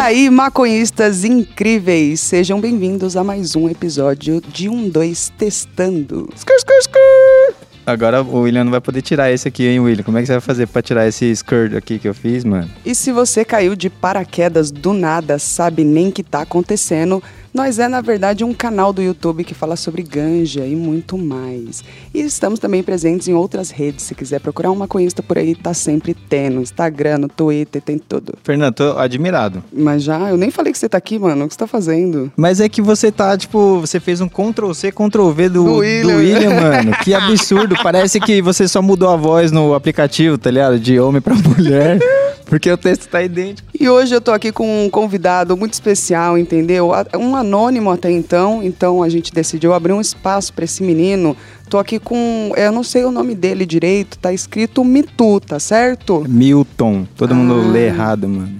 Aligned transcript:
aí, 0.00 0.30
maconhistas 0.30 1.24
incríveis, 1.24 2.20
sejam 2.20 2.58
bem-vindos 2.58 3.18
a 3.18 3.22
mais 3.22 3.54
um 3.54 3.68
episódio 3.68 4.40
de 4.40 4.66
um 4.66 4.88
dois 4.88 5.30
Testando. 5.36 6.26
Skr, 6.34 6.54
skr, 6.56 6.72
skr. 6.80 7.54
Agora 7.84 8.22
o 8.22 8.40
William 8.40 8.64
não 8.64 8.70
vai 8.70 8.80
poder 8.80 9.02
tirar 9.02 9.30
esse 9.30 9.46
aqui, 9.46 9.66
hein, 9.66 9.78
William? 9.78 10.02
Como 10.02 10.16
é 10.16 10.22
que 10.22 10.26
você 10.26 10.32
vai 10.32 10.40
fazer 10.40 10.66
pra 10.68 10.80
tirar 10.80 11.06
esse 11.06 11.26
skirt 11.32 11.74
aqui 11.74 11.98
que 11.98 12.08
eu 12.08 12.14
fiz, 12.14 12.44
mano? 12.44 12.70
E 12.84 12.94
se 12.94 13.12
você 13.12 13.44
caiu 13.44 13.76
de 13.76 13.90
paraquedas 13.90 14.70
do 14.70 14.94
nada, 14.94 15.38
sabe 15.38 15.84
nem 15.84 16.10
que 16.10 16.22
tá 16.22 16.42
acontecendo, 16.42 17.22
nós 17.52 17.78
é, 17.78 17.88
na 17.88 18.00
verdade, 18.00 18.44
um 18.44 18.54
canal 18.54 18.92
do 18.92 19.02
YouTube 19.02 19.44
que 19.44 19.54
fala 19.54 19.76
sobre 19.76 20.02
ganja 20.02 20.64
e 20.64 20.76
muito 20.76 21.18
mais. 21.18 21.82
E 22.14 22.20
estamos 22.20 22.58
também 22.58 22.82
presentes 22.82 23.28
em 23.28 23.34
outras 23.34 23.70
redes. 23.70 24.04
Se 24.04 24.14
quiser 24.14 24.40
procurar 24.40 24.70
um 24.70 24.76
maconhista 24.76 25.22
por 25.22 25.38
aí, 25.38 25.54
tá 25.54 25.74
sempre 25.74 26.14
tendo. 26.14 26.60
Instagram, 26.60 27.18
no 27.18 27.28
Twitter, 27.28 27.82
tem 27.82 27.98
tudo. 27.98 28.34
Fernando, 28.42 28.74
tô 28.74 28.98
admirado. 28.98 29.62
Mas 29.72 30.02
já, 30.02 30.30
eu 30.30 30.36
nem 30.36 30.50
falei 30.50 30.72
que 30.72 30.78
você 30.78 30.88
tá 30.88 30.98
aqui, 30.98 31.18
mano. 31.18 31.44
O 31.44 31.48
que 31.48 31.54
você 31.54 31.58
tá 31.58 31.66
fazendo? 31.66 32.32
Mas 32.36 32.60
é 32.60 32.68
que 32.68 32.80
você 32.80 33.10
tá, 33.10 33.36
tipo, 33.36 33.80
você 33.80 33.98
fez 33.98 34.20
um 34.20 34.28
Ctrl-C, 34.28 34.92
Ctrl-V 34.92 35.48
do, 35.48 35.64
Do 35.64 35.70
do 35.70 35.76
William. 35.78 36.16
William, 36.16 36.54
mano. 36.60 36.92
Que 37.02 37.14
absurdo. 37.14 37.74
Parece 37.82 38.20
que 38.20 38.40
você 38.40 38.68
só 38.68 38.80
mudou 38.80 39.08
a 39.08 39.16
voz 39.16 39.50
no 39.50 39.74
aplicativo, 39.74 40.38
tá 40.38 40.50
ligado? 40.50 40.78
De 40.78 40.98
homem 41.00 41.20
pra 41.20 41.34
mulher. 41.34 41.98
Porque 42.50 42.70
o 42.70 42.76
texto 42.76 43.08
tá 43.08 43.22
idêntico. 43.22 43.68
E 43.78 43.88
hoje 43.88 44.12
eu 44.12 44.20
tô 44.20 44.32
aqui 44.32 44.50
com 44.50 44.84
um 44.84 44.90
convidado 44.90 45.56
muito 45.56 45.72
especial, 45.72 46.36
entendeu? 46.36 46.90
Um 47.16 47.36
anônimo 47.36 47.92
até 47.92 48.10
então, 48.10 48.60
então 48.60 49.04
a 49.04 49.08
gente 49.08 49.32
decidiu 49.32 49.72
abrir 49.72 49.92
um 49.92 50.00
espaço 50.00 50.52
pra 50.52 50.64
esse 50.64 50.82
menino. 50.82 51.36
Tô 51.68 51.78
aqui 51.78 52.00
com, 52.00 52.52
eu 52.56 52.72
não 52.72 52.82
sei 52.82 53.04
o 53.04 53.12
nome 53.12 53.36
dele 53.36 53.64
direito, 53.64 54.18
tá 54.18 54.32
escrito 54.32 54.84
Mitu, 54.84 55.38
tá 55.38 55.60
certo? 55.60 56.24
Milton. 56.28 57.06
Todo 57.16 57.36
mundo 57.36 57.54
Ah. 57.54 57.70
lê 57.70 57.86
errado, 57.86 58.28
mano. 58.28 58.50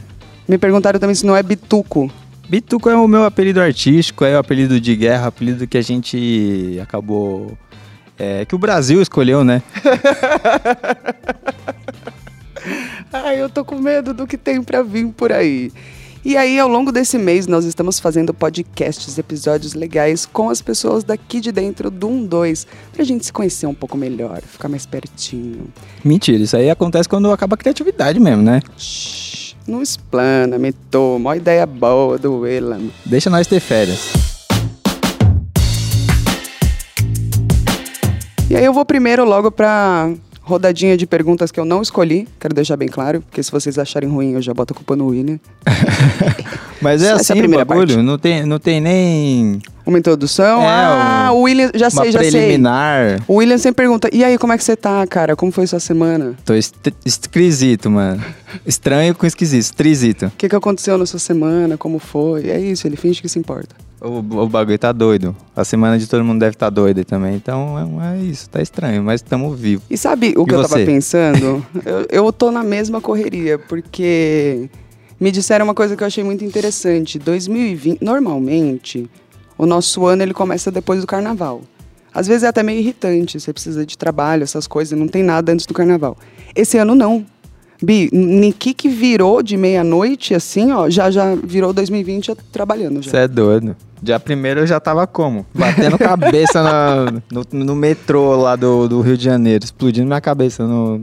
Me 0.48 0.56
perguntaram 0.56 1.00
também 1.00 1.16
se 1.16 1.26
não 1.26 1.36
é 1.36 1.42
Bituco. 1.42 2.08
Bituco 2.48 2.88
é 2.88 2.94
o 2.96 3.08
meu 3.08 3.24
apelido 3.24 3.60
artístico, 3.60 4.24
é 4.24 4.36
o 4.36 4.38
apelido 4.38 4.80
de 4.80 4.94
guerra, 4.94 5.26
apelido 5.26 5.66
que 5.66 5.76
a 5.76 5.82
gente 5.82 6.78
acabou. 6.80 7.58
É, 8.16 8.44
que 8.44 8.54
o 8.54 8.58
Brasil 8.58 9.02
escolheu, 9.02 9.42
né? 9.42 9.62
Ai, 13.12 13.42
eu 13.42 13.50
tô 13.50 13.64
com 13.64 13.74
medo 13.76 14.14
do 14.14 14.24
que 14.24 14.38
tem 14.38 14.62
pra 14.62 14.82
vir 14.82 15.08
por 15.08 15.32
aí. 15.32 15.72
E 16.24 16.36
aí, 16.36 16.60
ao 16.60 16.68
longo 16.68 16.92
desse 16.92 17.18
mês, 17.18 17.48
nós 17.48 17.64
estamos 17.64 17.98
fazendo 17.98 18.32
podcasts, 18.32 19.18
episódios 19.18 19.74
legais 19.74 20.26
com 20.26 20.48
as 20.48 20.62
pessoas 20.62 21.02
daqui 21.02 21.40
de 21.40 21.50
dentro 21.50 21.90
do 21.90 22.08
1-2, 22.08 22.66
pra 22.92 23.02
gente 23.02 23.26
se 23.26 23.32
conhecer 23.32 23.66
um 23.66 23.74
pouco 23.74 23.96
melhor, 23.96 24.40
ficar 24.42 24.68
mais 24.68 24.86
pertinho. 24.86 25.68
Mentira, 26.04 26.40
isso 26.40 26.56
aí 26.56 26.70
acontece 26.70 27.08
quando 27.08 27.32
acaba 27.32 27.54
a 27.54 27.58
criatividade 27.58 28.20
mesmo, 28.20 28.42
né? 28.42 28.60
Shhh, 28.76 29.56
não 29.66 29.82
explana, 29.82 30.56
me 30.56 30.72
toma, 30.72 31.30
uma 31.30 31.36
ideia 31.36 31.66
boa 31.66 32.16
do 32.16 32.40
Willam. 32.40 32.90
Deixa 33.04 33.28
nós 33.28 33.46
ter 33.48 33.58
férias. 33.58 34.12
E 38.48 38.54
aí 38.54 38.64
eu 38.64 38.72
vou 38.72 38.84
primeiro 38.84 39.24
logo 39.24 39.50
pra 39.50 40.12
rodadinha 40.50 40.96
de 40.96 41.06
perguntas 41.06 41.50
que 41.50 41.58
eu 41.58 41.64
não 41.64 41.80
escolhi, 41.80 42.28
quero 42.38 42.52
deixar 42.54 42.76
bem 42.76 42.88
claro, 42.88 43.22
porque 43.22 43.42
se 43.42 43.50
vocês 43.50 43.78
acharem 43.78 44.08
ruim, 44.10 44.32
eu 44.32 44.42
já 44.42 44.52
boto 44.52 44.72
a 44.72 44.76
culpa 44.76 44.94
no 44.96 45.06
William. 45.06 45.38
Mas 46.82 47.02
é 47.02 47.06
Essa 47.08 47.16
é 47.16 47.20
assim 47.20 47.32
o 47.34 47.36
primeira 47.36 47.64
bagulho, 47.64 47.86
parte. 47.88 48.02
não 48.02 48.18
tem, 48.18 48.46
não 48.46 48.58
tem 48.58 48.80
nem 48.80 49.60
Uma 49.84 49.98
introdução? 49.98 50.62
É, 50.62 50.66
ah, 50.66 51.28
um- 51.30 51.36
o 51.36 51.42
William, 51.42 51.70
já 51.74 51.90
sei, 51.90 52.10
já 52.10 52.20
sei. 52.20 52.30
preliminar. 52.30 53.20
O 53.28 53.34
William 53.36 53.58
sempre 53.58 53.84
pergunta, 53.84 54.08
e 54.12 54.24
aí, 54.24 54.38
como 54.38 54.52
é 54.52 54.58
que 54.58 54.64
você 54.64 54.74
tá, 54.76 55.06
cara? 55.06 55.36
Como 55.36 55.52
foi 55.52 55.66
sua 55.66 55.78
semana? 55.80 56.34
Tô 56.44 56.54
esquisito, 57.04 57.90
mano. 57.90 58.22
Estranho 58.66 59.14
com 59.14 59.26
esquisito, 59.26 59.62
esquisito. 59.62 60.26
O 60.26 60.32
que, 60.38 60.48
que 60.48 60.56
aconteceu 60.56 60.96
na 60.96 61.04
sua 61.06 61.18
semana? 61.20 61.76
Como 61.76 61.98
foi? 61.98 62.48
É 62.48 62.58
isso, 62.58 62.86
ele 62.86 62.96
finge 62.96 63.20
que 63.20 63.28
se 63.28 63.38
importa. 63.38 63.74
O, 64.00 64.18
o 64.18 64.48
bagulho 64.48 64.78
tá 64.78 64.92
doido. 64.92 65.36
A 65.54 65.64
semana 65.64 65.98
de 65.98 66.08
todo 66.08 66.24
mundo 66.24 66.40
deve 66.40 66.54
estar 66.54 66.66
tá 66.66 66.70
doida 66.70 67.04
também. 67.04 67.34
Então 67.34 68.00
é, 68.00 68.14
é 68.14 68.22
isso, 68.22 68.48
tá 68.48 68.62
estranho, 68.62 69.02
mas 69.02 69.20
estamos 69.20 69.58
vivos. 69.58 69.84
E 69.90 69.96
sabe 69.96 70.34
o 70.36 70.42
E 70.42 70.46
que 70.46 70.54
eu 70.54 70.62
tava 70.62 70.68
você? 70.68 70.86
pensando? 70.86 71.64
eu, 71.84 72.06
eu 72.10 72.32
tô 72.32 72.50
na 72.50 72.62
mesma 72.62 73.00
correria, 73.00 73.58
porque 73.58 74.70
me 75.20 75.30
disseram 75.30 75.66
uma 75.66 75.74
coisa 75.74 75.94
que 75.94 76.02
eu 76.02 76.06
achei 76.06 76.24
muito 76.24 76.42
interessante. 76.44 77.18
2020, 77.18 78.02
normalmente, 78.02 79.08
o 79.58 79.66
nosso 79.66 80.06
ano 80.06 80.22
ele 80.22 80.32
começa 80.32 80.70
depois 80.70 81.02
do 81.02 81.06
carnaval. 81.06 81.60
Às 82.12 82.26
vezes 82.26 82.42
é 82.42 82.48
até 82.48 82.62
meio 82.62 82.80
irritante, 82.80 83.38
você 83.38 83.52
precisa 83.52 83.84
de 83.84 83.96
trabalho, 83.96 84.42
essas 84.42 84.66
coisas, 84.66 84.98
não 84.98 85.06
tem 85.06 85.22
nada 85.22 85.52
antes 85.52 85.66
do 85.66 85.74
carnaval. 85.74 86.16
Esse 86.56 86.78
ano 86.78 86.94
não. 86.94 87.24
Bi, 87.82 88.10
Niki 88.12 88.74
que 88.74 88.88
virou 88.88 89.42
de 89.42 89.56
meia-noite, 89.56 90.34
assim, 90.34 90.72
ó, 90.72 90.90
já 90.90 91.10
já 91.10 91.34
virou 91.34 91.72
2020 91.72 92.26
já 92.26 92.36
trabalhando 92.52 93.00
já. 93.02 93.10
Você 93.10 93.16
é 93.18 93.28
doido. 93.28 93.76
Dia 94.02 94.18
primeiro 94.18 94.60
eu 94.60 94.66
já 94.66 94.80
tava 94.80 95.06
como? 95.06 95.44
Batendo 95.54 95.98
cabeça 95.98 96.62
na- 96.62 97.20
no, 97.30 97.44
no 97.64 97.74
metrô 97.76 98.34
lá 98.36 98.56
do, 98.56 98.88
do 98.88 99.00
Rio 99.00 99.16
de 99.16 99.24
Janeiro, 99.24 99.64
explodindo 99.64 100.06
minha 100.06 100.20
cabeça 100.20 100.66
no. 100.66 101.00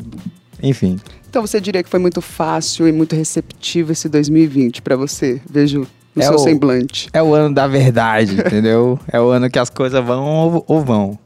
Enfim. 0.61 0.99
Então 1.29 1.45
você 1.45 1.61
diria 1.61 1.83
que 1.83 1.89
foi 1.89 1.99
muito 1.99 2.21
fácil 2.21 2.87
e 2.87 2.91
muito 2.91 3.15
receptivo 3.15 3.91
esse 3.91 4.09
2020 4.09 4.81
pra 4.81 4.95
você? 4.95 5.39
Vejo 5.47 5.85
no 6.15 6.21
É 6.23 6.25
seu 6.25 6.35
o- 6.35 6.39
semblante. 6.39 7.09
É 7.13 7.21
o 7.21 7.33
ano 7.35 7.53
da 7.53 7.67
verdade, 7.67 8.33
entendeu? 8.39 8.99
É 9.11 9.19
o 9.21 9.29
ano 9.29 9.49
que 9.49 9.59
as 9.59 9.69
coisas 9.69 10.03
vão 10.03 10.25
ou, 10.25 10.65
ou 10.67 10.81
vão. 10.83 11.19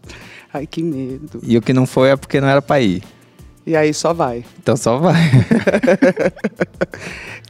Ai, 0.54 0.68
que 0.68 0.84
medo. 0.84 1.40
E 1.44 1.58
o 1.58 1.62
que 1.62 1.72
não 1.72 1.86
foi 1.86 2.10
é 2.10 2.16
porque 2.18 2.42
não 2.42 2.48
era 2.50 2.62
pra 2.62 2.82
ir. 2.82 3.02
E 3.66 3.76
aí 3.76 3.94
só 3.94 4.14
vai. 4.14 4.44
Então 4.62 4.76
só 4.76 4.98
vai. 4.98 5.22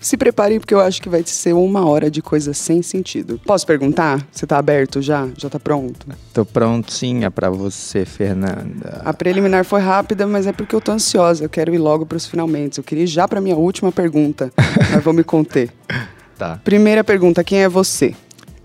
Se 0.02 0.18
preparem 0.18 0.60
porque 0.60 0.74
eu 0.74 0.80
acho 0.80 1.02
que 1.02 1.08
vai 1.08 1.24
ser 1.26 1.54
uma 1.54 1.88
hora 1.88 2.10
de 2.10 2.22
coisa 2.22 2.54
sem 2.54 2.82
sentido. 2.82 3.40
Posso 3.46 3.66
perguntar? 3.68 4.26
Você 4.32 4.48
tá 4.48 4.58
aberto 4.58 5.02
já? 5.02 5.30
Já 5.38 5.48
tá 5.48 5.60
pronto? 5.60 6.08
Tô 6.34 6.44
prontinha 6.44 7.30
pra 7.30 7.50
você, 7.50 8.04
Fernanda. 8.04 9.02
A 9.06 9.14
preliminar 9.14 9.64
foi 9.64 9.80
rápida, 9.80 10.26
mas 10.26 10.48
é 10.48 10.52
porque 10.52 10.76
eu 10.76 10.82
tô 10.82 10.92
ansiosa. 10.92 11.46
Eu 11.46 11.50
quero 11.50 11.74
ir 11.74 11.78
logo 11.78 12.06
pros 12.06 12.26
finalmente. 12.26 12.80
Eu 12.80 12.84
queria 12.84 13.04
ir 13.04 13.08
já 13.08 13.28
pra 13.28 13.40
minha 13.40 13.56
última 13.56 13.92
pergunta, 13.92 14.52
mas 14.92 15.04
vou 15.04 15.14
me 15.14 15.24
conter. 15.24 15.70
Tá. 16.38 16.60
Primeira 16.64 17.04
pergunta, 17.04 17.44
quem 17.44 17.60
é 17.60 17.70
você? 17.70 18.16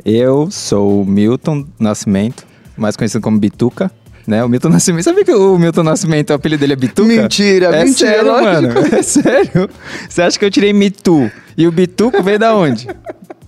Eu 0.05 0.51
sou 0.51 1.03
o 1.03 1.05
Milton 1.05 1.67
Nascimento, 1.79 2.47
mais 2.77 2.97
conhecido 2.97 3.21
como 3.21 3.39
Bituca. 3.39 3.91
Né? 4.27 4.43
O 4.45 4.49
Milton 4.49 4.71
Nascimento. 4.71 5.05
Sabia 5.05 5.25
que 5.25 5.33
o 5.33 5.59
Milton 5.59 5.85
Nascimento, 5.85 6.31
o 6.31 6.35
apelido 6.35 6.61
dele 6.61 6.73
é 6.73 6.77
Bituca? 6.77 7.07
Mentira, 7.09 7.67
é 7.67 7.85
mentira, 7.85 8.11
sério, 8.11 8.27
lógico. 8.33 8.75
mano. 8.75 8.95
É 8.97 9.03
sério. 9.03 9.71
Você 10.09 10.23
acha 10.23 10.39
que 10.39 10.45
eu 10.45 10.51
tirei 10.51 10.73
Mitu? 10.73 11.31
E 11.57 11.67
o 11.67 11.73
Bituco 11.73 12.23
veio 12.23 12.39
da 12.39 12.55
onde? 12.55 12.89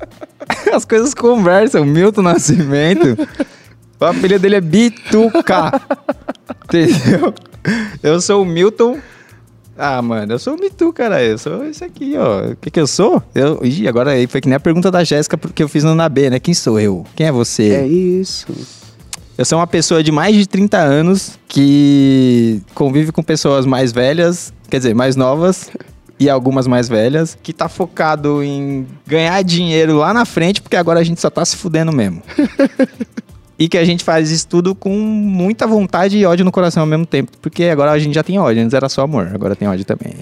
As 0.73 0.85
coisas 0.85 1.15
conversam. 1.15 1.85
Milton 1.85 2.23
Nascimento. 2.23 3.19
O 4.01 4.05
apelido 4.05 4.41
dele 4.41 4.57
é 4.57 4.61
Bituca. 4.61 5.81
Entendeu? 6.65 7.35
Eu 8.03 8.21
sou 8.21 8.43
o 8.43 8.47
Milton. 8.47 8.99
Ah, 9.77 10.01
mano, 10.03 10.33
eu 10.33 10.39
sou 10.39 10.55
o 10.55 10.61
Mitu, 10.61 10.93
cara. 10.93 11.23
Eu 11.23 11.39
sou 11.39 11.65
esse 11.65 11.85
aqui, 11.85 12.15
ó. 12.17 12.53
O 12.53 12.57
que 12.57 12.71
que 12.71 12.81
eu 12.81 12.87
sou? 12.87 13.23
Eu... 13.35 13.61
Ih, 13.63 13.87
agora 13.89 14.13
aí 14.13 14.27
foi 14.27 14.41
que 14.41 14.49
nem 14.49 14.57
a 14.57 14.61
pergunta 14.61 14.91
da 14.91 15.05
Jéssica 15.05 15.37
que 15.37 15.63
eu 15.63 15.69
fiz 15.69 15.85
no 15.85 15.95
NAB, 15.95 16.31
né? 16.31 16.41
Quem 16.41 16.55
sou 16.55 16.79
eu? 16.81 17.05
Quem 17.15 17.27
é 17.27 17.33
você? 17.33 17.71
É 17.71 17.87
isso. 17.87 18.47
Eu 19.39 19.45
sou 19.45 19.57
uma 19.57 19.69
pessoa 19.69 20.03
de 20.03 20.11
mais 20.11 20.35
de 20.35 20.49
30 20.49 20.77
anos 20.79 21.39
que 21.47 22.61
convive 22.75 23.13
com 23.13 23.23
pessoas 23.23 23.65
mais 23.65 23.93
velhas, 23.93 24.53
quer 24.69 24.79
dizer, 24.79 24.97
mais 24.97 25.15
novas 25.15 25.71
e 26.19 26.29
algumas 26.29 26.67
mais 26.67 26.89
velhas, 26.89 27.39
que 27.41 27.53
tá 27.53 27.69
focado 27.69 28.43
em 28.43 28.85
ganhar 29.07 29.41
dinheiro 29.45 29.97
lá 29.97 30.13
na 30.13 30.25
frente, 30.25 30.61
porque 30.61 30.75
agora 30.75 30.99
a 30.99 31.05
gente 31.05 31.21
só 31.21 31.31
tá 31.31 31.45
se 31.45 31.55
fudendo 31.55 31.93
mesmo. 31.93 32.21
e 33.57 33.69
que 33.69 33.79
a 33.79 33.85
gente 33.85 34.03
faz 34.03 34.29
isso 34.33 34.49
tudo 34.49 34.75
com 34.75 34.91
muita 34.91 35.69
vontade 35.69 36.19
e 36.19 36.27
ódio 36.27 36.45
no 36.45 36.51
coração 36.51 36.83
ao 36.83 36.89
mesmo 36.89 37.07
tempo, 37.07 37.31
porque 37.41 37.63
agora 37.67 37.93
a 37.93 37.99
gente 38.01 38.17
já 38.17 38.25
tem 38.25 38.41
ódio, 38.41 38.61
antes 38.61 38.75
era 38.75 38.89
só 38.89 39.03
amor, 39.03 39.31
agora 39.33 39.55
tem 39.55 39.69
ódio 39.69 39.85
também. 39.85 40.17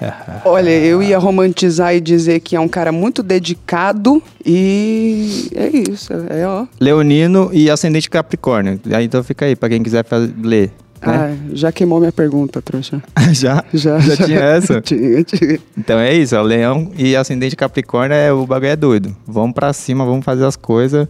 Olha, 0.44 0.70
eu 0.70 1.02
ia 1.02 1.18
romantizar 1.18 1.94
e 1.94 2.00
dizer 2.00 2.40
que 2.40 2.56
é 2.56 2.60
um 2.60 2.68
cara 2.68 2.92
muito 2.92 3.22
dedicado 3.22 4.22
e 4.44 5.48
é 5.54 5.68
isso. 5.90 6.12
É 6.28 6.46
ó. 6.46 6.66
Leonino 6.80 7.50
e 7.52 7.70
ascendente 7.70 8.08
Capricórnio. 8.10 8.80
Então 9.02 9.22
fica 9.22 9.46
aí, 9.46 9.56
pra 9.56 9.68
quem 9.68 9.82
quiser 9.82 10.04
ler. 10.42 10.70
Né? 11.06 11.12
Ah, 11.12 11.36
já 11.52 11.70
queimou 11.70 12.00
minha 12.00 12.12
pergunta, 12.12 12.62
trouxa. 12.62 13.02
já? 13.32 13.62
Já, 13.72 13.98
Já 13.98 14.16
tinha 14.24 14.40
essa? 14.40 14.80
tinha, 14.82 15.22
tinha. 15.22 15.58
Então 15.76 15.98
é 15.98 16.14
isso, 16.14 16.36
ó, 16.36 16.42
leão 16.42 16.90
e 16.96 17.14
ascendente 17.14 17.54
capricórnio 17.54 18.16
é 18.16 18.32
o 18.32 18.46
bagulho 18.46 18.70
é 18.70 18.76
doido. 18.76 19.16
Vamos 19.26 19.54
pra 19.54 19.72
cima, 19.72 20.04
vamos 20.04 20.24
fazer 20.24 20.44
as 20.44 20.56
coisas. 20.56 21.06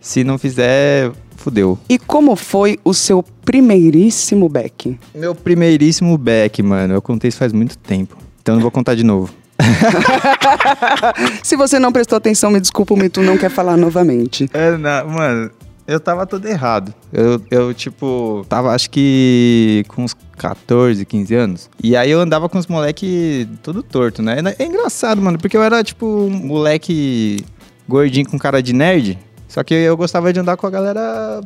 Se 0.00 0.24
não 0.24 0.36
fizer, 0.38 1.12
fudeu. 1.42 1.78
E 1.88 1.98
como 1.98 2.36
foi 2.36 2.78
o 2.84 2.94
seu 2.94 3.24
primeiríssimo 3.44 4.48
back? 4.48 4.98
Meu 5.14 5.34
primeiríssimo 5.34 6.16
back, 6.16 6.62
mano, 6.62 6.94
eu 6.94 7.02
contei 7.02 7.28
isso 7.28 7.38
faz 7.38 7.52
muito 7.52 7.76
tempo. 7.76 8.16
Então 8.40 8.54
não 8.54 8.62
vou 8.62 8.70
contar 8.70 8.94
de 8.94 9.04
novo. 9.04 9.32
Se 11.42 11.56
você 11.56 11.78
não 11.78 11.92
prestou 11.92 12.16
atenção, 12.16 12.50
me 12.50 12.60
desculpa, 12.60 12.94
o 12.94 12.96
Mitu 12.96 13.20
não 13.22 13.36
quer 13.36 13.50
falar 13.50 13.76
novamente. 13.76 14.48
É, 14.52 14.76
não, 14.76 15.08
mano, 15.08 15.50
eu 15.86 16.00
tava 16.00 16.26
todo 16.26 16.46
errado. 16.46 16.94
Eu, 17.12 17.40
eu, 17.50 17.74
tipo, 17.74 18.44
tava 18.48 18.72
acho 18.72 18.90
que 18.90 19.84
com 19.88 20.04
uns 20.04 20.14
14, 20.36 21.04
15 21.04 21.34
anos. 21.34 21.70
E 21.82 21.96
aí 21.96 22.10
eu 22.10 22.20
andava 22.20 22.48
com 22.48 22.58
os 22.58 22.66
moleque 22.66 23.48
tudo 23.62 23.82
torto, 23.82 24.22
né? 24.22 24.38
É 24.58 24.64
engraçado, 24.64 25.20
mano, 25.20 25.38
porque 25.38 25.56
eu 25.56 25.62
era, 25.62 25.82
tipo, 25.82 26.06
um 26.06 26.30
moleque 26.30 27.44
gordinho 27.88 28.28
com 28.28 28.38
cara 28.38 28.62
de 28.62 28.72
nerd. 28.72 29.18
Só 29.52 29.62
que 29.62 29.74
eu 29.74 29.96
gostava 29.96 30.32
de 30.32 30.40
andar 30.40 30.56
com 30.56 30.66
a 30.66 30.70
galera 30.70 31.40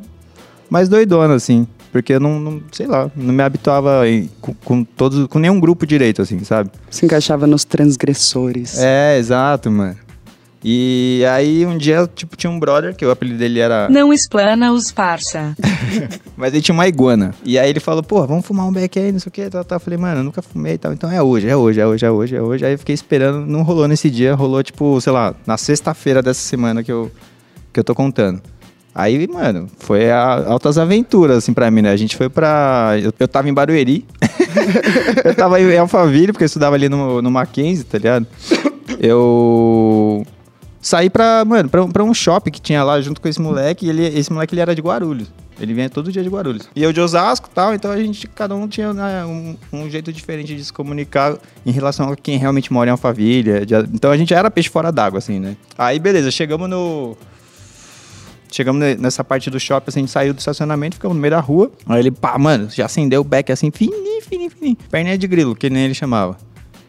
mais 0.70 0.88
doidona, 0.88 1.34
assim. 1.34 1.66
Porque 1.90 2.12
eu 2.12 2.20
não, 2.20 2.38
não 2.38 2.62
sei 2.72 2.86
lá, 2.86 3.10
não 3.16 3.34
me 3.34 3.42
habituava 3.42 4.08
em- 4.08 4.30
com, 4.40 4.54
com 4.54 4.84
todos, 4.84 5.26
com 5.26 5.38
nenhum 5.38 5.58
grupo 5.58 5.86
direito, 5.86 6.22
assim, 6.22 6.42
sabe? 6.44 6.70
Se 6.90 7.04
encaixava 7.04 7.46
nos 7.46 7.64
transgressores. 7.64 8.78
É, 8.78 9.18
exato, 9.18 9.70
mano. 9.70 9.96
E 10.62 11.22
aí 11.30 11.64
um 11.64 11.78
dia, 11.78 12.08
tipo, 12.12 12.36
tinha 12.36 12.50
um 12.50 12.58
brother, 12.58 12.94
que 12.94 13.04
o 13.06 13.10
apelido 13.10 13.38
dele 13.38 13.60
era. 13.60 13.88
Não 13.88 14.12
explana 14.12 14.72
os 14.72 14.90
parça. 14.92 15.54
Mas 16.36 16.52
ele 16.52 16.62
tinha 16.62 16.74
uma 16.74 16.88
iguana. 16.88 17.32
E 17.44 17.58
aí 17.58 17.70
ele 17.70 17.78
falou, 17.80 18.02
pô, 18.02 18.26
vamos 18.26 18.44
fumar 18.44 18.66
um 18.66 18.72
beck 18.72 18.98
aí, 18.98 19.12
não 19.12 19.20
sei 19.20 19.28
o 19.30 19.32
que, 19.32 19.48
tal, 19.48 19.64
tal. 19.64 19.76
Eu 19.76 19.80
falei, 19.80 19.98
mano, 19.98 20.20
eu 20.20 20.24
nunca 20.24 20.42
fumei 20.42 20.74
e 20.74 20.78
tal. 20.78 20.92
Então 20.92 21.10
é 21.10 21.22
hoje, 21.22 21.48
é 21.48 21.56
hoje, 21.56 21.80
é 21.80 21.86
hoje, 21.86 22.04
é 22.04 22.10
hoje, 22.10 22.36
é 22.36 22.42
hoje. 22.42 22.64
Aí 22.66 22.72
eu 22.72 22.78
fiquei 22.78 22.94
esperando, 22.94 23.46
não 23.46 23.62
rolou 23.62 23.86
nesse 23.88 24.10
dia, 24.10 24.34
rolou, 24.34 24.62
tipo, 24.62 25.00
sei 25.00 25.12
lá, 25.12 25.34
na 25.46 25.56
sexta-feira 25.56 26.20
dessa 26.20 26.40
semana 26.40 26.82
que 26.82 26.90
eu, 26.90 27.12
que 27.76 27.80
eu 27.80 27.84
tô 27.84 27.94
contando. 27.94 28.40
Aí, 28.94 29.28
mano, 29.28 29.68
foi 29.78 30.10
a- 30.10 30.46
altas 30.48 30.78
aventuras, 30.78 31.36
assim, 31.38 31.52
pra 31.52 31.70
mim, 31.70 31.82
né? 31.82 31.90
A 31.90 31.96
gente 31.96 32.16
foi 32.16 32.30
pra... 32.30 32.94
Eu, 32.98 33.12
eu 33.20 33.28
tava 33.28 33.46
em 33.48 33.52
Barueri. 33.52 34.06
eu 35.22 35.34
tava 35.34 35.60
em 35.60 35.76
Alphaville, 35.76 36.32
porque 36.32 36.44
eu 36.44 36.46
estudava 36.46 36.74
ali 36.76 36.88
no, 36.88 37.20
no 37.20 37.30
Mackenzie, 37.30 37.84
tá 37.84 37.98
ligado? 37.98 38.26
Eu 38.98 40.24
saí 40.80 41.10
pra, 41.10 41.44
mano, 41.44 41.68
pra, 41.68 41.86
pra 41.86 42.04
um 42.04 42.14
shopping 42.14 42.50
que 42.50 42.60
tinha 42.60 42.82
lá 42.82 43.00
junto 43.00 43.20
com 43.20 43.28
esse 43.28 43.40
moleque. 43.40 43.88
Ele, 43.88 44.06
esse 44.06 44.32
moleque 44.32 44.54
ele 44.54 44.60
era 44.62 44.74
de 44.74 44.80
Guarulhos. 44.80 45.28
Ele 45.60 45.72
vinha 45.72 45.88
todo 45.88 46.10
dia 46.12 46.22
de 46.22 46.28
Guarulhos. 46.28 46.68
E 46.74 46.82
eu 46.82 46.92
de 46.92 47.00
Osasco 47.00 47.48
e 47.50 47.54
tal, 47.54 47.74
então 47.74 47.90
a 47.90 47.96
gente, 47.98 48.26
cada 48.28 48.54
um 48.54 48.68
tinha 48.68 48.92
né, 48.92 49.24
um, 49.24 49.56
um 49.72 49.88
jeito 49.90 50.12
diferente 50.12 50.54
de 50.54 50.62
se 50.64 50.72
comunicar 50.72 51.36
em 51.64 51.70
relação 51.70 52.10
a 52.12 52.16
quem 52.16 52.36
realmente 52.38 52.70
mora 52.72 52.88
em 52.88 52.92
Alphaville. 52.92 53.64
de- 53.64 53.74
então 53.94 54.10
a 54.10 54.16
gente 54.16 54.34
era 54.34 54.50
peixe 54.50 54.68
fora 54.68 54.92
d'água, 54.92 55.18
assim, 55.18 55.38
né? 55.38 55.56
Aí 55.78 55.98
beleza, 55.98 56.30
chegamos 56.30 56.68
no. 56.68 57.16
Chegamos 58.50 58.80
ne- 58.80 58.94
nessa 58.96 59.24
parte 59.24 59.50
do 59.50 59.58
shopping, 59.58 59.88
assim, 59.88 60.00
a 60.00 60.02
gente 60.02 60.10
saiu 60.12 60.34
do 60.34 60.38
estacionamento, 60.38 60.96
ficamos 60.96 61.16
no 61.16 61.20
meio 61.20 61.32
da 61.32 61.40
rua. 61.40 61.70
Aí 61.86 62.00
ele, 62.00 62.10
pá, 62.10 62.38
mano, 62.38 62.68
já 62.70 62.86
acendeu 62.86 63.20
o 63.20 63.24
beck 63.24 63.50
assim, 63.52 63.70
fininho, 63.70 64.22
fininho, 64.22 64.50
fininho. 64.50 64.76
Perninha 64.90 65.18
de 65.18 65.26
grilo, 65.26 65.54
que 65.54 65.68
nem 65.68 65.84
ele 65.84 65.94
chamava. 65.94 66.36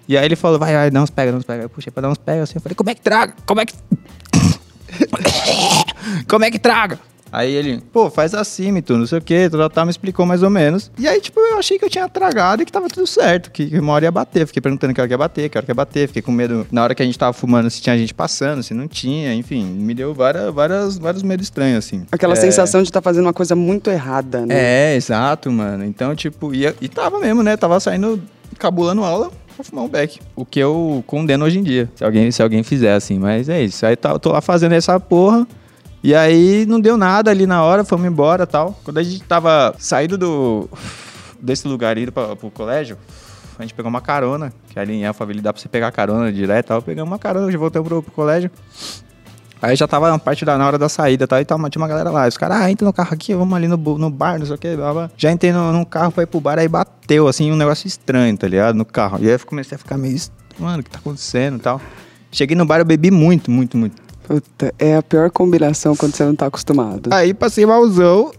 E 0.08 0.18
aí 0.18 0.26
ele 0.26 0.36
falou, 0.36 0.58
vai, 0.58 0.74
vai, 0.74 0.90
dá 0.90 1.04
uns 1.04 1.10
pega, 1.10 1.32
dá 1.32 1.38
uns 1.38 1.44
pega. 1.44 1.64
Eu 1.64 1.70
puxei 1.70 1.92
pra 1.92 2.02
dar 2.02 2.10
uns 2.10 2.18
pega 2.18 2.44
assim, 2.44 2.54
eu 2.56 2.62
falei, 2.62 2.76
como 2.76 2.90
é 2.90 2.96
que 2.96 3.02
traga? 3.02 3.34
Como 3.46 3.60
é 3.60 3.66
que. 3.66 3.74
como 6.28 6.46
é 6.46 6.52
que 6.52 6.60
traga? 6.60 7.00
Aí 7.32 7.54
ele, 7.54 7.82
pô, 7.92 8.10
faz 8.10 8.34
assim, 8.34 8.72
Mito, 8.72 8.98
não 8.98 9.06
sei 9.06 9.18
o 9.20 9.22
que, 9.22 9.50
tal, 9.50 9.70
tal, 9.70 9.86
me 9.86 9.92
explicou 9.92 10.26
mais 10.26 10.44
ou 10.44 10.50
menos. 10.50 10.92
E 10.98 11.08
aí, 11.08 11.20
tipo, 11.20 11.40
eu 11.40 11.58
achei 11.58 11.78
que 11.78 11.86
eu 11.86 11.90
tinha 11.90 12.08
tragado 12.08 12.62
e 12.62 12.66
que 12.66 12.72
tava 12.72 12.88
tudo 12.88 13.06
certo, 13.08 13.52
que 13.52 13.68
que 13.68 13.80
uma 13.80 13.94
hora 13.94 14.06
ia 14.06 14.12
bater. 14.12 14.48
Fiquei 14.48 14.62
perguntando 14.62 14.94
que 14.94 15.02
hora 15.02 15.08
que 15.08 15.14
ia 15.14 15.18
bater, 15.18 15.50
que 15.50 15.58
hora 15.58 15.66
que 15.66 15.72
ia 15.72 15.76
bater. 15.76 16.08
Fiquei 16.08 16.22
com 16.22 16.32
medo, 16.32 16.66
na 16.72 16.84
hora 16.84 16.96
que 16.96 17.02
a 17.04 17.06
gente 17.06 17.18
tava 17.18 17.34
fumando, 17.34 17.70
se 17.70 17.82
tinha 17.82 17.98
gente 17.98 18.14
passando, 18.14 18.64
se 18.64 18.74
não 18.74 18.88
tinha, 18.88 19.34
enfim. 19.34 19.64
Me 19.66 19.94
deu 19.94 20.14
várias, 20.14 20.54
várias, 20.54 20.98
vários 20.98 21.24
medos 21.24 21.46
estranhos, 21.48 21.80
assim. 21.86 22.06
Aquela 22.12 22.34
É. 22.34 22.38
sensação 22.38 22.82
de 22.82 22.90
estar 22.90 23.02
fazendo 23.02 23.26
uma 23.26 23.34
coisa 23.34 23.56
muito 23.56 23.90
errada, 23.90 24.46
né? 24.46 24.56
É, 24.56 24.96
exato, 24.96 25.52
mano. 25.52 25.84
Então, 25.84 26.16
tipo, 26.16 26.54
ia, 26.54 26.76
e 26.82 26.88
tava 26.88 27.20
mesmo, 27.20 27.44
né? 27.44 27.58
Tava 27.58 27.80
saindo, 27.80 28.22
cabulando 28.58 29.04
aula 29.04 29.32
pra 29.56 29.64
fumar 29.64 29.84
um 29.86 29.90
beck. 29.90 30.20
O 30.36 30.46
que 30.46 30.60
eu 30.60 31.04
condeno 31.08 31.44
hoje 31.46 31.60
em 31.60 31.64
dia, 31.64 31.90
se 31.96 32.04
alguém, 32.04 32.32
se 32.32 32.42
alguém 32.42 32.64
fizer 32.64 32.94
assim. 32.94 33.20
Mas 33.20 33.50
é 33.50 33.62
isso. 33.64 33.86
Aí 33.86 33.96
tá, 33.96 34.12
eu 34.12 34.20
tô 34.20 34.32
lá 34.32 34.40
fazendo 34.42 34.74
essa 34.74 35.00
porra. 35.00 35.46
E 36.04 36.14
aí 36.14 36.66
não 36.66 36.80
deu 36.80 36.96
nada 36.96 37.32
ali 37.32 37.46
na 37.46 37.64
hora, 37.64 37.84
fomos 37.84 38.06
embora 38.06 38.46
tal. 38.46 38.80
Quando 38.84 38.98
a 39.00 39.04
gente 39.04 39.22
tava 39.24 39.76
saindo 39.80 40.18
do, 40.18 40.70
desse 41.42 41.68
lugar 41.68 41.98
indo 41.98 42.12
pra, 42.12 42.36
pro 42.36 42.52
colégio, 42.52 42.98
a 43.58 43.64
gente 43.64 43.74
pegou 43.74 43.90
uma 43.90 44.02
carona, 44.02 44.54
que 44.70 44.80
ali 44.80 44.94
em 44.94 45.06
Alphaville 45.06 45.42
dá 45.42 45.52
pra 45.52 45.62
você 45.62 45.68
pegar 45.68 45.92
carona 45.92 46.32
direto 46.32 46.68
tal. 46.68 46.82
Pegamos 46.82 47.12
uma 47.12 47.20
carona, 47.20 47.52
já 47.52 47.58
voltamos 47.58 47.88
pro, 47.88 48.04
pro 48.04 48.12
colégio. 48.12 48.52
Aí 49.60 49.76
já 49.76 49.88
tava 49.88 50.12
na 50.12 50.20
parte 50.20 50.46
da 50.46 50.56
na 50.56 50.68
hora 50.68 50.78
da 50.78 50.88
saída 50.88 51.28
tal, 51.28 51.42
e 51.42 51.46
tava, 51.46 51.68
tinha 51.70 51.82
uma 51.82 51.88
galera 51.88 52.12
lá. 52.12 52.28
Os 52.28 52.38
caras, 52.38 52.62
ah, 52.62 52.72
entra 52.72 52.86
no 52.86 52.94
carro 52.94 53.12
aqui, 53.12 53.34
vamos 53.34 53.56
ali 53.56 53.68
no, 53.68 53.76
no 53.76 54.10
bar, 54.12 54.38
não 54.38 54.46
sei 54.46 54.56
o 54.56 54.58
que. 54.58 54.76
Blá, 54.76 54.94
blá. 54.94 55.10
Já 55.18 55.32
entrei 55.32 55.52
no, 55.52 55.74
num 55.74 55.84
carro 55.84 56.12
pra 56.12 56.24
ir 56.24 56.28
pro 56.28 56.40
bar, 56.40 56.60
aí 56.60 56.68
bateu, 56.68 57.28
assim, 57.28 57.52
um 57.52 57.56
negócio 57.56 57.88
estranho, 57.88 58.38
tá 58.38 58.48
ligado? 58.48 58.76
No 58.76 58.86
carro. 58.86 59.18
E 59.20 59.26
aí 59.26 59.34
eu 59.34 59.40
comecei 59.40 59.76
a 59.76 59.80
ficar 59.80 59.98
meio, 59.98 60.16
mano, 60.60 60.82
o 60.82 60.84
que 60.84 60.92
tá 60.92 61.00
acontecendo 61.00 61.58
e 61.58 61.60
tal. 61.60 61.82
Cheguei 62.32 62.56
no 62.56 62.66
bar, 62.66 62.78
eu 62.78 62.86
bebi 62.86 63.10
muito, 63.10 63.50
muito, 63.50 63.78
muito. 63.78 64.07
Puta, 64.28 64.74
é 64.78 64.94
a 64.94 65.02
pior 65.02 65.32
combinação 65.32 65.96
quando 65.96 66.14
você 66.14 66.26
não 66.26 66.36
tá 66.36 66.48
acostumado. 66.48 67.10
Aí 67.14 67.34
passei 67.34 67.66
malzão. 67.66 68.30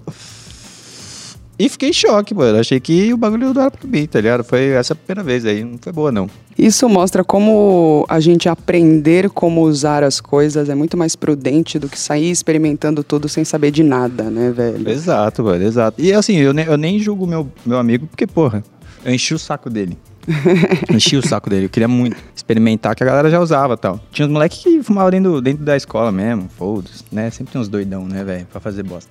E 1.58 1.66
fiquei 1.66 1.88
em 1.88 1.92
choque, 1.94 2.34
mano. 2.34 2.58
Achei 2.58 2.78
que 2.78 3.10
o 3.10 3.16
bagulho 3.16 3.54
não 3.54 3.62
era 3.62 3.70
pra 3.70 3.88
mim, 3.88 4.06
tá 4.06 4.20
ligado? 4.20 4.44
Foi 4.44 4.66
essa 4.68 4.92
a 4.92 4.96
primeira 4.96 5.24
vez 5.24 5.46
aí, 5.46 5.64
não 5.64 5.78
foi 5.80 5.90
boa, 5.90 6.12
não. 6.12 6.28
Isso 6.58 6.86
mostra 6.90 7.24
como 7.24 8.04
a 8.06 8.20
gente 8.20 8.50
aprender 8.50 9.30
como 9.30 9.62
usar 9.62 10.04
as 10.04 10.20
coisas 10.20 10.68
é 10.68 10.74
muito 10.74 10.94
mais 10.94 11.16
prudente 11.16 11.78
do 11.78 11.88
que 11.88 11.98
sair 11.98 12.30
experimentando 12.30 13.02
tudo 13.02 13.26
sem 13.26 13.42
saber 13.42 13.70
de 13.70 13.82
nada, 13.82 14.24
né, 14.24 14.50
velho? 14.50 14.88
Exato, 14.90 15.42
mano, 15.42 15.64
exato. 15.64 16.00
E 16.02 16.12
assim, 16.12 16.36
eu 16.36 16.52
nem, 16.52 16.66
eu 16.66 16.76
nem 16.76 16.98
julgo 16.98 17.26
meu, 17.26 17.48
meu 17.64 17.78
amigo, 17.78 18.06
porque, 18.06 18.26
porra, 18.26 18.62
eu 19.04 19.14
enchi 19.14 19.32
o 19.32 19.38
saco 19.38 19.70
dele. 19.70 19.96
enchi 20.92 21.16
o 21.16 21.26
saco 21.26 21.48
dele. 21.48 21.66
Eu 21.66 21.70
queria 21.70 21.88
muito 21.88 22.16
experimentar, 22.34 22.94
que 22.94 23.02
a 23.02 23.06
galera 23.06 23.30
já 23.30 23.40
usava 23.40 23.76
tal. 23.76 24.00
Tinha 24.12 24.26
uns 24.26 24.32
moleques 24.32 24.58
que 24.58 24.82
fumavam 24.82 25.10
dentro, 25.10 25.40
dentro 25.40 25.64
da 25.64 25.76
escola 25.76 26.12
mesmo, 26.12 26.48
foda-se, 26.56 27.04
né? 27.10 27.30
Sempre 27.30 27.52
tem 27.52 27.60
uns 27.60 27.68
doidão, 27.68 28.06
né, 28.06 28.22
velho, 28.24 28.46
pra 28.46 28.60
fazer 28.60 28.82
bosta. 28.82 29.10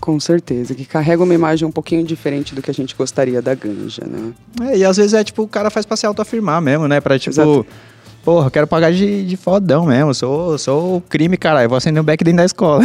Com 0.00 0.18
certeza, 0.18 0.74
que 0.74 0.84
carrega 0.84 1.22
uma 1.22 1.34
imagem 1.34 1.66
um 1.66 1.70
pouquinho 1.70 2.04
diferente 2.04 2.54
do 2.54 2.60
que 2.60 2.70
a 2.70 2.74
gente 2.74 2.94
gostaria 2.96 3.40
da 3.40 3.54
ganja, 3.54 4.02
né? 4.04 4.32
É, 4.62 4.78
e 4.78 4.84
às 4.84 4.96
vezes 4.96 5.14
é 5.14 5.22
tipo, 5.22 5.42
o 5.42 5.48
cara 5.48 5.70
faz 5.70 5.86
pra 5.86 5.96
se 5.96 6.04
autoafirmar 6.04 6.60
mesmo, 6.60 6.88
né? 6.88 7.00
Pra 7.00 7.18
tipo, 7.18 7.30
Exato. 7.30 7.66
porra, 8.24 8.48
eu 8.48 8.50
quero 8.50 8.66
pagar 8.66 8.92
de, 8.92 9.24
de 9.24 9.36
fodão 9.36 9.86
mesmo. 9.86 10.12
Sou, 10.12 10.58
sou 10.58 11.00
crime, 11.02 11.36
caralho. 11.36 11.68
Vou 11.68 11.78
acender 11.78 12.02
um 12.02 12.04
beck 12.04 12.24
dentro 12.24 12.38
da 12.38 12.44
escola. 12.44 12.82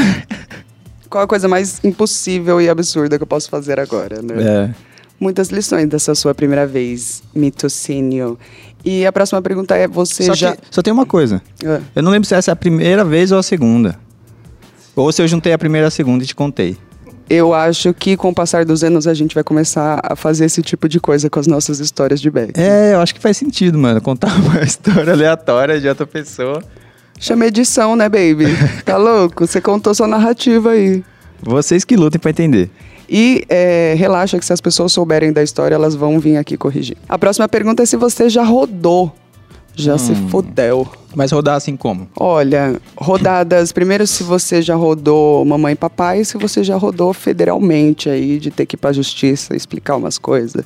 Qual 1.09 1.23
a 1.23 1.27
coisa 1.27 1.47
mais 1.47 1.83
impossível 1.83 2.61
e 2.61 2.69
absurda 2.69 3.17
que 3.17 3.23
eu 3.23 3.27
posso 3.27 3.49
fazer 3.49 3.79
agora, 3.79 4.21
né? 4.21 4.35
É. 4.37 4.88
Muitas 5.19 5.49
lições 5.49 5.87
dessa 5.87 6.15
sua 6.15 6.33
primeira 6.33 6.65
vez, 6.65 7.21
mitocínio. 7.35 8.39
E 8.85 9.05
a 9.05 9.11
próxima 9.11 9.41
pergunta 9.41 9.75
é: 9.75 9.87
você 9.87 10.23
Só, 10.23 10.33
já. 10.33 10.57
só 10.71 10.81
tem 10.81 10.93
uma 10.93 11.05
coisa. 11.05 11.41
Ah, 11.65 11.81
Eu 11.95 12.03
não 12.03 12.11
lembro 12.11 12.27
se 12.27 12.33
essa 12.35 12.51
é 12.51 12.53
a 12.53 12.55
primeira 12.55 13.03
vez 13.03 13.31
ou 13.31 13.37
a 13.39 13.43
segunda. 13.43 13.99
Ou 14.95 15.11
se 15.11 15.21
eu 15.21 15.27
juntei 15.27 15.51
a 15.53 15.57
primeira 15.57 15.87
e 15.87 15.89
a 15.89 15.91
segunda 15.91 16.23
e 16.23 16.27
te 16.27 16.35
contei. 16.35 16.77
Eu 17.29 17.53
acho 17.53 17.93
que 17.93 18.17
com 18.17 18.29
o 18.29 18.33
passar 18.33 18.65
dos 18.65 18.83
anos 18.83 19.05
a 19.05 19.13
gente 19.13 19.35
vai 19.35 19.43
começar 19.43 19.99
a 20.03 20.15
fazer 20.15 20.45
esse 20.45 20.63
tipo 20.63 20.89
de 20.89 20.99
coisa 20.99 21.29
com 21.29 21.39
as 21.39 21.45
nossas 21.45 21.79
histórias 21.79 22.19
de 22.19 22.29
Beck. 22.31 22.53
É, 22.59 22.93
eu 22.95 23.01
acho 23.01 23.13
que 23.13 23.21
faz 23.21 23.37
sentido, 23.37 23.77
mano. 23.77 24.01
Contar 24.01 24.33
uma 24.41 24.61
história 24.63 25.13
aleatória 25.13 25.79
de 25.79 25.87
outra 25.87 26.07
pessoa. 26.07 26.63
Chama 27.19 27.45
edição, 27.45 27.95
né, 27.95 28.09
baby? 28.09 28.45
Tá 28.83 28.97
louco? 28.97 29.45
Você 29.45 29.61
contou 29.61 29.93
sua 29.93 30.07
narrativa 30.07 30.71
aí. 30.71 31.03
Vocês 31.43 31.85
que 31.85 31.95
lutem 31.95 32.19
pra 32.19 32.31
entender. 32.31 32.69
E 33.09 33.43
é, 33.49 33.95
relaxa 33.97 34.37
que 34.37 34.45
se 34.45 34.53
as 34.53 34.61
pessoas 34.61 34.91
souberem 34.93 35.31
da 35.33 35.41
história, 35.41 35.73
elas 35.75 35.95
vão 35.95 36.19
vir 36.19 36.37
aqui 36.37 36.55
corrigir. 36.57 36.95
A 37.07 37.17
próxima 37.17 37.47
pergunta 37.49 37.81
é 37.83 37.85
se 37.85 37.97
você 37.97 38.29
já 38.29 38.43
rodou. 38.43 39.11
Já 39.75 39.97
se 39.97 40.11
Hum. 40.11 40.27
fudeu. 40.29 40.85
Mas 41.15 41.31
rodar 41.31 41.55
assim 41.55 41.77
como? 41.77 42.07
Olha, 42.19 42.75
rodadas. 42.97 43.71
Primeiro, 43.71 44.05
se 44.05 44.23
você 44.23 44.61
já 44.61 44.75
rodou 44.75 45.43
mamãe 45.45 45.71
e 45.71 45.75
papai, 45.75 46.23
se 46.25 46.37
você 46.37 46.63
já 46.63 46.75
rodou 46.75 47.13
federalmente 47.13 48.09
aí, 48.09 48.39
de 48.39 48.51
ter 48.51 48.65
que 48.65 48.75
ir 48.75 48.77
pra 48.77 48.91
justiça 48.91 49.55
explicar 49.55 49.95
umas 49.95 50.17
coisas. 50.17 50.65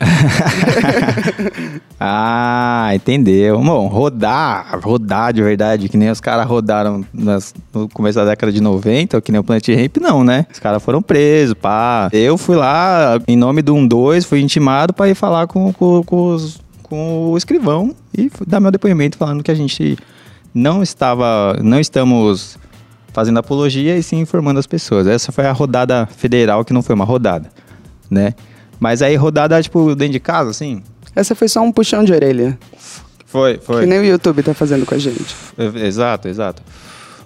Ah, 2.02 2.90
entendeu. 2.94 3.60
Bom, 3.60 3.86
rodar, 3.86 4.78
rodar 4.82 5.32
de 5.34 5.42
verdade, 5.42 5.88
que 5.88 5.96
nem 5.98 6.08
os 6.10 6.20
caras 6.20 6.46
rodaram 6.46 7.04
nas- 7.12 7.54
no 7.74 7.88
começo 7.90 8.18
da 8.18 8.24
década 8.24 8.50
de 8.50 8.60
90, 8.60 9.18
ou 9.18 9.22
que 9.22 9.30
nem 9.30 9.38
o 9.40 9.44
Planet 9.44 9.68
Ramp, 9.68 9.98
não, 9.98 10.24
né? 10.24 10.46
Os 10.50 10.58
caras 10.58 10.82
foram 10.82 11.02
presos, 11.02 11.54
pá. 11.54 12.08
Eu 12.12 12.38
fui 12.38 12.56
lá, 12.56 13.20
em 13.28 13.36
nome 13.36 13.60
do 13.60 13.74
1-2, 13.74 14.24
fui 14.24 14.40
intimado 14.40 14.94
pra 14.94 15.08
ir 15.10 15.14
falar 15.14 15.46
com, 15.46 15.72
com, 15.74 16.02
com 16.02 16.34
os- 16.34 16.58
com 16.82 17.30
o 17.32 17.36
escrivão 17.36 17.94
e 18.16 18.30
dar 18.46 18.60
meu 18.60 18.70
depoimento 18.70 19.16
falando 19.18 19.42
que 19.44 19.50
a 19.50 19.54
gente 19.54 19.96
não 20.54 20.82
estava, 20.82 21.56
não 21.62 21.78
estamos 21.78 22.58
fazendo 23.12 23.38
apologia 23.38 23.96
e 23.96 24.02
sim 24.02 24.20
informando 24.20 24.58
as 24.58 24.66
pessoas. 24.66 25.06
Essa 25.06 25.30
foi 25.32 25.46
a 25.46 25.52
rodada 25.52 26.08
federal, 26.16 26.64
que 26.64 26.72
não 26.72 26.82
foi 26.82 26.94
uma 26.94 27.04
rodada, 27.04 27.48
né? 28.10 28.32
Mas 28.80 29.02
aí 29.02 29.14
rodada, 29.14 29.62
tipo, 29.62 29.94
dentro 29.94 30.14
de 30.14 30.20
casa, 30.20 30.50
assim, 30.50 30.82
Essa 31.14 31.34
foi 31.34 31.46
só 31.48 31.60
um 31.60 31.70
puxão 31.70 32.02
de 32.02 32.12
orelha. 32.12 32.58
foi, 33.26 33.58
foi. 33.58 33.82
Que 33.82 33.86
nem 33.86 33.98
o 34.00 34.04
YouTube 34.04 34.42
tá 34.42 34.54
fazendo 34.54 34.86
com 34.86 34.94
a 34.94 34.98
gente. 34.98 35.36
Exato, 35.84 36.26
exato. 36.26 36.62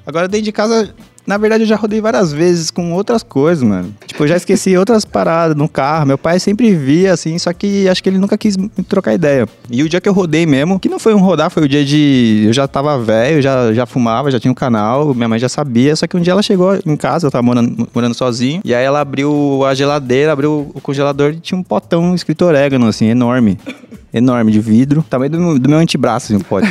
Agora, 0.05 0.27
dentro 0.29 0.45
de 0.45 0.53
casa, 0.53 0.93
na 1.27 1.39
verdade, 1.39 1.63
eu 1.63 1.67
já 1.67 1.77
rodei 1.77 2.01
várias 2.01 2.33
vezes 2.33 2.71
com 2.71 2.93
outras 2.93 3.23
coisas, 3.23 3.63
mano. 3.63 3.95
Tipo, 4.07 4.25
eu 4.25 4.29
já 4.29 4.37
esqueci 4.37 4.77
outras 4.77 5.05
paradas 5.05 5.57
no 5.57 5.69
carro. 5.69 6.07
Meu 6.07 6.19
pai 6.19 6.39
sempre 6.39 6.75
via, 6.75 7.13
assim, 7.13 7.39
só 7.39 7.53
que 7.53 7.89
acho 7.89 8.03
que 8.03 8.09
ele 8.09 8.19
nunca 8.19 8.37
quis 8.37 8.57
trocar 8.89 9.15
ideia. 9.15 9.49
E 9.71 9.83
o 9.83 9.89
dia 9.89 10.01
que 10.01 10.09
eu 10.09 10.13
rodei 10.13 10.45
mesmo, 10.45 10.79
que 10.79 10.89
não 10.89 10.99
foi 10.99 11.15
um 11.15 11.19
rodar, 11.19 11.51
foi 11.51 11.65
o 11.65 11.69
dia 11.69 11.85
de. 11.85 12.45
Eu 12.47 12.53
já 12.53 12.69
tava 12.69 12.99
velho, 12.99 13.41
já, 13.41 13.73
já 13.73 13.87
fumava, 13.87 14.31
já 14.31 14.39
tinha 14.39 14.53
um 14.53 14.55
canal, 14.55 15.15
minha 15.15 15.29
mãe 15.29 15.39
já 15.39 15.49
sabia. 15.49 15.97
Só 15.97 16.07
que 16.07 16.17
um 16.17 16.21
dia 16.21 16.33
ela 16.33 16.43
chegou 16.43 16.79
em 16.85 16.97
casa, 16.97 17.27
eu 17.27 17.31
tava 17.31 17.43
morando, 17.43 17.89
morando 17.95 18.15
sozinho. 18.15 18.61
E 18.65 18.75
aí 18.75 18.85
ela 18.85 19.01
abriu 19.01 19.65
a 19.65 19.75
geladeira, 19.75 20.33
abriu 20.33 20.71
o 20.75 20.81
congelador 20.81 21.33
e 21.33 21.41
tinha 21.41 21.59
um 21.59 21.63
potão 21.63 22.15
escrito 22.15 22.45
orégano, 22.45 22.87
assim, 22.87 23.07
enorme 23.07 23.59
enorme 24.15 24.53
de 24.53 24.61
vidro, 24.61 25.05
tamanho 25.11 25.31
do, 25.33 25.39
meu- 25.41 25.59
do 25.59 25.69
meu 25.69 25.79
antebraço, 25.79 26.33
assim, 26.33 26.41
o 26.41 26.45
pote. 26.45 26.69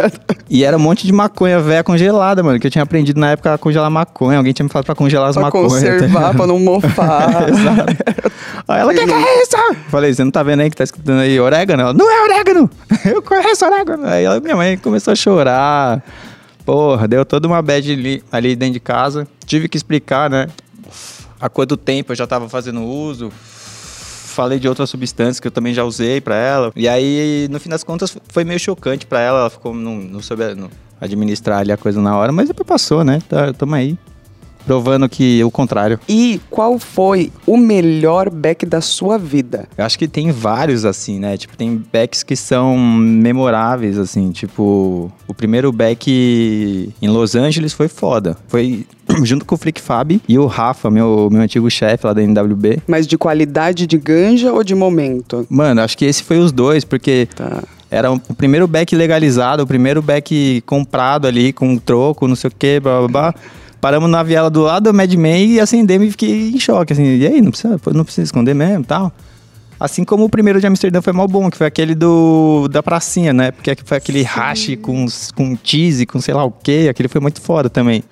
e 0.48 0.64
era 0.64 0.76
um 0.76 0.80
monte 0.80 1.06
de 1.06 1.12
maconha 1.12 1.60
velha 1.60 1.84
congelada, 1.84 2.42
mano, 2.42 2.58
que 2.58 2.66
eu 2.66 2.70
tinha 2.70 2.82
aprendido 2.82 3.20
na 3.20 3.32
época 3.32 3.52
a 3.52 3.58
congelar 3.58 3.90
maconha. 3.90 4.38
Alguém 4.38 4.52
tinha 4.54 4.64
me 4.64 4.70
falado 4.70 4.86
pra 4.86 4.94
congelar 4.94 5.28
as 5.28 5.36
Pra 5.36 5.42
maconhas. 5.44 5.72
tá 5.74 5.78
conservar, 5.78 6.06
ligado? 6.20 6.36
pra 6.36 6.46
não 6.46 6.58
mofar. 6.58 7.28
Aí 8.66 8.80
ela, 8.80 8.92
o 8.92 8.94
que, 8.96 9.04
que 9.06 9.12
é 9.12 9.42
isso? 9.42 9.56
Falei, 9.90 10.12
você 10.14 10.24
não 10.24 10.30
tá 10.30 10.42
vendo 10.42 10.60
aí 10.60 10.70
que 10.70 10.76
tá 10.76 10.82
escrito 10.82 11.12
aí 11.12 11.38
orégano? 11.38 11.82
Ela, 11.82 11.92
não 11.92 12.10
é 12.10 12.22
orégano! 12.24 12.68
Eu 13.04 13.22
conheço 13.22 13.64
orégano! 13.64 14.06
Aí 14.06 14.24
ela, 14.24 14.40
minha 14.40 14.56
mãe 14.56 14.76
começou 14.76 15.12
a 15.12 15.14
chorar. 15.14 16.02
Porra, 16.64 17.06
deu 17.06 17.24
toda 17.24 17.46
uma 17.46 17.62
bad 17.62 17.92
ali, 17.92 18.24
ali 18.32 18.56
dentro 18.56 18.72
de 18.74 18.80
casa. 18.80 19.28
Tive 19.44 19.68
que 19.68 19.76
explicar, 19.76 20.28
né? 20.28 20.48
Há 21.40 21.48
quanto 21.48 21.76
tempo 21.76 22.10
eu 22.12 22.16
já 22.16 22.26
tava 22.26 22.48
fazendo 22.48 22.82
uso. 22.82 23.30
Falei 24.36 24.58
de 24.58 24.68
outras 24.68 24.90
substâncias 24.90 25.40
que 25.40 25.46
eu 25.46 25.50
também 25.50 25.72
já 25.72 25.82
usei 25.82 26.20
pra 26.20 26.36
ela. 26.36 26.70
E 26.76 26.86
aí, 26.86 27.48
no 27.50 27.58
fim 27.58 27.70
das 27.70 27.82
contas, 27.82 28.18
foi 28.28 28.44
meio 28.44 28.60
chocante 28.60 29.06
pra 29.06 29.18
ela. 29.18 29.40
Ela 29.40 29.50
ficou, 29.50 29.72
não, 29.72 29.96
não 29.96 30.20
soube 30.20 30.54
não, 30.54 30.68
administrar 31.00 31.60
ali 31.60 31.72
a 31.72 31.76
coisa 31.78 32.02
na 32.02 32.14
hora. 32.14 32.30
Mas 32.32 32.48
depois 32.48 32.68
passou, 32.68 33.02
né? 33.02 33.22
Tá, 33.26 33.54
tamo 33.54 33.74
aí. 33.74 33.96
Provando 34.66 35.08
que 35.08 35.42
o 35.44 35.50
contrário. 35.50 35.98
E 36.08 36.40
qual 36.50 36.78
foi 36.78 37.32
o 37.46 37.56
melhor 37.56 38.28
back 38.28 38.66
da 38.66 38.80
sua 38.80 39.16
vida? 39.16 39.68
Eu 39.78 39.84
acho 39.84 39.98
que 39.98 40.08
tem 40.08 40.30
vários, 40.32 40.84
assim, 40.84 41.18
né? 41.18 41.36
Tipo, 41.36 41.56
tem 41.56 41.82
backs 41.92 42.22
que 42.22 42.34
são 42.36 42.76
memoráveis, 42.76 43.96
assim. 43.98 44.30
Tipo, 44.32 45.10
o 45.28 45.32
primeiro 45.34 45.70
back 45.72 46.92
em 47.00 47.08
Los 47.08 47.34
Angeles 47.34 47.72
foi 47.72 47.88
foda. 47.88 48.36
Foi 48.48 48.84
junto 49.22 49.44
com 49.44 49.54
o 49.54 49.58
Flick 49.58 49.80
Fab 49.80 50.20
e 50.28 50.38
o 50.38 50.46
Rafa, 50.46 50.90
meu, 50.90 51.28
meu 51.30 51.42
antigo 51.42 51.70
chefe 51.70 52.06
lá 52.06 52.12
da 52.12 52.22
NWB. 52.22 52.78
Mas 52.86 53.06
de 53.06 53.16
qualidade 53.16 53.86
de 53.86 53.96
ganja 53.96 54.52
ou 54.52 54.64
de 54.64 54.74
momento? 54.74 55.46
Mano, 55.48 55.80
acho 55.80 55.96
que 55.96 56.04
esse 56.04 56.22
foi 56.22 56.38
os 56.38 56.50
dois, 56.52 56.84
porque 56.84 57.28
Tá. 57.36 57.62
era 57.90 58.10
o 58.10 58.18
primeiro 58.18 58.66
back 58.66 58.94
legalizado, 58.96 59.62
o 59.62 59.66
primeiro 59.66 60.02
back 60.02 60.60
comprado 60.66 61.26
ali, 61.26 61.52
com 61.52 61.76
troco, 61.78 62.26
não 62.26 62.34
sei 62.36 62.48
o 62.48 62.52
que, 62.56 62.80
blá 62.80 62.98
blá 63.00 63.08
blá. 63.08 63.34
Paramos 63.80 64.10
na 64.10 64.22
viela 64.22 64.50
do 64.50 64.62
lado 64.62 64.84
do 64.84 64.94
Mad 64.94 65.12
Men 65.14 65.52
e 65.52 65.60
acendemos 65.60 66.08
e 66.08 66.10
fiquei 66.10 66.50
em 66.50 66.58
choque, 66.58 66.92
assim. 66.92 67.04
E 67.04 67.26
aí, 67.26 67.40
não 67.40 67.50
precisa, 67.50 67.80
não 67.92 68.04
precisa 68.04 68.24
esconder 68.24 68.54
mesmo 68.54 68.82
e 68.82 68.86
tal. 68.86 69.12
Assim 69.78 70.04
como 70.04 70.24
o 70.24 70.28
primeiro 70.30 70.58
de 70.58 70.66
Amsterdã 70.66 71.02
foi 71.02 71.12
mal 71.12 71.28
bom, 71.28 71.50
que 71.50 71.56
foi 71.56 71.66
aquele 71.66 71.94
do 71.94 72.66
da 72.68 72.82
pracinha, 72.82 73.32
né? 73.32 73.50
Porque 73.50 73.76
foi 73.84 73.98
aquele 73.98 74.22
hash 74.22 74.76
com, 74.80 75.04
com 75.34 75.58
cheese, 75.62 76.06
com 76.06 76.18
sei 76.18 76.32
lá 76.32 76.44
o 76.44 76.50
quê. 76.50 76.86
Aquele 76.90 77.08
foi 77.08 77.20
muito 77.20 77.42
foda 77.42 77.68
também. 77.68 78.02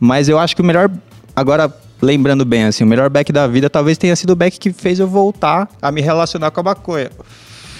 Mas 0.00 0.28
eu 0.28 0.38
acho 0.38 0.56
que 0.56 0.62
o 0.62 0.64
melhor. 0.64 0.90
Agora, 1.36 1.72
lembrando 2.02 2.44
bem, 2.44 2.64
assim, 2.64 2.82
o 2.82 2.86
melhor 2.86 3.08
back 3.08 3.32
da 3.32 3.46
vida 3.46 3.70
talvez 3.70 3.96
tenha 3.96 4.16
sido 4.16 4.30
o 4.30 4.36
back 4.36 4.58
que 4.58 4.72
fez 4.72 4.98
eu 4.98 5.06
voltar 5.06 5.68
a 5.80 5.92
me 5.92 6.00
relacionar 6.00 6.50
com 6.50 6.60
a 6.60 6.62
maconha. 6.64 7.10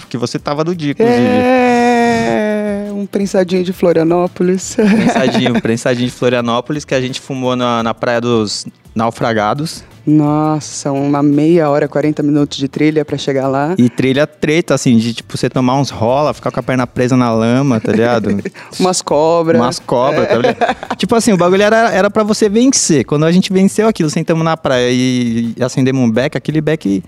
Que 0.09 0.17
você 0.17 0.39
tava 0.39 0.63
do 0.63 0.73
dia, 0.73 0.91
inclusive. 0.91 1.19
É, 1.19 2.54
um 2.95 3.05
prensadinho 3.05 3.63
de 3.63 3.73
Florianópolis. 3.73 4.75
Prensadinho, 4.75 5.61
prensadinho 5.61 6.07
de 6.07 6.13
Florianópolis, 6.13 6.85
que 6.85 6.95
a 6.95 7.01
gente 7.01 7.19
fumou 7.19 7.55
na, 7.55 7.83
na 7.83 7.93
Praia 7.93 8.21
dos 8.21 8.65
Naufragados. 8.93 9.83
Nossa, 10.05 10.91
uma 10.91 11.23
meia 11.23 11.67
hora, 11.67 11.87
40 11.87 12.21
minutos 12.21 12.59
de 12.59 12.67
trilha 12.67 13.03
pra 13.03 13.17
chegar 13.17 13.47
lá. 13.47 13.73
E 13.75 13.89
trilha 13.89 14.27
treta, 14.27 14.75
assim, 14.75 14.97
de 14.97 15.15
tipo, 15.15 15.35
você 15.35 15.49
tomar 15.49 15.79
uns 15.79 15.89
rola, 15.89 16.31
ficar 16.33 16.51
com 16.51 16.59
a 16.59 16.63
perna 16.63 16.85
presa 16.85 17.17
na 17.17 17.33
lama, 17.33 17.79
tá 17.79 17.91
ligado? 17.91 18.29
Umas 18.79 19.01
cobras. 19.01 19.59
Umas 19.59 19.79
cobras, 19.79 20.27
tá 20.27 20.35
ligado? 20.35 20.75
tipo 20.95 21.15
assim, 21.15 21.33
o 21.33 21.37
bagulho 21.37 21.63
era, 21.63 21.91
era 21.91 22.09
pra 22.11 22.23
você 22.23 22.47
vencer. 22.47 23.03
Quando 23.03 23.25
a 23.25 23.31
gente 23.31 23.51
venceu 23.51 23.87
aquilo, 23.87 24.09
sentamos 24.09 24.43
na 24.45 24.55
praia 24.55 24.91
e, 24.91 25.53
e 25.57 25.63
acendemos 25.63 26.01
um 26.01 26.11
beck, 26.11 26.37
aquele 26.37 26.61
beck, 26.61 27.03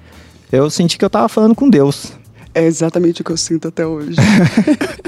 eu 0.52 0.68
senti 0.70 0.98
que 0.98 1.06
eu 1.06 1.10
tava 1.10 1.30
falando 1.30 1.54
com 1.54 1.70
Deus. 1.70 2.14
É 2.58 2.66
exatamente 2.66 3.22
o 3.22 3.24
que 3.24 3.32
eu 3.32 3.38
sinto 3.38 3.68
até 3.68 3.86
hoje. 3.86 4.16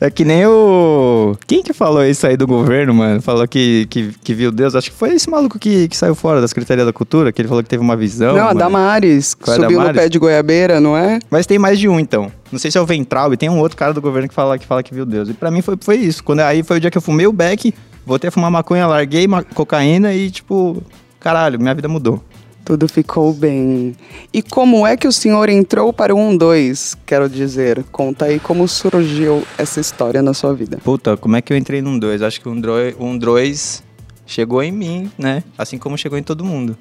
É 0.00 0.10
que 0.10 0.24
nem 0.24 0.46
o. 0.46 1.36
Quem 1.46 1.62
que 1.62 1.72
falou 1.72 2.04
isso 2.04 2.26
aí 2.26 2.36
do 2.36 2.46
governo, 2.46 2.94
mano? 2.94 3.20
Falou 3.20 3.46
que, 3.46 3.86
que, 3.90 4.12
que 4.24 4.34
viu 4.34 4.50
Deus. 4.50 4.74
Acho 4.74 4.90
que 4.90 4.96
foi 4.96 5.10
esse 5.14 5.28
maluco 5.28 5.58
que, 5.58 5.86
que 5.88 5.96
saiu 5.96 6.14
fora 6.14 6.40
da 6.40 6.48
Secretaria 6.48 6.84
da 6.84 6.92
Cultura, 6.92 7.30
que 7.30 7.40
ele 7.42 7.48
falou 7.48 7.62
que 7.62 7.68
teve 7.68 7.82
uma 7.82 7.96
visão. 7.96 8.32
não, 8.34 8.42
a 8.42 8.44
mano. 8.46 8.58
Damares, 8.58 9.34
Qual 9.34 9.54
é 9.54 9.58
a 9.58 9.62
subiu 9.62 9.78
no 9.78 9.84
Damares? 9.84 10.02
pé 10.02 10.08
de 10.08 10.18
goiabeira, 10.18 10.80
não 10.80 10.96
é? 10.96 11.18
Mas 11.30 11.46
tem 11.46 11.58
mais 11.58 11.78
de 11.78 11.88
um, 11.88 12.00
então. 12.00 12.32
Não 12.50 12.58
sei 12.58 12.70
se 12.70 12.78
é 12.78 12.80
o 12.80 12.86
Ventral, 12.86 13.32
e 13.32 13.36
tem 13.36 13.48
um 13.50 13.58
outro 13.58 13.76
cara 13.76 13.92
do 13.92 14.00
governo 14.00 14.28
que 14.28 14.34
fala 14.34 14.58
que, 14.58 14.66
fala 14.66 14.82
que 14.82 14.94
viu 14.94 15.04
Deus. 15.04 15.28
E 15.28 15.34
pra 15.34 15.50
mim 15.50 15.60
foi, 15.60 15.76
foi 15.80 15.96
isso. 15.96 16.24
Quando 16.24 16.40
aí 16.40 16.62
foi 16.62 16.78
o 16.78 16.80
dia 16.80 16.90
que 16.90 16.98
eu 16.98 17.02
fumei 17.02 17.26
o 17.26 17.32
beck, 17.32 17.72
voltei 18.06 18.28
a 18.28 18.32
fumar 18.32 18.50
maconha, 18.50 18.86
larguei 18.86 19.28
ma- 19.28 19.42
cocaína 19.42 20.12
e, 20.14 20.30
tipo, 20.30 20.82
caralho, 21.20 21.60
minha 21.60 21.74
vida 21.74 21.88
mudou. 21.88 22.22
Tudo 22.64 22.86
ficou 22.88 23.32
bem. 23.32 23.96
E 24.32 24.42
como 24.42 24.86
é 24.86 24.96
que 24.96 25.08
o 25.08 25.12
senhor 25.12 25.48
entrou 25.48 25.92
para 25.92 26.14
o 26.14 26.18
1-2? 26.18 26.96
Quero 27.04 27.28
dizer, 27.28 27.82
conta 27.90 28.26
aí 28.26 28.38
como 28.38 28.68
surgiu 28.68 29.42
essa 29.58 29.80
história 29.80 30.22
na 30.22 30.32
sua 30.34 30.54
vida. 30.54 30.78
Puta, 30.84 31.16
como 31.16 31.36
é 31.36 31.40
que 31.42 31.52
eu 31.52 31.56
entrei 31.56 31.82
num 31.82 31.98
dois? 31.98 32.22
Acho 32.22 32.40
que 32.40 32.48
um 32.48 33.18
dois 33.18 33.82
chegou 34.26 34.62
em 34.62 34.70
mim, 34.70 35.10
né? 35.18 35.42
Assim 35.58 35.78
como 35.78 35.98
chegou 35.98 36.16
em 36.18 36.22
todo 36.22 36.44
mundo. 36.44 36.76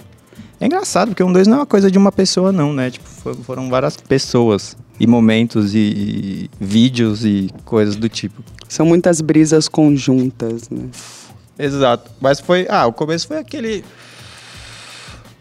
É 0.61 0.65
engraçado, 0.65 1.09
porque 1.09 1.23
um 1.23 1.31
dois 1.31 1.47
não 1.47 1.55
é 1.55 1.59
uma 1.61 1.65
coisa 1.65 1.89
de 1.89 1.97
uma 1.97 2.11
pessoa, 2.11 2.51
não, 2.51 2.73
né? 2.73 2.91
Tipo, 2.91 3.07
fo- 3.07 3.33
foram 3.43 3.69
várias 3.69 3.95
pessoas 3.95 4.75
e 4.99 5.07
momentos 5.07 5.73
e, 5.73 5.79
e 5.79 6.49
vídeos 6.59 7.23
e 7.25 7.49
coisas 7.65 7.95
do 7.95 8.09
tipo. 8.09 8.43
São 8.67 8.85
muitas 8.85 9.21
brisas 9.21 9.67
conjuntas, 9.69 10.69
né? 10.69 10.89
Exato. 11.57 12.11
Mas 12.21 12.39
foi. 12.39 12.67
Ah, 12.69 12.85
o 12.85 12.93
começo 12.93 13.27
foi 13.27 13.37
aquele. 13.37 13.83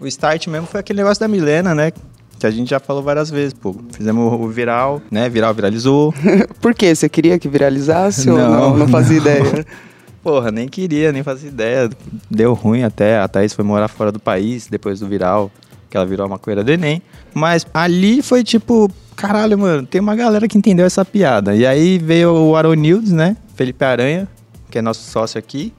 O 0.01 0.07
start 0.07 0.47
mesmo 0.47 0.67
foi 0.67 0.81
aquele 0.81 0.99
negócio 0.99 1.21
da 1.21 1.29
Milena, 1.29 1.75
né? 1.75 1.93
Que 2.39 2.47
a 2.47 2.51
gente 2.51 2.71
já 2.71 2.79
falou 2.79 3.03
várias 3.03 3.31
vezes, 3.31 3.53
pô. 3.53 3.75
Fizemos 3.93 4.33
o 4.33 4.49
viral, 4.49 5.03
né? 5.11 5.29
Viral 5.29 5.53
viralizou. 5.53 6.15
Por 6.61 6.73
quê? 6.73 6.95
Você 6.95 7.09
queria 7.09 7.39
que 7.39 7.49
viralizasse 7.49 8.31
ou 8.31 8.39
Não, 8.39 8.51
não? 8.51 8.77
Não 8.79 8.89
fazia 8.89 9.17
não. 9.21 9.23
ideia. 9.23 9.67
Porra, 10.23 10.51
nem 10.51 10.69
queria, 10.69 11.11
nem 11.11 11.23
fazia 11.23 11.49
ideia. 11.49 11.91
Deu 12.31 12.55
ruim 12.55 12.85
até. 12.85 13.19
A 13.19 13.27
Thaís 13.27 13.55
foi 13.55 13.65
morar 13.65 13.89
fora 13.89 14.13
do 14.13 14.21
país 14.21 14.69
depois 14.69 15.01
do 15.01 15.09
viral, 15.09 15.51
que 15.91 15.97
ela 15.97 16.07
virou 16.07 16.27
uma 16.27 16.39
coisa 16.39 16.63
do 16.63 16.71
Enem. 16.71 17.03
Mas 17.35 17.67
ali 17.75 18.23
foi 18.23 18.45
tipo, 18.45 18.91
caralho, 19.17 19.59
mano, 19.59 19.87
tem 19.87 20.01
uma 20.01 20.15
galera 20.15 20.47
que 20.47 20.59
entendeu 20.59 20.87
essa 20.87 21.05
piada. 21.05 21.57
E 21.57 21.67
aí 21.67 21.99
veio 21.99 22.33
o 22.33 22.55
Aronildes, 22.57 23.11
né? 23.11 23.37
Felipe 23.57 23.85
Aranha, 23.85 24.29
que 24.71 24.79
é 24.79 24.83
nosso 24.83 25.11
sócio 25.11 25.39
aqui. 25.39 25.73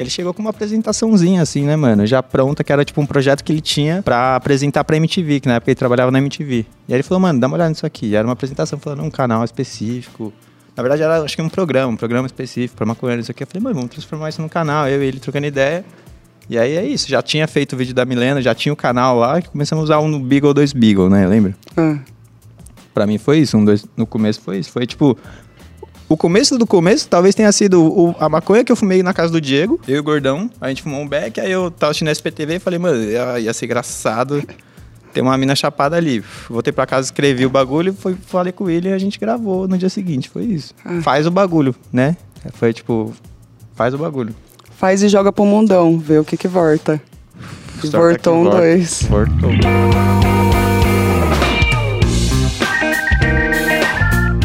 Ele 0.00 0.08
chegou 0.08 0.32
com 0.32 0.40
uma 0.40 0.48
apresentaçãozinha, 0.48 1.42
assim, 1.42 1.64
né, 1.66 1.76
mano? 1.76 2.06
Já 2.06 2.22
pronta, 2.22 2.64
que 2.64 2.72
era 2.72 2.82
tipo 2.86 3.02
um 3.02 3.06
projeto 3.06 3.44
que 3.44 3.52
ele 3.52 3.60
tinha 3.60 4.00
pra 4.02 4.34
apresentar 4.34 4.82
pra 4.82 4.96
MTV, 4.96 5.40
que 5.40 5.46
na 5.48 5.56
época 5.56 5.70
ele 5.70 5.74
trabalhava 5.76 6.10
na 6.10 6.18
MTV. 6.18 6.64
E 6.88 6.92
aí 6.92 6.96
ele 6.96 7.02
falou, 7.02 7.20
mano, 7.20 7.38
dá 7.38 7.46
uma 7.46 7.54
olhada 7.56 7.68
nisso 7.68 7.84
aqui. 7.84 8.06
E 8.06 8.14
era 8.14 8.26
uma 8.26 8.32
apresentação 8.32 8.78
falando 8.78 9.02
um 9.02 9.10
canal 9.10 9.44
específico. 9.44 10.32
Na 10.74 10.82
verdade, 10.82 11.02
era 11.02 11.20
acho 11.20 11.36
que 11.36 11.42
um 11.42 11.50
programa, 11.50 11.92
um 11.92 11.96
programa 11.96 12.26
específico 12.26 12.76
pra 12.78 12.86
maconheiro, 12.86 13.20
isso 13.20 13.30
aqui. 13.30 13.42
Eu 13.42 13.46
falei, 13.46 13.62
mano, 13.62 13.74
vamos 13.74 13.90
transformar 13.90 14.30
isso 14.30 14.40
num 14.40 14.48
canal. 14.48 14.88
Eu 14.88 15.02
e 15.02 15.06
ele 15.06 15.20
trocando 15.20 15.46
ideia. 15.46 15.84
E 16.48 16.58
aí 16.58 16.76
é 16.78 16.84
isso. 16.86 17.06
Já 17.06 17.20
tinha 17.20 17.46
feito 17.46 17.74
o 17.74 17.76
vídeo 17.76 17.92
da 17.94 18.06
Milena, 18.06 18.40
já 18.40 18.54
tinha 18.54 18.72
o 18.72 18.76
canal 18.76 19.18
lá, 19.18 19.42
que 19.42 19.50
começamos 19.50 19.82
a 19.82 19.84
usar 19.84 19.98
um 20.00 20.18
Beagle 20.18 20.54
2 20.54 20.72
Beagle, 20.72 21.10
né? 21.10 21.26
Lembra? 21.26 21.54
Ah, 21.76 21.98
Pra 22.94 23.06
mim 23.06 23.18
foi 23.18 23.38
isso, 23.38 23.56
um 23.56 23.64
dois, 23.64 23.86
no 23.96 24.06
começo 24.06 24.40
foi 24.40 24.58
isso. 24.58 24.70
Foi 24.72 24.86
tipo. 24.86 25.16
O 26.10 26.16
começo 26.16 26.58
do 26.58 26.66
começo 26.66 27.08
talvez 27.08 27.36
tenha 27.36 27.52
sido 27.52 27.80
o- 27.84 28.14
a 28.18 28.28
maconha 28.28 28.64
que 28.64 28.72
eu 28.72 28.74
fumei 28.76 29.00
na 29.00 29.14
casa 29.14 29.32
do 29.32 29.40
Diego, 29.40 29.80
eu 29.86 29.96
e 29.96 29.98
o 30.00 30.02
Gordão. 30.02 30.50
A 30.60 30.68
gente 30.68 30.82
fumou 30.82 31.00
um 31.00 31.06
beck, 31.08 31.38
aí 31.40 31.50
eu 31.52 31.70
tava 31.70 31.92
assistindo 31.92 32.08
SPTV 32.10 32.56
e 32.56 32.58
falei, 32.58 32.80
mano, 32.80 33.00
ia, 33.02 33.38
ia 33.38 33.54
ser 33.54 33.66
engraçado. 33.66 34.42
Tem 35.14 35.22
uma 35.22 35.38
mina 35.38 35.54
chapada 35.54 35.96
ali. 35.96 36.22
Voltei 36.48 36.72
pra 36.72 36.84
casa, 36.84 37.06
escrevi 37.06 37.46
o 37.46 37.50
bagulho, 37.50 37.94
foi, 37.94 38.16
falei 38.26 38.52
com 38.52 38.68
ele 38.68 38.88
e 38.88 38.92
a 38.92 38.98
gente 38.98 39.18
gravou 39.20 39.68
no 39.68 39.78
dia 39.78 39.88
seguinte. 39.88 40.28
Foi 40.28 40.42
isso. 40.44 40.74
Ah. 40.84 41.00
Faz 41.00 41.26
o 41.28 41.30
bagulho, 41.30 41.74
né? 41.92 42.16
Foi 42.54 42.72
tipo, 42.72 43.12
faz 43.76 43.94
o 43.94 43.98
bagulho. 43.98 44.34
faz 44.76 45.02
e 45.02 45.08
joga 45.08 45.30
pro 45.32 45.44
mundão, 45.44 45.96
vê 45.98 46.18
o 46.18 46.24
que 46.24 46.36
que 46.36 46.48
volta. 46.48 47.00
Voltou 47.92 48.34
um 48.34 48.44
dois. 48.50 49.02
Voltou. 49.04 49.50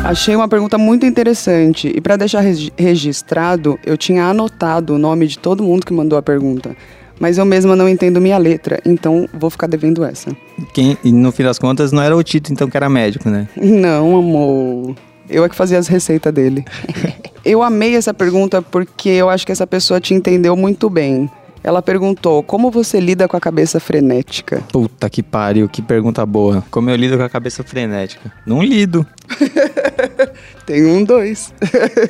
Achei 0.05 0.35
uma 0.35 0.47
pergunta 0.47 0.77
muito 0.77 1.03
interessante 1.03 1.91
e 1.93 1.99
para 1.99 2.15
deixar 2.15 2.41
regi- 2.41 2.71
registrado, 2.77 3.79
eu 3.83 3.97
tinha 3.97 4.25
anotado 4.25 4.93
o 4.93 4.99
nome 4.99 5.25
de 5.25 5.39
todo 5.39 5.63
mundo 5.63 5.83
que 5.83 5.91
mandou 5.91 6.15
a 6.15 6.21
pergunta, 6.21 6.77
mas 7.19 7.39
eu 7.39 7.45
mesma 7.45 7.75
não 7.75 7.89
entendo 7.89 8.21
minha 8.21 8.37
letra, 8.37 8.79
então 8.85 9.27
vou 9.33 9.49
ficar 9.49 9.65
devendo 9.65 10.03
essa. 10.03 10.29
Quem, 10.75 10.95
e 11.03 11.11
no 11.11 11.31
fim 11.31 11.41
das 11.41 11.57
contas, 11.57 11.91
não 11.91 12.03
era 12.03 12.15
o 12.15 12.21
Tito, 12.21 12.53
então, 12.53 12.69
que 12.69 12.77
era 12.77 12.87
médico, 12.87 13.29
né? 13.31 13.47
Não, 13.57 14.15
amor. 14.15 14.95
Eu 15.27 15.43
é 15.43 15.49
que 15.49 15.55
fazia 15.55 15.79
as 15.79 15.87
receitas 15.87 16.31
dele. 16.31 16.63
Eu 17.43 17.63
amei 17.63 17.95
essa 17.95 18.11
pergunta 18.13 18.59
porque 18.61 19.07
eu 19.09 19.29
acho 19.29 19.45
que 19.45 19.51
essa 19.51 19.67
pessoa 19.67 19.99
te 20.01 20.15
entendeu 20.15 20.55
muito 20.55 20.89
bem. 20.89 21.29
Ela 21.65 21.81
perguntou: 21.81 22.43
como 22.43 22.69
você 22.69 22.99
lida 22.99 23.27
com 23.27 23.35
a 23.35 23.39
cabeça 23.39 23.79
frenética? 23.79 24.61
Puta 24.71 25.09
que 25.09 25.23
pariu, 25.23 25.67
que 25.67 25.81
pergunta 25.81 26.23
boa. 26.23 26.63
Como 26.69 26.91
eu 26.91 26.95
lido 26.95 27.17
com 27.17 27.23
a 27.23 27.29
cabeça 27.29 27.63
frenética? 27.63 28.31
Não 28.45 28.61
lido. 28.61 29.03
Tem 30.63 30.85
um, 30.85 31.03
dois. 31.03 31.51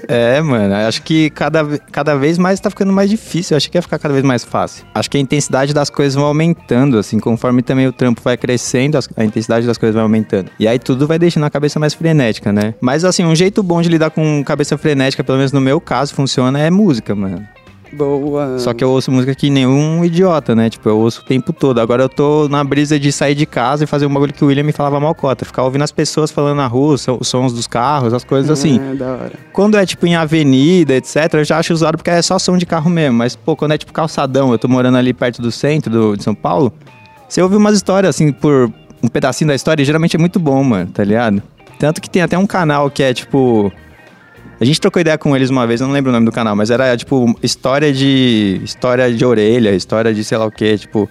É, 0.07 0.41
mano, 0.41 0.73
acho 0.75 1.01
que 1.01 1.29
cada, 1.29 1.77
cada 1.91 2.15
vez 2.15 2.37
mais 2.37 2.59
tá 2.59 2.69
ficando 2.69 2.91
mais 2.91 3.09
difícil. 3.09 3.53
Eu 3.53 3.57
achei 3.57 3.69
que 3.69 3.77
ia 3.77 3.81
ficar 3.81 3.97
cada 3.97 4.13
vez 4.13 4.25
mais 4.25 4.43
fácil. 4.43 4.85
Acho 4.93 5.09
que 5.09 5.17
a 5.17 5.19
intensidade 5.19 5.73
das 5.73 5.89
coisas 5.89 6.15
vai 6.15 6.23
aumentando, 6.23 6.97
assim, 6.97 7.19
conforme 7.19 7.61
também 7.61 7.87
o 7.87 7.93
trampo 7.93 8.21
vai 8.23 8.35
crescendo, 8.37 8.99
a 9.15 9.23
intensidade 9.23 9.65
das 9.65 9.77
coisas 9.77 9.95
vai 9.95 10.03
aumentando. 10.03 10.51
E 10.59 10.67
aí 10.67 10.77
tudo 10.77 11.07
vai 11.07 11.17
deixando 11.17 11.45
a 11.45 11.49
cabeça 11.49 11.79
mais 11.79 11.93
frenética, 11.93 12.51
né? 12.51 12.73
Mas, 12.81 13.03
assim, 13.03 13.23
um 13.23 13.35
jeito 13.35 13.63
bom 13.63 13.81
de 13.81 13.89
lidar 13.89 14.09
com 14.09 14.43
cabeça 14.43 14.77
frenética, 14.77 15.23
pelo 15.23 15.37
menos 15.37 15.51
no 15.51 15.61
meu 15.61 15.79
caso, 15.79 16.13
funciona, 16.13 16.59
é 16.59 16.69
música, 16.69 17.15
mano. 17.15 17.47
Boa. 17.97 18.59
Só 18.59 18.73
que 18.73 18.83
eu 18.83 18.89
ouço 18.89 19.11
música 19.11 19.33
que 19.33 19.49
nenhum 19.49 20.03
idiota, 20.03 20.55
né? 20.55 20.69
Tipo, 20.69 20.89
eu 20.89 20.97
ouço 20.97 21.21
o 21.21 21.23
tempo 21.25 21.53
todo. 21.53 21.79
Agora 21.79 22.03
eu 22.03 22.09
tô 22.09 22.47
na 22.49 22.63
brisa 22.63 22.99
de 22.99 23.11
sair 23.11 23.35
de 23.35 23.45
casa 23.45 23.83
e 23.83 23.87
fazer 23.87 24.05
um 24.05 24.13
bagulho 24.13 24.33
que 24.33 24.43
o 24.43 24.47
William 24.47 24.63
me 24.63 24.71
falava 24.71 24.99
mal 24.99 25.15
cota. 25.15 25.45
Ficar 25.45 25.63
ouvindo 25.63 25.83
as 25.83 25.91
pessoas 25.91 26.31
falando 26.31 26.57
na 26.57 26.67
rua, 26.67 26.95
os 26.95 27.27
sons 27.27 27.53
dos 27.53 27.67
carros, 27.67 28.13
as 28.13 28.23
coisas 28.23 28.49
assim. 28.51 28.79
Ah, 28.79 28.93
da 28.93 29.05
hora. 29.13 29.31
Quando 29.53 29.77
é 29.77 29.85
tipo 29.85 30.05
em 30.05 30.15
avenida, 30.15 30.93
etc., 30.95 31.33
eu 31.35 31.43
já 31.43 31.57
acho 31.59 31.73
usado 31.73 31.97
porque 31.97 32.09
é 32.09 32.21
só 32.21 32.37
som 32.37 32.57
de 32.57 32.65
carro 32.65 32.89
mesmo. 32.89 33.17
Mas, 33.17 33.35
pô, 33.35 33.55
quando 33.55 33.71
é 33.73 33.77
tipo 33.77 33.93
calçadão, 33.93 34.51
eu 34.51 34.57
tô 34.59 34.67
morando 34.67 34.97
ali 34.97 35.13
perto 35.13 35.41
do 35.41 35.51
centro 35.51 35.91
do- 35.91 36.17
de 36.17 36.23
São 36.23 36.35
Paulo, 36.35 36.73
você 37.29 37.41
ouve 37.41 37.55
umas 37.55 37.75
histórias 37.75 38.15
assim 38.15 38.31
por 38.31 38.71
um 39.01 39.07
pedacinho 39.07 39.47
da 39.49 39.55
história 39.55 39.81
e 39.81 39.85
geralmente 39.85 40.15
é 40.15 40.19
muito 40.19 40.39
bom, 40.39 40.63
mano, 40.63 40.89
tá 40.93 41.03
ligado? 41.03 41.41
Tanto 41.79 42.01
que 42.01 42.09
tem 42.09 42.21
até 42.21 42.37
um 42.37 42.45
canal 42.47 42.89
que 42.89 43.03
é 43.03 43.13
tipo. 43.13 43.71
A 44.59 44.63
gente 44.63 44.79
trocou 44.79 45.01
ideia 45.01 45.17
com 45.17 45.35
eles 45.35 45.49
uma 45.49 45.67
vez, 45.67 45.81
eu 45.81 45.87
não 45.87 45.93
lembro 45.93 46.11
o 46.11 46.13
nome 46.13 46.25
do 46.25 46.31
canal, 46.31 46.55
mas 46.55 46.69
era 46.69 46.95
tipo 46.95 47.37
história 47.43 47.91
de. 47.91 48.61
história 48.63 49.11
de 49.13 49.25
orelha, 49.25 49.75
história 49.75 50.13
de 50.13 50.23
sei 50.23 50.37
lá 50.37 50.45
o 50.45 50.51
quê, 50.51 50.77
tipo. 50.77 51.09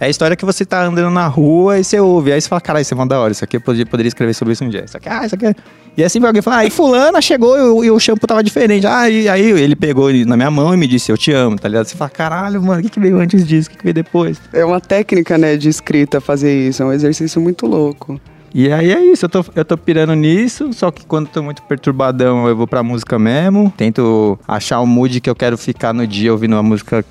É 0.00 0.06
a 0.06 0.08
história 0.08 0.36
que 0.36 0.44
você 0.44 0.64
tá 0.64 0.84
andando 0.84 1.10
na 1.10 1.26
rua 1.28 1.78
e 1.78 1.84
você 1.84 2.00
ouve. 2.00 2.32
Aí 2.32 2.40
você 2.40 2.48
fala, 2.48 2.60
caralho, 2.60 2.82
isso 2.82 2.92
é 2.92 2.96
mó 2.96 3.06
da 3.06 3.18
hora. 3.20 3.30
Isso 3.30 3.44
aqui 3.44 3.56
eu 3.56 3.60
poderia, 3.60 3.86
poderia 3.86 4.08
escrever 4.08 4.34
sobre 4.34 4.52
isso 4.52 4.64
um 4.64 4.68
dia. 4.68 4.84
Isso 4.84 4.96
aqui, 4.96 5.08
ah, 5.08 5.24
isso 5.24 5.36
aqui 5.36 5.46
é... 5.46 5.54
E 5.96 6.02
assim 6.02 6.22
alguém 6.24 6.42
fala, 6.42 6.58
ah, 6.58 6.66
e 6.66 6.70
fulana 6.70 7.22
chegou 7.22 7.84
e 7.84 7.86
e 7.86 7.90
o 7.92 8.00
shampoo 8.00 8.26
tava 8.26 8.42
diferente. 8.42 8.84
Ah, 8.88 9.08
e 9.08 9.28
aí 9.28 9.52
ele 9.52 9.76
pegou 9.76 10.12
na 10.12 10.36
minha 10.36 10.50
mão 10.50 10.74
e 10.74 10.76
me 10.76 10.88
disse, 10.88 11.12
eu 11.12 11.16
te 11.16 11.30
amo, 11.30 11.56
tá 11.56 11.68
ligado? 11.68 11.86
Você 11.86 11.96
fala, 11.96 12.10
caralho, 12.10 12.60
mano, 12.60 12.80
o 12.80 12.82
que, 12.82 12.90
que 12.90 12.98
veio 12.98 13.18
antes 13.18 13.46
disso? 13.46 13.68
O 13.68 13.70
que, 13.70 13.78
que 13.78 13.84
veio 13.84 13.94
depois? 13.94 14.40
É 14.52 14.64
uma 14.64 14.80
técnica, 14.80 15.38
né, 15.38 15.56
de 15.56 15.68
escrita 15.68 16.20
fazer 16.20 16.68
isso. 16.68 16.82
É 16.82 16.86
um 16.86 16.92
exercício 16.92 17.40
muito 17.40 17.64
louco. 17.64 18.20
E 18.54 18.72
aí 18.72 18.92
é 18.92 19.04
isso, 19.04 19.24
eu 19.24 19.28
tô, 19.28 19.44
eu 19.56 19.64
tô 19.64 19.76
pirando 19.76 20.14
nisso, 20.14 20.72
só 20.72 20.92
que 20.92 21.04
quando 21.04 21.26
tô 21.26 21.42
muito 21.42 21.60
perturbadão 21.62 22.46
eu 22.46 22.56
vou 22.56 22.68
pra 22.68 22.84
música 22.84 23.18
mesmo. 23.18 23.74
Tento 23.76 24.38
achar 24.46 24.78
o 24.78 24.86
mood 24.86 25.20
que 25.20 25.28
eu 25.28 25.34
quero 25.34 25.58
ficar 25.58 25.92
no 25.92 26.06
dia 26.06 26.30
ouvindo 26.30 26.52
uma 26.52 26.62
música 26.62 27.04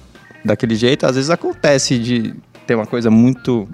daquele 0.45 0.73
jeito. 0.73 1.05
Às 1.05 1.15
vezes 1.15 1.29
acontece 1.29 1.99
de 1.99 2.33
ter 2.65 2.75
uma 2.75 2.85
coisa 2.85 3.11
muito 3.11 3.67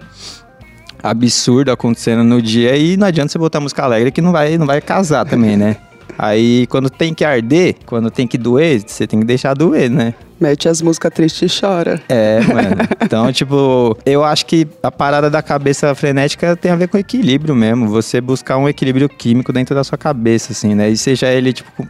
absurda 1.04 1.72
acontecendo 1.72 2.24
no 2.24 2.42
dia 2.42 2.76
e 2.76 2.98
não 2.98 3.06
adianta 3.06 3.32
você 3.32 3.38
botar 3.38 3.60
música 3.60 3.84
alegre 3.84 4.12
que 4.12 4.20
não 4.20 4.32
vai, 4.32 4.58
não 4.58 4.66
vai 4.66 4.82
casar 4.82 5.24
também, 5.24 5.56
né? 5.56 5.78
Aí 6.18 6.66
quando 6.68 6.90
tem 6.90 7.14
que 7.14 7.24
arder, 7.24 7.76
quando 7.86 8.10
tem 8.10 8.26
que 8.26 8.38
doer, 8.38 8.82
você 8.86 9.06
tem 9.06 9.20
que 9.20 9.26
deixar 9.28 9.54
doer, 9.54 9.92
né? 9.92 10.16
Mete 10.40 10.70
as 10.70 10.82
músicas 10.82 11.12
tristes 11.14 11.54
e 11.54 11.60
chora. 11.60 12.02
É, 12.08 12.40
mano. 12.42 12.78
Então, 13.04 13.32
tipo, 13.34 13.98
eu 14.06 14.24
acho 14.24 14.46
que 14.46 14.68
a 14.82 14.92
parada 14.92 15.30
da 15.30 15.42
cabeça 15.42 15.94
frenética 15.94 16.56
tem 16.56 16.72
a 16.72 16.76
ver 16.76 16.88
com 16.88 16.98
equilíbrio 16.98 17.56
mesmo. 17.56 17.88
Você 17.90 18.22
buscar 18.22 18.58
um 18.58 18.70
equilíbrio 18.70 19.10
químico 19.10 19.52
dentro 19.52 19.76
da 19.76 19.84
sua 19.84 19.98
cabeça, 19.98 20.54
assim, 20.54 20.74
né? 20.74 20.90
E 20.90 20.98
seja 20.98 21.28
ele, 21.28 21.52
tipo, 21.52 21.86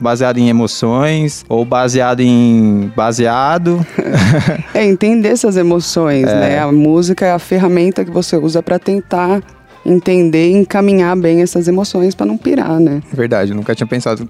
baseado 0.00 0.38
em 0.38 0.48
emoções 0.48 1.44
ou 1.48 1.64
baseado 1.64 2.20
em 2.20 2.90
baseado. 2.96 3.84
É 4.72 4.84
entender 4.84 5.28
essas 5.28 5.56
emoções, 5.56 6.24
né? 6.24 6.58
A 6.58 6.70
música 6.70 7.26
é 7.26 7.32
a 7.32 7.38
ferramenta 7.38 8.04
que 8.04 8.10
você 8.10 8.36
usa 8.36 8.62
pra 8.62 8.78
tentar 8.78 9.42
entender 9.84 10.50
e 10.50 10.52
encaminhar 10.52 11.16
bem 11.16 11.42
essas 11.42 11.66
emoções 11.66 12.14
pra 12.14 12.24
não 12.24 12.38
pirar, 12.38 12.78
né? 12.78 13.02
Verdade, 13.12 13.50
eu 13.50 13.56
nunca 13.56 13.74
tinha 13.74 13.86
pensado 13.86 14.28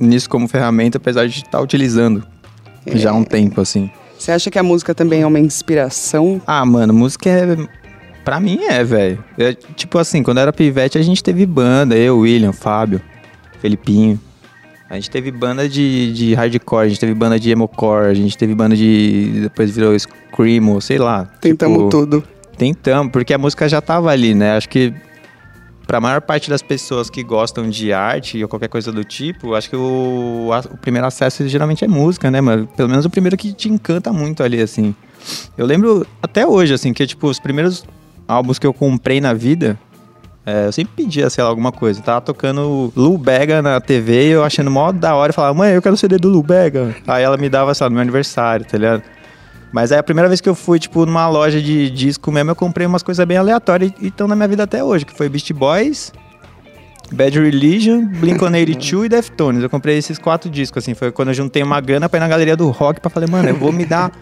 nisso 0.00 0.28
como 0.28 0.48
ferramenta, 0.48 0.98
apesar 0.98 1.28
de 1.28 1.36
estar 1.38 1.60
utilizando 1.60 2.24
já 2.94 3.10
há 3.10 3.14
um 3.14 3.24
tempo, 3.24 3.60
assim. 3.60 3.90
Você 4.18 4.30
acha 4.30 4.50
que 4.50 4.58
a 4.58 4.62
música 4.62 4.94
também 4.94 5.22
é 5.22 5.26
uma 5.26 5.40
inspiração? 5.40 6.40
Ah, 6.46 6.64
mano, 6.64 6.92
música 6.92 7.28
é. 7.28 7.56
Pra 8.24 8.38
mim 8.38 8.60
é, 8.62 8.84
velho. 8.84 9.22
É, 9.36 9.52
tipo 9.52 9.98
assim, 9.98 10.22
quando 10.22 10.38
era 10.38 10.52
pivete, 10.52 10.96
a 10.96 11.02
gente 11.02 11.22
teve 11.22 11.44
banda, 11.44 11.96
eu, 11.96 12.18
William, 12.18 12.52
Fábio, 12.52 13.00
Felipinho. 13.60 14.20
A 14.88 14.94
gente 14.94 15.10
teve 15.10 15.30
banda 15.32 15.68
de, 15.68 16.12
de 16.12 16.34
hardcore, 16.34 16.84
a 16.84 16.88
gente 16.88 17.00
teve 17.00 17.14
banda 17.14 17.40
de 17.40 17.50
emocore, 17.50 18.10
a 18.10 18.14
gente 18.14 18.36
teve 18.36 18.54
banda 18.54 18.76
de. 18.76 19.40
Depois 19.44 19.70
virou 19.74 19.98
Screamo, 19.98 20.80
sei 20.80 20.98
lá. 20.98 21.24
Tentamos 21.40 21.78
tipo, 21.78 21.88
tudo. 21.88 22.24
Tentamos, 22.56 23.10
porque 23.10 23.32
a 23.32 23.38
música 23.38 23.68
já 23.68 23.80
tava 23.80 24.10
ali, 24.10 24.34
né? 24.34 24.56
Acho 24.56 24.68
que 24.68 24.92
pra 25.86 26.00
maior 26.00 26.20
parte 26.20 26.48
das 26.48 26.62
pessoas 26.62 27.10
que 27.10 27.22
gostam 27.22 27.68
de 27.68 27.92
arte 27.92 28.42
ou 28.42 28.48
qualquer 28.48 28.68
coisa 28.68 28.90
do 28.92 29.04
tipo, 29.04 29.54
acho 29.54 29.68
que 29.68 29.76
o, 29.76 30.50
a- 30.52 30.60
o 30.72 30.76
primeiro 30.76 31.06
acesso 31.06 31.46
geralmente 31.48 31.84
é 31.84 31.88
música, 31.88 32.30
né, 32.30 32.40
mano? 32.40 32.66
Pelo 32.76 32.88
menos 32.88 33.04
o 33.04 33.10
primeiro 33.10 33.36
que 33.36 33.52
te 33.52 33.68
encanta 33.68 34.12
muito 34.12 34.42
ali, 34.42 34.60
assim. 34.60 34.94
Eu 35.56 35.66
lembro 35.66 36.06
até 36.22 36.46
hoje, 36.46 36.74
assim, 36.74 36.92
que 36.92 37.06
tipo, 37.06 37.26
os 37.28 37.38
primeiros 37.38 37.84
álbuns 38.26 38.58
que 38.58 38.66
eu 38.66 38.72
comprei 38.72 39.20
na 39.20 39.32
vida, 39.34 39.78
é, 40.44 40.66
eu 40.66 40.72
sempre 40.72 40.92
pedia, 40.96 41.28
sei 41.30 41.44
lá, 41.44 41.50
alguma 41.50 41.70
coisa. 41.70 42.00
Tava 42.00 42.20
tocando 42.20 42.92
Lu 42.96 43.16
Bega 43.18 43.60
na 43.62 43.80
TV 43.80 44.28
e 44.28 44.30
eu 44.30 44.42
achando 44.44 44.70
mó 44.70 44.90
da 44.90 45.14
hora 45.14 45.30
e 45.30 45.34
falava, 45.34 45.54
mãe, 45.54 45.72
eu 45.74 45.82
quero 45.82 45.94
o 45.94 45.98
CD 45.98 46.16
do 46.18 46.28
Lu 46.28 46.42
Bega. 46.42 46.96
Aí 47.06 47.22
ela 47.22 47.36
me 47.36 47.48
dava, 47.48 47.72
sei 47.74 47.84
lá, 47.84 47.90
no 47.90 47.94
meu 47.94 48.02
aniversário, 48.02 48.64
tá 48.66 48.76
ligado? 48.78 49.02
Mas 49.72 49.90
aí 49.90 49.98
a 49.98 50.02
primeira 50.02 50.28
vez 50.28 50.40
que 50.40 50.48
eu 50.48 50.54
fui, 50.54 50.78
tipo, 50.78 51.06
numa 51.06 51.28
loja 51.28 51.60
de 51.60 51.90
disco 51.90 52.30
mesmo, 52.30 52.50
eu 52.50 52.56
comprei 52.56 52.86
umas 52.86 53.02
coisas 53.02 53.24
bem 53.26 53.38
aleatórias 53.38 53.92
e 54.00 54.08
estão 54.08 54.28
na 54.28 54.36
minha 54.36 54.48
vida 54.48 54.64
até 54.64 54.84
hoje, 54.84 55.06
que 55.06 55.16
foi 55.16 55.28
Beast 55.28 55.50
Boys, 55.52 56.12
Bad 57.10 57.40
Religion, 57.40 58.06
Blink-182 58.06 59.06
e 59.06 59.08
Deftones. 59.08 59.62
Eu 59.62 59.70
comprei 59.70 59.96
esses 59.96 60.18
quatro 60.18 60.50
discos, 60.50 60.84
assim, 60.84 60.94
foi 60.94 61.10
quando 61.10 61.28
eu 61.28 61.34
juntei 61.34 61.62
uma 61.62 61.80
grana 61.80 62.08
pra 62.08 62.18
ir 62.18 62.20
na 62.20 62.28
galeria 62.28 62.56
do 62.56 62.68
rock 62.68 63.00
pra 63.00 63.10
falar, 63.10 63.28
mano, 63.28 63.48
eu 63.48 63.56
vou 63.56 63.72
me 63.72 63.86
dar 63.86 64.12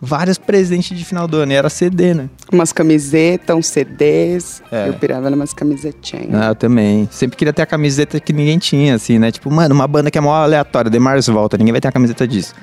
vários 0.00 0.38
presentes 0.38 0.96
de 0.96 1.04
final 1.04 1.28
do 1.28 1.36
ano. 1.36 1.52
E 1.52 1.54
era 1.54 1.68
CD, 1.68 2.14
né? 2.14 2.30
Umas 2.50 2.72
camisetas, 2.72 3.54
uns 3.54 3.66
CDs. 3.66 4.62
É. 4.72 4.88
Eu 4.88 4.94
pirava 4.94 5.28
numas 5.28 5.52
camisetinhas. 5.52 6.34
Ah, 6.34 6.48
eu 6.48 6.54
também. 6.54 7.08
Sempre 7.10 7.36
queria 7.36 7.52
ter 7.52 7.62
a 7.62 7.66
camiseta 7.66 8.18
que 8.18 8.32
ninguém 8.32 8.58
tinha, 8.58 8.94
assim, 8.94 9.18
né? 9.18 9.30
Tipo, 9.30 9.50
mano, 9.50 9.74
uma 9.74 9.86
banda 9.86 10.10
que 10.10 10.16
é 10.16 10.20
mó 10.20 10.34
aleatória, 10.34 10.90
The 10.90 10.98
Mars 10.98 11.26
Volta, 11.26 11.58
ninguém 11.58 11.72
vai 11.72 11.80
ter 11.80 11.88
a 11.88 11.92
camiseta 11.92 12.26
disso. 12.26 12.54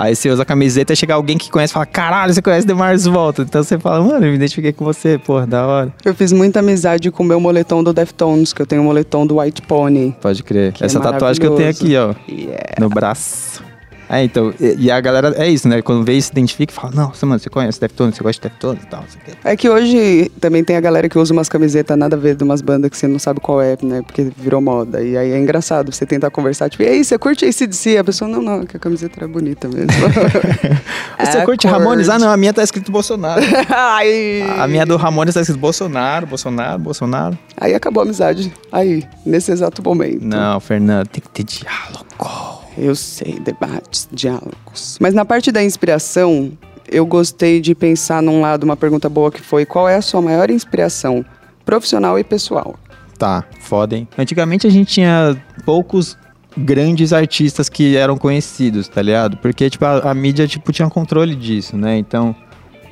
Aí 0.00 0.16
você 0.16 0.30
usa 0.30 0.42
a 0.42 0.46
camiseta 0.46 0.94
e 0.94 0.96
chega 0.96 1.12
alguém 1.12 1.36
que 1.36 1.50
conhece 1.50 1.72
e 1.72 1.74
fala, 1.74 1.84
caralho, 1.84 2.32
você 2.32 2.40
conhece 2.40 2.66
The 2.66 2.72
Mars 2.72 3.04
Volta. 3.04 3.42
Então 3.42 3.62
você 3.62 3.78
fala, 3.78 4.02
mano, 4.02 4.24
eu 4.24 4.30
me 4.30 4.36
identifiquei 4.36 4.72
com 4.72 4.82
você, 4.82 5.18
porra, 5.18 5.46
da 5.46 5.66
hora. 5.66 5.92
Eu 6.02 6.14
fiz 6.14 6.32
muita 6.32 6.60
amizade 6.60 7.10
com 7.10 7.22
o 7.22 7.26
meu 7.26 7.38
moletom 7.38 7.84
do 7.84 7.92
Deftones, 7.92 8.54
que 8.54 8.62
eu 8.62 8.66
tenho 8.66 8.80
um 8.80 8.86
moletom 8.86 9.26
do 9.26 9.38
White 9.38 9.60
Pony. 9.60 10.16
Pode 10.18 10.42
crer. 10.42 10.72
É 10.80 10.86
Essa 10.86 10.98
tatuagem 11.00 11.38
que 11.38 11.46
eu 11.46 11.54
tenho 11.54 11.68
aqui, 11.68 11.96
ó, 11.96 12.14
Yeah. 12.26 12.76
no 12.78 12.88
braço. 12.88 13.62
É, 14.12 14.24
então, 14.24 14.52
e, 14.58 14.86
e 14.86 14.90
a 14.90 15.00
galera, 15.00 15.32
é 15.36 15.48
isso, 15.48 15.68
né? 15.68 15.80
Quando 15.82 16.04
vê 16.04 16.14
e 16.14 16.22
se 16.22 16.32
identifica, 16.32 16.72
fala, 16.72 16.92
nossa, 16.92 17.24
mano, 17.24 17.38
você 17.38 17.48
conhece 17.48 17.80
Deftones, 17.80 18.16
você 18.16 18.24
gosta 18.24 18.42
de 18.42 18.48
Deftones 18.52 18.82
e 18.82 18.86
tal, 18.88 19.02
não 19.02 19.08
sei 19.08 19.20
o 19.20 19.24
quê. 19.24 19.32
É 19.44 19.56
que 19.56 19.68
hoje 19.70 20.30
também 20.40 20.64
tem 20.64 20.76
a 20.76 20.80
galera 20.80 21.08
que 21.08 21.16
usa 21.16 21.32
umas 21.32 21.48
camisetas 21.48 21.96
nada 21.96 22.16
a 22.16 22.18
ver 22.18 22.34
de 22.34 22.42
umas 22.42 22.60
bandas 22.60 22.90
que 22.90 22.96
você 22.96 23.06
não 23.06 23.20
sabe 23.20 23.38
qual 23.40 23.62
é, 23.62 23.76
né? 23.82 24.02
Porque 24.02 24.30
virou 24.36 24.60
moda. 24.60 25.00
E 25.00 25.16
aí 25.16 25.30
é 25.30 25.38
engraçado 25.38 25.92
você 25.92 26.04
tentar 26.04 26.28
conversar, 26.30 26.68
tipo, 26.68 26.82
e 26.82 26.88
aí, 26.88 27.04
você 27.04 27.16
curte 27.16 27.44
ACDC? 27.44 27.98
A 27.98 28.04
pessoa, 28.04 28.28
não, 28.28 28.42
não, 28.42 28.66
que 28.66 28.76
a 28.76 28.80
camiseta 28.80 29.20
era 29.20 29.28
bonita 29.28 29.68
mesmo. 29.68 29.90
Você 31.20 31.38
É, 31.38 31.44
curte 31.44 31.66
Ramones? 31.66 32.08
Ah, 32.08 32.18
não, 32.18 32.30
a 32.30 32.36
minha 32.36 32.52
tá 32.52 32.62
escrito 32.62 32.90
Bolsonaro. 32.90 33.40
Ai. 33.70 34.42
a 34.58 34.66
minha 34.66 34.84
do 34.86 34.96
Ramones 34.96 35.34
tá 35.34 35.40
escrito 35.40 35.60
Bolsonaro, 35.60 36.26
Bolsonaro, 36.26 36.78
Bolsonaro. 36.78 37.38
Aí 37.56 37.74
acabou 37.74 38.00
a 38.02 38.04
amizade. 38.04 38.52
Aí, 38.72 39.04
nesse 39.24 39.52
exato 39.52 39.82
momento. 39.82 40.22
Não, 40.24 40.58
Fernando, 40.58 41.06
tem 41.08 41.22
que 41.22 41.28
ter 41.28 41.44
diálogo. 41.44 42.59
Eu 42.76 42.94
sei, 42.94 43.38
debates, 43.40 44.08
diálogos. 44.12 44.98
Mas 45.00 45.14
na 45.14 45.24
parte 45.24 45.50
da 45.50 45.62
inspiração, 45.62 46.52
eu 46.88 47.06
gostei 47.06 47.60
de 47.60 47.74
pensar 47.74 48.22
num 48.22 48.40
lado 48.40 48.64
uma 48.64 48.76
pergunta 48.76 49.08
boa 49.08 49.30
que 49.30 49.40
foi: 49.40 49.64
qual 49.64 49.88
é 49.88 49.96
a 49.96 50.02
sua 50.02 50.20
maior 50.20 50.50
inspiração 50.50 51.24
profissional 51.64 52.18
e 52.18 52.24
pessoal? 52.24 52.78
Tá, 53.18 53.44
foda? 53.60 54.06
Antigamente 54.16 54.66
a 54.66 54.70
gente 54.70 54.92
tinha 54.92 55.40
poucos 55.64 56.16
grandes 56.56 57.12
artistas 57.12 57.68
que 57.68 57.96
eram 57.96 58.16
conhecidos, 58.16 58.88
tá 58.88 59.02
ligado? 59.02 59.36
Porque, 59.36 59.68
tipo, 59.70 59.84
a, 59.84 60.10
a 60.10 60.14
mídia, 60.14 60.48
tipo, 60.48 60.72
tinha 60.72 60.88
controle 60.88 61.34
disso, 61.36 61.76
né? 61.76 61.96
Então, 61.98 62.34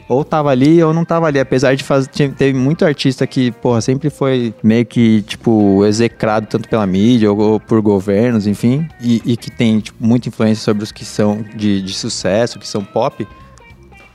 ou 0.08 0.24
tava 0.24 0.50
ali 0.50 0.82
ou 0.82 0.94
não 0.94 1.04
tava 1.04 1.26
ali. 1.26 1.38
Apesar 1.38 1.74
de 1.74 1.84
fazer... 1.84 2.08
Teve 2.08 2.58
muito 2.58 2.84
artista 2.84 3.26
que, 3.26 3.50
porra, 3.50 3.80
sempre 3.80 4.08
foi 4.08 4.54
meio 4.62 4.86
que, 4.86 5.22
tipo, 5.22 5.84
execrado 5.84 6.46
tanto 6.46 6.68
pela 6.68 6.86
mídia 6.86 7.30
ou, 7.30 7.60
por 7.60 7.80
governos, 7.82 8.46
enfim. 8.46 8.88
E, 9.00 9.20
e 9.24 9.36
que 9.36 9.50
tem, 9.50 9.80
tipo, 9.80 10.04
muita 10.04 10.28
influência 10.28 10.64
sobre 10.64 10.82
os 10.82 10.90
que 10.90 11.04
são 11.04 11.44
de, 11.54 11.82
de 11.82 11.92
sucesso, 11.92 12.58
que 12.58 12.66
são 12.66 12.82
pop. 12.82 13.26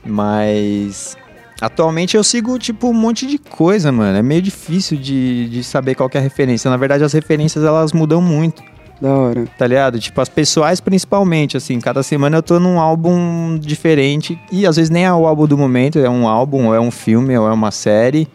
Mas... 0.04 1.16
Atualmente 1.60 2.16
eu 2.16 2.24
sigo, 2.24 2.58
tipo, 2.58 2.88
um 2.88 2.92
monte 2.92 3.26
de 3.26 3.38
coisa, 3.38 3.92
mano. 3.92 4.18
É 4.18 4.22
meio 4.22 4.42
difícil 4.42 4.98
de, 4.98 5.48
de 5.48 5.62
saber 5.62 5.94
qual 5.94 6.10
é 6.12 6.18
a 6.18 6.20
referência. 6.20 6.68
Na 6.68 6.76
verdade, 6.76 7.04
as 7.04 7.12
referências, 7.12 7.64
elas 7.64 7.92
mudam 7.92 8.20
muito. 8.20 8.62
Da 9.00 9.12
hora. 9.14 9.44
tá 9.58 9.66
ligado? 9.66 9.98
Tipo, 9.98 10.20
as 10.20 10.28
pessoais 10.28 10.80
principalmente, 10.80 11.56
assim, 11.56 11.78
cada 11.80 12.02
semana 12.02 12.38
eu 12.38 12.42
tô 12.42 12.58
num 12.60 12.78
álbum 12.80 13.58
diferente 13.58 14.38
e 14.50 14.66
às 14.66 14.76
vezes 14.76 14.90
nem 14.90 15.04
é 15.04 15.12
o 15.12 15.26
álbum 15.26 15.46
do 15.46 15.58
momento, 15.58 15.98
é 15.98 16.08
um 16.08 16.26
álbum, 16.28 16.66
ou 16.68 16.74
é 16.74 16.80
um 16.80 16.90
filme, 16.90 17.36
ou 17.36 17.46
é 17.48 17.52
uma 17.52 17.70
série, 17.70 18.26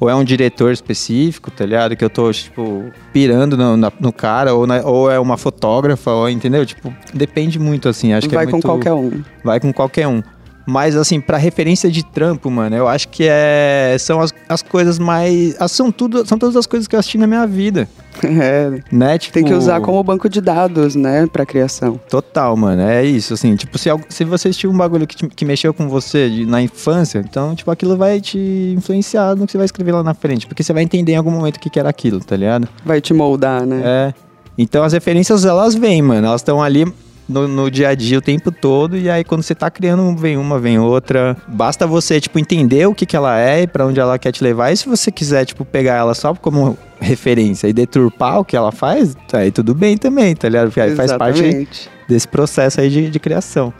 ou 0.00 0.08
é 0.08 0.14
um 0.14 0.24
diretor 0.24 0.72
específico, 0.72 1.50
tá 1.50 1.64
ligado? 1.66 1.94
Que 1.96 2.04
eu 2.04 2.10
tô, 2.10 2.32
tipo, 2.32 2.84
pirando 3.12 3.56
no, 3.56 3.76
na- 3.76 3.92
no 4.00 4.12
cara, 4.12 4.54
ou, 4.54 4.66
na- 4.66 4.82
ou 4.82 5.10
é 5.10 5.18
uma 5.18 5.36
fotógrafa, 5.36 6.10
ou, 6.10 6.28
entendeu? 6.30 6.64
Tipo, 6.64 6.92
depende 7.12 7.58
muito, 7.58 7.88
assim, 7.88 8.12
acho 8.12 8.28
que 8.28 8.34
Vai 8.34 8.44
é 8.44 8.46
com 8.46 8.52
muito... 8.52 8.66
qualquer 8.66 8.92
um. 8.92 9.22
Vai 9.42 9.60
com 9.60 9.72
qualquer 9.72 10.06
um. 10.08 10.22
Mas, 10.66 10.96
assim, 10.96 11.20
pra 11.20 11.36
referência 11.36 11.90
de 11.90 12.02
trampo, 12.04 12.50
mano, 12.50 12.74
eu 12.74 12.88
acho 12.88 13.08
que 13.08 13.24
é, 13.28 13.96
são 13.98 14.20
as, 14.20 14.32
as 14.48 14.62
coisas 14.62 14.98
mais... 14.98 15.54
as- 15.60 15.72
São, 15.72 15.92
tudo, 15.92 16.26
são 16.26 16.38
todas 16.38 16.56
as 16.56 16.66
coisas 16.66 16.88
que 16.88 16.96
eu 16.96 17.00
assisti 17.00 17.18
na 17.18 17.26
minha 17.26 17.46
vida, 17.46 17.86
É, 18.24 18.80
né? 18.92 19.18
Tipo, 19.18 19.34
tem 19.34 19.44
que 19.44 19.52
usar 19.52 19.80
como 19.80 20.02
banco 20.02 20.28
de 20.28 20.40
dados, 20.40 20.94
né, 20.94 21.26
pra 21.26 21.44
criação. 21.44 22.00
Total, 22.08 22.56
mano. 22.56 22.80
É 22.82 23.04
isso, 23.04 23.34
assim. 23.34 23.54
Tipo, 23.56 23.76
se, 23.76 23.90
se 24.08 24.24
você 24.24 24.48
assistiu 24.48 24.70
um 24.70 24.76
bagulho 24.76 25.06
que, 25.06 25.16
te- 25.16 25.28
que 25.28 25.44
mexeu 25.44 25.74
com 25.74 25.88
você 25.88 26.30
de- 26.30 26.46
na 26.46 26.62
infância, 26.62 27.18
então, 27.18 27.54
tipo, 27.54 27.70
aquilo 27.70 27.96
vai 27.96 28.20
te 28.20 28.72
influenciar 28.76 29.34
no 29.36 29.44
que 29.46 29.52
você 29.52 29.58
vai 29.58 29.64
escrever 29.66 29.92
lá 29.92 30.02
na 30.02 30.14
frente. 30.14 30.46
Porque 30.46 30.62
você 30.62 30.72
vai 30.72 30.82
entender 30.84 31.12
em 31.12 31.16
algum 31.16 31.30
momento 31.30 31.56
o 31.56 31.60
que, 31.60 31.68
que 31.68 31.78
era 31.78 31.88
aquilo, 31.90 32.20
tá 32.20 32.36
ligado? 32.36 32.68
Vai 32.84 33.00
te 33.00 33.12
moldar, 33.12 33.66
né? 33.66 33.82
É. 33.84 34.14
Então, 34.56 34.84
as 34.84 34.92
referências, 34.92 35.44
elas 35.44 35.74
vêm, 35.74 36.00
mano. 36.00 36.26
Elas 36.28 36.40
estão 36.40 36.62
ali 36.62 36.86
no, 37.28 37.48
no 37.48 37.70
dia 37.70 37.88
a 37.88 37.94
dia 37.94 38.18
o 38.18 38.22
tempo 38.22 38.50
todo. 38.50 38.96
E 38.96 39.08
aí, 39.10 39.24
quando 39.24 39.42
você 39.42 39.54
tá 39.54 39.70
criando, 39.70 40.16
vem 40.16 40.36
uma, 40.36 40.58
vem 40.58 40.78
outra. 40.78 41.36
Basta 41.48 41.86
você, 41.86 42.20
tipo, 42.20 42.38
entender 42.38 42.86
o 42.86 42.94
que, 42.94 43.06
que 43.06 43.16
ela 43.16 43.38
é 43.38 43.62
e 43.62 43.66
pra 43.66 43.86
onde 43.86 44.00
ela 44.00 44.18
quer 44.18 44.32
te 44.32 44.42
levar. 44.42 44.72
E 44.72 44.76
se 44.76 44.88
você 44.88 45.10
quiser, 45.10 45.44
tipo, 45.44 45.64
pegar 45.64 45.94
ela 45.94 46.14
só 46.14 46.34
como 46.34 46.76
referência 47.00 47.68
e 47.68 47.72
deturpar 47.72 48.40
o 48.40 48.44
que 48.44 48.56
ela 48.56 48.72
faz, 48.72 49.16
aí 49.32 49.50
tudo 49.50 49.74
bem 49.74 49.96
também, 49.96 50.34
tá 50.34 50.48
ligado? 50.48 50.68
Porque 50.68 50.80
aí 50.80 50.94
faz 50.94 51.12
parte 51.12 51.68
desse 52.08 52.26
processo 52.26 52.80
aí 52.80 52.88
de, 52.88 53.10
de 53.10 53.18
criação. 53.18 53.72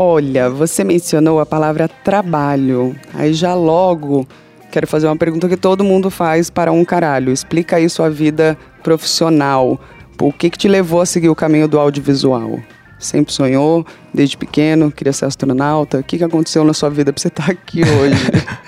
Olha, 0.00 0.48
você 0.48 0.84
mencionou 0.84 1.40
a 1.40 1.46
palavra 1.46 1.88
trabalho. 1.88 2.94
Aí 3.14 3.32
já 3.32 3.54
logo 3.54 4.26
quero 4.70 4.86
fazer 4.86 5.06
uma 5.06 5.16
pergunta 5.16 5.48
que 5.48 5.56
todo 5.56 5.82
mundo 5.82 6.10
faz 6.10 6.50
para 6.50 6.70
um 6.70 6.84
caralho. 6.84 7.32
Explica 7.32 7.76
aí 7.76 7.88
sua 7.88 8.08
vida 8.08 8.56
profissional. 8.82 9.80
O 10.20 10.32
que, 10.32 10.50
que 10.50 10.58
te 10.58 10.68
levou 10.68 11.00
a 11.00 11.06
seguir 11.06 11.28
o 11.28 11.34
caminho 11.34 11.68
do 11.68 11.78
audiovisual? 11.78 12.58
Sempre 12.98 13.32
sonhou, 13.32 13.86
desde 14.12 14.36
pequeno, 14.36 14.90
queria 14.90 15.12
ser 15.12 15.26
astronauta? 15.26 15.98
O 15.98 16.02
que, 16.02 16.18
que 16.18 16.24
aconteceu 16.24 16.64
na 16.64 16.74
sua 16.74 16.90
vida 16.90 17.12
pra 17.12 17.20
você 17.20 17.28
estar 17.28 17.50
aqui 17.50 17.82
hoje? 17.82 18.16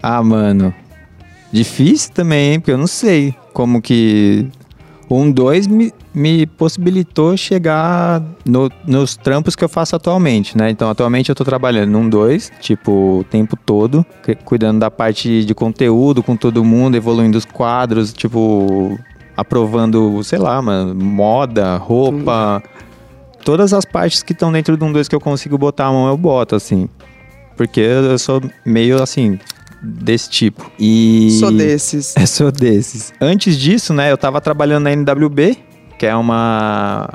Ah, 0.00 0.22
mano. 0.22 0.72
Difícil 1.52 2.12
também, 2.12 2.52
hein? 2.52 2.60
Porque 2.60 2.70
eu 2.70 2.78
não 2.78 2.86
sei 2.86 3.34
como 3.52 3.82
que. 3.82 4.46
Um 5.10 5.28
2 5.32 5.66
me, 5.66 5.92
me 6.14 6.46
possibilitou 6.46 7.36
chegar 7.36 8.22
no- 8.44 8.70
nos 8.86 9.16
trampos 9.16 9.56
que 9.56 9.64
eu 9.64 9.68
faço 9.68 9.96
atualmente, 9.96 10.56
né? 10.56 10.70
Então, 10.70 10.88
atualmente 10.88 11.30
eu 11.30 11.34
tô 11.34 11.44
trabalhando 11.44 11.90
num 11.90 12.08
2, 12.08 12.52
tipo, 12.60 13.18
o 13.20 13.24
tempo 13.24 13.56
todo, 13.56 14.06
cu- 14.24 14.36
cuidando 14.44 14.78
da 14.80 14.90
parte 14.90 15.44
de 15.44 15.54
conteúdo 15.54 16.22
com 16.22 16.36
todo 16.36 16.62
mundo, 16.62 16.94
evoluindo 16.96 17.36
os 17.38 17.44
quadros, 17.46 18.12
tipo, 18.12 18.96
aprovando, 19.38 20.20
sei 20.24 20.36
lá, 20.36 20.60
mano, 20.60 20.92
moda, 20.96 21.76
roupa. 21.76 22.60
Todas 23.44 23.72
as 23.72 23.84
partes 23.84 24.20
que 24.20 24.32
estão 24.32 24.50
dentro 24.50 24.76
de 24.76 24.82
um 24.82 24.92
2 24.92 25.06
que 25.06 25.14
eu 25.14 25.20
consigo 25.20 25.56
botar 25.56 25.86
a 25.86 25.92
mão, 25.92 26.08
eu 26.08 26.16
boto, 26.16 26.56
assim. 26.56 26.88
Porque 27.56 27.78
eu 27.78 28.18
sou 28.18 28.42
meio 28.66 29.00
assim, 29.00 29.38
desse 29.80 30.28
tipo. 30.28 30.68
E. 30.76 31.36
Sou 31.38 31.52
desses. 31.52 32.16
Eu 32.16 32.26
sou 32.26 32.50
desses. 32.50 33.12
Antes 33.20 33.56
disso, 33.56 33.94
né, 33.94 34.10
eu 34.10 34.18
tava 34.18 34.40
trabalhando 34.40 34.82
na 34.84 34.92
NWB, 34.92 35.56
que 35.96 36.04
é 36.04 36.16
uma. 36.16 37.08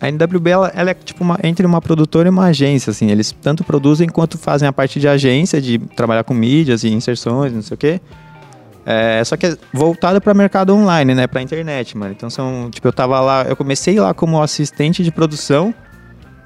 A 0.00 0.08
NWB, 0.08 0.50
ela, 0.50 0.72
ela 0.74 0.90
é 0.92 0.94
tipo 0.94 1.22
uma, 1.22 1.38
entre 1.44 1.66
uma 1.66 1.82
produtora 1.82 2.26
e 2.26 2.30
uma 2.30 2.46
agência, 2.46 2.90
assim. 2.90 3.10
Eles 3.10 3.36
tanto 3.42 3.62
produzem 3.62 4.08
quanto 4.08 4.38
fazem 4.38 4.66
a 4.66 4.72
parte 4.72 4.98
de 4.98 5.06
agência, 5.06 5.60
de 5.60 5.76
trabalhar 5.78 6.24
com 6.24 6.32
mídias 6.32 6.84
e 6.84 6.88
inserções, 6.88 7.52
não 7.52 7.60
sei 7.60 7.74
o 7.74 7.78
quê. 7.78 8.00
É, 8.84 9.22
só 9.24 9.36
que 9.36 9.46
é 9.46 9.56
voltado 9.72 10.20
para 10.20 10.32
mercado 10.34 10.74
online, 10.74 11.14
né, 11.14 11.26
pra 11.26 11.42
internet, 11.42 11.96
mano. 11.96 12.12
Então 12.12 12.30
são, 12.30 12.70
tipo, 12.70 12.88
eu 12.88 12.92
tava 12.92 13.20
lá, 13.20 13.44
eu 13.44 13.56
comecei 13.56 13.98
lá 14.00 14.14
como 14.14 14.42
assistente 14.42 15.04
de 15.04 15.10
produção 15.10 15.74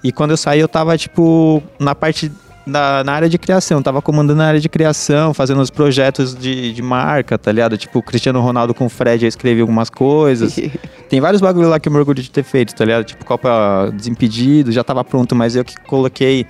e 0.02 0.12
quando 0.12 0.32
eu 0.32 0.36
saí 0.36 0.60
eu 0.60 0.68
tava, 0.68 0.96
tipo, 0.98 1.62
na 1.78 1.94
parte 1.94 2.30
da, 2.66 3.04
na 3.04 3.12
área 3.12 3.28
de 3.28 3.38
criação, 3.38 3.82
tava 3.82 4.00
comandando 4.00 4.42
a 4.42 4.46
área 4.46 4.60
de 4.60 4.68
criação, 4.68 5.34
fazendo 5.34 5.60
os 5.60 5.70
projetos 5.70 6.34
de, 6.34 6.72
de 6.72 6.82
marca, 6.82 7.38
tá 7.38 7.52
ligado? 7.52 7.76
Tipo, 7.76 7.98
o 7.98 8.02
Cristiano 8.02 8.40
Ronaldo 8.40 8.74
com 8.74 8.86
o 8.86 8.88
Fred, 8.88 9.24
eu 9.24 9.28
escrevi 9.28 9.60
algumas 9.60 9.90
coisas. 9.90 10.58
Tem 11.08 11.20
vários 11.20 11.40
bagulho 11.40 11.68
lá 11.68 11.78
que 11.78 11.88
eu 11.88 11.92
me 11.92 11.98
orgulho 11.98 12.22
de 12.22 12.30
ter 12.30 12.42
feito, 12.42 12.74
tá 12.74 12.84
ligado? 12.84 13.04
Tipo, 13.04 13.24
Copa 13.24 13.92
Desimpedido, 13.94 14.72
já 14.72 14.82
tava 14.82 15.04
pronto, 15.04 15.34
mas 15.34 15.56
eu 15.56 15.64
que 15.64 15.74
coloquei 15.82 16.46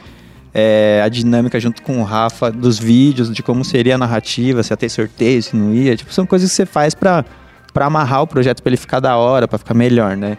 é, 0.55 1.03
a 1.05 1.09
dinâmica 1.09 1.59
junto 1.59 1.83
com 1.83 2.01
o 2.01 2.05
Rafa 2.05 2.51
dos 2.51 2.79
vídeos, 2.79 3.35
de 3.35 3.43
como 3.43 3.65
seria 3.65 3.97
a 3.97 3.99
narrativa, 3.99 4.63
se 4.63 4.73
ia 4.73 4.77
ter 4.77 4.89
sorteio, 4.89 5.43
se 5.43 5.57
não 5.57 5.75
ia. 5.75 5.97
Tipo, 5.97 6.13
são 6.13 6.25
coisas 6.25 6.49
que 6.49 6.55
você 6.55 6.65
faz 6.65 6.95
pra, 6.95 7.25
pra 7.73 7.87
amarrar 7.87 8.23
o 8.23 8.27
projeto 8.27 8.63
pra 8.63 8.71
ele 8.71 8.77
ficar 8.77 9.01
da 9.01 9.17
hora, 9.17 9.49
pra 9.49 9.59
ficar 9.59 9.75
melhor, 9.75 10.17
né? 10.17 10.39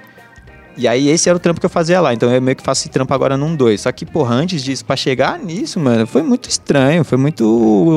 E 0.78 0.88
aí 0.88 1.08
esse 1.08 1.30
era 1.30 1.36
o 1.38 1.40
trampo 1.40 1.60
que 1.60 1.66
eu 1.66 1.70
fazia 1.70 2.02
lá, 2.02 2.14
então 2.14 2.30
eu 2.30 2.42
meio 2.42 2.56
que 2.56 2.64
faço 2.64 2.82
esse 2.82 2.90
trampo 2.90 3.14
agora 3.14 3.38
num 3.38 3.56
dois. 3.56 3.82
Só 3.82 3.92
que, 3.92 4.06
porra, 4.06 4.36
antes 4.36 4.62
disso, 4.62 4.84
pra 4.84 4.96
chegar 4.96 5.40
nisso, 5.40 5.80
mano, 5.80 6.06
foi 6.06 6.22
muito 6.22 6.50
estranho, 6.50 7.04
foi 7.06 7.18
muito. 7.18 7.46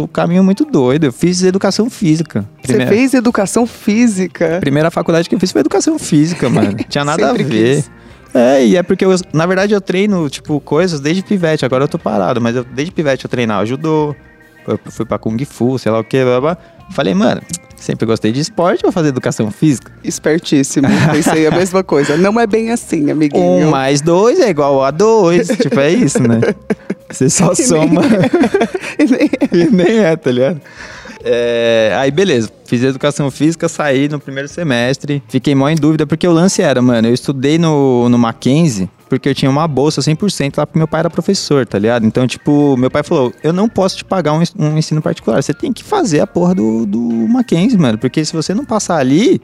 o 0.04 0.08
caminho 0.08 0.44
muito 0.44 0.64
doido. 0.64 1.04
Eu 1.04 1.12
fiz 1.12 1.42
educação 1.42 1.90
física. 1.90 2.44
Você 2.64 2.86
fez 2.86 3.14
educação 3.14 3.66
física. 3.66 4.58
Primeira 4.60 4.90
faculdade 4.90 5.28
que 5.28 5.34
eu 5.34 5.40
fiz 5.40 5.50
foi 5.50 5.60
educação 5.60 5.98
física, 5.98 6.48
mano. 6.48 6.76
Tinha 6.88 7.04
nada 7.04 7.30
a 7.30 7.32
ver. 7.32 7.44
quis. 7.46 7.90
É, 8.34 8.64
e 8.64 8.76
é 8.76 8.82
porque 8.82 9.04
eu, 9.04 9.14
na 9.32 9.46
verdade 9.46 9.72
eu 9.74 9.80
treino, 9.80 10.28
tipo, 10.28 10.60
coisas 10.60 11.00
desde 11.00 11.22
pivete. 11.22 11.64
Agora 11.64 11.84
eu 11.84 11.88
tô 11.88 11.98
parado, 11.98 12.40
mas 12.40 12.54
eu, 12.56 12.64
desde 12.64 12.92
pivete 12.92 13.24
eu 13.24 13.30
treinava 13.30 13.64
judô, 13.64 14.14
eu 14.66 14.78
fui 14.90 15.04
pra 15.06 15.18
Kung 15.18 15.38
Fu, 15.44 15.78
sei 15.78 15.90
lá 15.90 15.98
o 16.00 16.04
que, 16.04 16.22
blá, 16.22 16.40
blá. 16.40 16.56
Falei, 16.90 17.14
mano, 17.14 17.40
sempre 17.76 18.06
gostei 18.06 18.32
de 18.32 18.40
esporte, 18.40 18.82
vou 18.82 18.92
fazer 18.92 19.08
educação 19.08 19.50
física. 19.50 19.90
Espertíssimo. 20.04 20.86
Pensei 21.12 21.46
a 21.46 21.50
mesma 21.50 21.82
coisa. 21.82 22.16
Não 22.16 22.38
é 22.38 22.46
bem 22.46 22.70
assim, 22.70 23.10
amiguinho. 23.10 23.66
Um 23.66 23.70
mais 23.70 24.00
dois 24.00 24.38
é 24.40 24.48
igual 24.50 24.82
a 24.84 24.90
dois. 24.90 25.48
tipo, 25.48 25.78
é 25.80 25.90
isso, 25.90 26.22
né? 26.22 26.40
Você 27.10 27.28
só 27.30 27.54
soma. 27.54 28.02
E 28.98 29.04
nem- 29.04 29.30
e 29.62 29.70
nem 29.70 29.98
é, 30.00 30.16
tá 30.16 30.28
ligado? 30.30 30.60
É, 31.22 31.94
aí, 31.96 32.10
beleza. 32.10 32.50
Fiz 32.64 32.82
educação 32.82 33.30
física, 33.30 33.68
saí 33.68 34.08
no 34.08 34.20
primeiro 34.20 34.48
semestre. 34.48 35.22
Fiquei 35.28 35.54
mó 35.54 35.68
em 35.68 35.76
dúvida, 35.76 36.06
porque 36.06 36.26
o 36.26 36.32
lance 36.32 36.62
era, 36.62 36.80
mano, 36.82 37.08
eu 37.08 37.14
estudei 37.14 37.58
no, 37.58 38.08
no 38.08 38.18
Mackenzie 38.18 38.88
porque 39.08 39.28
eu 39.28 39.34
tinha 39.34 39.50
uma 39.50 39.66
bolsa 39.66 40.00
100% 40.00 40.58
lá 40.58 40.66
porque 40.66 40.78
meu 40.78 40.86
pai 40.86 41.00
era 41.00 41.10
professor, 41.10 41.66
tá 41.66 41.78
ligado? 41.78 42.04
Então, 42.06 42.26
tipo, 42.26 42.76
meu 42.76 42.90
pai 42.90 43.02
falou, 43.02 43.32
eu 43.42 43.52
não 43.52 43.68
posso 43.68 43.96
te 43.96 44.04
pagar 44.04 44.34
um, 44.34 44.42
um 44.58 44.76
ensino 44.76 45.00
particular. 45.00 45.42
Você 45.42 45.54
tem 45.54 45.72
que 45.72 45.82
fazer 45.82 46.20
a 46.20 46.26
porra 46.26 46.54
do, 46.54 46.84
do 46.84 47.00
Mackenzie, 47.00 47.78
mano. 47.78 47.96
Porque 47.98 48.24
se 48.24 48.34
você 48.34 48.54
não 48.54 48.64
passar 48.64 48.98
ali, 48.98 49.40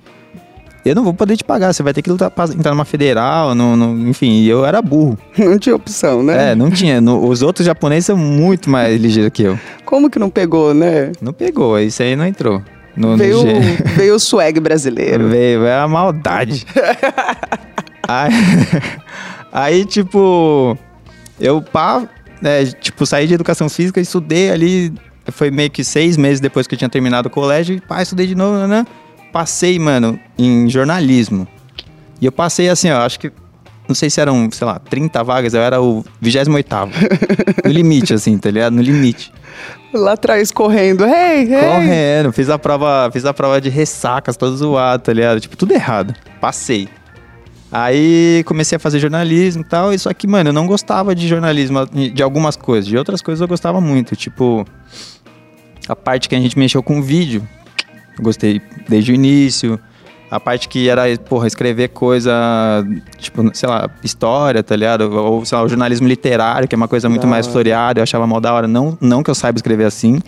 eu 0.85 0.95
não 0.95 1.05
vou 1.05 1.15
poder 1.15 1.37
te 1.37 1.45
pagar. 1.45 1.73
Você 1.73 1.83
vai 1.83 1.93
ter 1.93 2.03
que 2.03 2.11
lutar 2.11 2.31
pra 2.31 2.45
entrar 2.47 2.73
numa 2.73 2.85
federal, 2.85 3.55
no, 3.55 3.77
no- 3.77 4.09
enfim. 4.09 4.41
E 4.43 4.49
eu 4.49 4.65
era 4.65 4.81
burro. 4.83 5.19
Não 5.39 5.59
tinha 5.59 5.75
opção, 5.75 6.23
né? 6.23 6.53
É, 6.53 6.55
não 6.55 6.71
tinha. 6.71 7.01
No- 7.01 7.27
os 7.29 7.43
outros 7.43 7.65
japoneses 7.67 8.07
são 8.07 8.17
muito 8.17 8.69
mais 8.71 9.01
ligeiros 9.01 9.31
que 9.33 9.43
eu. 9.45 9.59
Como 9.85 10.11
que 10.11 10.19
não 10.19 10.29
pegou, 10.31 10.75
né? 10.75 11.13
Não 11.21 11.33
pegou, 11.33 11.79
isso 11.79 12.03
aí 12.03 12.15
não 12.17 12.27
entrou. 12.27 12.63
No, 12.97 13.11
no 13.13 13.17
Veio, 13.17 13.41
G. 13.41 13.53
veio 13.97 14.15
o 14.15 14.19
swag 14.21 14.61
brasileiro. 14.61 15.29
Veio, 15.29 15.65
é 15.67 15.77
a 15.81 15.89
maldade. 15.89 16.65
aí, 18.07 18.31
aí, 19.53 19.85
tipo, 19.85 20.77
eu 21.41 21.61
pá, 21.63 22.03
né, 22.41 22.67
tipo, 22.67 23.05
saí 23.07 23.27
de 23.27 23.35
educação 23.35 23.69
física, 23.69 24.01
estudei 24.01 24.51
ali, 24.51 24.93
foi 25.33 25.51
meio 25.51 25.71
que 25.71 25.83
seis 25.83 26.17
meses 26.17 26.41
depois 26.41 26.67
que 26.67 26.75
eu 26.75 26.79
tinha 26.79 26.89
terminado 26.89 27.29
o 27.29 27.31
colégio, 27.31 27.77
e 27.77 27.81
pá, 27.81 28.03
estudei 28.03 28.27
de 28.27 28.35
novo, 28.35 28.67
né? 28.67 28.87
Passei, 29.35 29.81
mano, 29.81 30.17
em 30.39 30.71
jornalismo. 30.71 31.45
E 32.21 32.25
eu 32.25 32.31
passei 32.31 32.69
assim, 32.69 32.89
ó, 32.93 32.99
acho 32.99 33.19
que, 33.19 33.33
não 33.89 33.93
sei 33.93 34.09
se 34.09 34.21
eram, 34.21 34.49
sei 34.53 34.65
lá, 34.65 34.79
30 34.79 35.25
vagas, 35.25 35.55
eu 35.55 35.61
era 35.61 35.83
o 35.83 36.05
28 36.21 36.49
No 37.65 37.73
limite, 37.73 38.15
assim, 38.15 38.39
tá 38.39 38.49
ligado? 38.49 38.75
No 38.75 38.81
limite. 38.81 39.33
Lá 39.93 40.13
atrás 40.13 40.53
correndo. 40.53 41.05
Hey, 41.05 41.53
hey. 41.53 41.69
Correndo, 41.69 42.33
fiz 42.33 42.49
a 42.49 42.57
prova, 42.61 43.11
fiz 43.13 43.25
a 43.25 43.35
prova 43.35 43.61
de 43.61 43.71
ressacas, 43.71 44.37
todo 44.37 44.57
zoado, 44.57 45.03
tá 45.03 45.13
ligado? 45.13 45.41
Tipo, 45.41 45.57
tudo 45.57 45.73
errado. 45.73 46.15
Passei. 46.41 46.89
Aí 47.73 48.45
comecei 48.47 48.77
a 48.77 48.79
fazer 48.79 49.01
jornalismo 49.01 49.63
e 49.63 49.69
tal, 49.69 49.93
e 49.93 49.99
só 49.99 50.15
que, 50.15 50.29
mano, 50.29 50.51
eu 50.51 50.53
não 50.53 50.69
gostava 50.69 51.13
de 51.13 51.27
jornalismo, 51.27 51.85
de 51.87 52.23
algumas 52.23 52.55
coisas. 52.55 52.87
De 52.87 52.97
outras 52.97 53.21
coisas 53.21 53.41
eu 53.41 53.49
gostava 53.49 53.81
muito, 53.81 54.15
tipo, 54.15 54.65
a 55.89 55.97
parte 55.97 56.29
que 56.29 56.37
a 56.37 56.39
gente 56.39 56.57
mexeu 56.57 56.85
com 56.85 57.03
vídeo, 57.03 57.45
gostei 58.21 58.61
desde 58.89 59.13
o 59.13 59.15
início. 59.15 59.79
A 60.31 60.41
parte 60.41 60.69
que 60.69 60.89
era, 60.89 61.03
porra, 61.29 61.47
escrever 61.47 61.89
coisa, 61.91 62.33
tipo, 63.19 63.49
sei 63.55 63.69
lá, 63.69 63.89
história, 64.03 64.63
tá 64.65 64.75
ligado? 64.75 65.03
Ou, 65.13 65.45
sei 65.45 65.57
lá, 65.57 65.63
o 65.63 65.69
jornalismo 65.69 66.09
literário, 66.09 66.67
que 66.67 66.75
é 66.75 66.77
uma 66.79 66.89
coisa 66.89 67.09
muito 67.09 67.23
Da 67.23 67.29
mais 67.29 67.47
hora. 67.47 67.53
floreada, 67.53 68.01
eu 68.01 68.03
achava 68.03 68.27
mal 68.27 68.41
da 68.41 68.53
hora. 68.53 68.67
Não, 68.67 68.99
não 69.01 69.23
que 69.23 69.31
eu 69.31 69.35
saiba 69.35 69.59
escrever 69.59 69.85
assim, 69.85 70.21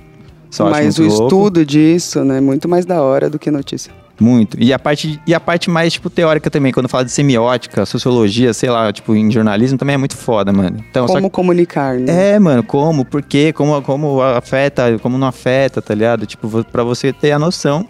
só 0.51 0.71
Mas 0.71 0.99
o 0.99 1.03
louco. 1.03 1.25
estudo 1.25 1.67
disso, 1.67 2.23
né? 2.25 2.41
Muito 2.41 2.69
mais 2.69 2.85
da 2.87 3.03
hora 3.03 3.29
do 3.29 3.39
que 3.39 3.51
notícia. 3.51 3.93
Muito. 4.19 4.57
E 4.59 4.73
a 4.73 4.79
parte, 4.79 5.21
e 5.27 5.35
a 5.35 5.41
parte 5.41 5.69
mais, 5.69 5.93
tipo, 5.93 6.09
teórica 6.09 6.51
também, 6.51 6.73
quando 6.73 6.89
fala 6.89 7.05
de 7.05 7.13
semiótica, 7.13 7.85
sociologia, 7.85 8.53
sei 8.55 8.71
lá, 8.71 8.93
tipo, 8.93 9.15
em 9.15 9.31
jornalismo, 9.31 9.77
também 9.77 9.95
é 9.95 9.99
muito 9.99 10.17
foda, 10.17 10.53
mano. 10.53 10.79
Então, 10.89 11.07
Como 11.07 11.29
comunicar, 11.31 11.97
né? 11.99 12.35
é, 12.35 12.39
mano, 12.39 12.63
como, 12.63 13.05
por 13.05 13.23
quê, 13.23 13.53
como, 13.53 13.81
como 13.83 14.23
afeta, 14.23 14.99
como 15.01 15.19
não 15.19 15.27
afeta, 15.27 15.83
tá 15.83 15.95
ligado? 15.95 16.25
Tipo, 16.25 16.65
pra 16.65 16.83
você 16.83 17.13
ter 17.13 17.33
a 17.33 17.39
noção 17.39 17.87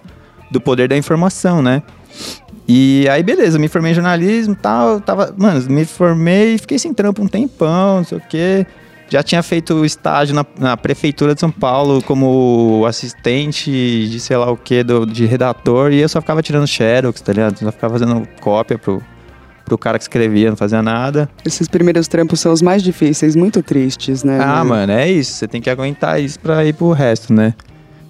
do 0.50 0.60
poder 0.60 0.88
da 0.88 0.96
informação, 0.96 1.62
né? 1.62 1.82
E 2.68 3.06
aí, 3.08 3.22
beleza, 3.22 3.58
me 3.58 3.68
formei 3.68 3.92
em 3.92 3.94
jornalismo 3.94 4.54
e 4.54 4.56
tal, 4.56 5.00
tava, 5.00 5.32
mano, 5.36 5.64
me 5.70 5.84
formei 5.84 6.54
e 6.54 6.58
fiquei 6.58 6.78
sem 6.78 6.92
trampo 6.92 7.22
um 7.22 7.28
tempão, 7.28 7.98
não 7.98 8.04
sei 8.04 8.18
o 8.18 8.22
quê. 8.28 8.66
Já 9.08 9.22
tinha 9.22 9.42
feito 9.42 9.84
estágio 9.84 10.34
na, 10.34 10.44
na 10.58 10.76
prefeitura 10.76 11.34
de 11.34 11.40
São 11.40 11.50
Paulo 11.50 12.02
como 12.02 12.84
assistente 12.88 13.70
de 14.08 14.18
sei 14.18 14.36
lá 14.36 14.50
o 14.50 14.56
que, 14.56 14.82
de 15.08 15.26
redator, 15.26 15.92
e 15.92 16.00
eu 16.00 16.08
só 16.08 16.20
ficava 16.20 16.42
tirando 16.42 16.66
xerox, 16.66 17.20
tá 17.20 17.32
ligado? 17.32 17.58
Só 17.58 17.70
ficava 17.70 17.98
fazendo 17.98 18.26
cópia 18.40 18.76
pro, 18.76 19.00
pro 19.64 19.78
cara 19.78 19.98
que 19.98 20.04
escrevia, 20.04 20.50
não 20.50 20.56
fazia 20.56 20.82
nada. 20.82 21.28
Esses 21.44 21.68
primeiros 21.68 22.08
trampos 22.08 22.40
são 22.40 22.52
os 22.52 22.60
mais 22.60 22.82
difíceis, 22.82 23.36
muito 23.36 23.62
tristes, 23.62 24.24
né? 24.24 24.40
Ah, 24.40 24.64
mano, 24.64 24.92
é 24.92 25.08
isso. 25.08 25.34
Você 25.34 25.46
tem 25.46 25.60
que 25.60 25.70
aguentar 25.70 26.20
isso 26.20 26.40
pra 26.40 26.64
ir 26.64 26.72
pro 26.72 26.90
resto, 26.90 27.32
né? 27.32 27.54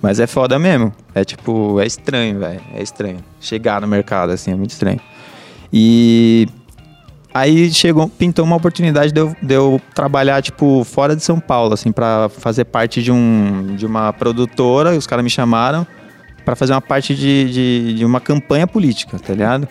Mas 0.01 0.21
é 0.21 0.27
foda 0.27 0.59
mesmo. 0.59 0.93
É 1.15 1.25
tipo, 1.25 1.81
é 1.81 1.87
estranho, 1.87 2.39
velho. 2.39 2.61
É 2.75 2.83
estranho. 2.83 3.19
Chegar 3.41 3.81
no 3.81 3.89
mercado, 3.89 4.31
assim, 4.31 4.53
é 4.53 4.55
muito 4.55 4.71
estranho. 4.71 5.01
E 5.73 6.47
aí 7.37 7.73
chegou, 7.73 8.09
pintou 8.09 8.45
uma 8.45 8.57
oportunidade 8.57 9.13
de 9.13 9.21
eu, 9.21 9.37
de 9.43 9.55
eu 9.55 9.81
trabalhar, 9.95 10.43
tipo, 10.43 10.83
fora 10.85 11.15
de 11.15 11.23
São 11.23 11.39
Paulo, 11.39 11.75
assim, 11.75 11.93
pra 11.93 12.29
fazer 12.31 12.65
parte 12.65 13.03
de, 13.03 13.13
um, 13.13 13.75
de 13.77 13.85
uma 13.85 14.13
produtora. 14.13 14.97
Os 14.97 15.07
caras 15.07 15.23
me 15.23 15.31
chamaram 15.31 15.87
pra 16.45 16.57
fazer 16.57 16.73
uma 16.73 16.81
parte 16.81 17.15
de, 17.15 17.53
de, 17.53 17.95
de 17.95 18.05
uma 18.05 18.21
campanha 18.21 18.67
política, 18.67 19.19
tá 19.19 19.33
ligado? 19.35 19.69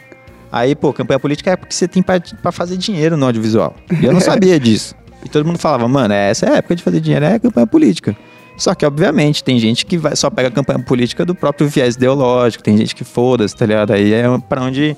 Aí, 0.52 0.76
pô, 0.76 0.94
campanha 0.94 1.20
política 1.20 1.52
é 1.52 1.56
porque 1.56 1.74
você 1.74 1.88
tem 1.88 2.04
pra 2.04 2.52
fazer 2.52 2.78
dinheiro 2.78 3.18
no 3.18 3.26
audiovisual. 3.26 3.76
E 4.00 4.06
eu 4.06 4.14
não 4.14 4.22
sabia 4.22 4.60
disso. 4.60 4.96
E 5.24 5.30
todo 5.30 5.46
mundo 5.46 5.58
falava, 5.58 5.88
mano, 5.88 6.14
essa 6.14 6.46
é 6.46 6.50
a 6.52 6.56
época 6.58 6.76
de 6.76 6.84
fazer 6.84 7.00
dinheiro, 7.00 7.26
é 7.26 7.40
campanha 7.40 7.66
política. 7.66 8.16
Só 8.58 8.74
que, 8.74 8.86
obviamente, 8.86 9.44
tem 9.44 9.60
gente 9.60 9.86
que 9.86 9.98
vai, 9.98 10.16
só 10.16 10.30
pega 10.30 10.48
a 10.48 10.52
campanha 10.52 10.80
política 10.80 11.26
do 11.26 11.34
próprio 11.34 11.68
viés 11.68 11.96
ideológico, 11.96 12.64
tem 12.64 12.78
gente 12.78 12.96
que 12.96 13.04
foda-se, 13.04 13.56
tá 13.56 13.66
ligado? 13.66 13.92
Aí 13.92 14.14
é 14.14 14.26
pra 14.48 14.62
onde 14.62 14.96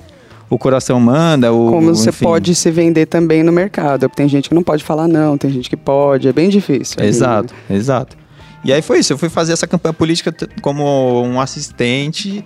o 0.50 0.58
coração 0.58 0.98
manda, 1.00 1.52
o. 1.52 1.70
Como 1.70 1.94
você 1.94 2.10
enfim. 2.10 2.24
pode 2.24 2.54
se 2.54 2.70
vender 2.70 3.06
também 3.06 3.42
no 3.42 3.52
mercado. 3.52 4.08
Tem 4.08 4.28
gente 4.28 4.48
que 4.48 4.54
não 4.54 4.62
pode 4.62 4.82
falar 4.82 5.06
não, 5.08 5.36
tem 5.36 5.50
gente 5.50 5.68
que 5.68 5.76
pode, 5.76 6.28
é 6.28 6.32
bem 6.32 6.48
difícil. 6.48 7.02
Exato, 7.02 7.54
exato. 7.68 8.16
E 8.64 8.72
aí 8.72 8.82
foi 8.82 8.98
isso, 8.98 9.12
eu 9.12 9.18
fui 9.18 9.28
fazer 9.28 9.52
essa 9.52 9.66
campanha 9.66 9.92
política 9.92 10.34
como 10.60 11.22
um 11.22 11.40
assistente 11.40 12.44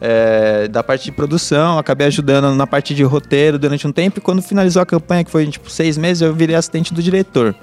é, 0.00 0.68
da 0.68 0.82
parte 0.82 1.06
de 1.06 1.12
produção, 1.12 1.78
acabei 1.78 2.06
ajudando 2.08 2.54
na 2.54 2.66
parte 2.66 2.94
de 2.94 3.02
roteiro 3.02 3.58
durante 3.58 3.86
um 3.86 3.92
tempo, 3.92 4.18
e 4.18 4.20
quando 4.20 4.42
finalizou 4.42 4.82
a 4.82 4.86
campanha, 4.86 5.24
que 5.24 5.30
foi 5.30 5.46
tipo 5.46 5.70
seis 5.70 5.96
meses, 5.96 6.20
eu 6.20 6.34
virei 6.34 6.54
assistente 6.56 6.92
do 6.92 7.02
diretor. 7.02 7.54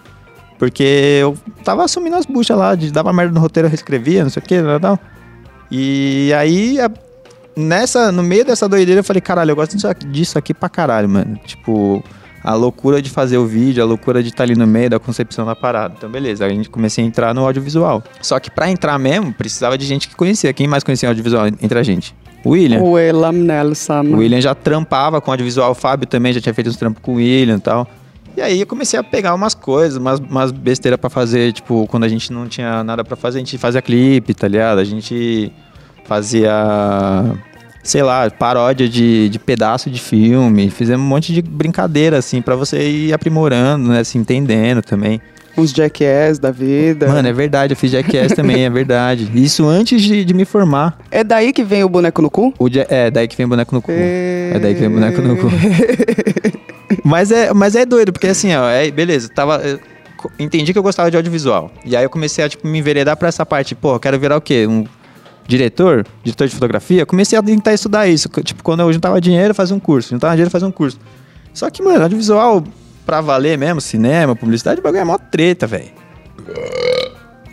Porque 0.58 1.20
eu 1.22 1.38
tava 1.64 1.84
assumindo 1.84 2.16
as 2.16 2.26
buchas 2.26 2.58
lá, 2.58 2.74
de 2.74 2.92
dava 2.92 3.12
merda 3.14 3.34
no 3.34 3.40
roteiro, 3.40 3.68
eu 3.68 3.70
reescrevia, 3.70 4.24
não 4.24 4.30
sei 4.30 4.42
o 4.42 4.46
que, 4.46 4.62
tal, 4.62 4.80
tal. 4.80 5.00
E 5.70 6.32
aí, 6.36 6.80
a- 6.80 6.92
nessa, 7.56 8.12
no 8.12 8.24
meio 8.24 8.46
dessa 8.46 8.68
doideira, 8.68 9.00
eu 9.00 9.04
falei, 9.04 9.22
caralho, 9.22 9.52
eu 9.52 9.56
gosto 9.56 9.76
disso 10.08 10.38
aqui, 10.38 10.54
pra 10.54 10.70
caralho, 10.70 11.10
mano. 11.10 11.40
Tipo, 11.46 12.04
a 12.44 12.54
loucura 12.56 13.02
de 13.02 13.10
fazer 13.10 13.38
o 13.38 13.46
vídeo, 13.46 13.82
a 13.82 13.86
loucura 13.86 14.22
de 14.22 14.30
estar 14.30 14.44
ali 14.44 14.56
no 14.56 14.68
meio 14.68 14.90
da 14.90 15.00
concepção 15.00 15.46
da 15.46 15.56
parada. 15.56 15.94
Então, 15.98 16.10
beleza, 16.10 16.46
a 16.46 16.50
gente 16.50 16.70
comecei 16.70 17.04
a 17.04 17.08
entrar 17.08 17.34
no 17.34 17.46
audiovisual. 17.46 18.04
Só 18.22 18.40
que 18.40 18.52
pra 18.52 18.70
entrar 18.70 19.00
mesmo, 19.00 19.34
precisava 19.34 19.78
de 19.78 19.86
gente 19.86 20.10
que 20.10 20.16
conhecia. 20.16 20.52
Quem 20.54 20.68
mais 20.68 20.84
conhecia 20.84 21.08
audiovisual 21.10 21.48
entre 21.48 21.80
a 21.80 21.84
gente? 21.84 22.14
O 22.44 22.50
William. 22.50 22.82
O 22.82 22.98
Elam 22.98 23.32
Nelson. 23.32 24.02
O 24.02 24.18
William 24.18 24.42
já 24.42 24.54
trampava 24.54 25.22
com 25.22 25.32
audiovisual, 25.32 25.72
o 25.72 25.76
Fábio 25.76 26.06
também 26.06 26.34
já 26.34 26.42
tinha 26.42 26.54
feito 26.54 26.70
uns 26.70 26.76
trampos 26.76 27.02
com 27.02 27.14
o 27.14 27.16
William 27.16 27.56
e 27.56 27.62
tal. 27.62 27.88
E 28.36 28.42
aí 28.42 28.60
eu 28.60 28.68
comecei 28.68 29.00
a 29.00 29.04
pegar 29.04 29.34
umas 29.36 29.54
coisas, 29.54 29.98
umas, 29.98 30.20
umas 30.20 30.52
besteiras 30.52 31.00
pra 31.00 31.10
fazer, 31.10 31.54
tipo, 31.54 31.88
quando 31.88 32.04
a 32.04 32.08
gente 32.08 32.34
não 32.34 32.48
tinha 32.48 32.84
nada 32.84 33.04
pra 33.04 33.16
fazer, 33.16 33.38
a 33.38 33.40
gente 33.40 33.58
fazia 33.58 33.82
clipe, 33.82 34.34
tá 34.34 34.48
ligado? 34.48 34.80
A 34.80 34.84
gente 34.84 35.52
fazia, 36.06 36.52
sei 37.84 38.04
lá, 38.04 38.30
paródia 38.30 38.88
de, 38.88 39.30
de 39.30 39.40
pedaço 39.40 39.90
de 39.90 40.00
filme, 40.00 40.70
fizemos 40.70 41.06
um 41.06 41.08
monte 41.10 41.34
de 41.34 41.42
brincadeira, 41.42 42.18
assim, 42.18 42.42
pra 42.42 42.56
você 42.56 42.88
ir 42.90 43.14
aprimorando, 43.14 43.90
né, 43.90 44.04
se 44.04 44.18
entendendo 44.18 44.82
também. 44.82 45.22
Uns 45.56 45.72
jackass 45.72 46.40
da 46.40 46.50
vida. 46.50 47.08
Mano, 47.08 47.28
é 47.28 47.32
verdade, 47.34 47.74
eu 47.74 47.78
fiz 47.78 47.92
Jackass 47.92 48.34
também, 48.36 48.66
é 48.66 48.70
verdade. 48.72 49.30
Isso 49.36 49.68
antes 49.68 50.02
de, 50.02 50.26
de 50.26 50.34
me 50.34 50.46
formar. 50.46 50.98
É 51.12 51.24
daí 51.24 51.54
que 51.54 51.64
vem 51.64 51.84
o 51.84 51.90
boneco 51.90 52.24
no 52.24 52.30
cu? 52.32 52.52
O 52.58 52.68
ja- 52.68 52.88
é, 52.90 53.12
daí 53.12 53.28
que 53.28 53.36
vem 53.38 53.48
boneco 53.48 53.76
no 53.76 53.80
cu. 53.80 53.92
É 53.92 54.58
daí 54.60 54.74
que 54.74 54.80
vem 54.80 54.90
boneco 54.90 55.22
no 55.22 55.38
cu. 55.38 55.48
mas, 57.06 57.32
é, 57.32 57.54
mas 57.54 57.76
é 57.76 57.86
doido, 57.86 58.12
porque 58.12 58.28
assim, 58.28 58.52
ó, 58.56 58.68
é, 58.68 58.90
beleza, 58.90 59.30
tava. 59.30 59.62
entendi 60.40 60.74
que 60.74 60.80
eu 60.80 60.84
gostava 60.84 61.12
de 61.12 61.18
audiovisual. 61.18 61.72
E 61.86 61.96
aí 61.96 62.04
eu 62.04 62.10
comecei 62.10 62.44
a 62.44 62.50
tipo, 62.50 62.68
me 62.68 62.80
enveredar 62.80 63.16
pra 63.16 63.28
essa 63.28 63.46
parte, 63.46 63.76
pô, 63.76 63.94
eu 63.94 64.00
quero 64.00 64.18
virar 64.20 64.38
o 64.38 64.42
quê? 64.42 64.66
Um 64.68 64.86
diretor? 65.48 66.06
Diretor 66.24 66.48
de 66.48 66.54
fotografia? 66.54 67.06
Comecei 67.06 67.38
a 67.38 67.44
tentar 67.44 67.74
estudar 67.74 68.08
isso. 68.08 68.30
Tipo, 68.44 68.64
quando 68.64 68.82
eu 68.82 68.92
juntava 68.94 69.20
dinheiro, 69.20 69.54
fazia 69.54 69.76
um 69.76 69.80
curso. 69.80 70.10
Juntava 70.10 70.34
dinheiro, 70.34 70.52
fazia 70.52 70.68
um 70.68 70.72
curso. 70.72 71.00
Só 71.54 71.70
que, 71.70 71.84
mano, 71.84 72.04
audiovisual, 72.04 72.64
pra 73.06 73.22
valer 73.22 73.58
mesmo, 73.58 73.80
cinema, 73.80 74.36
publicidade, 74.36 74.80
o 74.80 74.84
bagulho 74.84 75.02
é 75.02 75.06
mó 75.06 75.18
treta, 75.18 75.68
velho. 75.68 75.92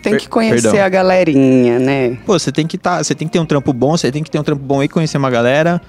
Tem 0.03 0.17
que 0.17 0.29
conhecer 0.29 0.63
perdão. 0.63 0.85
a 0.85 0.89
galerinha, 0.89 1.79
né? 1.79 2.19
Pô, 2.25 2.39
você 2.39 2.51
tem 2.51 2.67
que 2.67 2.79
tá, 2.79 3.03
você 3.03 3.15
tem 3.15 3.29
que 3.29 3.33
ter 3.33 3.39
um 3.39 3.45
trampo 3.45 3.73
bom, 3.73 3.97
você 3.97 4.11
tem 4.11 4.23
que 4.23 4.31
ter 4.31 4.39
um 4.39 4.43
trampo 4.43 4.63
bom 4.63 4.83
e 4.83 4.89
conhecer 4.89 5.19
uma 5.19 5.31
galera. 5.31 5.81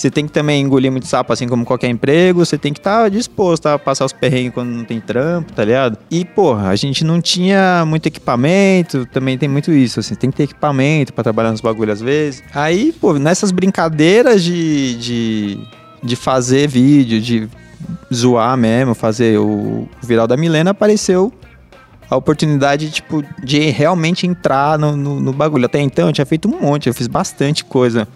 Você 0.00 0.10
tem 0.10 0.26
que 0.26 0.32
também 0.32 0.62
engolir 0.62 0.90
muito 0.90 1.06
sapo, 1.06 1.30
assim 1.30 1.46
como 1.46 1.62
qualquer 1.62 1.88
emprego. 1.88 2.42
Você 2.42 2.56
tem 2.56 2.72
que 2.72 2.80
estar 2.80 3.10
disposto 3.10 3.66
a 3.66 3.78
passar 3.78 4.06
os 4.06 4.14
perrengues 4.14 4.54
quando 4.54 4.70
não 4.70 4.82
tem 4.82 4.98
trampo, 4.98 5.52
tá 5.52 5.62
ligado? 5.62 5.98
E, 6.10 6.24
porra, 6.24 6.70
a 6.70 6.76
gente 6.76 7.04
não 7.04 7.20
tinha 7.20 7.84
muito 7.86 8.06
equipamento. 8.06 9.04
Também 9.12 9.36
tem 9.36 9.46
muito 9.46 9.70
isso, 9.70 10.00
assim. 10.00 10.14
Tem 10.14 10.30
que 10.30 10.38
ter 10.38 10.44
equipamento 10.44 11.12
pra 11.12 11.22
trabalhar 11.22 11.50
nos 11.50 11.60
bagulhos 11.60 11.94
às 11.94 12.00
vezes. 12.00 12.42
Aí, 12.54 12.92
pô, 12.98 13.18
nessas 13.18 13.50
brincadeiras 13.50 14.42
de, 14.42 14.94
de, 14.94 15.58
de 16.02 16.16
fazer 16.16 16.66
vídeo, 16.66 17.20
de 17.20 17.46
zoar 18.12 18.56
mesmo, 18.56 18.94
fazer 18.94 19.38
o 19.38 19.86
viral 20.02 20.26
da 20.26 20.36
Milena, 20.36 20.70
apareceu 20.70 21.30
a 22.08 22.16
oportunidade, 22.16 22.90
tipo, 22.90 23.22
de 23.44 23.68
realmente 23.68 24.26
entrar 24.26 24.78
no, 24.78 24.96
no, 24.96 25.20
no 25.20 25.32
bagulho. 25.34 25.66
Até 25.66 25.78
então 25.78 26.06
eu 26.06 26.12
tinha 26.14 26.24
feito 26.24 26.48
um 26.48 26.58
monte, 26.58 26.88
eu 26.88 26.94
fiz 26.94 27.06
bastante 27.06 27.66
coisa. 27.66 28.08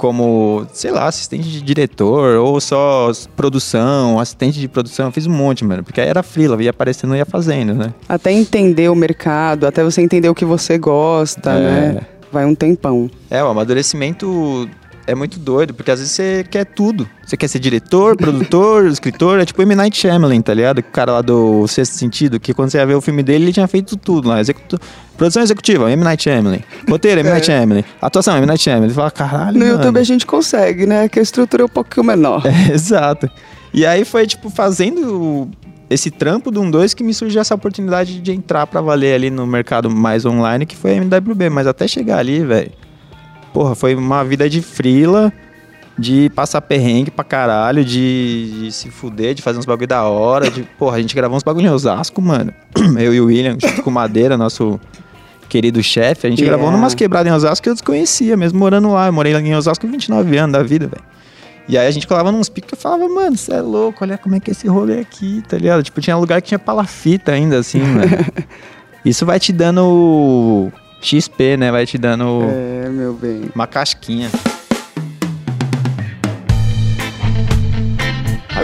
Como, 0.00 0.66
sei 0.72 0.90
lá, 0.90 1.06
assistente 1.08 1.46
de 1.46 1.60
diretor, 1.60 2.38
ou 2.38 2.58
só 2.58 3.12
produção, 3.36 4.18
assistente 4.18 4.58
de 4.58 4.66
produção, 4.66 5.04
eu 5.08 5.12
fiz 5.12 5.26
um 5.26 5.30
monte, 5.30 5.62
mano. 5.62 5.84
Porque 5.84 6.00
aí 6.00 6.08
era 6.08 6.22
frila, 6.22 6.60
ia 6.62 6.70
aparecendo 6.70 7.14
e 7.14 7.18
ia 7.18 7.26
fazendo, 7.26 7.74
né? 7.74 7.92
Até 8.08 8.32
entender 8.32 8.88
o 8.88 8.94
mercado, 8.94 9.66
até 9.66 9.84
você 9.84 10.00
entender 10.00 10.30
o 10.30 10.34
que 10.34 10.46
você 10.46 10.78
gosta, 10.78 11.50
É. 11.50 11.60
né? 11.92 12.00
Vai 12.32 12.46
um 12.46 12.54
tempão. 12.54 13.10
É, 13.28 13.44
o 13.44 13.48
amadurecimento 13.48 14.66
é 15.06 15.14
muito 15.14 15.38
doido, 15.38 15.74
porque 15.74 15.90
às 15.90 15.98
vezes 15.98 16.12
você 16.14 16.44
quer 16.48 16.64
tudo. 16.64 17.08
Você 17.26 17.36
quer 17.36 17.48
ser 17.48 17.58
diretor, 17.58 18.16
produtor, 18.18 18.86
escritor, 18.86 19.40
é 19.40 19.44
tipo 19.44 19.60
M. 19.62 19.74
Night 19.74 19.96
Shyamalan, 19.96 20.40
tá 20.40 20.54
ligado? 20.54 20.78
O 20.78 20.82
cara 20.82 21.12
lá 21.12 21.22
do 21.22 21.66
Sexto 21.66 21.92
Sentido, 21.94 22.38
que 22.38 22.54
quando 22.54 22.70
você 22.70 22.78
ia 22.78 22.86
ver 22.86 22.94
o 22.94 23.00
filme 23.00 23.22
dele, 23.22 23.44
ele 23.44 23.52
tinha 23.52 23.66
feito 23.66 23.96
tudo 23.96 24.28
lá. 24.28 24.40
Executu... 24.40 24.78
Produção 25.16 25.42
executiva, 25.42 25.90
M. 25.90 26.02
Night 26.02 26.22
Shyamalan. 26.22 26.60
Roteiro, 26.88 27.20
M. 27.20 27.28
Night 27.28 27.44
Shyamalan. 27.46 27.84
Atuação, 28.00 28.36
M. 28.36 28.46
Night 28.46 28.62
Shyamalan. 28.62 28.86
Ele 28.86 28.94
fala, 28.94 29.10
caralho, 29.10 29.58
No 29.58 29.66
mano. 29.66 29.72
YouTube 29.72 29.98
a 29.98 30.04
gente 30.04 30.24
consegue, 30.26 30.86
né? 30.86 31.08
Que 31.08 31.18
a 31.18 31.22
estrutura 31.22 31.62
é 31.62 31.66
um 31.66 31.68
pouquinho 31.68 32.06
menor. 32.06 32.42
É, 32.46 32.70
exato. 32.74 33.28
E 33.72 33.84
aí 33.84 34.04
foi, 34.04 34.26
tipo, 34.26 34.48
fazendo 34.50 35.48
esse 35.88 36.10
trampo 36.10 36.50
do 36.50 36.62
1-2 36.62 36.94
que 36.94 37.02
me 37.02 37.12
surgiu 37.12 37.40
essa 37.40 37.54
oportunidade 37.54 38.20
de 38.20 38.32
entrar 38.32 38.66
pra 38.66 38.80
valer 38.80 39.14
ali 39.14 39.28
no 39.28 39.46
mercado 39.46 39.90
mais 39.90 40.24
online, 40.24 40.64
que 40.64 40.76
foi 40.76 40.92
a 40.92 40.96
MWB. 40.96 41.50
Mas 41.50 41.66
até 41.66 41.86
chegar 41.86 42.18
ali, 42.18 42.44
velho, 42.44 42.70
porra, 43.52 43.74
foi 43.74 43.94
uma 43.94 44.24
vida 44.24 44.48
de 44.48 44.62
frila, 44.62 45.32
de 45.98 46.30
passar 46.30 46.60
perrengue 46.60 47.10
pra 47.10 47.24
caralho, 47.24 47.84
de, 47.84 48.64
de 48.64 48.72
se 48.72 48.90
fuder, 48.90 49.34
de 49.34 49.42
fazer 49.42 49.58
uns 49.58 49.66
bagulho 49.66 49.86
da 49.86 50.02
hora, 50.04 50.50
de, 50.50 50.62
porra, 50.78 50.96
a 50.96 51.00
gente 51.00 51.14
gravou 51.14 51.36
uns 51.36 51.42
bagulho 51.42 51.66
em 51.66 51.70
Osasco, 51.70 52.22
mano. 52.22 52.52
Eu 52.98 53.14
e 53.14 53.20
o 53.20 53.26
William, 53.26 53.56
junto 53.60 53.82
com 53.82 53.90
o 53.90 53.92
Madeira, 53.92 54.36
nosso 54.36 54.80
querido 55.48 55.82
chefe, 55.82 56.26
a 56.26 56.30
gente 56.30 56.40
Yeah. 56.40 56.56
gravou 56.56 56.72
numas 56.72 56.94
quebradas 56.94 57.30
em 57.30 57.34
Osasco 57.34 57.64
que 57.64 57.68
eu 57.68 57.74
desconhecia, 57.74 58.36
mesmo 58.36 58.58
morando 58.58 58.92
lá. 58.92 59.08
Eu 59.08 59.12
morei 59.12 59.34
lá 59.34 59.40
em 59.40 59.54
Osasco 59.54 59.86
29 59.86 60.36
anos 60.38 60.52
da 60.52 60.62
vida, 60.62 60.86
velho. 60.86 61.02
E 61.68 61.76
aí 61.76 61.86
a 61.86 61.90
gente 61.90 62.06
colava 62.06 62.32
nos 62.32 62.48
picos 62.48 62.72
e 62.72 62.74
eu 62.74 62.78
falava, 62.80 63.08
mano, 63.08 63.36
você 63.36 63.52
é 63.54 63.60
louco, 63.60 64.02
olha 64.02 64.16
como 64.16 64.34
é 64.34 64.40
que 64.40 64.50
é 64.50 64.52
esse 64.52 64.66
rolê 64.66 65.00
aqui, 65.00 65.42
tá 65.48 65.56
ligado? 65.58 65.82
Tipo, 65.82 66.00
tinha 66.00 66.16
lugar 66.16 66.40
que 66.40 66.48
tinha 66.48 66.58
palafita 66.58 67.32
ainda, 67.32 67.58
assim, 67.58 67.80
mano. 67.80 68.10
Isso 69.04 69.24
vai 69.24 69.38
te 69.38 69.52
dando 69.52 70.70
XP, 71.00 71.56
né? 71.56 71.70
Vai 71.70 71.86
te 71.86 71.96
dando 71.98 72.42
É, 72.50 72.88
meu 72.88 73.12
bem. 73.14 73.50
uma 73.54 73.66
casquinha. 73.66 74.30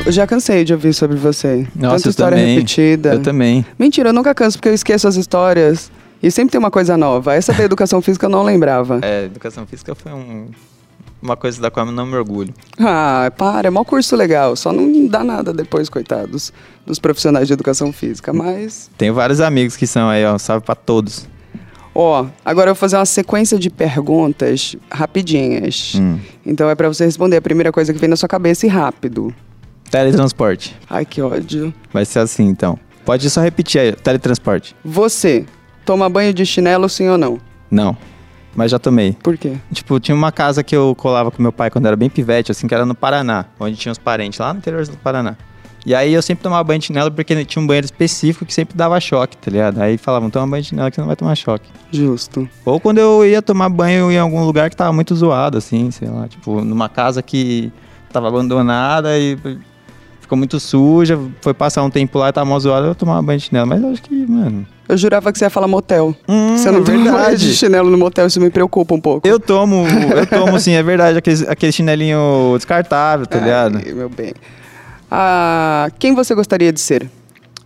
Eu 0.05 0.13
já 0.13 0.25
cansei 0.27 0.63
de 0.63 0.73
ouvir 0.73 0.93
sobre 0.95 1.17
você. 1.17 1.67
Nossa, 1.75 1.97
Tanta 1.97 2.09
história 2.11 2.37
também. 2.39 2.55
repetida. 2.55 3.15
Eu 3.15 3.23
também. 3.23 3.67
Mentira, 3.79 4.11
eu 4.11 4.13
nunca 4.13 4.33
canso 4.35 4.57
porque 4.59 4.69
eu 4.69 4.75
esqueço 4.75 5.09
as 5.09 5.17
histórias. 5.17 5.91
E 6.23 6.31
sempre 6.31 6.53
tem 6.53 6.59
uma 6.61 6.71
coisa 6.71 6.97
nova. 6.97 7.35
Essa 7.35 7.53
da 7.53 7.65
educação 7.65 8.01
física 8.01 8.27
eu 8.27 8.31
não 8.31 8.43
lembrava. 8.45 9.01
É, 9.03 9.25
educação 9.25 9.67
física 9.67 9.95
foi 9.97 10.13
um, 10.13 10.47
uma 11.21 11.37
coisa 11.37 11.61
da 11.61 11.71
qual 11.73 11.87
eu 11.87 11.93
não 11.93 12.07
me 12.07 12.15
orgulho. 12.15 12.55
Ah, 12.79 13.33
para, 13.37 13.67
é 13.67 13.71
mó 13.71 13.83
curso 13.85 14.15
legal. 14.15 14.55
Só 14.55 14.73
não 14.73 15.09
dá 15.09 15.25
nada 15.25 15.53
depois, 15.53 15.89
coitados, 15.89 16.53
dos 16.87 17.01
profissionais 17.01 17.49
de 17.49 17.55
educação 17.55 17.93
física. 17.93 18.33
Mas, 18.33 18.89
Tenho 18.97 19.13
vários 19.13 19.41
amigos 19.41 19.77
que 19.77 19.87
são 19.89 20.09
aí, 20.09 20.25
ó. 20.25 20.39
Salve 20.39 20.65
pra 20.65 20.75
todos. 20.77 21.27
Ó, 21.99 22.27
agora 22.45 22.71
eu 22.71 22.75
vou 22.75 22.81
fazer 22.81 22.97
uma 22.97 23.07
sequência 23.07 23.59
de 23.59 23.71
perguntas 23.71 24.77
rapidinhas. 24.91 25.95
Hum. 25.97 26.19
Então 26.45 26.69
é 26.69 26.75
pra 26.75 26.89
você 26.89 27.05
responder 27.05 27.37
a 27.37 27.43
primeira 27.43 27.73
coisa 27.73 27.93
que 27.93 27.99
vem 27.99 28.09
na 28.09 28.17
sua 28.17 28.29
cabeça 28.29 28.67
e 28.67 28.69
rápido. 28.69 29.35
Teletransporte. 29.91 30.77
Ai, 30.89 31.05
que 31.05 31.23
ódio. 31.23 31.73
Vai 31.93 32.05
ser 32.05 32.21
assim, 32.21 32.45
então. 32.45 32.79
Pode 33.05 33.29
só 33.31 33.41
repetir 33.41 33.81
aí. 33.81 33.93
Teletransporte. 33.93 34.75
Você 34.85 35.47
toma 35.85 36.09
banho 36.09 36.35
de 36.35 36.45
chinelo, 36.45 36.89
sim 36.89 37.09
ou 37.09 37.17
não? 37.17 37.39
Não. 37.71 37.97
Mas 38.55 38.71
já 38.71 38.79
tomei. 38.79 39.17
Por 39.23 39.37
quê? 39.37 39.53
Tipo, 39.71 40.01
tinha 40.01 40.15
uma 40.15 40.33
casa 40.33 40.65
que 40.65 40.75
eu 40.75 40.95
colava 40.97 41.31
com 41.31 41.43
meu 41.43 41.53
pai 41.53 41.71
quando 41.71 41.87
era 41.87 41.95
bem 41.95 42.09
pivete, 42.09 42.51
assim, 42.51 42.67
que 42.67 42.75
era 42.75 42.87
no 42.87 42.95
Paraná, 42.95 43.45
onde 43.61 43.77
tinha 43.77 43.93
os 43.93 43.99
parentes, 43.99 44.39
lá 44.39 44.53
no 44.53 44.59
interior 44.59 44.87
do 44.87 44.97
Paraná. 44.97 45.37
E 45.87 45.95
aí 45.95 46.13
eu 46.13 46.21
sempre 46.21 46.43
tomava 46.43 46.65
banho 46.65 46.81
de 46.81 46.87
chinelo 46.87 47.13
porque 47.13 47.45
tinha 47.45 47.63
um 47.63 47.67
banheiro 47.67 47.85
específico 47.85 48.45
que 48.45 48.53
sempre 48.53 48.77
dava 48.77 48.99
choque, 48.99 49.37
tá 49.37 49.49
ligado? 49.49 49.81
Aí 49.81 49.97
falavam, 49.97 50.29
toma 50.29 50.45
banho 50.49 50.63
de 50.65 50.71
chinelo 50.71 50.91
que 50.91 50.97
você 50.97 51.01
não 51.01 51.07
vai 51.07 51.15
tomar 51.15 51.37
choque. 51.37 51.71
Justo. 51.93 52.49
Ou 52.65 52.81
quando 52.81 52.99
eu 52.99 53.25
ia 53.25 53.41
tomar 53.41 53.69
banho 53.69 54.11
em 54.11 54.19
algum 54.19 54.45
lugar 54.45 54.69
que 54.69 54.75
tava 54.75 54.93
muito 54.93 55.15
zoado, 55.15 55.59
assim, 55.59 55.93
sei 55.93 56.09
lá, 56.09 56.27
tipo, 56.27 56.61
numa 56.61 56.89
casa 56.89 57.23
que 57.23 57.73
tava 58.13 58.27
abandonada 58.27 59.17
e 59.17 59.39
ficou 60.21 60.37
muito 60.37 60.59
suja, 60.59 61.17
foi 61.41 61.55
passar 61.55 61.85
um 61.85 61.91
tempo 61.91 62.19
lá 62.19 62.31
e 62.31 62.33
tava 62.33 62.51
mó 62.51 62.59
zoado, 62.59 62.89
eu 62.89 62.95
tomava 62.97 63.23
banho 63.23 63.39
de 63.39 63.45
chinelo. 63.45 63.69
Mas 63.69 63.81
eu 63.81 63.91
acho 63.91 64.03
que, 64.03 64.27
mano. 64.27 64.67
Eu 64.89 64.97
jurava 64.97 65.31
que 65.31 65.39
você 65.39 65.45
ia 65.45 65.51
falar 65.51 65.69
motel. 65.69 66.17
Hum, 66.29 66.57
você 66.57 66.69
não 66.69 66.83
banho 66.83 67.05
verdade. 67.05 67.49
de 67.49 67.55
chinelo 67.55 67.91
no 67.91 67.97
motel, 67.97 68.27
isso 68.27 68.41
me 68.41 68.51
preocupa 68.51 68.93
um 68.93 69.01
pouco. 69.01 69.27
Eu 69.27 69.39
tomo, 69.39 69.85
eu 70.17 70.27
tomo 70.27 70.59
sim, 70.59 70.73
é 70.73 70.83
verdade, 70.83 71.17
aquele, 71.17 71.47
aquele 71.49 71.71
chinelinho 71.71 72.55
descartável, 72.57 73.25
tá 73.25 73.39
ligado? 73.39 73.81
Ai, 73.87 73.93
meu 73.93 74.09
bem. 74.09 74.35
Ah, 75.11 75.91
quem 75.99 76.15
você 76.15 76.35
gostaria 76.35 76.73
de 76.73 76.81
ser? 76.81 77.09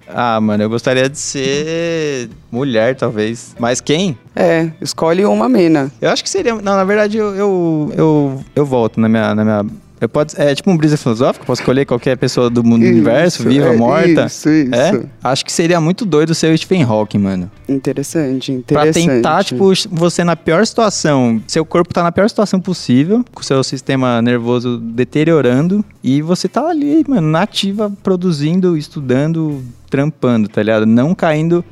Ah, 0.07 0.41
mano, 0.41 0.63
eu 0.63 0.69
gostaria 0.69 1.09
de 1.09 1.19
ser 1.19 2.29
mulher, 2.51 2.97
talvez. 2.97 3.55
Mas 3.59 3.81
quem? 3.81 4.19
É, 4.35 4.71
escolhe 4.81 5.25
uma 5.25 5.49
mina. 5.49 5.91
Eu 6.01 6.11
acho 6.11 6.23
que 6.23 6.31
seria. 6.31 6.55
Não, 6.55 6.77
na 6.77 6.85
verdade, 6.85 7.17
eu, 7.17 7.35
eu, 7.35 7.93
eu, 7.97 8.45
eu 8.55 8.67
volto 8.67 9.01
na 9.01 9.09
minha. 9.09 9.35
Na 9.35 9.45
minha 9.45 9.67
eu 10.01 10.09
pode, 10.09 10.35
é 10.41 10.55
tipo 10.55 10.71
um 10.71 10.77
brisa 10.77 10.97
filosófico, 10.97 11.45
posso 11.45 11.61
escolher 11.61 11.85
qualquer 11.85 12.17
pessoa 12.17 12.49
do 12.49 12.65
mundo 12.65 12.83
Isso, 12.85 12.93
universo, 12.93 13.43
viva, 13.45 13.67
é, 13.67 13.77
morta. 13.77 14.27
Isso, 14.27 14.49
isso. 14.49 14.75
É? 14.75 15.03
Acho 15.23 15.45
que 15.45 15.53
seria 15.53 15.79
muito 15.81 16.07
doido 16.07 16.35
ser 16.35 16.53
o 16.55 16.57
Stephen 16.57 16.83
Hawking, 16.85 17.19
mano. 17.19 17.51
Interessante, 17.69 18.65
Pra 18.67 18.83
interessante. 18.89 19.07
tentar, 19.07 19.45
tipo, 19.45 19.71
você 19.91 20.25
na 20.25 20.35
pior 20.35 20.67
situação, 20.67 21.43
seu 21.47 21.67
corpo 21.67 21.93
tá 21.93 22.03
na 22.03 22.11
pior 22.11 22.29
situação 22.29 22.59
possível, 22.59 23.23
com 23.33 23.43
o 23.43 23.45
seu 23.45 23.63
sistema 23.63 24.23
nervoso 24.23 24.79
deteriorando, 24.79 25.85
e 26.03 26.23
você 26.23 26.49
tá 26.49 26.67
ali, 26.67 27.05
mano, 27.07 27.29
na 27.29 27.43
ativa, 27.43 27.93
produzindo, 28.03 28.79
estudando, 28.79 29.63
trampando, 29.91 30.49
tá 30.49 30.63
ligado? 30.63 30.87
Não 30.87 31.15
caindo 31.15 31.63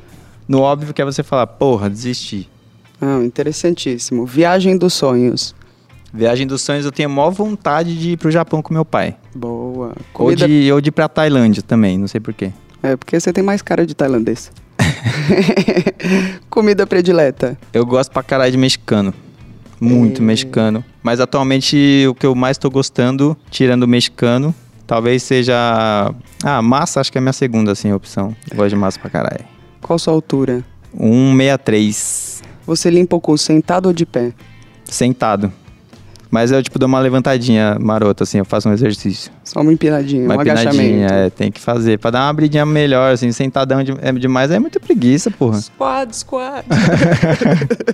no 0.47 0.61
óbvio 0.61 0.93
que 0.93 1.01
é 1.01 1.05
você 1.05 1.23
falar, 1.23 1.47
porra, 1.47 1.89
desisti. 1.89 2.47
Ah, 3.01 3.21
interessantíssimo. 3.25 4.27
Viagem 4.27 4.77
dos 4.77 4.93
sonhos. 4.93 5.55
Viagem 6.13 6.47
dos 6.47 6.63
sonhos, 6.63 6.85
eu 6.85 6.93
tenho 6.93 7.11
maior 7.11 7.31
vontade 7.31 7.99
de 7.99 8.13
ir 8.13 8.17
pro 8.17 8.31
Japão 8.31 8.63
com 8.63 8.73
meu 8.73 8.85
pai. 8.85 9.17
Boa. 9.35 9.89
Ou 9.89 9.95
Comida... 10.13 10.47
de, 10.49 10.73
ou 10.73 10.81
de 10.81 10.89
ir 10.89 10.93
pra 10.93 11.09
Tailândia 11.09 11.63
também, 11.63 11.99
não 11.99 12.09
sei 12.09 12.21
porquê. 12.21 12.51
É, 12.83 12.97
porque 12.97 13.19
você 13.19 13.33
tem 13.33 13.45
mais 13.45 13.61
cara 13.61 13.85
de 13.87 13.95
tailandês. 13.95 14.51
Comida 16.49 16.87
predileta. 16.87 17.59
Eu 17.73 17.85
gosto 17.85 18.11
pra 18.11 18.23
caralho 18.23 18.53
de 18.53 18.59
mexicano. 18.59 19.13
Muito 19.81 20.23
É. 20.23 20.25
mexicano. 20.25 20.85
Mas 21.03 21.21
atualmente 21.21 22.05
o 22.09 22.15
que 22.15 22.27
eu 22.27 22.35
mais 22.35 22.59
tô 22.59 22.71
gostando, 22.71 23.37
tirando 23.51 23.85
o 23.85 23.89
mexicano, 23.89 24.55
talvez 24.87 25.23
seja. 25.23 25.55
Ah, 26.43 26.63
massa, 26.63 27.01
acho 27.01 27.13
que 27.13 27.19
é 27.19 27.21
a 27.21 27.23
minha 27.23 27.33
segunda, 27.33 27.73
assim, 27.73 27.93
opção. 27.93 28.35
Eu 28.51 28.57
gosto 28.57 28.71
de 28.71 28.77
massa 28.77 28.99
pra 28.99 29.11
caralho. 29.11 29.45
Qual 29.83 29.99
sua 29.99 30.13
altura? 30.15 30.65
163. 30.93 32.43
Você 32.67 32.91
limpa 32.91 33.17
o 33.17 33.21
cu 33.21 33.37
sentado 33.39 33.87
ou 33.87 33.93
de 33.93 34.05
pé? 34.05 34.33
Sentado. 34.85 35.53
Mas 36.31 36.51
eu, 36.51 36.63
tipo, 36.63 36.79
dou 36.79 36.87
uma 36.87 37.01
levantadinha 37.01 37.79
marota, 37.81 38.25
assim, 38.25 38.39
eu 38.39 38.45
faço 38.45 38.69
um 38.69 38.73
exercício. 38.73 39.33
Só 39.43 39.61
uma 39.63 39.73
empinadinha, 39.73 40.25
Uma 40.27 40.37
um 40.37 40.41
agachamento. 40.41 40.77
empinadinha, 40.77 41.07
é, 41.07 41.31
tem 41.31 41.51
que 41.51 41.59
fazer. 41.61 41.99
Pra 41.99 42.11
dar 42.11 42.21
uma 42.21 42.29
abridinha 42.29 42.67
melhor, 42.67 43.13
assim, 43.15 43.33
sentadão 43.33 43.83
de- 43.83 43.95
é 44.03 44.13
demais, 44.13 44.51
é 44.51 44.59
muita 44.59 44.79
preguiça, 44.79 45.31
porra. 45.31 45.59
Squad, 45.61 46.15
squad. 46.15 46.67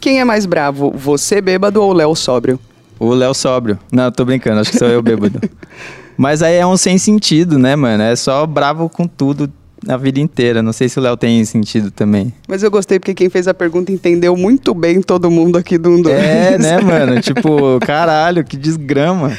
Quem 0.00 0.20
é 0.20 0.24
mais 0.24 0.46
bravo, 0.46 0.90
você 0.94 1.40
bêbado 1.40 1.82
ou 1.82 1.90
o 1.90 1.92
Léo 1.92 2.14
sóbrio? 2.14 2.58
O 2.98 3.12
Léo 3.14 3.34
sóbrio. 3.34 3.78
Não, 3.92 4.10
tô 4.10 4.24
brincando, 4.24 4.60
acho 4.60 4.70
que 4.72 4.78
sou 4.78 4.88
eu 4.88 5.02
bêbado. 5.02 5.40
Mas 6.16 6.42
aí 6.42 6.56
é 6.56 6.66
um 6.66 6.76
sem 6.76 6.98
sentido, 6.98 7.58
né, 7.58 7.74
mano? 7.76 8.02
É 8.02 8.14
só 8.14 8.44
bravo 8.46 8.88
com 8.90 9.06
tudo 9.06 9.50
a 9.88 9.96
vida 9.96 10.20
inteira. 10.20 10.62
Não 10.62 10.72
sei 10.72 10.88
se 10.88 10.98
o 10.98 11.02
Léo 11.02 11.16
tem 11.16 11.44
sentido 11.44 11.90
também. 11.90 12.32
Mas 12.48 12.62
eu 12.62 12.70
gostei 12.70 12.98
porque 12.98 13.14
quem 13.14 13.30
fez 13.30 13.48
a 13.48 13.54
pergunta 13.54 13.92
entendeu 13.92 14.36
muito 14.36 14.74
bem 14.74 15.00
todo 15.00 15.30
mundo 15.30 15.58
aqui 15.58 15.78
do 15.78 15.90
1, 15.90 16.02
2. 16.02 16.16
É, 16.16 16.58
né, 16.58 16.80
mano? 16.82 17.20
Tipo, 17.20 17.78
caralho, 17.80 18.44
que 18.44 18.56
desgrama. 18.56 19.36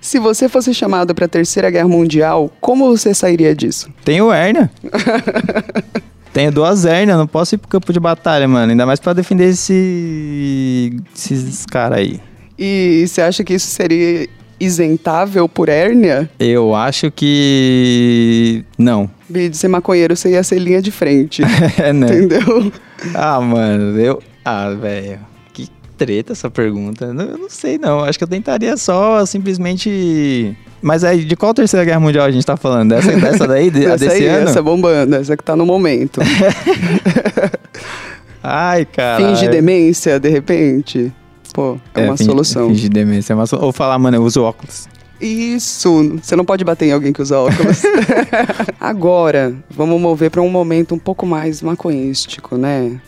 Se 0.00 0.18
você 0.18 0.48
fosse 0.48 0.74
chamado 0.74 1.14
pra 1.14 1.28
Terceira 1.28 1.70
Guerra 1.70 1.88
Mundial, 1.88 2.50
como 2.60 2.88
você 2.88 3.14
sairia 3.14 3.54
disso? 3.54 3.88
Tenho 4.04 4.32
hérnia. 4.32 4.70
Tenho 6.32 6.50
duas 6.50 6.86
hérnias, 6.86 7.18
não 7.18 7.26
posso 7.26 7.54
ir 7.54 7.58
pro 7.58 7.68
campo 7.68 7.92
de 7.92 8.00
batalha, 8.00 8.48
mano. 8.48 8.72
Ainda 8.72 8.86
mais 8.86 8.98
pra 8.98 9.12
defender 9.12 9.50
esse... 9.50 10.96
esses 11.14 11.66
caras 11.66 11.98
aí. 11.98 12.20
E 12.58 13.04
você 13.06 13.20
acha 13.20 13.44
que 13.44 13.54
isso 13.54 13.66
seria 13.66 14.28
isentável 14.62 15.48
por 15.48 15.68
hérnia? 15.68 16.30
Eu 16.38 16.74
acho 16.74 17.10
que. 17.10 18.64
Não. 18.78 19.10
De 19.28 19.54
ser 19.56 19.68
maconheiro, 19.68 20.16
você 20.16 20.30
ia 20.30 20.42
ser 20.42 20.58
linha 20.58 20.80
de 20.80 20.90
frente. 20.90 21.42
É, 21.78 21.92
né? 21.92 22.06
entendeu? 22.06 22.72
Ah, 23.14 23.40
mano, 23.40 23.98
eu. 23.98 24.22
Ah, 24.44 24.70
velho. 24.70 25.18
Que 25.52 25.68
treta 25.96 26.32
essa 26.32 26.50
pergunta. 26.50 27.06
Eu 27.06 27.14
não 27.14 27.48
sei, 27.48 27.78
não. 27.78 28.00
Acho 28.00 28.18
que 28.18 28.24
eu 28.24 28.28
tentaria 28.28 28.76
só 28.76 29.24
simplesmente. 29.24 30.56
Mas 30.80 31.02
aí, 31.02 31.24
de 31.24 31.34
qual 31.34 31.54
terceira 31.54 31.84
guerra 31.84 32.00
mundial 32.00 32.26
a 32.26 32.30
gente 32.30 32.44
tá 32.44 32.56
falando? 32.56 32.90
Dessa, 32.90 33.16
dessa 33.16 33.48
daí? 33.48 33.68
Essa 33.74 33.96
desse 33.96 34.16
aí, 34.16 34.26
ano? 34.26 34.48
essa 34.48 34.62
bombando, 34.62 35.16
essa 35.16 35.36
que 35.36 35.44
tá 35.44 35.56
no 35.56 35.64
momento. 35.64 36.20
Ai, 38.42 38.84
cara. 38.84 39.24
Finge 39.24 39.48
demência, 39.48 40.20
de 40.20 40.28
repente. 40.28 41.12
Pô, 41.52 41.78
é, 41.94 42.04
uma 42.04 42.16
solução. 42.16 42.68
Fingir 42.68 42.90
demência 42.90 43.32
é 43.32 43.36
uma 43.36 43.46
solução. 43.46 43.66
Ou 43.66 43.72
falar, 43.72 43.98
mano, 43.98 44.16
eu 44.16 44.22
uso 44.22 44.42
óculos. 44.42 44.88
Isso, 45.20 46.18
você 46.20 46.34
não 46.34 46.44
pode 46.44 46.64
bater 46.64 46.86
em 46.86 46.92
alguém 46.92 47.12
que 47.12 47.22
usa 47.22 47.38
óculos. 47.38 47.82
Agora, 48.80 49.54
vamos 49.70 50.00
mover 50.00 50.30
para 50.30 50.42
um 50.42 50.48
momento 50.48 50.94
um 50.96 50.98
pouco 50.98 51.24
mais 51.24 51.62
maconhístico, 51.62 52.56
né? 52.56 53.00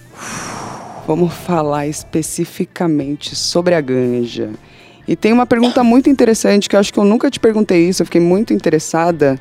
Vamos 1.09 1.35
falar 1.35 1.89
especificamente 1.89 3.35
sobre 3.35 3.75
a 3.75 3.81
ganja. 3.81 4.51
E 5.09 5.17
tem 5.17 5.33
uma 5.33 5.45
pergunta 5.45 5.83
muito 5.83 6.09
interessante 6.09 6.69
que 6.69 6.77
eu 6.77 6.81
acho 6.81 6.93
que 6.93 6.99
eu 6.99 7.05
nunca 7.05 7.31
te 7.31 7.41
perguntei 7.41 7.89
isso, 7.89 8.03
eu 8.03 8.07
fiquei 8.07 8.21
muito 8.21 8.55
interessada. 8.55 9.39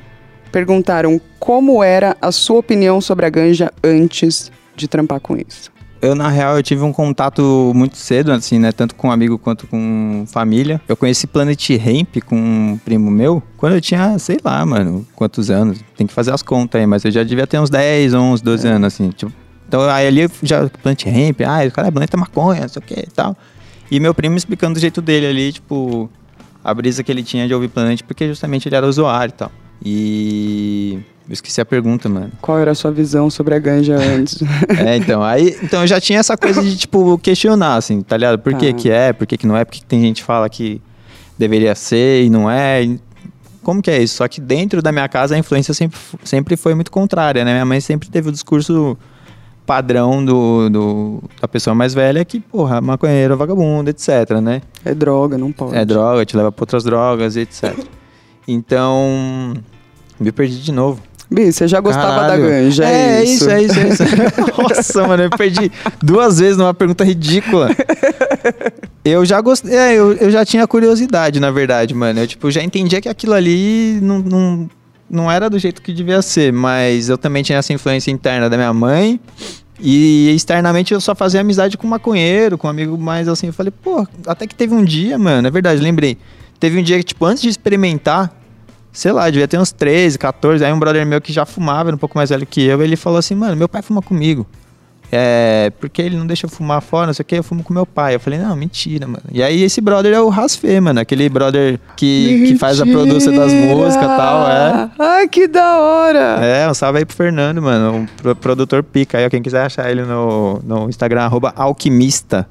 Perguntaram 0.51 1.21
como 1.39 1.83
era 1.83 2.17
a 2.21 2.31
sua 2.31 2.57
opinião 2.57 2.99
sobre 2.99 3.25
a 3.25 3.29
ganja 3.29 3.71
antes 3.83 4.51
de 4.75 4.87
trampar 4.87 5.19
com 5.19 5.37
isso. 5.37 5.72
Eu, 6.03 6.15
na 6.15 6.27
real, 6.27 6.57
eu 6.57 6.61
tive 6.61 6.83
um 6.83 6.91
contato 6.91 7.71
muito 7.73 7.95
cedo, 7.95 8.33
assim, 8.33 8.59
né? 8.59 8.73
Tanto 8.73 8.93
com 8.93 9.09
amigo 9.09 9.37
quanto 9.37 9.65
com 9.65 10.25
família. 10.27 10.81
Eu 10.85 10.97
conheci 10.97 11.25
Planet 11.25 11.69
Hemp 11.69 12.17
com 12.25 12.35
um 12.35 12.77
primo 12.83 13.09
meu 13.09 13.41
quando 13.55 13.75
eu 13.75 13.79
tinha, 13.79 14.19
sei 14.19 14.37
lá, 14.43 14.65
mano, 14.65 15.07
quantos 15.15 15.49
anos. 15.49 15.79
Tem 15.95 16.05
que 16.05 16.11
fazer 16.11 16.33
as 16.33 16.43
contas 16.43 16.81
aí, 16.81 16.85
mas 16.85 17.05
eu 17.05 17.11
já 17.11 17.23
devia 17.23 17.47
ter 17.47 17.57
uns 17.57 17.69
10, 17.69 18.15
11, 18.15 18.43
12 18.43 18.67
anos, 18.67 18.87
assim. 18.87 19.11
Tipo, 19.11 19.31
então, 19.65 19.81
aí 19.89 20.05
ali 20.05 20.29
já, 20.41 20.69
Planet 20.69 21.05
Hemp, 21.05 21.39
ah, 21.47 21.65
o 21.65 21.71
cara 21.71 21.87
é 21.87 21.91
planta 21.91 22.17
maconha, 22.17 22.63
não 22.63 22.67
sei 22.67 22.81
o 22.81 22.85
que 22.85 22.99
e 22.99 23.11
tal. 23.15 23.33
E 23.89 23.97
meu 23.97 24.13
primo 24.13 24.35
explicando 24.35 24.73
do 24.73 24.81
jeito 24.81 25.01
dele 25.01 25.27
ali, 25.27 25.53
tipo, 25.53 26.09
a 26.61 26.73
brisa 26.73 27.01
que 27.01 27.13
ele 27.13 27.23
tinha 27.23 27.47
de 27.47 27.53
ouvir 27.53 27.69
Planet, 27.69 28.01
porque 28.03 28.27
justamente 28.27 28.67
ele 28.67 28.75
era 28.75 28.85
usuário 28.85 29.31
e 29.31 29.37
tal. 29.37 29.51
E... 29.81 30.99
Eu 31.27 31.33
esqueci 31.33 31.61
a 31.61 31.65
pergunta, 31.65 32.09
mano. 32.09 32.31
Qual 32.41 32.59
era 32.59 32.71
a 32.71 32.75
sua 32.75 32.91
visão 32.91 33.29
sobre 33.29 33.55
a 33.55 33.59
ganja 33.59 33.95
antes? 33.95 34.39
É, 34.85 34.97
então, 34.97 35.23
aí, 35.23 35.55
então 35.63 35.81
eu 35.81 35.87
já 35.87 35.99
tinha 36.01 36.19
essa 36.19 36.35
coisa 36.37 36.61
de, 36.61 36.75
tipo, 36.77 37.17
questionar, 37.19 37.75
assim, 37.75 38.01
tá 38.01 38.17
ligado? 38.17 38.39
Por 38.39 38.53
que 38.55 38.73
Tá. 38.73 38.77
que 38.79 38.89
é, 38.89 39.13
por 39.13 39.25
que 39.25 39.37
que 39.37 39.47
não 39.47 39.55
é, 39.55 39.63
por 39.63 39.71
que 39.71 39.79
que 39.79 39.85
tem 39.85 40.01
gente 40.01 40.17
que 40.17 40.23
fala 40.25 40.49
que 40.49 40.81
deveria 41.37 41.73
ser 41.75 42.25
e 42.25 42.29
não 42.29 42.51
é, 42.51 42.83
e 42.83 42.99
como 43.63 43.81
que 43.81 43.89
é 43.89 44.03
isso? 44.03 44.15
Só 44.17 44.27
que 44.27 44.41
dentro 44.41 44.81
da 44.81 44.91
minha 44.91 45.07
casa 45.07 45.35
a 45.35 45.37
influência 45.37 45.73
sempre, 45.73 45.97
sempre 46.25 46.57
foi 46.57 46.75
muito 46.75 46.91
contrária, 46.91 47.45
né? 47.45 47.53
Minha 47.53 47.65
mãe 47.65 47.79
sempre 47.79 48.09
teve 48.09 48.27
o 48.27 48.31
discurso 48.31 48.97
padrão 49.65 50.23
do, 50.25 50.69
do- 50.69 51.23
da 51.41 51.47
pessoa 51.47 51.73
mais 51.73 51.93
velha 51.93 52.25
que, 52.25 52.41
porra, 52.41 52.81
maconheiro, 52.81 53.37
vagabundo, 53.37 53.89
etc, 53.89 54.31
né? 54.43 54.61
é 54.83 54.93
droga, 54.93 55.37
não 55.37 55.53
pode. 55.53 55.73
É 55.77 55.85
droga, 55.85 56.25
te 56.25 56.35
leva 56.35 56.51
pra 56.51 56.63
outras 56.63 56.83
drogas, 56.83 57.37
etc. 57.37 57.73
Então, 58.45 59.53
me 60.19 60.31
perdi 60.33 60.61
de 60.61 60.71
novo. 60.73 61.01
Bi, 61.33 61.51
você 61.51 61.67
já 61.67 61.79
gostava 61.79 62.19
Caralho. 62.19 62.43
da 62.43 62.47
ganja, 62.47 62.85
é, 62.85 63.17
é 63.17 63.23
isso, 63.23 63.49
é 63.49 63.63
isso, 63.63 63.79
é 63.79 63.89
isso. 63.89 64.03
Nossa, 64.61 65.07
mano, 65.07 65.23
eu 65.23 65.29
perdi 65.31 65.71
duas 65.99 66.39
vezes 66.39 66.57
numa 66.57 66.75
pergunta 66.75 67.03
ridícula. 67.03 67.71
Eu 69.03 69.25
já 69.25 69.41
gostei, 69.41 69.75
é, 69.75 69.95
eu, 69.95 70.13
eu 70.13 70.29
já 70.29 70.45
tinha 70.45 70.67
curiosidade, 70.67 71.39
na 71.39 71.49
verdade, 71.49 71.93
mano. 71.95 72.19
Eu, 72.19 72.27
tipo, 72.27 72.51
já 72.51 72.61
entendia 72.61 73.01
que 73.01 73.09
aquilo 73.09 73.33
ali 73.33 73.97
não, 73.99 74.19
não, 74.19 74.69
não 75.09 75.31
era 75.31 75.49
do 75.49 75.57
jeito 75.57 75.81
que 75.81 75.91
devia 75.91 76.21
ser, 76.21 76.53
mas 76.53 77.09
eu 77.09 77.17
também 77.17 77.41
tinha 77.41 77.57
essa 77.57 77.73
influência 77.73 78.11
interna 78.11 78.47
da 78.47 78.55
minha 78.55 78.73
mãe. 78.73 79.19
E 79.79 80.31
externamente 80.35 80.93
eu 80.93 81.01
só 81.01 81.15
fazia 81.15 81.41
amizade 81.41 81.79
com 81.79 81.87
maconheiro, 81.87 82.59
com 82.59 82.67
um 82.67 82.69
amigo 82.69 82.95
mais 82.95 83.27
assim. 83.27 83.47
Eu 83.47 83.53
falei, 83.53 83.73
pô, 83.83 84.07
até 84.27 84.45
que 84.45 84.53
teve 84.53 84.75
um 84.75 84.85
dia, 84.85 85.17
mano, 85.17 85.47
é 85.47 85.51
verdade, 85.51 85.81
lembrei. 85.81 86.15
Teve 86.59 86.79
um 86.79 86.83
dia 86.83 86.97
que, 86.99 87.03
tipo, 87.03 87.25
antes 87.25 87.41
de 87.41 87.49
experimentar, 87.49 88.31
sei 88.93 89.11
lá, 89.11 89.29
devia 89.29 89.47
ter 89.47 89.59
uns 89.59 89.71
13, 89.73 90.17
14. 90.17 90.63
Aí 90.63 90.71
um 90.71 90.79
brother 90.79 91.05
meu 91.05 91.19
que 91.19 91.33
já 91.33 91.45
fumava, 91.45 91.89
era 91.89 91.95
um 91.95 91.99
pouco 91.99 92.17
mais 92.17 92.29
velho 92.29 92.45
que 92.45 92.63
eu, 92.63 92.81
ele 92.81 92.95
falou 92.95 93.19
assim, 93.19 93.35
mano, 93.35 93.55
meu 93.57 93.67
pai 93.67 93.81
fuma 93.81 94.01
comigo. 94.01 94.47
É, 95.15 95.71
porque 95.79 96.01
ele 96.01 96.17
não 96.17 96.25
deixa 96.25 96.47
eu 96.47 96.49
fumar 96.49 96.81
fora, 96.81 97.05
não 97.05 97.13
sei 97.13 97.21
o 97.21 97.25
que, 97.25 97.35
eu 97.35 97.43
fumo 97.43 97.63
com 97.63 97.71
meu 97.71 97.85
pai. 97.85 98.15
Eu 98.15 98.19
falei, 98.19 98.39
não, 98.39 98.55
mentira, 98.55 99.05
mano. 99.05 99.21
E 99.31 99.43
aí 99.43 99.61
esse 99.61 99.79
brother 99.79 100.11
é 100.11 100.19
o 100.19 100.27
Rasfê, 100.29 100.79
mano, 100.79 100.99
aquele 100.99 101.29
brother 101.29 101.79
que, 101.95 102.47
que 102.47 102.57
faz 102.57 102.81
a 102.81 102.85
produção 102.85 103.31
das 103.31 103.53
músicas 103.53 104.05
e 104.05 104.17
tal, 104.17 104.49
é. 104.49 104.89
Ai, 104.97 105.27
que 105.27 105.47
da 105.47 105.77
hora! 105.79 106.39
É, 106.43 106.67
um 106.67 106.73
salve 106.73 106.97
aí 106.97 107.05
pro 107.05 107.15
Fernando, 107.15 107.61
mano, 107.61 107.95
um 107.97 108.05
pro- 108.07 108.35
produtor 108.35 108.81
pica 108.81 109.19
aí, 109.19 109.25
ó, 109.27 109.29
quem 109.29 109.43
quiser 109.43 109.63
achar 109.63 109.91
ele 109.91 110.01
no, 110.01 110.59
no 110.63 110.89
Instagram, 110.89 111.21
arroba 111.21 111.53
alquimista. 111.55 112.47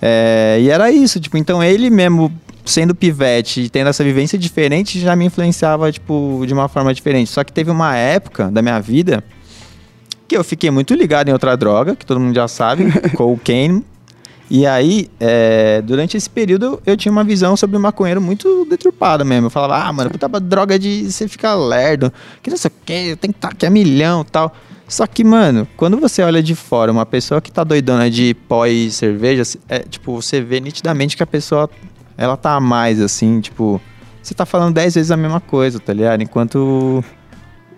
É, 0.00 0.56
e 0.58 0.70
era 0.70 0.90
isso, 0.90 1.20
tipo, 1.20 1.36
então 1.36 1.62
ele 1.62 1.90
mesmo 1.90 2.32
sendo 2.70 2.94
pivete 2.94 3.62
e 3.62 3.68
tendo 3.68 3.88
essa 3.88 4.04
vivência 4.04 4.38
diferente 4.38 5.00
já 5.00 5.14
me 5.16 5.26
influenciava, 5.26 5.90
tipo, 5.90 6.42
de 6.46 6.52
uma 6.52 6.68
forma 6.68 6.92
diferente. 6.94 7.30
Só 7.30 7.44
que 7.44 7.52
teve 7.52 7.70
uma 7.70 7.96
época 7.96 8.50
da 8.50 8.62
minha 8.62 8.80
vida 8.80 9.22
que 10.28 10.36
eu 10.36 10.44
fiquei 10.44 10.70
muito 10.70 10.94
ligado 10.94 11.28
em 11.28 11.32
outra 11.32 11.56
droga, 11.56 11.96
que 11.96 12.06
todo 12.06 12.20
mundo 12.20 12.34
já 12.34 12.46
sabe, 12.46 12.84
cocaine. 13.16 13.84
E 14.48 14.66
aí, 14.66 15.08
é, 15.20 15.80
durante 15.82 16.16
esse 16.16 16.28
período, 16.28 16.82
eu 16.84 16.96
tinha 16.96 17.10
uma 17.10 17.22
visão 17.22 17.56
sobre 17.56 17.76
o 17.76 17.80
maconheiro 17.80 18.20
muito 18.20 18.64
deturpada 18.64 19.24
mesmo. 19.24 19.46
Eu 19.46 19.50
falava, 19.50 19.84
ah, 19.84 19.92
mano, 19.92 20.10
puta 20.10 20.28
droga 20.40 20.78
de 20.78 21.10
você 21.10 21.28
ficar 21.28 21.54
lerdo, 21.54 22.12
que 22.42 22.50
não 22.50 22.56
sei 22.56 22.68
o 22.68 22.84
que, 22.84 22.92
eu 22.92 23.16
tenho 23.16 23.32
que 23.32 23.38
estar 23.38 23.48
aqui 23.48 23.66
a 23.66 23.70
milhão 23.70 24.22
e 24.22 24.24
tal. 24.24 24.52
Só 24.88 25.06
que, 25.06 25.22
mano, 25.22 25.68
quando 25.76 25.96
você 25.96 26.20
olha 26.20 26.42
de 26.42 26.56
fora 26.56 26.90
uma 26.90 27.06
pessoa 27.06 27.40
que 27.40 27.52
tá 27.52 27.62
doidona 27.62 28.10
de 28.10 28.34
pó 28.48 28.66
e 28.66 28.90
cerveja, 28.90 29.44
é, 29.68 29.78
tipo, 29.80 30.20
você 30.20 30.40
vê 30.40 30.58
nitidamente 30.58 31.16
que 31.16 31.22
a 31.22 31.26
pessoa, 31.26 31.70
ela 32.20 32.36
tá 32.36 32.54
a 32.54 32.60
mais, 32.60 33.00
assim, 33.00 33.40
tipo... 33.40 33.80
Você 34.22 34.34
tá 34.34 34.44
falando 34.44 34.74
dez 34.74 34.94
vezes 34.94 35.10
a 35.10 35.16
mesma 35.16 35.40
coisa, 35.40 35.80
tá 35.80 35.92
ligado? 35.94 36.22
Enquanto 36.22 37.02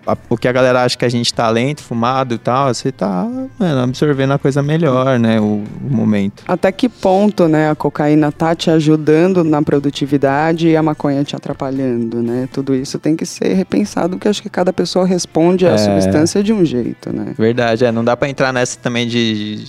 a- 0.05 0.17
o 0.29 0.35
que 0.37 0.45
a 0.49 0.51
galera 0.51 0.83
acha 0.83 0.97
que 0.97 1.05
a 1.05 1.09
gente 1.09 1.33
tá 1.33 1.49
lento, 1.49 1.81
fumado 1.81 2.35
e 2.35 2.37
tal, 2.37 2.73
você 2.73 2.91
tá, 2.91 3.25
mano, 3.57 3.81
absorvendo 3.81 4.33
a 4.33 4.37
coisa 4.37 4.61
melhor, 4.61 5.17
né? 5.17 5.39
O, 5.39 5.63
o 5.63 5.89
momento. 5.89 6.43
Até 6.45 6.69
que 6.73 6.89
ponto, 6.89 7.47
né, 7.47 7.69
a 7.69 7.75
cocaína 7.75 8.29
tá 8.29 8.53
te 8.53 8.69
ajudando 8.69 9.41
na 9.41 9.61
produtividade 9.61 10.67
e 10.67 10.75
a 10.75 10.83
maconha 10.83 11.23
te 11.23 11.33
atrapalhando, 11.33 12.21
né? 12.21 12.49
Tudo 12.51 12.75
isso 12.75 12.99
tem 12.99 13.15
que 13.15 13.25
ser 13.25 13.53
repensado, 13.53 14.17
porque 14.17 14.27
acho 14.27 14.41
que 14.41 14.49
cada 14.49 14.73
pessoa 14.73 15.05
responde 15.05 15.65
à 15.65 15.71
É. 15.71 15.77
substância 15.77 16.43
de 16.43 16.51
um 16.51 16.65
jeito, 16.65 17.15
né? 17.15 17.33
Verdade, 17.37 17.85
é. 17.85 17.91
Não 17.91 18.03
dá 18.03 18.17
pra 18.17 18.27
entrar 18.27 18.51
nessa 18.51 18.77
também 18.77 19.07
de 19.07 19.63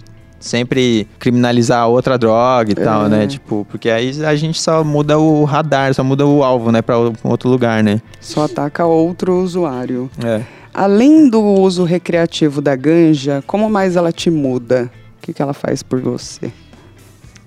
sempre 0.45 1.09
criminalizar 1.19 1.81
a 1.83 1.87
outra 1.87 2.19
droga 2.19 2.71
e 2.71 2.75
tal, 2.75 3.07
É. 3.07 3.09
né? 3.09 3.27
Tipo, 3.27 3.67
porque 3.71 3.89
aí 3.89 4.13
a 4.25 4.35
gente 4.37 4.61
só 4.61 4.85
muda 4.85 5.19
o 5.19 5.45
radar, 5.45 5.95
só 5.95 6.05
muda 6.05 6.27
o 6.27 6.45
alvo, 6.45 6.71
né? 6.71 6.83
Pra 6.83 6.97
outro 6.99 7.49
lugar, 7.49 7.83
né? 7.83 8.01
Só 8.21 8.45
ataca 8.45 8.85
outro 8.85 9.43
usuário. 9.43 10.11
É. 10.23 10.43
Além 10.73 11.31
do 11.31 11.41
uso 11.43 11.85
recreativo 11.85 12.61
da 12.61 12.77
ganja, 12.77 13.43
como 13.47 13.71
mais 13.71 13.97
ela 13.97 14.13
te 14.13 14.29
muda? 14.31 14.91
O 15.19 15.23
que, 15.23 15.33
que 15.33 15.41
ela 15.41 15.55
faz 15.55 15.83
por 15.83 16.01
você? 16.01 16.53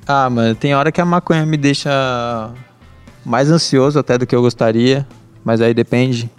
Ah, 0.07 0.29
mano, 0.29 0.55
tem 0.55 0.73
hora 0.73 0.91
que 0.91 0.99
a 0.99 1.05
maconha 1.05 1.45
me 1.45 1.57
deixa 1.57 2.49
mais 3.25 3.51
ansioso 3.51 3.99
até 3.99 4.17
do 4.17 4.25
que 4.25 4.33
eu 4.35 4.41
gostaria, 4.41 5.05
mas 5.43 5.61
aí 5.61 5.73
depende, 5.73 6.31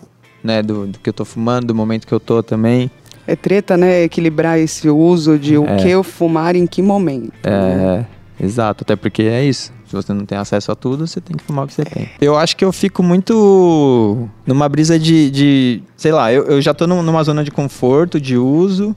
né, 0.42 0.62
do, 0.62 0.86
do 0.86 0.98
que 0.98 1.10
eu 1.10 1.12
tô 1.12 1.24
fumando, 1.24 1.66
do 1.66 1.74
momento 1.74 2.06
que 2.06 2.12
eu 2.14 2.18
tô 2.18 2.42
também. 2.42 2.90
É 3.30 3.36
treta, 3.36 3.76
né? 3.76 4.04
Equilibrar 4.04 4.58
esse 4.58 4.88
uso 4.88 5.38
de 5.38 5.58
o 5.58 5.66
É. 5.66 5.76
que 5.76 5.88
eu 5.90 6.02
fumar 6.02 6.56
em 6.56 6.66
que 6.66 6.80
momento. 6.80 7.32
né? 7.44 8.06
É, 8.40 8.44
exato, 8.44 8.82
até 8.84 8.96
porque 8.96 9.22
é 9.22 9.44
isso. 9.44 9.70
Se 9.86 9.94
você 9.94 10.12
não 10.12 10.24
tem 10.24 10.36
acesso 10.36 10.72
a 10.72 10.74
tudo, 10.74 11.06
você 11.06 11.20
tem 11.20 11.36
que 11.36 11.42
fumar 11.44 11.64
o 11.64 11.68
que 11.68 11.74
você 11.74 11.84
tem. 11.84 12.08
Eu 12.20 12.36
acho 12.36 12.56
que 12.56 12.64
eu 12.64 12.72
fico 12.72 13.02
muito 13.02 14.28
numa 14.46 14.68
brisa 14.68 14.98
de, 14.98 15.30
de 15.30 15.82
sei 15.96 16.12
lá, 16.12 16.32
eu, 16.32 16.44
eu 16.44 16.60
já 16.60 16.72
tô 16.74 16.86
num- 16.86 17.02
numa 17.02 17.22
zona 17.22 17.42
de 17.44 17.50
conforto, 17.50 18.20
de 18.20 18.36
uso. 18.36 18.94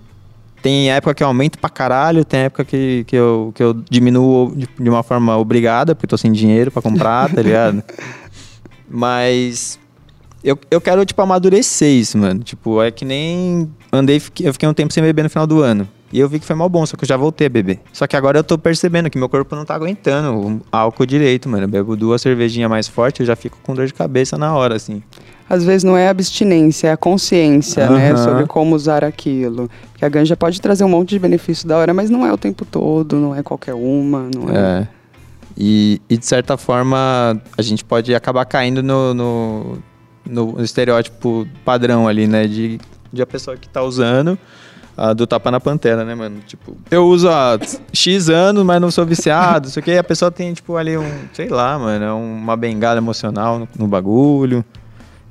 Tem 0.61 0.91
época 0.91 1.13
que 1.15 1.23
eu 1.23 1.27
aumento 1.27 1.57
pra 1.57 1.69
caralho, 1.69 2.23
tem 2.23 2.41
época 2.41 2.63
que, 2.63 3.03
que, 3.07 3.15
eu, 3.15 3.51
que 3.55 3.63
eu 3.63 3.73
diminuo 3.89 4.53
de, 4.55 4.67
de 4.79 4.89
uma 4.89 5.01
forma 5.01 5.36
obrigada, 5.38 5.95
porque 5.95 6.07
tô 6.07 6.17
sem 6.17 6.32
dinheiro 6.32 6.69
pra 6.71 6.82
comprar, 6.82 7.29
tá 7.34 7.41
ligado? 7.41 7.82
Mas 8.89 9.79
eu, 10.43 10.57
eu 10.69 10.81
quero, 10.81 11.05
tipo, 11.05 11.21
amadurecer 11.21 11.89
isso, 11.89 12.17
mano. 12.17 12.41
Tipo, 12.43 12.81
é 12.81 12.89
que 12.91 13.05
nem 13.05 13.69
andei, 13.91 14.19
fiquei- 14.19 14.47
eu 14.47 14.53
fiquei 14.53 14.67
um 14.67 14.73
tempo 14.73 14.93
sem 14.93 15.03
beber 15.03 15.23
no 15.23 15.29
final 15.29 15.45
do 15.47 15.61
ano. 15.61 15.87
E 16.13 16.19
eu 16.19 16.27
vi 16.27 16.39
que 16.39 16.45
foi 16.45 16.55
mal 16.57 16.67
bom, 16.67 16.85
só 16.85 16.97
que 16.97 17.03
eu 17.05 17.07
já 17.07 17.15
voltei 17.15 17.47
a 17.47 17.49
beber. 17.49 17.79
Só 17.93 18.05
que 18.05 18.17
agora 18.17 18.37
eu 18.39 18.43
tô 18.43 18.57
percebendo 18.57 19.09
que 19.09 19.17
meu 19.17 19.29
corpo 19.29 19.55
não 19.55 19.63
tá 19.63 19.75
aguentando 19.75 20.37
o 20.37 20.61
álcool 20.71 21.05
direito, 21.05 21.47
mano. 21.47 21.63
Eu 21.63 21.67
bebo 21.69 21.95
duas 21.95 22.21
cervejinhas 22.21 22.69
mais 22.69 22.85
fortes, 22.87 23.21
eu 23.21 23.25
já 23.25 23.35
fico 23.35 23.57
com 23.63 23.73
dor 23.73 23.87
de 23.87 23.93
cabeça 23.93 24.37
na 24.37 24.53
hora, 24.53 24.75
assim. 24.75 25.01
Às 25.49 25.63
vezes 25.63 25.83
não 25.85 25.95
é 25.95 26.09
abstinência, 26.09 26.89
é 26.89 26.91
a 26.91 26.97
consciência, 26.97 27.89
né? 27.89 28.11
Aham. 28.11 28.23
Sobre 28.23 28.45
como 28.45 28.75
usar 28.75 29.03
aquilo. 29.05 29.69
Que 29.95 30.03
a 30.03 30.09
ganja 30.09 30.35
pode 30.35 30.59
trazer 30.59 30.83
um 30.83 30.89
monte 30.89 31.09
de 31.09 31.19
benefício 31.19 31.65
da 31.67 31.77
hora, 31.77 31.93
mas 31.93 32.09
não 32.09 32.25
é 32.25 32.31
o 32.33 32.37
tempo 32.37 32.65
todo, 32.65 33.15
não 33.17 33.33
é 33.35 33.41
qualquer 33.43 33.73
uma, 33.73 34.29
não 34.35 34.49
é. 34.49 34.81
É. 34.81 34.87
E, 35.57 36.01
e 36.09 36.17
de 36.17 36.25
certa 36.25 36.57
forma, 36.57 37.41
a 37.57 37.61
gente 37.61 37.83
pode 37.85 38.13
acabar 38.15 38.43
caindo 38.45 38.81
no, 38.81 39.13
no, 39.13 39.77
no 40.26 40.61
estereótipo 40.61 41.47
padrão 41.65 42.07
ali, 42.07 42.28
né? 42.28 42.47
De, 42.47 42.80
de 43.11 43.22
a 43.22 43.26
pessoa 43.26 43.57
que 43.57 43.67
tá 43.67 43.82
usando 43.82 44.38
a 44.97 45.13
do 45.13 45.26
tapa 45.26 45.49
na 45.49 45.59
pantera, 45.59 46.03
né, 46.03 46.13
mano? 46.13 46.39
Tipo, 46.45 46.76
eu 46.89 47.05
uso 47.07 47.30
há 47.30 47.57
X 47.93 48.30
anos, 48.30 48.63
mas 48.63 48.82
não 48.82 48.91
sou 48.91 49.05
viciado, 49.05 49.67
isso 49.67 49.80
aqui. 49.80 49.97
A 49.97 50.03
pessoa 50.03 50.32
tem, 50.32 50.53
tipo, 50.53 50.76
ali 50.76 50.97
um, 50.97 51.09
sei 51.34 51.49
lá, 51.49 51.78
mano, 51.80 52.05
é 52.05 52.11
uma 52.11 52.55
bengala 52.55 52.97
emocional 52.97 53.59
no, 53.59 53.67
no 53.78 53.88
bagulho. 53.88 54.63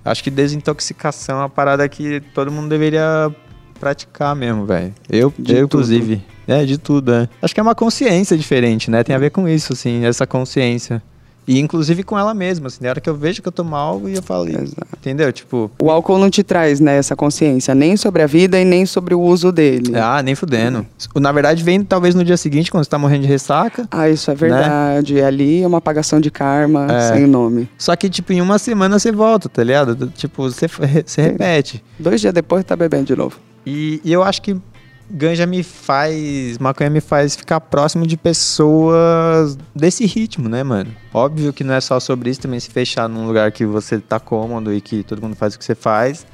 Acho 0.04 0.24
que 0.24 0.30
desintoxicação 0.30 1.36
é 1.36 1.38
uma 1.42 1.48
parada 1.48 1.86
que 1.88 2.20
todo 2.34 2.50
mundo 2.50 2.68
deveria 2.68 3.30
praticar 3.78 4.34
mesmo, 4.34 4.64
velho. 4.64 4.94
Eu, 5.08 5.32
De 5.38 5.52
eu 5.52 5.68
tudo. 5.68 5.82
inclusive. 5.82 6.22
É, 6.48 6.64
de 6.64 6.78
tudo, 6.78 7.12
é. 7.12 7.28
Acho 7.40 7.54
que 7.54 7.60
é 7.60 7.62
uma 7.62 7.74
consciência 7.74 8.36
diferente, 8.36 8.90
né? 8.90 9.04
Tem 9.04 9.14
a 9.14 9.18
ver 9.18 9.30
com 9.30 9.46
isso, 9.48 9.72
assim, 9.72 10.04
essa 10.04 10.26
consciência. 10.26 11.02
E 11.48 11.58
inclusive 11.58 12.02
com 12.02 12.18
ela 12.18 12.32
mesma, 12.32 12.68
assim, 12.68 12.78
na 12.84 12.90
hora 12.90 13.00
que 13.00 13.10
eu 13.10 13.14
vejo 13.14 13.42
que 13.42 13.48
eu 13.48 13.52
tomo 13.52 13.74
algo 13.74 14.08
e 14.08 14.14
eu 14.14 14.22
falo, 14.22 14.48
Exato. 14.48 14.86
entendeu? 14.96 15.32
Tipo, 15.32 15.70
O 15.80 15.90
álcool 15.90 16.18
não 16.18 16.30
te 16.30 16.42
traz, 16.44 16.78
né, 16.80 16.96
essa 16.96 17.16
consciência, 17.16 17.74
nem 17.74 17.96
sobre 17.96 18.22
a 18.22 18.26
vida 18.26 18.60
e 18.60 18.64
nem 18.64 18.86
sobre 18.86 19.14
o 19.14 19.20
uso 19.20 19.50
dele. 19.50 19.92
ah, 19.96 20.22
nem 20.22 20.34
fudendo. 20.34 20.86
Na 21.16 21.32
verdade, 21.32 21.64
vem 21.64 21.82
talvez 21.82 22.14
no 22.14 22.22
dia 22.24 22.36
seguinte, 22.36 22.70
quando 22.70 22.84
você 22.84 22.90
tá 22.90 22.98
morrendo 22.98 23.22
de 23.22 23.28
ressaca. 23.28 23.88
Ah, 23.90 24.08
isso 24.08 24.30
é 24.30 24.34
verdade. 24.34 25.20
Ali 25.20 25.62
é 25.62 25.66
uma 25.66 25.78
apagação 25.78 26.20
de 26.20 26.30
karma 26.30 26.86
Né? 26.86 26.96
É. 27.08 27.12
sem 27.14 27.26
nome. 27.26 27.68
Só 27.76 27.96
que, 27.96 28.08
tipo, 28.08 28.32
em 28.32 28.40
uma 28.40 28.58
semana 28.58 28.98
você 28.98 29.10
volta, 29.10 29.48
tá 29.48 29.64
ligado? 29.64 30.06
Tipo, 30.14 30.42
você, 30.44 30.68
você 30.68 31.22
repete. 31.22 31.82
Dois 31.98 32.20
dias 32.20 32.32
depois 32.32 32.64
tá 32.64 32.76
bebendo 32.76 33.04
de 33.06 33.16
novo. 33.16 33.36
E, 33.66 34.00
e 34.04 34.12
eu 34.12 34.22
acho 34.22 34.40
que 34.40 34.56
ganja 35.10 35.46
me 35.46 35.62
faz, 35.62 36.58
maconha 36.58 36.88
me 36.88 37.00
faz 37.00 37.34
ficar 37.34 37.60
próximo 37.60 38.06
de 38.06 38.16
pessoas 38.16 39.58
desse 39.74 40.06
ritmo, 40.06 40.48
né, 40.48 40.62
mano? 40.62 40.94
Óbvio 41.12 41.52
que 41.52 41.64
não 41.64 41.74
é 41.74 41.80
só 41.80 41.98
sobre 41.98 42.30
isso 42.30 42.40
também 42.40 42.60
se 42.60 42.70
fechar 42.70 43.08
num 43.08 43.26
lugar 43.26 43.50
que 43.50 43.66
você 43.66 43.98
tá 43.98 44.20
cômodo 44.20 44.72
e 44.72 44.80
que 44.80 45.02
todo 45.02 45.20
mundo 45.20 45.34
faz 45.34 45.54
o 45.54 45.58
que 45.58 45.64
você 45.64 45.74
faz, 45.74 46.26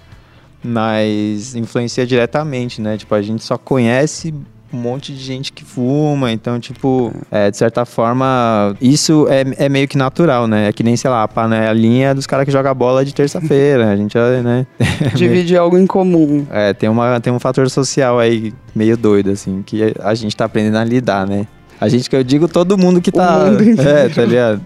mas 0.62 1.55
influencia 1.55 2.07
diretamente, 2.07 2.81
né? 2.81 2.97
Tipo, 2.99 3.14
a 3.14 3.22
gente 3.22 3.43
só 3.43 3.57
conhece 3.57 4.35
um 4.73 4.77
monte 4.77 5.12
de 5.12 5.23
gente 5.23 5.53
que 5.53 5.64
fuma, 5.64 6.33
então, 6.33 6.59
tipo, 6.59 7.12
é, 7.31 7.51
de 7.51 7.57
certa 7.57 7.85
forma, 7.85 8.77
isso 8.81 9.27
é, 9.29 9.64
é 9.64 9.69
meio 9.69 9.87
que 9.87 9.97
natural, 9.97 10.47
né? 10.47 10.69
É 10.69 10.73
que 10.73 10.83
nem, 10.83 10.97
sei 10.97 11.11
lá, 11.11 11.23
a 11.23 11.29
panelinha 11.29 12.14
dos 12.14 12.27
caras 12.27 12.45
que 12.45 12.51
jogam 12.51 12.75
bola 12.75 13.05
de 13.05 13.14
terça-feira, 13.14 13.91
a 13.91 13.97
gente, 13.97 14.17
né? 14.43 14.67
Divide 15.14 15.57
algo 15.57 15.79
em 15.79 15.87
comum. 15.87 16.47
É, 16.51 16.73
tem, 16.73 16.89
uma, 16.89 17.21
tem 17.21 17.33
um 17.33 17.39
fator 17.39 17.71
social 17.71 18.19
aí 18.19 18.53
meio 18.75 18.97
doido, 18.97 19.31
assim, 19.31 19.62
que 19.64 19.95
a 20.01 20.14
gente 20.14 20.37
tá 20.37 20.45
aprendendo 20.45 20.79
a 20.79 20.85
lidar, 20.85 21.27
né? 21.27 21.47
A 21.81 21.89
gente 21.89 22.09
que 22.09 22.17
eu 22.17 22.25
digo 22.25 22.49
todo 22.49 22.77
mundo 22.77 23.01
que 23.01 23.12
tá. 23.12 23.47
mundo 23.47 23.62
inteiro. 23.62 23.91
é, 23.91 24.09
tá 24.09 24.25
ligado? 24.25 24.62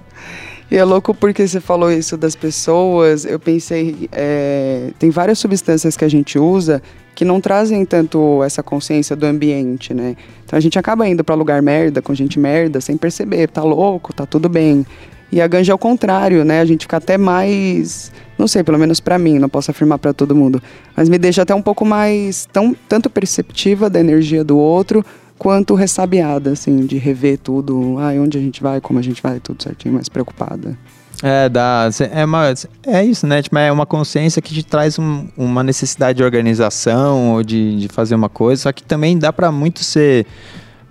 E 0.71 0.77
é 0.77 0.85
louco 0.85 1.13
porque 1.13 1.49
você 1.49 1.61
falou 1.61 1.91
isso 1.91 2.17
das 2.17 2.37
pessoas. 2.37 3.25
Eu 3.25 3.41
pensei, 3.41 4.09
é, 4.13 4.91
tem 5.01 5.11
várias 5.11 5.41
substâncias 5.41 5.97
que 5.97 6.05
a 6.05 6.09
gente 6.09 6.39
usa 6.39 6.81
que 7.21 7.25
não 7.27 7.39
trazem 7.39 7.85
tanto 7.85 8.43
essa 8.43 8.63
consciência 8.63 9.15
do 9.15 9.27
ambiente, 9.27 9.93
né? 9.93 10.17
Então 10.43 10.57
a 10.57 10.61
gente 10.61 10.79
acaba 10.79 11.07
indo 11.07 11.23
pra 11.23 11.35
lugar 11.35 11.61
merda, 11.61 12.01
com 12.01 12.15
gente 12.15 12.39
merda, 12.39 12.81
sem 12.81 12.97
perceber. 12.97 13.47
Tá 13.47 13.63
louco, 13.63 14.11
tá 14.11 14.25
tudo 14.25 14.49
bem. 14.49 14.87
E 15.31 15.39
a 15.39 15.47
ganja 15.47 15.71
é 15.71 15.75
o 15.75 15.77
contrário, 15.77 16.47
né? 16.47 16.61
A 16.63 16.65
gente 16.65 16.87
fica 16.87 16.97
até 16.97 17.19
mais, 17.19 18.11
não 18.39 18.49
sei, 18.49 18.65
pelo 18.65 18.79
menos 18.79 19.01
pra 19.01 19.19
mim, 19.19 19.39
não 19.39 19.51
posso 19.51 19.71
afirmar 19.71 19.99
pra 19.99 20.15
todo 20.15 20.35
mundo, 20.35 20.63
mas 20.97 21.11
me 21.11 21.19
deixa 21.19 21.43
até 21.43 21.55
um 21.55 21.61
pouco 21.61 21.85
mais 21.85 22.49
tão 22.51 22.75
tanto 22.89 23.11
perceptiva 23.11 23.91
da 23.91 24.01
energia 24.01 24.43
do 24.43 24.57
outro 24.57 25.05
quanto 25.37 25.75
ressabiada, 25.75 26.53
assim, 26.53 26.87
de 26.87 26.97
rever 26.97 27.37
tudo, 27.37 27.97
ai, 27.99 28.19
onde 28.19 28.39
a 28.39 28.41
gente 28.41 28.63
vai, 28.63 28.81
como 28.81 28.99
a 28.99 29.03
gente 29.03 29.23
vai, 29.23 29.41
tudo 29.41 29.63
certinho, 29.63 29.93
mais 29.93 30.09
preocupada. 30.09 30.75
É, 31.23 31.49
dá. 31.49 31.89
É, 32.13 32.25
uma, 32.25 32.53
é 32.87 33.05
isso, 33.05 33.27
né? 33.27 33.43
Tipo, 33.43 33.59
é 33.59 33.71
uma 33.71 33.85
consciência 33.87 34.41
que 34.41 34.55
te 34.55 34.63
traz 34.63 34.99
um- 34.99 35.27
uma 35.37 35.63
necessidade 35.63 36.17
de 36.19 36.23
organização 36.25 37.33
ou 37.35 37.43
de, 37.43 37.77
de 37.79 37.89
fazer 37.89 38.15
uma 38.15 38.29
coisa, 38.29 38.63
só 38.63 38.73
que 38.73 38.83
também 38.83 39.19
dá 39.19 39.33
pra 39.33 39.53
muito 39.53 39.85
ser 39.85 40.27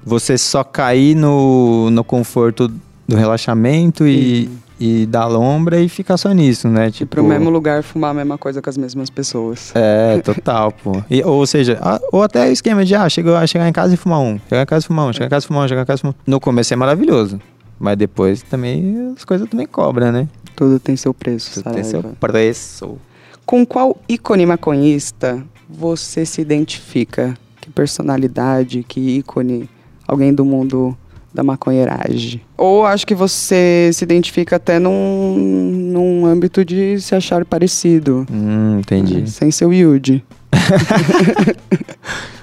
você 0.05 0.37
só 0.37 0.63
cair 0.63 1.15
no, 1.15 1.89
no 1.91 2.03
conforto 2.03 2.71
do 3.07 3.15
relaxamento 3.15 4.05
e, 4.07 4.47
e 4.79 5.05
da 5.07 5.25
lombra 5.25 5.79
e 5.81 5.89
ficar 5.89 6.15
só 6.15 6.31
nisso, 6.31 6.67
né? 6.67 6.91
Tipo, 6.91 7.09
pro 7.15 7.23
mesmo 7.23 7.49
lugar 7.49 7.81
fumar 7.83 8.11
a 8.11 8.13
mesma 8.13 8.37
coisa 8.37 8.61
com 8.61 8.69
as 8.69 8.77
mesmas 8.77 9.09
pessoas. 9.09 9.71
É, 9.75 10.19
total, 10.21 10.71
pô. 10.71 11.01
E, 11.09 11.23
ou 11.23 11.45
seja, 11.47 11.79
a- 11.81 11.99
ou 12.11 12.21
até 12.21 12.47
o 12.47 12.51
esquema 12.51 12.85
de, 12.85 12.93
ah, 12.93 13.09
chega, 13.09 13.45
chegar 13.47 13.67
em 13.67 13.73
casa 13.73 13.95
e 13.95 13.97
fumar 13.97 14.19
um. 14.19 14.39
Chegar 14.47 14.61
em 14.61 14.65
casa 14.67 14.85
e 14.85 14.87
fumar 14.87 15.07
um, 15.07 15.13
chegar 15.13 15.25
em 15.25 15.29
casa 15.29 15.45
e 15.45 15.47
fumar 15.47 15.65
um, 15.65 15.67
chegar 15.67 15.81
em 15.81 15.85
casa 15.85 15.99
e 15.99 16.01
fumar 16.01 16.13
um. 16.13 16.31
No 16.31 16.39
começo 16.39 16.71
é 16.73 16.77
maravilhoso. 16.77 17.41
Mas 17.79 17.97
depois 17.97 18.41
também 18.41 19.13
as 19.15 19.23
coisas 19.23 19.49
também 19.49 19.65
cobram, 19.65 20.11
né? 20.11 20.27
Tudo 20.55 20.79
tem 20.79 20.97
seu 20.97 21.13
preço, 21.13 21.63
Tem 21.63 21.83
seu 21.83 22.03
preço. 22.03 22.97
Com 23.45 23.65
qual 23.65 23.97
ícone 24.07 24.45
maconhista 24.45 25.41
você 25.69 26.25
se 26.25 26.41
identifica? 26.41 27.35
Que 27.61 27.69
personalidade, 27.69 28.83
que 28.87 28.99
ícone, 29.17 29.69
alguém 30.05 30.33
do 30.33 30.43
mundo 30.43 30.97
da 31.33 31.43
maconheiragem? 31.43 32.41
Ou 32.57 32.85
acho 32.85 33.07
que 33.07 33.15
você 33.15 33.89
se 33.93 34.03
identifica 34.03 34.57
até 34.57 34.79
num, 34.79 35.35
num 35.37 36.25
âmbito 36.25 36.65
de 36.65 36.99
se 36.99 37.15
achar 37.15 37.45
parecido. 37.45 38.25
Hum, 38.31 38.79
entendi. 38.79 39.29
Sem 39.29 39.51
ser 39.51 39.71
Yuji. 39.71 40.23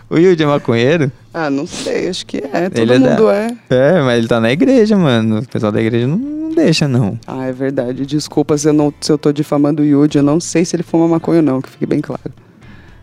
O 0.08 0.16
Yudi 0.18 0.44
é 0.44 0.46
maconheiro? 0.46 1.10
Ah, 1.34 1.50
não 1.50 1.66
sei, 1.66 2.08
acho 2.08 2.24
que 2.26 2.36
é. 2.38 2.70
Todo 2.70 2.78
Ele 2.80 2.94
é 2.94 2.98
da- 3.00 3.10
mundo 3.10 3.28
é. 3.28 3.48
É, 3.68 4.00
mas 4.02 4.18
ele 4.18 4.28
tá 4.28 4.38
na 4.40 4.52
igreja, 4.52 4.96
mano. 4.96 5.40
O 5.40 5.48
pessoal 5.48 5.72
da 5.72 5.80
igreja 5.80 6.06
não, 6.06 6.16
não 6.16 6.50
deixa, 6.54 6.86
não. 6.86 7.18
Ah, 7.26 7.46
é 7.46 7.52
verdade. 7.52 8.06
Desculpa 8.06 8.56
se 8.56 8.68
eu, 8.68 8.72
não, 8.72 8.94
se 9.00 9.10
eu 9.10 9.18
tô 9.18 9.32
difamando 9.32 9.82
o 9.82 9.84
Yuji. 9.84 10.18
Eu 10.18 10.22
não 10.22 10.38
sei 10.38 10.64
se 10.64 10.76
ele 10.76 10.84
fuma 10.84 11.08
maconha 11.08 11.40
ou 11.40 11.44
não, 11.44 11.60
que 11.60 11.68
fique 11.68 11.84
bem 11.86 12.00
claro. 12.00 12.22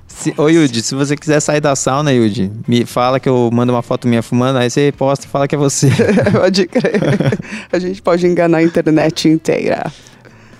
Se, 0.07 0.33
ô, 0.37 0.47
Yudi, 0.47 0.81
se 0.81 0.95
você 0.95 1.17
quiser 1.17 1.41
sair 1.41 1.59
da 1.59 1.75
sauna, 1.75 2.13
Yudi, 2.13 2.49
me 2.65 2.85
fala 2.85 3.19
que 3.19 3.27
eu 3.27 3.49
mando 3.51 3.73
uma 3.73 3.81
foto 3.81 4.07
minha 4.07 4.21
fumando, 4.23 4.57
aí 4.59 4.69
você 4.69 4.93
posta 4.97 5.25
e 5.25 5.29
fala 5.29 5.45
que 5.45 5.55
é 5.55 5.57
você. 5.57 5.89
pode 6.31 6.67
crer. 6.67 7.01
A 7.69 7.79
gente 7.79 8.01
pode 8.01 8.25
enganar 8.25 8.59
a 8.59 8.63
internet 8.63 9.27
inteira. 9.27 9.91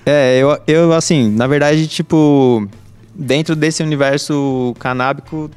É, 0.05 0.37
eu, 0.39 0.57
eu, 0.67 0.91
assim, 0.91 1.29
na 1.31 1.47
verdade, 1.47 1.87
tipo, 1.87 2.67
dentro 3.13 3.55
desse 3.55 3.81
universo 3.83 4.75
canábico, 4.79 5.49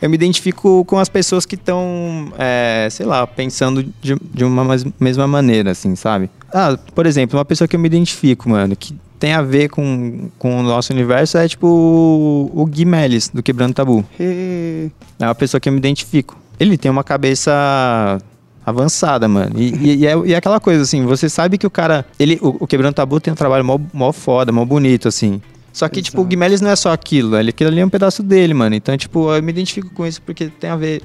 eu 0.00 0.08
me 0.10 0.14
identifico 0.14 0.84
com 0.84 0.98
as 0.98 1.08
pessoas 1.08 1.46
que 1.46 1.54
estão, 1.54 2.32
é, 2.38 2.88
sei 2.90 3.06
lá, 3.06 3.26
pensando 3.26 3.82
de, 4.02 4.14
de 4.34 4.44
uma 4.44 4.64
mesma 5.00 5.26
maneira, 5.26 5.70
assim, 5.70 5.96
sabe? 5.96 6.28
Ah, 6.52 6.78
por 6.94 7.06
exemplo, 7.06 7.38
uma 7.38 7.44
pessoa 7.44 7.66
que 7.66 7.76
eu 7.76 7.80
me 7.80 7.86
identifico, 7.86 8.48
mano, 8.48 8.76
que 8.76 8.94
tem 9.18 9.32
a 9.32 9.40
ver 9.40 9.70
com, 9.70 10.28
com 10.38 10.60
o 10.60 10.62
nosso 10.62 10.92
universo 10.92 11.38
é, 11.38 11.48
tipo, 11.48 11.66
o, 11.66 12.50
o 12.54 12.66
Gui 12.66 12.84
Melis, 12.84 13.28
do 13.30 13.42
Quebrando 13.42 13.72
Tabu. 13.74 14.04
É 14.20 14.90
uma 15.18 15.34
pessoa 15.34 15.58
que 15.58 15.68
eu 15.68 15.72
me 15.72 15.78
identifico. 15.78 16.36
Ele 16.60 16.76
tem 16.76 16.90
uma 16.90 17.02
cabeça 17.02 18.18
avançada, 18.64 19.26
mano. 19.28 19.52
E, 19.56 19.74
e- 19.74 19.96
e 20.00 20.06
é, 20.06 20.16
e 20.26 20.34
é 20.34 20.36
aquela 20.36 20.60
coisa, 20.60 20.82
assim, 20.82 21.04
você 21.04 21.28
sabe 21.28 21.56
que 21.56 21.66
o 21.66 21.70
cara. 21.70 22.04
Ele, 22.18 22.38
o, 22.42 22.64
o 22.64 22.66
Quebrando 22.66 22.94
Tabu 22.94 23.20
tem 23.20 23.32
um 23.32 23.36
trabalho 23.36 23.64
mó, 23.64 23.78
mó 23.92 24.12
foda, 24.12 24.52
mó 24.52 24.64
bonito, 24.64 25.08
assim. 25.08 25.40
Só 25.76 25.86
que, 25.90 26.00
tipo, 26.00 26.16
o 26.16 26.20
Exato. 26.20 26.28
Guimeles 26.30 26.60
não 26.62 26.70
é 26.70 26.76
só 26.76 26.90
aquilo, 26.90 27.36
ele, 27.36 27.50
aquilo 27.50 27.68
ali 27.68 27.80
é 27.80 27.84
um 27.84 27.90
pedaço 27.90 28.22
dele, 28.22 28.54
mano. 28.54 28.74
Então, 28.74 28.96
tipo, 28.96 29.30
eu 29.30 29.42
me 29.42 29.52
identifico 29.52 29.90
com 29.90 30.06
isso 30.06 30.22
porque 30.22 30.46
tem 30.46 30.70
a 30.70 30.76
ver 30.76 31.02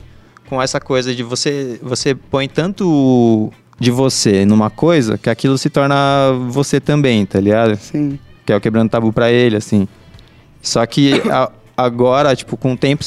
com 0.48 0.62
essa 0.62 0.80
coisa 0.80 1.14
de 1.14 1.24
você. 1.24 1.78
Você 1.84 2.16
põe 2.16 2.48
tanto 2.48 3.52
de 3.78 3.92
você 3.92 4.46
numa 4.46 4.70
coisa 4.70 5.18
que 5.18 5.30
aquilo 5.30 5.58
se 5.58 5.70
torna 5.70 5.96
você 6.48 6.80
também, 6.80 7.26
tá 7.26 7.38
ligado? 7.42 7.76
Sim. 7.76 8.18
que 8.46 8.54
é 8.54 8.56
o 8.56 8.62
quebrando 8.62 8.90
tabu 8.90 9.12
pra 9.12 9.30
ele, 9.30 9.58
assim. 9.58 9.86
Só 10.62 10.86
que 10.86 11.16
a- 11.30 11.52
agora, 11.76 12.34
tipo, 12.34 12.56
com 12.56 12.72
o 12.72 12.78
tempo, 12.78 13.04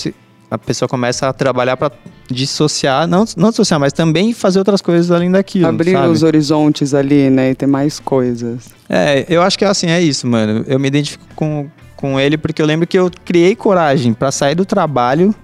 a 0.50 0.58
pessoa 0.58 0.86
começa 0.86 1.28
a 1.30 1.32
trabalhar 1.32 1.78
pra 1.78 1.90
dissociar, 2.30 3.06
não, 3.06 3.24
não 3.36 3.50
dissociar, 3.50 3.78
mas 3.78 3.92
também 3.92 4.32
fazer 4.32 4.58
outras 4.58 4.80
coisas 4.80 5.10
além 5.10 5.30
daquilo, 5.30 5.66
Abrir 5.66 5.92
sabe? 5.92 6.08
os 6.08 6.22
horizontes 6.22 6.94
ali, 6.94 7.30
né? 7.30 7.50
E 7.50 7.54
ter 7.54 7.66
mais 7.66 8.00
coisas. 8.00 8.70
É, 8.88 9.24
eu 9.28 9.42
acho 9.42 9.58
que 9.58 9.64
assim, 9.64 9.88
é 9.88 10.00
isso, 10.00 10.26
mano. 10.26 10.64
Eu 10.66 10.78
me 10.78 10.88
identifico 10.88 11.24
com, 11.34 11.68
com 11.96 12.18
ele 12.18 12.36
porque 12.36 12.60
eu 12.60 12.66
lembro 12.66 12.86
que 12.86 12.98
eu 12.98 13.10
criei 13.24 13.54
coragem 13.54 14.12
pra 14.12 14.30
sair 14.32 14.54
do 14.54 14.64
trabalho 14.64 15.34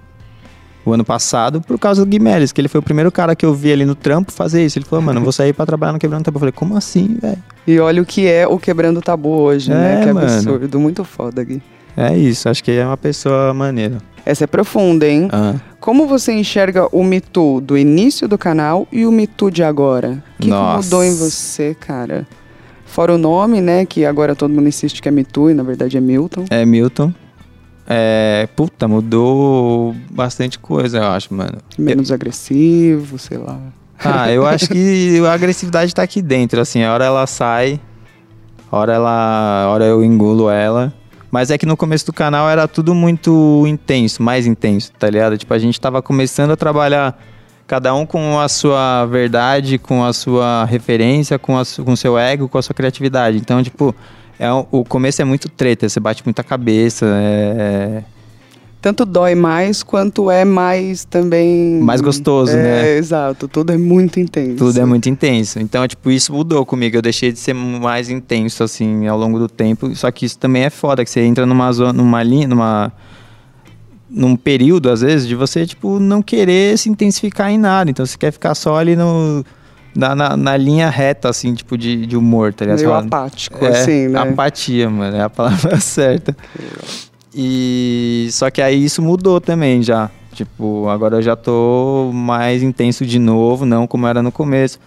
o 0.83 0.91
ano 0.93 1.05
passado 1.05 1.61
por 1.61 1.77
causa 1.77 2.03
do 2.03 2.09
Guimeles, 2.09 2.51
que 2.51 2.59
ele 2.59 2.67
foi 2.67 2.79
o 2.79 2.83
primeiro 2.83 3.11
cara 3.11 3.35
que 3.35 3.45
eu 3.45 3.53
vi 3.53 3.71
ali 3.71 3.85
no 3.85 3.93
trampo 3.93 4.31
fazer 4.31 4.65
isso. 4.65 4.79
Ele 4.79 4.85
falou, 4.85 5.05
mano, 5.05 5.21
vou 5.21 5.31
sair 5.31 5.53
pra 5.53 5.63
trabalhar 5.65 5.93
no 5.93 5.99
Quebrando 5.99 6.23
Tabu. 6.23 6.37
Eu 6.37 6.39
falei, 6.39 6.51
como 6.51 6.75
assim, 6.75 7.17
velho? 7.21 7.37
E 7.67 7.79
olha 7.79 8.01
o 8.01 8.05
que 8.05 8.25
é 8.27 8.47
o 8.47 8.57
Quebrando 8.57 8.99
Tabu 8.99 9.29
hoje, 9.29 9.69
né? 9.69 10.01
É, 10.01 10.05
Que 10.07 10.11
mano. 10.13 10.25
absurdo. 10.25 10.79
Muito 10.79 11.03
foda, 11.03 11.43
Gui. 11.43 11.61
É 11.95 12.17
isso, 12.17 12.49
acho 12.49 12.63
que 12.63 12.71
é 12.71 12.85
uma 12.85 12.97
pessoa 12.97 13.53
maneira. 13.53 13.97
Essa 14.25 14.43
é 14.43 14.47
profunda, 14.47 15.07
hein? 15.07 15.29
Ah. 15.31 15.55
Como 15.79 16.07
você 16.07 16.31
enxerga 16.31 16.87
o 16.91 17.03
Me 17.03 17.19
Too 17.19 17.59
do 17.61 17.77
início 17.77 18.27
do 18.27 18.37
canal 18.37 18.87
e 18.91 19.05
o 19.05 19.11
Me 19.11 19.25
Too 19.25 19.49
de 19.49 19.63
agora? 19.63 20.23
O 20.37 20.41
que, 20.41 20.49
que 20.49 20.55
mudou 20.55 21.03
em 21.03 21.15
você, 21.15 21.75
cara? 21.79 22.27
Fora 22.85 23.15
o 23.15 23.17
nome, 23.17 23.61
né? 23.61 23.85
Que 23.85 24.05
agora 24.05 24.35
todo 24.35 24.51
mundo 24.51 24.67
insiste 24.67 25.01
que 25.01 25.07
é 25.07 25.11
Me 25.11 25.23
Too 25.23 25.51
e 25.51 25.53
na 25.53 25.63
verdade 25.63 25.97
é 25.97 26.01
Milton. 26.01 26.45
É, 26.49 26.65
Milton. 26.65 27.13
É, 27.87 28.47
puta, 28.55 28.87
mudou 28.87 29.95
bastante 30.09 30.59
coisa, 30.59 30.99
eu 30.99 31.07
acho, 31.07 31.33
mano. 31.33 31.57
Menos 31.77 32.11
agressivo, 32.11 33.17
sei 33.17 33.37
lá. 33.37 33.59
Ah, 34.03 34.31
eu 34.31 34.45
acho 34.45 34.67
que 34.67 35.19
a 35.25 35.33
agressividade 35.33 35.93
tá 35.93 36.03
aqui 36.03 36.21
dentro, 36.21 36.61
assim, 36.61 36.83
a 36.83 36.93
hora 36.93 37.05
ela 37.05 37.27
sai, 37.27 37.79
a 38.71 38.77
hora 38.77 38.93
ela, 38.93 39.63
a 39.65 39.69
hora 39.69 39.85
eu 39.85 40.03
engulo 40.03 40.49
ela. 40.49 40.93
Mas 41.31 41.49
é 41.49 41.57
que 41.57 41.65
no 41.65 41.77
começo 41.77 42.05
do 42.05 42.13
canal 42.13 42.49
era 42.49 42.67
tudo 42.67 42.93
muito 42.93 43.65
intenso, 43.65 44.21
mais 44.21 44.45
intenso, 44.45 44.91
tá 44.99 45.09
ligado? 45.09 45.37
Tipo, 45.37 45.53
a 45.53 45.59
gente 45.59 45.79
tava 45.79 46.01
começando 46.01 46.51
a 46.51 46.57
trabalhar 46.57 47.17
cada 47.65 47.95
um 47.95 48.05
com 48.05 48.37
a 48.37 48.49
sua 48.49 49.05
verdade, 49.05 49.77
com 49.77 50.03
a 50.03 50.11
sua 50.11 50.65
referência, 50.65 51.39
com 51.39 51.57
a 51.57 51.63
com 51.85 51.93
o 51.93 51.97
seu 51.97 52.19
ego, 52.19 52.49
com 52.49 52.57
a 52.57 52.61
sua 52.61 52.75
criatividade. 52.75 53.37
Então, 53.37 53.63
tipo, 53.63 53.95
é, 54.37 54.51
o 54.51 54.83
começo 54.83 55.21
é 55.21 55.25
muito 55.25 55.47
treta, 55.47 55.87
você 55.87 55.99
bate 55.99 56.21
muita 56.25 56.43
cabeça, 56.43 57.05
é, 57.05 58.03
Tanto 58.81 59.05
dói 59.05 59.35
mais 59.35 59.83
quanto 59.83 60.31
é 60.31 60.43
mais 60.43 61.05
também. 61.05 61.79
Mais 61.81 62.01
gostoso, 62.01 62.51
é, 62.51 62.63
né? 62.63 62.97
Exato, 62.97 63.47
tudo 63.47 63.71
é 63.71 63.77
muito 63.77 64.19
intenso. 64.19 64.55
Tudo 64.55 64.79
é 64.79 64.85
muito 64.85 65.07
intenso. 65.07 65.59
Então, 65.59 65.87
tipo, 65.87 66.09
isso 66.09 66.33
mudou 66.33 66.65
comigo. 66.65 66.97
Eu 66.97 67.01
deixei 67.01 67.31
de 67.31 67.37
ser 67.37 67.53
mais 67.53 68.09
intenso, 68.09 68.63
assim, 68.63 69.05
ao 69.05 69.19
longo 69.19 69.37
do 69.37 69.47
tempo. 69.47 69.95
Só 69.95 70.09
que 70.09 70.25
isso 70.25 70.39
também 70.39 70.63
é 70.63 70.71
foda, 70.71 71.03
que 71.03 71.11
você 71.11 71.21
entra 71.21 71.45
numa 71.45 71.71
zona, 71.71 71.93
numa 71.93 72.23
linha, 72.23 72.47
numa. 72.47 72.91
Num 74.09 74.35
período, 74.35 74.89
às 74.89 75.01
vezes, 75.01 75.27
de 75.27 75.35
você, 75.35 75.65
tipo, 75.65 75.99
não 75.99 76.21
querer 76.21 76.75
se 76.77 76.89
intensificar 76.89 77.51
em 77.51 77.59
nada. 77.59 77.91
Então, 77.91 78.03
você 78.03 78.17
quer 78.17 78.31
ficar 78.31 78.55
só 78.55 78.77
ali 78.77 78.95
no. 78.95 79.45
Na, 79.95 80.15
na, 80.15 80.35
na 80.37 80.57
linha 80.57 80.89
reta, 80.89 81.29
assim, 81.29 81.53
tipo, 81.53 81.77
de, 81.77 82.07
de 82.07 82.17
humor, 82.17 82.51
tá 82.51 82.65
ligado? 82.65 82.79
Meio 82.79 82.93
apático, 82.93 83.63
é, 83.63 83.67
assim, 83.67 84.07
né? 84.07 84.19
Apatia, 84.19 84.89
mano, 84.89 85.17
é 85.17 85.21
a 85.21 85.29
palavra 85.29 85.79
certa. 85.81 86.35
E 87.33 88.27
só 88.31 88.49
que 88.49 88.61
aí 88.61 88.83
isso 88.83 89.01
mudou 89.01 89.39
também 89.39 89.81
já. 89.81 90.09
Tipo, 90.33 90.87
agora 90.87 91.17
eu 91.17 91.21
já 91.21 91.35
tô 91.35 92.11
mais 92.13 92.63
intenso 92.63 93.05
de 93.05 93.19
novo, 93.19 93.65
não 93.65 93.85
como 93.85 94.07
era 94.07 94.21
no 94.21 94.31
começo. 94.31 94.79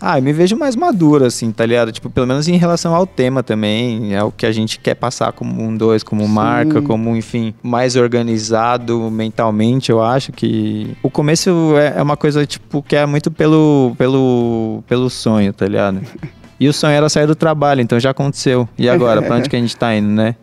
Ah, 0.00 0.18
eu 0.18 0.22
me 0.22 0.32
vejo 0.32 0.56
mais 0.56 0.76
maduro, 0.76 1.24
assim, 1.24 1.50
tá 1.50 1.64
ligado? 1.64 1.90
Tipo, 1.90 2.10
pelo 2.10 2.26
menos 2.26 2.46
em 2.46 2.56
relação 2.56 2.94
ao 2.94 3.06
tema 3.06 3.42
também. 3.42 4.14
É 4.14 4.22
o 4.22 4.30
que 4.30 4.44
a 4.44 4.52
gente 4.52 4.78
quer 4.78 4.94
passar 4.94 5.32
como 5.32 5.62
um 5.62 5.74
dois, 5.74 6.02
como 6.02 6.22
Sim. 6.22 6.28
marca, 6.28 6.82
como, 6.82 7.16
enfim, 7.16 7.54
mais 7.62 7.96
organizado 7.96 9.10
mentalmente, 9.10 9.90
eu 9.90 10.02
acho 10.02 10.30
que. 10.30 10.94
O 11.02 11.08
começo 11.08 11.50
é 11.78 11.98
é 11.98 12.02
uma 12.02 12.16
coisa, 12.16 12.44
tipo, 12.44 12.82
que 12.82 12.96
é 12.96 13.06
muito 13.06 13.30
pelo, 13.30 13.94
pelo, 13.96 14.82
pelo 14.86 15.08
sonho, 15.08 15.52
tá 15.52 15.66
ligado? 15.66 16.00
E 16.58 16.68
o 16.68 16.72
sonho 16.72 16.92
era 16.92 17.08
sair 17.08 17.26
do 17.26 17.34
trabalho, 17.34 17.80
então 17.80 17.98
já 17.98 18.10
aconteceu. 18.10 18.66
E 18.78 18.88
agora, 18.88 19.20
pra 19.20 19.36
onde 19.36 19.50
que 19.50 19.56
a 19.56 19.58
gente 19.58 19.76
tá 19.76 19.94
indo, 19.94 20.08
né? 20.08 20.36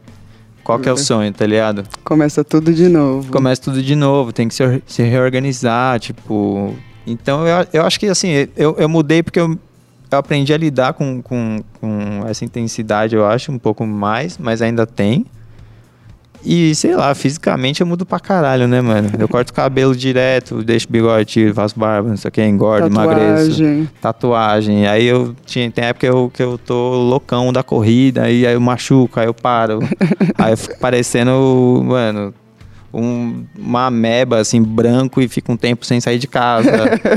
Qual 0.63 0.79
que 0.79 0.87
é 0.87 0.93
o 0.93 0.97
sonho, 0.97 1.31
tá 1.33 1.45
ligado? 1.45 1.83
Começa 2.03 2.43
tudo 2.43 2.73
de 2.73 2.87
novo. 2.87 3.31
Começa 3.31 3.61
tudo 3.61 3.81
de 3.81 3.95
novo, 3.95 4.31
tem 4.31 4.47
que 4.47 4.53
se, 4.53 4.83
se 4.85 5.03
reorganizar, 5.03 5.99
tipo. 5.99 6.75
Então 7.05 7.47
eu, 7.47 7.67
eu 7.73 7.85
acho 7.85 7.99
que 7.99 8.07
assim, 8.07 8.47
eu, 8.55 8.75
eu 8.77 8.87
mudei 8.87 9.23
porque 9.23 9.39
eu, 9.39 9.57
eu 10.11 10.17
aprendi 10.17 10.53
a 10.53 10.57
lidar 10.57 10.93
com, 10.93 11.21
com, 11.21 11.59
com 11.79 12.23
essa 12.27 12.45
intensidade, 12.45 13.15
eu 13.15 13.25
acho, 13.25 13.51
um 13.51 13.57
pouco 13.57 13.85
mais, 13.85 14.37
mas 14.37 14.61
ainda 14.61 14.85
tem. 14.85 15.25
E, 16.43 16.73
sei 16.73 16.95
lá, 16.95 17.13
fisicamente 17.13 17.81
eu 17.81 17.87
mudo 17.87 18.05
pra 18.05 18.19
caralho, 18.19 18.67
né, 18.67 18.81
mano? 18.81 19.11
Eu 19.19 19.27
corto 19.27 19.51
o 19.51 19.53
cabelo 19.53 19.95
direto, 19.95 20.63
deixo 20.63 20.87
bigode, 20.89 21.25
tiro, 21.25 21.53
faço 21.53 21.79
barba, 21.79 22.09
não 22.09 22.17
sei 22.17 22.29
o 22.29 22.31
que, 22.31 22.43
engordo, 22.43 22.87
emagreço. 22.87 23.51
Tatuagem. 23.51 23.89
Tatuagem. 24.01 24.87
Aí 24.87 25.05
eu 25.05 25.35
tinha, 25.45 25.69
tem 25.69 25.85
época 25.85 26.07
que 26.07 26.11
eu, 26.11 26.31
que 26.33 26.41
eu 26.41 26.57
tô 26.57 26.95
loucão 26.95 27.53
da 27.53 27.61
corrida, 27.61 28.23
aí, 28.23 28.45
aí 28.47 28.53
eu 28.53 28.61
machuco, 28.61 29.19
aí 29.19 29.27
eu 29.27 29.33
paro. 29.33 29.79
aí 30.37 30.53
eu 30.53 30.57
fico 30.57 30.79
parecendo, 30.79 31.31
mano, 31.85 32.33
um, 32.93 33.45
uma 33.57 33.85
ameba, 33.85 34.39
assim, 34.39 34.61
branco 34.61 35.21
e 35.21 35.27
fico 35.27 35.51
um 35.51 35.57
tempo 35.57 35.85
sem 35.85 36.01
sair 36.01 36.17
de 36.17 36.27
casa. 36.27 36.71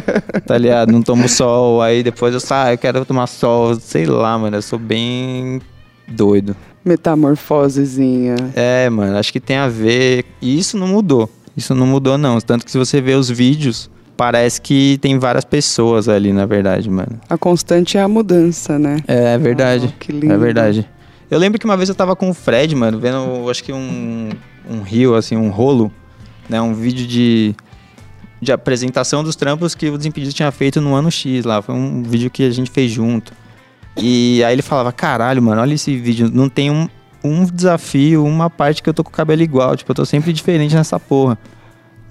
tá 0.46 0.56
ligado? 0.56 0.92
Não 0.92 1.02
tomo 1.02 1.28
sol. 1.28 1.82
Aí 1.82 2.02
depois 2.02 2.34
eu 2.34 2.40
saio, 2.40 2.74
eu 2.74 2.78
quero 2.78 3.04
tomar 3.04 3.26
sol. 3.26 3.74
Sei 3.76 4.06
lá, 4.06 4.38
mano. 4.38 4.56
Eu 4.56 4.62
sou 4.62 4.78
bem 4.78 5.60
doido. 6.06 6.54
Metamorfosezinha. 6.84 8.36
É, 8.54 8.90
mano, 8.90 9.16
acho 9.16 9.32
que 9.32 9.40
tem 9.40 9.56
a 9.56 9.68
ver. 9.68 10.24
E 10.40 10.58
isso 10.58 10.76
não 10.76 10.86
mudou. 10.86 11.30
Isso 11.56 11.74
não 11.74 11.86
mudou, 11.86 12.18
não. 12.18 12.40
Tanto 12.40 12.64
que 12.64 12.70
se 12.70 12.78
você 12.78 13.00
vê 13.00 13.14
os 13.14 13.30
vídeos, 13.30 13.90
parece 14.16 14.60
que 14.60 14.98
tem 15.00 15.18
várias 15.18 15.44
pessoas 15.44 16.08
ali, 16.08 16.32
na 16.32 16.46
verdade, 16.46 16.90
mano. 16.90 17.20
A 17.28 17.38
constante 17.38 17.96
é 17.96 18.02
a 18.02 18.08
mudança, 18.08 18.78
né? 18.78 18.98
É, 19.06 19.34
é 19.34 19.38
verdade. 19.38 19.88
Ah, 19.88 19.96
que 19.98 20.12
lindo. 20.12 20.32
É 20.32 20.36
verdade. 20.36 20.88
Eu 21.30 21.38
lembro 21.38 21.58
que 21.58 21.64
uma 21.64 21.76
vez 21.76 21.88
eu 21.88 21.94
tava 21.94 22.14
com 22.14 22.28
o 22.28 22.34
Fred, 22.34 22.74
mano, 22.74 22.98
vendo, 22.98 23.48
acho 23.50 23.64
que 23.64 23.72
um, 23.72 24.30
um 24.68 24.82
rio, 24.82 25.14
assim, 25.14 25.36
um 25.36 25.48
rolo, 25.48 25.90
né? 26.48 26.60
Um 26.60 26.74
vídeo 26.74 27.06
de, 27.06 27.54
de 28.40 28.52
apresentação 28.52 29.24
dos 29.24 29.34
trampos 29.34 29.74
que 29.74 29.88
o 29.88 29.96
Desimpedido 29.96 30.32
tinha 30.32 30.50
feito 30.50 30.80
no 30.80 30.94
ano 30.94 31.10
X 31.10 31.44
lá. 31.44 31.62
Foi 31.62 31.74
um 31.74 32.02
vídeo 32.02 32.30
que 32.30 32.42
a 32.44 32.50
gente 32.50 32.70
fez 32.70 32.90
junto. 32.90 33.32
E 33.96 34.42
aí 34.44 34.54
ele 34.54 34.62
falava, 34.62 34.92
caralho, 34.92 35.40
mano, 35.42 35.60
olha 35.60 35.74
esse 35.74 35.96
vídeo, 35.96 36.30
não 36.32 36.48
tem 36.48 36.70
um, 36.70 36.88
um 37.22 37.44
desafio, 37.44 38.24
uma 38.24 38.50
parte 38.50 38.82
que 38.82 38.88
eu 38.88 38.94
tô 38.94 39.04
com 39.04 39.10
o 39.10 39.12
cabelo 39.12 39.42
igual, 39.42 39.76
tipo, 39.76 39.90
eu 39.90 39.94
tô 39.94 40.04
sempre 40.04 40.32
diferente 40.32 40.74
nessa 40.74 40.98
porra. 40.98 41.38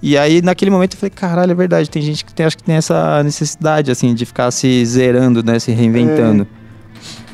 E 0.02 0.18
aí, 0.18 0.42
naquele 0.42 0.72
momento, 0.72 0.96
eu 0.96 1.00
falei, 1.00 1.12
caralho, 1.12 1.52
é 1.52 1.56
verdade, 1.56 1.90
tem 1.90 2.02
gente 2.02 2.26
que 2.26 2.34
tem, 2.34 2.46
acho 2.46 2.58
que 2.58 2.64
tem 2.64 2.76
essa 2.76 3.24
necessidade, 3.24 3.90
assim, 3.90 4.14
de 4.14 4.26
ficar 4.26 4.52
se 4.52 4.86
zerando, 4.86 5.44
né, 5.44 5.60
se 5.60 5.72
reinventando. 5.72 6.48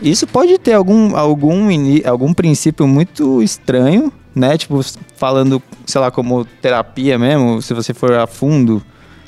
Isso 0.01 0.25
pode 0.27 0.57
ter 0.59 0.73
algum, 0.73 1.15
algum, 1.15 1.67
algum 2.05 2.33
princípio 2.33 2.87
muito 2.87 3.41
estranho, 3.41 4.11
né, 4.35 4.57
tipo, 4.57 4.79
falando, 5.15 5.61
sei 5.85 6.01
lá, 6.01 6.11
como 6.11 6.45
terapia 6.61 7.17
mesmo, 7.17 7.61
se 7.61 7.73
você 7.73 7.93
for 7.93 8.13
a 8.13 8.27
fundo 8.27 8.83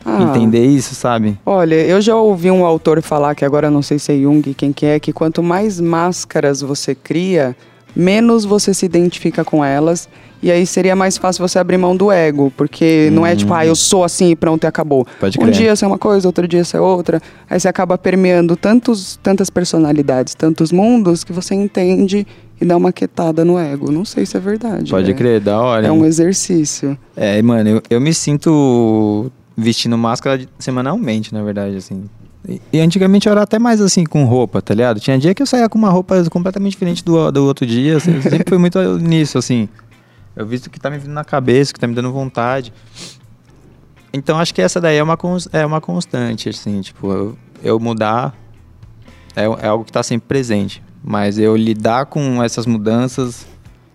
Ah, 0.06 0.24
entender 0.24 0.66
isso, 0.66 0.96
sabe? 0.96 1.38
Olha, 1.46 1.76
eu 1.76 2.02
já 2.02 2.16
ouvi 2.16 2.50
um 2.50 2.66
autor 2.66 3.02
falar, 3.02 3.36
que 3.36 3.46
agora 3.46 3.70
não 3.70 3.82
sei 3.82 4.00
se 4.00 4.12
é 4.12 4.18
Jung, 4.18 4.54
quem 4.54 4.72
que 4.74 4.86
é, 4.86 5.00
que 5.00 5.14
quanto 5.14 5.44
mais 5.44 5.80
máscaras 5.80 6.62
você 6.62 6.96
cria, 6.96 7.56
menos 7.96 8.46
você 8.46 8.74
se 8.74 8.86
identifica 8.86 9.44
com 9.44 9.64
elas. 9.64 10.10
E 10.44 10.52
aí 10.52 10.66
seria 10.66 10.96
mais 10.96 11.20
fácil 11.20 11.48
você 11.48 11.60
abrir 11.60 11.78
mão 11.78 11.96
do 11.96 12.12
ego, 12.12 12.52
porque 12.58 13.10
não 13.12 13.24
é 13.24 13.36
tipo, 13.36 13.54
ah, 13.54 13.64
eu 13.64 13.76
sou 13.76 14.04
assim 14.04 14.32
e 14.32 14.36
pronto, 14.36 14.64
e 14.64 14.68
acabou. 14.68 15.06
Pode 15.20 15.38
um 15.38 15.44
crer. 15.44 15.54
dia 15.54 15.76
você 15.76 15.86
é 15.86 15.88
uma 15.88 16.00
coisa, 16.00 16.28
outro 16.28 16.48
dia 16.48 16.64
você 16.64 16.78
é 16.78 16.82
outra. 16.82 17.22
Aí 17.48 17.60
você 17.60 17.68
acaba 17.68 17.96
permeando 17.96 18.56
tantos, 18.56 19.20
tantas 19.22 19.52
personalidades, 19.52 20.34
tantos 20.34 20.72
mundos, 20.72 21.24
que 21.24 21.32
você 21.32 21.54
entende 21.54 22.26
e 22.60 22.66
dá 22.66 22.76
uma 22.76 22.92
quietada 22.92 23.46
no 23.46 23.60
ego. 23.60 23.92
Não 23.92 24.04
sei 24.04 24.26
se 24.26 24.36
é 24.36 24.40
verdade. 24.40 24.90
Pode 24.90 25.12
é, 25.12 25.14
crer, 25.14 25.42
da 25.42 25.62
hora. 25.62 25.86
É 25.86 25.92
um 25.92 26.04
exercício. 26.04 26.98
É, 27.16 27.40
mano, 27.44 27.70
eu, 27.70 27.84
eu 27.88 28.02
me 28.02 28.12
sinto 28.12 29.32
vestindo 29.56 29.98
máscara 29.98 30.46
semanalmente, 30.60 31.34
na 31.34 31.44
verdade, 31.44 31.76
assim. 31.78 32.10
E, 32.74 32.80
antigamente 32.80 33.28
eu 33.28 33.32
era 33.32 33.44
até 33.44 33.60
mais 33.60 33.80
assim 33.82 34.04
com 34.04 34.26
roupa, 34.26 34.62
tá 34.62 34.74
ligado? 34.74 35.00
Tinha 35.00 35.18
dia 35.18 35.34
que 35.34 35.42
eu 35.42 35.46
saía 35.46 35.70
com 35.70 35.78
uma 35.78 35.90
roupa 35.90 36.24
completamente 36.30 36.72
diferente 36.72 37.04
do, 37.04 37.32
do 37.32 37.46
outro 37.46 37.66
dia. 37.66 37.98
assim, 37.98 38.22
sempre 38.22 38.46
foi 38.50 38.58
muito 38.58 38.80
nisso, 38.98 39.38
assim. 39.38 39.70
Eu 40.36 40.46
visto 40.46 40.70
que 40.70 40.80
tá 40.80 40.90
me 40.90 40.98
vindo 40.98 41.14
na 41.14 41.24
cabeça, 41.24 41.74
que 41.74 41.80
tá 41.80 41.88
me 41.88 41.94
dando 41.94 42.12
vontade. 42.12 42.74
Então 44.14 44.40
acho 44.40 44.54
que 44.54 44.62
essa 44.62 44.82
daí 44.82 44.98
é 44.98 45.04
uma, 45.04 45.18
é 45.54 45.66
uma 45.66 45.80
constante, 45.80 46.50
assim, 46.50 46.82
tipo, 46.82 47.12
eu, 47.12 47.38
eu 47.64 47.80
mudar 47.80 48.36
é, 49.36 49.44
é 49.44 49.68
algo 49.68 49.86
que 49.86 49.92
tá 49.92 50.04
sempre 50.04 50.28
presente. 50.28 50.82
Mas 51.04 51.38
eu 51.38 51.56
lidar 51.56 52.06
com 52.08 52.44
essas 52.44 52.66
mudanças, 52.66 53.48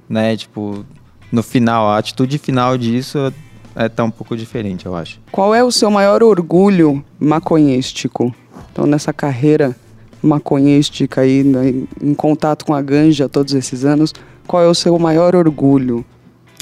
né, 0.08 0.36
tipo, 0.36 0.84
no 1.30 1.42
final, 1.42 1.88
a 1.88 1.98
atitude 1.98 2.38
final 2.38 2.76
disso 2.78 3.32
é 3.76 3.88
tá 3.88 4.02
um 4.02 4.10
pouco 4.10 4.36
diferente, 4.36 4.86
eu 4.86 4.96
acho. 4.96 5.20
Qual 5.30 5.54
é 5.54 5.62
o 5.62 5.70
seu 5.70 5.90
maior 5.90 6.22
orgulho 6.22 7.04
maconhístico? 7.20 8.34
Então, 8.72 8.86
nessa 8.86 9.12
carreira 9.12 9.76
maconhística 10.22 11.20
aí, 11.20 11.44
né, 11.44 11.72
em- 12.02 12.14
contato 12.14 12.64
com 12.64 12.74
a 12.74 12.82
ganja 12.82 13.28
todos 13.28 13.54
esses 13.54 13.84
anos, 13.84 14.12
qual 14.46 14.62
é 14.62 14.66
o 14.66 14.74
seu 14.74 14.98
maior 14.98 15.34
orgulho 15.36 16.04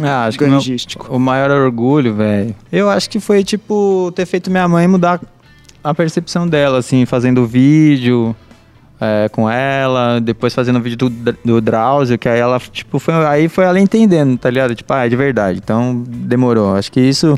Ah, 0.02 0.24
acho 0.26 0.36
que 0.36 0.44
o 0.44 0.48
meu- 0.48 0.60
o 1.08 1.18
maior 1.20 1.50
orgulho, 1.52 2.14
velho. 2.14 2.52
Eu 2.72 2.90
acho 2.90 3.08
que 3.08 3.20
foi, 3.20 3.44
tipo, 3.44 4.10
ter 4.14 4.26
feito 4.26 4.50
minha 4.50 4.66
mãe 4.66 4.88
mudar 4.88 5.20
a 5.84 5.94
percepção 5.94 6.48
dela, 6.48 6.78
assim, 6.78 7.06
fazendo 7.06 7.46
vídeo 7.46 8.34
é, 9.04 9.28
com 9.28 9.48
ela, 9.48 10.20
depois 10.20 10.54
fazendo 10.54 10.80
vídeo 10.80 11.08
do, 11.08 11.32
do 11.44 11.60
Drauzio, 11.60 12.18
que 12.18 12.28
aí 12.28 12.40
ela, 12.40 12.58
tipo, 12.58 12.98
foi, 12.98 13.14
aí 13.26 13.48
foi 13.48 13.64
ela 13.64 13.78
entendendo, 13.78 14.38
tá 14.38 14.48
ligado? 14.50 14.74
Tipo, 14.74 14.92
ah, 14.92 15.06
é 15.06 15.08
de 15.08 15.16
verdade. 15.16 15.60
Então, 15.62 16.02
demorou. 16.06 16.74
Acho 16.74 16.90
que 16.90 17.00
isso 17.00 17.36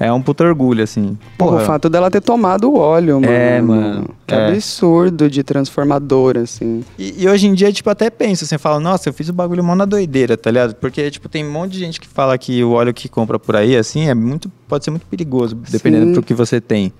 é 0.00 0.12
um 0.12 0.22
puto 0.22 0.44
orgulho, 0.44 0.84
assim. 0.84 1.18
Porra, 1.36 1.56
o 1.56 1.60
fato 1.64 1.88
dela 1.88 2.10
ter 2.10 2.20
tomado 2.20 2.70
o 2.70 2.78
óleo, 2.78 3.20
mano. 3.20 3.32
É, 3.32 3.60
mano. 3.60 4.10
Que 4.26 4.34
É. 4.34 4.48
absurdo 4.48 5.28
de 5.28 5.42
transformador, 5.42 6.36
assim. 6.36 6.84
E, 6.98 7.24
e 7.24 7.28
hoje 7.28 7.48
em 7.48 7.54
dia, 7.54 7.72
tipo, 7.72 7.90
até 7.90 8.08
penso, 8.10 8.44
assim, 8.44 8.58
fala, 8.58 8.78
nossa, 8.78 9.08
eu 9.08 9.12
fiz 9.12 9.28
o 9.28 9.32
bagulho 9.32 9.64
mó 9.64 9.74
na 9.74 9.84
doideira, 9.84 10.36
tá 10.36 10.50
ligado? 10.50 10.74
Porque, 10.74 11.10
tipo, 11.10 11.28
tem 11.28 11.44
um 11.44 11.50
monte 11.50 11.72
de 11.72 11.80
gente 11.80 12.00
que 12.00 12.06
fala 12.06 12.36
que 12.38 12.62
o 12.62 12.72
óleo 12.72 12.94
que 12.94 13.08
compra 13.08 13.38
por 13.38 13.56
aí, 13.56 13.76
assim, 13.76 14.08
é 14.08 14.14
muito, 14.14 14.50
pode 14.68 14.84
ser 14.84 14.90
muito 14.90 15.06
perigoso, 15.06 15.56
dependendo 15.68 16.06
Sim. 16.06 16.12
do 16.12 16.22
que 16.22 16.34
você 16.34 16.60
tem. 16.60 16.92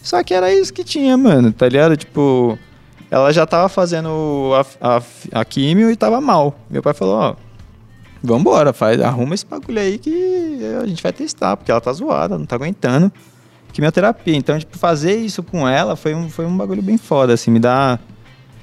Só 0.00 0.22
que 0.22 0.32
era 0.32 0.52
isso 0.52 0.72
que 0.72 0.84
tinha, 0.84 1.16
mano, 1.16 1.50
tá 1.50 1.68
ligado? 1.68 1.96
Tipo, 1.96 2.56
ela 3.10 3.32
já 3.32 3.46
tava 3.46 3.68
fazendo 3.68 4.52
a, 4.80 4.96
a, 4.96 5.02
a 5.40 5.44
químio 5.44 5.90
e 5.90 5.96
tava 5.96 6.20
mal. 6.20 6.58
Meu 6.70 6.82
pai 6.82 6.92
falou, 6.94 7.14
ó, 7.16 7.34
vambora, 8.22 8.72
faz, 8.72 9.00
arruma 9.00 9.34
esse 9.34 9.46
bagulho 9.46 9.78
aí 9.80 9.98
que 9.98 10.58
a 10.82 10.86
gente 10.86 11.02
vai 11.02 11.12
testar, 11.12 11.56
porque 11.56 11.70
ela 11.70 11.80
tá 11.80 11.92
zoada, 11.92 12.36
não 12.38 12.46
tá 12.46 12.56
aguentando 12.56 13.10
quimioterapia. 13.72 14.34
Então, 14.36 14.58
tipo, 14.58 14.78
fazer 14.78 15.16
isso 15.16 15.42
com 15.42 15.68
ela 15.68 15.96
foi 15.96 16.14
um, 16.14 16.28
foi 16.30 16.46
um 16.46 16.56
bagulho 16.56 16.82
bem 16.82 16.96
foda, 16.98 17.34
assim, 17.34 17.50
me 17.50 17.58
dá... 17.60 17.98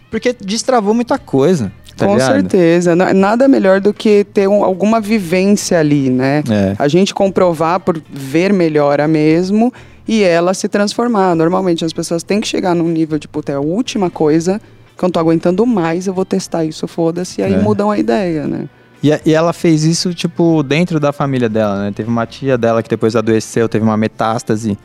Porque 0.09 0.31
destravou 0.33 0.93
muita 0.93 1.17
coisa, 1.17 1.71
tá 1.97 2.05
com 2.05 2.13
ligado? 2.13 2.31
certeza. 2.33 2.95
Na- 2.95 3.13
Nada 3.13 3.47
melhor 3.47 3.79
do 3.81 3.91
que 3.93 4.23
ter 4.25 4.47
um- 4.47 4.63
alguma 4.63 4.99
vivência 5.01 5.79
ali, 5.79 6.09
né? 6.09 6.43
É. 6.49 6.75
A 6.77 6.87
gente 6.87 7.13
comprovar 7.15 7.79
por 7.79 7.99
ver 8.11 8.53
melhora 8.53 9.07
mesmo 9.07 9.73
e 10.07 10.23
ela 10.23 10.53
se 10.53 10.67
transformar. 10.67 11.35
Normalmente 11.35 11.83
as 11.85 11.93
pessoas 11.93 12.23
têm 12.23 12.41
que 12.41 12.47
chegar 12.47 12.75
num 12.75 12.87
nível 12.89 13.17
de, 13.17 13.27
puta, 13.27 13.51
é 13.51 13.55
a 13.55 13.59
última 13.59 14.09
coisa 14.09 14.59
que 14.97 15.03
eu 15.03 15.07
não 15.07 15.11
tô 15.11 15.19
aguentando 15.19 15.65
mais, 15.65 16.05
eu 16.07 16.13
vou 16.13 16.23
testar 16.25 16.63
isso, 16.65 16.87
foda-se, 16.87 17.41
e 17.41 17.43
aí 17.43 17.53
É. 17.53 17.59
mudam 17.61 17.89
a 17.89 17.97
ideia, 17.97 18.45
né? 18.47 18.69
E, 19.03 19.09
e 19.25 19.33
ela 19.33 19.51
fez 19.51 19.83
isso, 19.83 20.13
tipo, 20.13 20.63
dentro 20.63 20.99
da 20.99 21.11
família 21.11 21.49
dela, 21.49 21.79
né? 21.83 21.91
Teve 21.93 22.07
uma 22.09 22.25
tia 22.25 22.57
dela 22.57 22.81
que 22.81 22.89
depois 22.89 23.15
adoeceu, 23.15 23.67
teve 23.67 23.83
uma 23.83 23.97
metástase. 23.97 24.77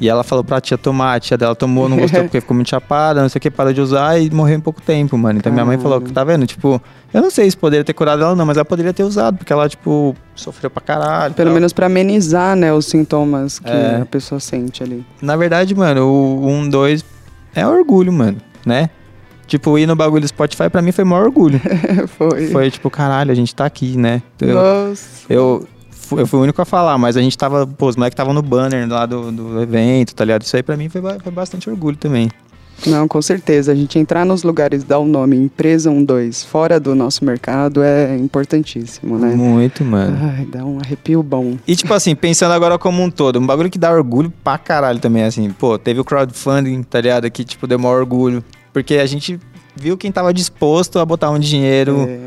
E 0.00 0.08
ela 0.08 0.24
falou 0.24 0.42
pra 0.42 0.60
tia 0.60 0.78
tomar, 0.78 1.14
a 1.14 1.20
tia 1.20 1.36
dela 1.36 1.54
tomou, 1.54 1.88
não 1.88 1.98
gostou 1.98 2.22
porque 2.24 2.40
ficou 2.40 2.54
muito 2.54 2.70
chapada, 2.70 3.20
não 3.20 3.28
sei 3.28 3.38
o 3.38 3.42
que, 3.42 3.50
parou 3.50 3.72
de 3.72 3.80
usar 3.80 4.18
e 4.18 4.30
morreu 4.30 4.56
em 4.56 4.60
pouco 4.60 4.80
tempo, 4.80 5.18
mano. 5.18 5.38
Então 5.38 5.52
minha 5.52 5.64
mãe 5.64 5.76
falou, 5.78 5.98
Caralho. 6.00 6.14
tá 6.14 6.24
vendo? 6.24 6.46
Tipo, 6.46 6.80
eu 7.12 7.20
não 7.20 7.30
sei 7.30 7.50
se 7.50 7.56
poderia 7.56 7.84
ter 7.84 7.92
curado 7.92 8.22
ela 8.22 8.34
não, 8.34 8.46
mas 8.46 8.56
ela 8.56 8.64
poderia 8.64 8.92
ter 8.94 9.02
usado, 9.02 9.36
porque 9.36 9.52
ela, 9.52 9.68
tipo, 9.68 10.16
sofreu 10.34 10.70
pra 10.70 10.80
caralho. 10.80 11.34
Pelo 11.34 11.48
tal. 11.50 11.54
menos 11.54 11.72
pra 11.72 11.86
amenizar, 11.86 12.56
né, 12.56 12.72
os 12.72 12.86
sintomas 12.86 13.58
que 13.58 13.68
É. 13.70 14.00
a 14.02 14.06
pessoa 14.06 14.40
sente 14.40 14.82
ali. 14.82 15.04
Na 15.20 15.36
verdade, 15.36 15.74
mano, 15.74 16.06
o 16.06 16.46
1, 16.48 16.68
2 16.70 17.04
é 17.54 17.66
orgulho, 17.66 18.12
mano, 18.12 18.38
né? 18.64 18.88
Tipo, 19.46 19.76
ir 19.76 19.84
no 19.86 19.96
bagulho 19.96 20.20
do 20.22 20.28
Spotify 20.28 20.70
pra 20.70 20.80
mim 20.80 20.92
foi 20.92 21.02
o 21.02 21.06
maior 21.08 21.24
orgulho. 21.24 21.60
Foi. 22.16 22.46
foi 22.46 22.70
tipo, 22.70 22.88
caralho, 22.88 23.32
a 23.32 23.34
gente 23.34 23.52
tá 23.52 23.64
aqui, 23.66 23.96
né? 23.98 24.22
Eu, 24.40 24.54
Nossa. 24.54 25.06
Eu, 25.28 25.66
fu- 26.10 26.18
eu 26.20 26.26
fui 26.26 26.38
o 26.40 26.42
único 26.42 26.60
a 26.60 26.64
falar, 26.64 26.98
mas 26.98 27.16
a 27.16 27.20
gente 27.22 27.36
tava, 27.38 27.66
pô, 27.66 27.86
os 27.88 27.96
moleques 27.96 28.14
estavam 28.14 28.34
no 28.34 28.42
banner 28.42 28.88
lá 28.88 29.06
do, 29.06 29.30
do 29.32 29.62
evento, 29.62 30.14
tá 30.14 30.24
ligado? 30.24 30.42
Isso 30.42 30.56
aí 30.56 30.62
pra 30.62 30.76
mim 30.76 30.88
foi, 30.88 31.00
foi 31.22 31.32
bastante 31.32 31.70
orgulho 31.70 31.96
também. 31.96 32.30
Não, 32.86 33.06
com 33.06 33.20
certeza. 33.20 33.72
A 33.72 33.74
gente 33.74 33.98
entrar 33.98 34.24
nos 34.24 34.42
lugares, 34.42 34.82
dar 34.82 34.98
o 34.98 35.04
nome 35.04 35.36
Empresa 35.36 35.90
12 35.90 36.46
fora 36.46 36.80
do 36.80 36.94
nosso 36.94 37.22
mercado 37.26 37.82
é 37.82 38.16
importantíssimo, 38.16 39.18
né? 39.18 39.34
Muito, 39.34 39.84
mano. 39.84 40.16
Ai, 40.18 40.46
dá 40.46 40.64
um 40.64 40.78
arrepio 40.78 41.22
bom. 41.22 41.56
E 41.68 41.76
tipo 41.76 41.92
assim, 41.92 42.14
pensando 42.14 42.52
agora 42.52 42.78
como 42.78 43.02
um 43.02 43.10
todo, 43.10 43.38
um 43.38 43.46
bagulho 43.46 43.68
que 43.68 43.78
dá 43.78 43.92
orgulho 43.92 44.32
pra 44.42 44.56
caralho 44.56 44.98
também, 44.98 45.24
assim. 45.24 45.50
Pô, 45.50 45.78
teve 45.78 46.00
o 46.00 46.04
crowdfunding, 46.04 46.82
tá 46.82 47.00
ligado? 47.02 47.30
Que, 47.30 47.44
tipo, 47.44 47.66
deu 47.66 47.78
maior 47.78 47.98
orgulho. 48.00 48.42
Porque 48.72 48.94
a 48.94 49.04
gente 49.06 49.38
viu 49.76 49.98
quem 49.98 50.10
tava 50.10 50.32
disposto 50.32 50.98
a 50.98 51.04
botar 51.04 51.30
um 51.30 51.38
dinheiro 51.38 52.06
É, 52.08 52.18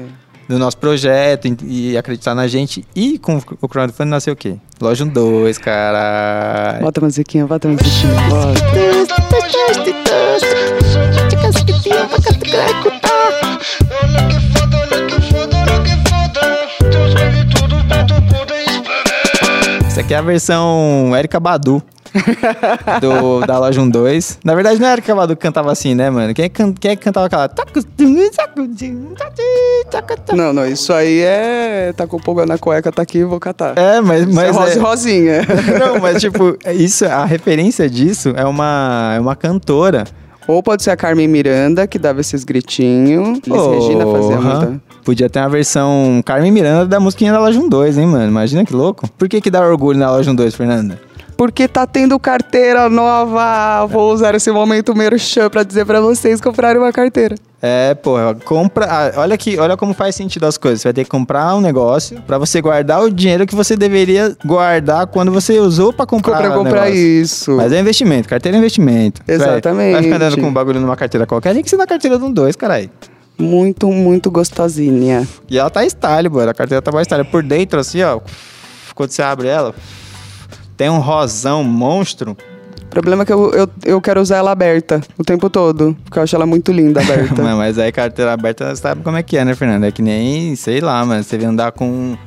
no 0.47 0.59
nosso 0.59 0.77
projeto 0.77 1.47
e, 1.63 1.97
acreditar 1.97 2.35
na 2.35 2.47
gente. 2.47 2.85
E 2.95 3.17
com 3.17 3.41
o 3.61 3.67
crowdfunding 3.67 4.09
nasceu 4.09 4.33
o 4.33 4.35
quê? 4.35 4.57
Loja 4.79 5.05
2, 5.05 5.57
caralho. 5.57 6.81
Bota 6.81 6.99
a 6.99 7.03
musiquinha, 7.03 7.45
bota 7.47 7.67
a 7.67 7.71
musiquinha, 7.71 8.13
bota. 8.29 8.59
Olha 14.03 14.27
que 14.27 14.39
foda, 14.51 14.77
olha 14.77 15.05
que 15.05 15.21
foda, 15.31 15.57
olha 15.57 15.83
que 15.83 15.95
foda. 16.09 16.41
Teu 16.91 17.05
sangue 17.11 17.43
tudo 17.55 17.75
dentro 17.83 18.15
Essa 19.87 20.01
aqui 20.01 20.13
é 20.13 20.17
a 20.17 20.21
versão 20.21 21.15
Erika 21.15 21.39
Badu. 21.39 21.81
do, 23.01 23.45
da 23.45 23.59
loja 23.59 23.82
12. 23.86 24.38
Na 24.43 24.53
verdade, 24.55 24.80
não 24.80 24.88
era 24.88 24.95
Erika 24.97 25.16
Badu 25.16 25.36
que 25.36 25.41
cantava 25.41 25.72
assim, 25.72 25.95
né, 25.95 26.09
mano? 26.09 26.34
Quem, 26.34 26.45
é 26.45 26.49
can- 26.49 26.74
quem 26.74 26.91
é 26.91 26.95
que 26.95 27.03
cantava 27.03 27.26
aquela. 27.26 27.49
Não, 30.36 30.53
não, 30.53 30.66
isso 30.68 30.93
aí 30.93 31.20
é. 31.22 31.93
Tá 31.95 32.07
com 32.07 32.20
polga 32.20 32.45
na 32.45 32.57
cueca, 32.57 32.91
tá 32.91 33.01
aqui, 33.01 33.24
vou 33.24 33.39
catar. 33.39 33.78
É, 33.78 34.01
mas. 34.01 34.28
Isso 34.28 34.39
é 34.39 34.51
mas 34.51 34.55
rosa 34.55 34.74
e 34.74 35.28
é- 35.28 35.39
rosinha. 35.39 35.41
Não, 35.80 35.99
mas 35.99 36.20
tipo, 36.22 36.57
isso, 36.74 37.05
a 37.05 37.26
referência 37.26 37.89
disso 37.89 38.34
é 38.36 38.45
uma, 38.45 39.14
é 39.16 39.20
uma 39.20 39.36
cantora. 39.36 40.05
Ou 40.47 40.61
pode 40.61 40.84
ser 40.84 40.91
a 40.91 40.97
Carmen 40.97 41.28
Miranda, 41.28 41.88
que 41.88 41.97
dava 41.97 42.20
esses 42.20 42.43
gritinhos. 42.43 43.39
Elis 43.47 43.66
Regina 43.66 44.05
fazia 44.05 44.41
muita. 44.41 44.82
Podia 45.05 45.30
ter 45.30 45.39
uma 45.39 45.49
versão 45.49 46.22
Carmen 46.26 46.51
Miranda 46.51 46.86
da 46.86 46.99
musiquinha 46.99 47.32
da 47.32 47.39
Loja 47.39 47.61
2, 47.66 47.97
hein, 47.97 48.07
mano? 48.07 48.28
Imagina 48.28 48.66
que 48.66 48.74
louco. 48.74 49.07
Por 49.18 49.30
que 49.30 49.39
que 49.39 49.49
dá 49.49 49.66
orgulho 49.66 49.97
na 49.97 50.11
Loja 50.11 50.34
2, 50.34 50.53
Fernanda? 50.53 50.99
Porque 51.38 51.67
tá 51.67 51.86
tendo 51.88 52.17
carteira 52.19 52.89
nova. 52.89 53.86
Vou 53.88 54.13
usar 54.13 54.36
esse 54.36 54.51
momento 54.51 54.95
merchan 54.95 55.49
pra 55.49 55.63
dizer 55.63 55.86
pra 55.86 55.99
vocês 55.99 56.39
comprarem 56.39 56.81
uma 56.81 56.91
carteira. 56.91 57.36
É, 57.61 57.93
porra, 57.93 58.36
compra. 58.36 58.86
ah, 58.89 59.11
olha 59.21 59.36
aqui, 59.36 59.57
olha 59.57 59.77
como 59.77 59.93
faz 59.93 60.15
sentido 60.15 60.45
as 60.45 60.57
coisas. 60.57 60.81
Você 60.81 60.89
vai 60.89 60.93
ter 60.93 61.03
que 61.05 61.09
comprar 61.09 61.55
um 61.55 61.61
negócio 61.61 62.21
pra 62.27 62.38
você 62.38 62.61
guardar 62.61 63.01
o 63.01 63.09
dinheiro 63.09 63.45
que 63.47 63.55
você 63.55 63.75
deveria 63.77 64.36
guardar 64.45 65.07
quando 65.07 65.31
você 65.31 65.59
usou 65.59 65.93
pra 65.93 66.05
comprar 66.05 66.38
Compra, 66.38 66.51
o 66.51 66.53
comprar 66.55 66.81
negócio. 66.86 66.95
isso. 67.21 67.51
Mas 67.55 67.71
é 67.71 67.79
investimento, 67.79 68.27
carteira 68.27 68.57
é 68.57 68.59
investimento. 68.59 69.21
Exatamente. 69.27 69.93
Vai 69.93 70.03
ficar 70.03 70.15
andando 70.17 70.39
com 70.41 70.47
um 70.47 70.53
bagulho 70.53 70.79
numa 70.81 70.97
carteira 70.97 71.25
qualquer, 71.25 71.53
tem 71.53 71.63
que 71.63 71.69
ser 71.69 71.77
na 71.77 71.88
carteira 71.88 72.17
de 72.17 72.23
um 72.25 72.31
dois, 72.31 72.55
caralho. 72.55 72.89
Muito, 73.39 73.88
muito 73.88 74.29
gostosinha. 74.29 75.27
E 75.49 75.57
ela 75.57 75.69
tá 75.69 75.84
style, 75.88 76.29
mano. 76.29 76.51
A 76.51 76.53
carteira 76.53 76.81
tá 76.81 76.91
mais 76.91 77.07
style. 77.07 77.23
Por 77.25 77.41
dentro, 77.41 77.79
assim, 77.79 78.01
ó. 78.03 78.19
Quando 78.93 79.09
você 79.09 79.23
abre 79.23 79.47
ela, 79.47 79.73
tem 80.84 80.89
um 80.89 80.99
rosão 80.99 81.63
monstro. 81.63 82.36
O 82.84 82.86
problema 82.88 83.23
é 83.23 83.25
que 83.25 83.31
eu, 83.31 83.53
eu, 83.53 83.69
eu 83.86 84.01
quero 84.01 84.19
usar 84.19 84.39
ela 84.39 84.51
aberta 84.51 84.99
o 85.17 85.23
tempo 85.23 85.49
todo. 85.49 85.95
Porque 86.03 86.19
eu 86.19 86.23
acho 86.23 86.36
ela 86.36 86.45
muito 86.45 86.73
linda 86.73 86.99
aberta. 86.99 87.36
Mano, 87.41 87.55
mas 87.55 87.79
aí 87.79 87.89
carteira 87.89 88.34
aberta, 88.34 88.67
você 88.67 88.81
sabe 88.81 89.01
como 89.01 89.15
é 89.15 89.23
que 89.23 89.38
é, 89.38 89.45
né, 89.45 89.55
Fernando? 89.55 89.86
É 89.86 89.91
que 89.93 90.01
nem, 90.01 90.57
sei 90.57 90.81
lá, 90.81 91.05
mano. 91.05 91.23
Você 91.23 91.38
vem 91.38 91.47
andar 91.47 91.71
com 91.71 92.17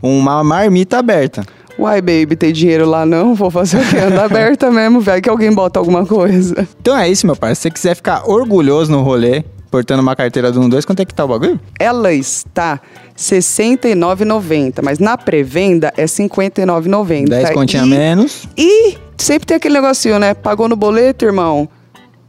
uma 0.00 0.42
marmita 0.42 0.96
aberta. 0.96 1.44
Uai, 1.78 2.00
baby, 2.00 2.36
tem 2.36 2.54
dinheiro 2.54 2.88
lá 2.88 3.04
não? 3.04 3.34
Vou 3.34 3.50
fazer 3.50 3.76
o 3.82 3.86
quê? 3.86 3.98
Anda 3.98 4.24
aberta 4.24 4.70
mesmo, 4.70 4.98
vai 4.98 5.20
que 5.20 5.28
alguém 5.28 5.52
bota 5.52 5.78
alguma 5.78 6.06
coisa. 6.06 6.66
Então 6.80 6.96
é 6.96 7.10
isso, 7.10 7.26
meu 7.26 7.36
parceiro. 7.36 7.56
Se 7.56 7.62
você 7.62 7.70
quiser 7.70 7.96
ficar 7.96 8.26
orgulhoso 8.26 8.90
no 8.90 9.02
rolê, 9.02 9.44
portando 9.76 10.00
uma 10.00 10.16
carteira 10.16 10.50
do 10.50 10.58
1-2, 10.58 10.86
quanto 10.86 11.00
é 11.00 11.04
que 11.04 11.12
tá 11.14 11.22
o 11.26 11.28
bagulho? 11.28 11.60
Ela 11.78 12.14
está 12.14 12.74
R$ 12.74 12.80
69,90, 13.14 14.80
mas 14.82 14.98
na 14.98 15.18
pré-venda 15.18 15.92
é 15.98 16.02
R$ 16.02 16.06
59,90. 16.08 17.28
10 17.28 17.50
continha 17.50 17.82
E- 17.84 17.86
menos. 17.86 18.48
E 18.56 18.96
sempre 19.18 19.44
tem 19.46 19.58
aquele 19.58 19.74
negocinho, 19.74 20.18
né? 20.18 20.32
Pagou 20.32 20.66
no 20.66 20.76
boleto, 20.76 21.26
irmão? 21.26 21.68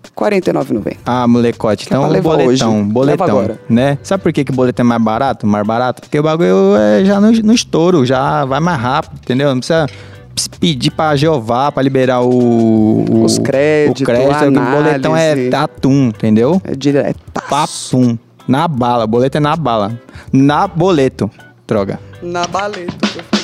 R$ 0.03 0.11
49,90. 0.13 0.97
Ah, 1.05 1.25
molecote. 1.25 1.85
É 1.85 1.87
Então, 1.87 2.09
levar 2.09 2.31
boletão, 2.37 2.81
hoje. 2.81 2.91
Boletão, 2.91 3.57
né? 3.69 3.97
Sabe 4.03 4.23
por 4.23 4.33
que, 4.33 4.43
que 4.43 4.51
o 4.51 4.55
boleto 4.55 4.81
é 4.81 4.83
mais 4.83 5.01
barato? 5.01 5.47
Mais 5.47 5.65
barato? 5.65 6.01
Porque 6.01 6.19
o 6.19 6.23
bagulho 6.23 6.75
é 6.75 7.05
já 7.05 7.21
no, 7.21 7.31
no 7.31 7.53
estouro, 7.53 8.05
já 8.05 8.43
vai 8.43 8.59
mais 8.59 8.77
rápido, 8.79 9.13
entendeu? 9.23 9.49
Não 9.51 9.59
precisa 9.59 9.87
pedir 10.59 10.91
pra 10.91 11.15
Jeová 11.15 11.71
pra 11.71 11.81
liberar 11.83 12.21
o... 12.21 12.29
o 12.29 13.23
Os 13.23 13.37
créditos, 13.37 14.01
O 14.01 14.05
crédito, 14.05 14.59
o 14.59 14.71
boletão 14.71 15.15
é 15.15 15.31
análise. 15.31 15.49
tatum, 15.49 16.07
entendeu? 16.07 16.61
É 16.63 16.75
direto. 16.75 17.19
Papum. 17.49 18.17
Na 18.47 18.67
bala, 18.67 19.05
boleto 19.05 19.37
é 19.37 19.39
na 19.41 19.55
bala. 19.55 19.99
Na 20.31 20.67
boleto, 20.67 21.29
droga. 21.67 21.99
Na 22.21 22.47
baleta. 22.47 23.36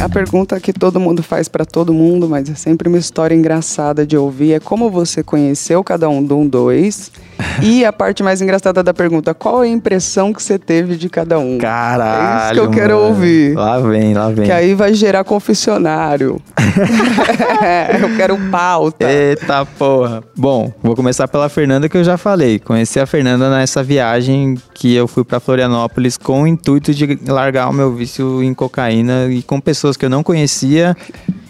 A 0.00 0.08
pergunta 0.08 0.58
que 0.58 0.72
todo 0.72 0.98
mundo 0.98 1.22
faz 1.22 1.46
pra 1.46 1.62
todo 1.66 1.92
mundo, 1.92 2.26
mas 2.26 2.48
é 2.48 2.54
sempre 2.54 2.88
uma 2.88 2.96
história 2.96 3.34
engraçada 3.34 4.06
de 4.06 4.16
ouvir, 4.16 4.54
é 4.54 4.58
como 4.58 4.90
você 4.90 5.22
conheceu 5.22 5.84
cada 5.84 6.08
um 6.08 6.22
do 6.22 6.38
um 6.38 6.46
dois. 6.48 7.12
e 7.62 7.84
a 7.84 7.92
parte 7.92 8.22
mais 8.22 8.40
engraçada 8.40 8.82
da 8.82 8.94
pergunta, 8.94 9.34
qual 9.34 9.62
é 9.62 9.66
a 9.66 9.70
impressão 9.70 10.32
que 10.32 10.42
você 10.42 10.58
teve 10.58 10.96
de 10.96 11.08
cada 11.08 11.38
um? 11.38 11.58
Caralho, 11.58 12.22
É 12.22 12.44
isso 12.44 12.54
que 12.54 12.60
eu 12.60 12.70
quero 12.70 12.94
mano. 12.94 13.08
ouvir. 13.08 13.54
Lá 13.54 13.78
vem, 13.78 14.14
lá 14.14 14.30
vem. 14.30 14.46
Que 14.46 14.52
aí 14.52 14.74
vai 14.74 14.94
gerar 14.94 15.22
confessionário. 15.24 16.40
eu 18.00 18.16
quero 18.16 18.38
pauta. 18.50 19.10
Eita 19.10 19.66
porra. 19.66 20.22
Bom, 20.36 20.72
vou 20.82 20.96
começar 20.96 21.28
pela 21.28 21.48
Fernanda 21.48 21.88
que 21.88 21.96
eu 21.96 22.04
já 22.04 22.16
falei. 22.16 22.58
Conheci 22.58 22.98
a 22.98 23.06
Fernanda 23.06 23.50
nessa 23.50 23.82
viagem 23.82 24.56
que 24.74 24.94
eu 24.94 25.06
fui 25.06 25.24
pra 25.24 25.40
Florianópolis 25.40 26.16
com 26.16 26.42
o 26.42 26.46
intuito 26.46 26.94
de 26.94 27.18
largar 27.26 27.68
o 27.68 27.72
meu 27.72 27.92
vício 27.94 28.42
em 28.42 28.54
cocaína 28.54 29.26
e 29.30 29.42
com 29.42 29.60
pessoas 29.60 29.89
que 29.96 30.04
eu 30.04 30.10
não 30.10 30.22
conhecia 30.22 30.96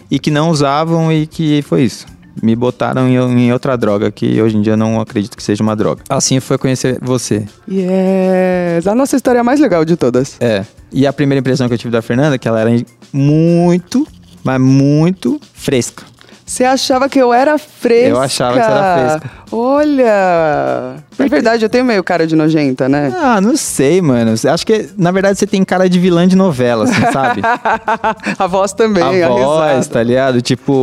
e 0.09 0.19
que 0.19 0.31
não 0.31 0.49
usavam 0.49 1.11
e 1.11 1.25
que 1.25 1.61
foi 1.61 1.83
isso. 1.83 2.05
Me 2.41 2.55
botaram 2.55 3.07
em, 3.07 3.15
em 3.15 3.53
outra 3.53 3.77
droga 3.77 4.09
que 4.11 4.41
hoje 4.41 4.57
em 4.57 4.61
dia 4.61 4.73
eu 4.73 4.77
não 4.77 4.99
acredito 4.99 5.35
que 5.35 5.43
seja 5.43 5.61
uma 5.61 5.75
droga. 5.75 6.01
Assim 6.09 6.39
foi 6.39 6.57
conhecer 6.57 6.97
você. 7.01 7.45
Yes! 7.69 8.87
A 8.87 8.95
nossa 8.95 9.15
história 9.15 9.39
é 9.39 9.41
a 9.41 9.43
mais 9.43 9.59
legal 9.59 9.83
de 9.83 9.95
todas. 9.95 10.37
É. 10.39 10.65
E 10.91 11.05
a 11.05 11.13
primeira 11.13 11.39
impressão 11.39 11.67
que 11.67 11.73
eu 11.73 11.77
tive 11.77 11.91
da 11.91 12.01
Fernanda 12.01 12.35
é 12.35 12.37
que 12.37 12.47
ela 12.47 12.59
era 12.59 12.69
muito, 13.13 14.07
mas 14.43 14.59
muito 14.59 15.39
fresca. 15.53 16.10
Você 16.51 16.65
achava 16.65 17.07
que 17.07 17.17
eu 17.17 17.33
era 17.33 17.57
fresca? 17.57 18.09
Eu 18.09 18.19
achava 18.19 18.59
que 18.59 18.65
você 18.65 18.71
era 18.71 19.19
fresca. 19.19 19.31
Olha! 19.53 20.95
É 21.17 21.29
verdade, 21.29 21.63
eu 21.63 21.69
tenho 21.69 21.85
meio 21.85 22.03
cara 22.03 22.27
de 22.27 22.35
nojenta, 22.35 22.89
né? 22.89 23.09
Ah, 23.15 23.39
não 23.39 23.55
sei, 23.55 24.01
mano. 24.01 24.33
Acho 24.33 24.67
que, 24.67 24.89
na 24.97 25.11
verdade, 25.11 25.39
você 25.39 25.47
tem 25.47 25.63
cara 25.63 25.89
de 25.89 25.97
vilã 25.97 26.27
de 26.27 26.35
novela, 26.35 26.83
assim, 26.83 27.01
sabe? 27.13 27.39
a 28.37 28.47
voz 28.47 28.73
também, 28.73 29.23
a, 29.23 29.27
a 29.27 29.29
voz, 29.29 29.75
risada. 29.77 29.93
tá 29.93 30.03
ligado? 30.03 30.41
Tipo, 30.41 30.73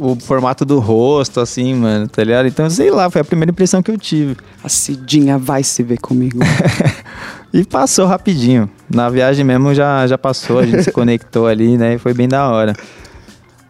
o, 0.00 0.12
o 0.12 0.16
formato 0.18 0.64
do 0.64 0.78
rosto, 0.78 1.40
assim, 1.40 1.74
mano, 1.74 2.08
tá 2.08 2.24
ligado? 2.24 2.48
Então, 2.48 2.70
sei 2.70 2.90
lá, 2.90 3.10
foi 3.10 3.20
a 3.20 3.24
primeira 3.24 3.50
impressão 3.50 3.82
que 3.82 3.90
eu 3.90 3.98
tive. 3.98 4.38
A 4.64 4.68
Cidinha 4.70 5.36
vai 5.36 5.62
se 5.62 5.82
ver 5.82 5.98
comigo. 5.98 6.38
E 7.54 7.66
passou 7.66 8.06
rapidinho. 8.06 8.66
Na 8.88 9.10
viagem 9.10 9.44
mesmo 9.44 9.74
já, 9.74 10.06
já 10.06 10.16
passou, 10.16 10.58
a 10.58 10.64
gente 10.64 10.84
se 10.84 10.90
conectou 10.90 11.46
ali, 11.46 11.76
né? 11.76 11.96
E 11.96 11.98
foi 11.98 12.14
bem 12.14 12.26
da 12.26 12.48
hora. 12.48 12.72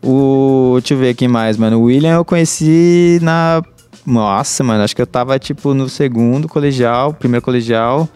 O. 0.02 0.76
Deixa 0.80 0.94
eu 0.94 0.98
ver 0.98 1.10
aqui 1.10 1.28
mais, 1.28 1.56
mano. 1.56 1.78
O 1.78 1.84
William 1.84 2.14
eu 2.14 2.24
conheci 2.24 3.18
na. 3.22 3.62
Nossa, 4.04 4.64
mano, 4.64 4.82
acho 4.82 4.96
que 4.96 5.02
eu 5.02 5.06
tava, 5.06 5.38
tipo, 5.38 5.74
no 5.74 5.88
segundo 5.88 6.48
colegial, 6.48 7.14
primeiro 7.14 7.44
colegial. 7.44 8.08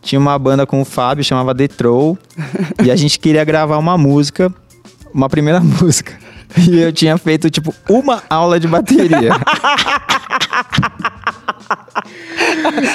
Tinha 0.00 0.20
uma 0.20 0.38
banda 0.38 0.64
com 0.66 0.80
o 0.80 0.84
Fábio, 0.84 1.24
chamava 1.24 1.54
The 1.54 1.66
Troll. 1.66 2.16
e 2.84 2.90
a 2.90 2.96
gente 2.96 3.18
queria 3.18 3.42
gravar 3.42 3.78
uma 3.78 3.98
música, 3.98 4.52
uma 5.12 5.28
primeira 5.28 5.58
música. 5.64 6.12
E 6.68 6.78
eu 6.78 6.92
tinha 6.92 7.18
feito, 7.18 7.50
tipo, 7.50 7.74
uma 7.88 8.22
aula 8.30 8.60
de 8.60 8.68
bateria. 8.68 9.30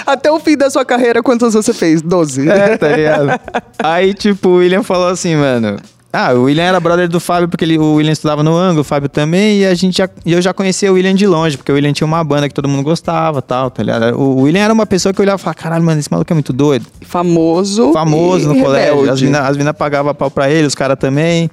Até 0.06 0.32
o 0.32 0.40
fim 0.40 0.56
da 0.56 0.70
sua 0.70 0.86
carreira, 0.86 1.22
quantas 1.22 1.54
você 1.54 1.74
fez? 1.74 2.02
Doze. 2.02 2.50
É, 2.50 2.78
tá 2.78 2.88
ligado? 2.90 3.40
Aí, 3.80 4.14
tipo, 4.14 4.48
o 4.50 4.56
William 4.56 4.84
falou 4.84 5.08
assim, 5.08 5.36
mano. 5.36 5.78
Ah, 6.12 6.34
o 6.34 6.44
William 6.46 6.64
era 6.64 6.80
brother 6.80 7.08
do 7.08 7.20
Fábio, 7.20 7.48
porque 7.48 7.64
ele- 7.64 7.78
o 7.78 7.94
William 7.96 8.12
estudava 8.12 8.42
no 8.42 8.56
ângulo, 8.58 8.82
o 8.82 8.84
Fábio 8.84 9.08
também, 9.08 9.60
e 9.60 9.66
a 9.66 9.76
gente 9.76 10.00
já, 10.00 10.10
e 10.26 10.34
eu 10.34 10.42
já 10.42 10.52
conhecia 10.52 10.92
o 10.92 10.96
William 10.96 11.14
de 11.14 11.28
longe, 11.28 11.56
porque 11.56 11.72
o 11.72 11.76
William 11.76 11.94
tinha 11.94 12.08
uma 12.08 12.24
banda 12.24 12.48
que 12.48 12.54
todo 12.56 12.68
mundo 12.68 12.82
gostava 12.84 13.44
tal, 13.44 13.70
tá 13.70 13.84
ligado? 13.84 14.20
O 14.20 14.42
William 14.42 14.64
era 14.64 14.74
uma 14.74 14.88
pessoa 14.88 15.14
que 15.14 15.22
eu 15.22 15.24
olhava 15.24 15.40
e 15.40 15.44
falava, 15.44 15.60
caralho, 15.60 15.84
mano, 15.84 16.00
esse 16.00 16.12
maluco 16.12 16.34
é 16.34 16.34
muito 16.34 16.52
doido. 16.52 16.88
Famoso. 17.02 17.94
Famoso 17.94 18.48
no 18.52 18.60
colégio. 18.60 18.90
rebelde. 18.96 19.10
As 19.12 19.22
minas 19.22 19.46
as 19.46 19.58
mina 19.58 19.72
pagavam 19.74 20.16
pau 20.16 20.32
pra 20.32 20.50
ele, 20.50 20.66
os 20.66 20.74
caras 20.74 20.98
também. 20.98 21.50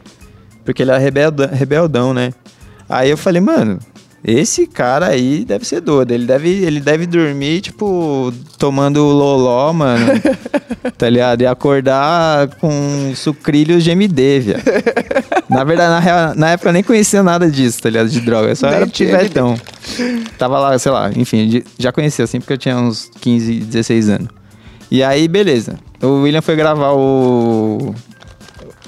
Porque 0.64 0.82
ele 0.82 0.90
era 0.90 0.98
rebelda- 0.98 1.50
rebeldão, 1.52 2.14
né? 2.14 2.32
Aí 2.88 3.10
eu 3.10 3.16
falei, 3.18 3.42
mano, 3.42 3.78
esse 4.26 4.66
cara 4.66 5.06
aí 5.06 5.44
deve 5.44 5.64
ser 5.64 5.80
doido. 5.80 6.10
Ele 6.10 6.26
deve, 6.26 6.48
ele 6.64 6.80
deve 6.80 7.06
dormir, 7.06 7.60
tipo, 7.60 8.32
tomando 8.58 9.00
loló, 9.04 9.72
mano. 9.72 10.04
tá 10.98 11.08
ligado? 11.08 11.42
E 11.42 11.46
acordar 11.46 12.48
com 12.56 13.12
sucrilhos 13.14 13.84
de 13.84 13.90
MD, 13.90 14.40
viado. 14.40 14.62
Na 15.48 15.62
verdade, 15.62 15.90
na, 15.90 16.00
real- 16.00 16.34
na 16.34 16.50
época 16.50 16.70
eu 16.70 16.72
nem 16.72 16.82
conhecia 16.82 17.22
nada 17.22 17.48
disso, 17.50 17.80
tá 17.82 17.88
ligado? 17.88 18.08
De 18.08 18.20
droga. 18.20 18.48
Eu 18.48 18.56
só 18.56 18.66
Nem 18.66 18.76
era 18.76 18.86
tinha 18.88 19.16
pivetão. 19.16 19.54
Tava 20.36 20.58
lá, 20.58 20.76
sei 20.78 20.90
lá, 20.90 21.08
enfim, 21.14 21.46
de- 21.48 21.64
já 21.78 21.92
conhecia 21.92 22.24
assim 22.24 22.40
porque 22.40 22.54
eu 22.54 22.58
tinha 22.58 22.76
uns 22.76 23.08
15, 23.20 23.60
16 23.60 24.08
anos. 24.08 24.28
E 24.90 25.02
aí, 25.04 25.28
beleza. 25.28 25.78
O 26.02 26.22
William 26.22 26.42
foi 26.42 26.56
gravar 26.56 26.92
o, 26.92 27.94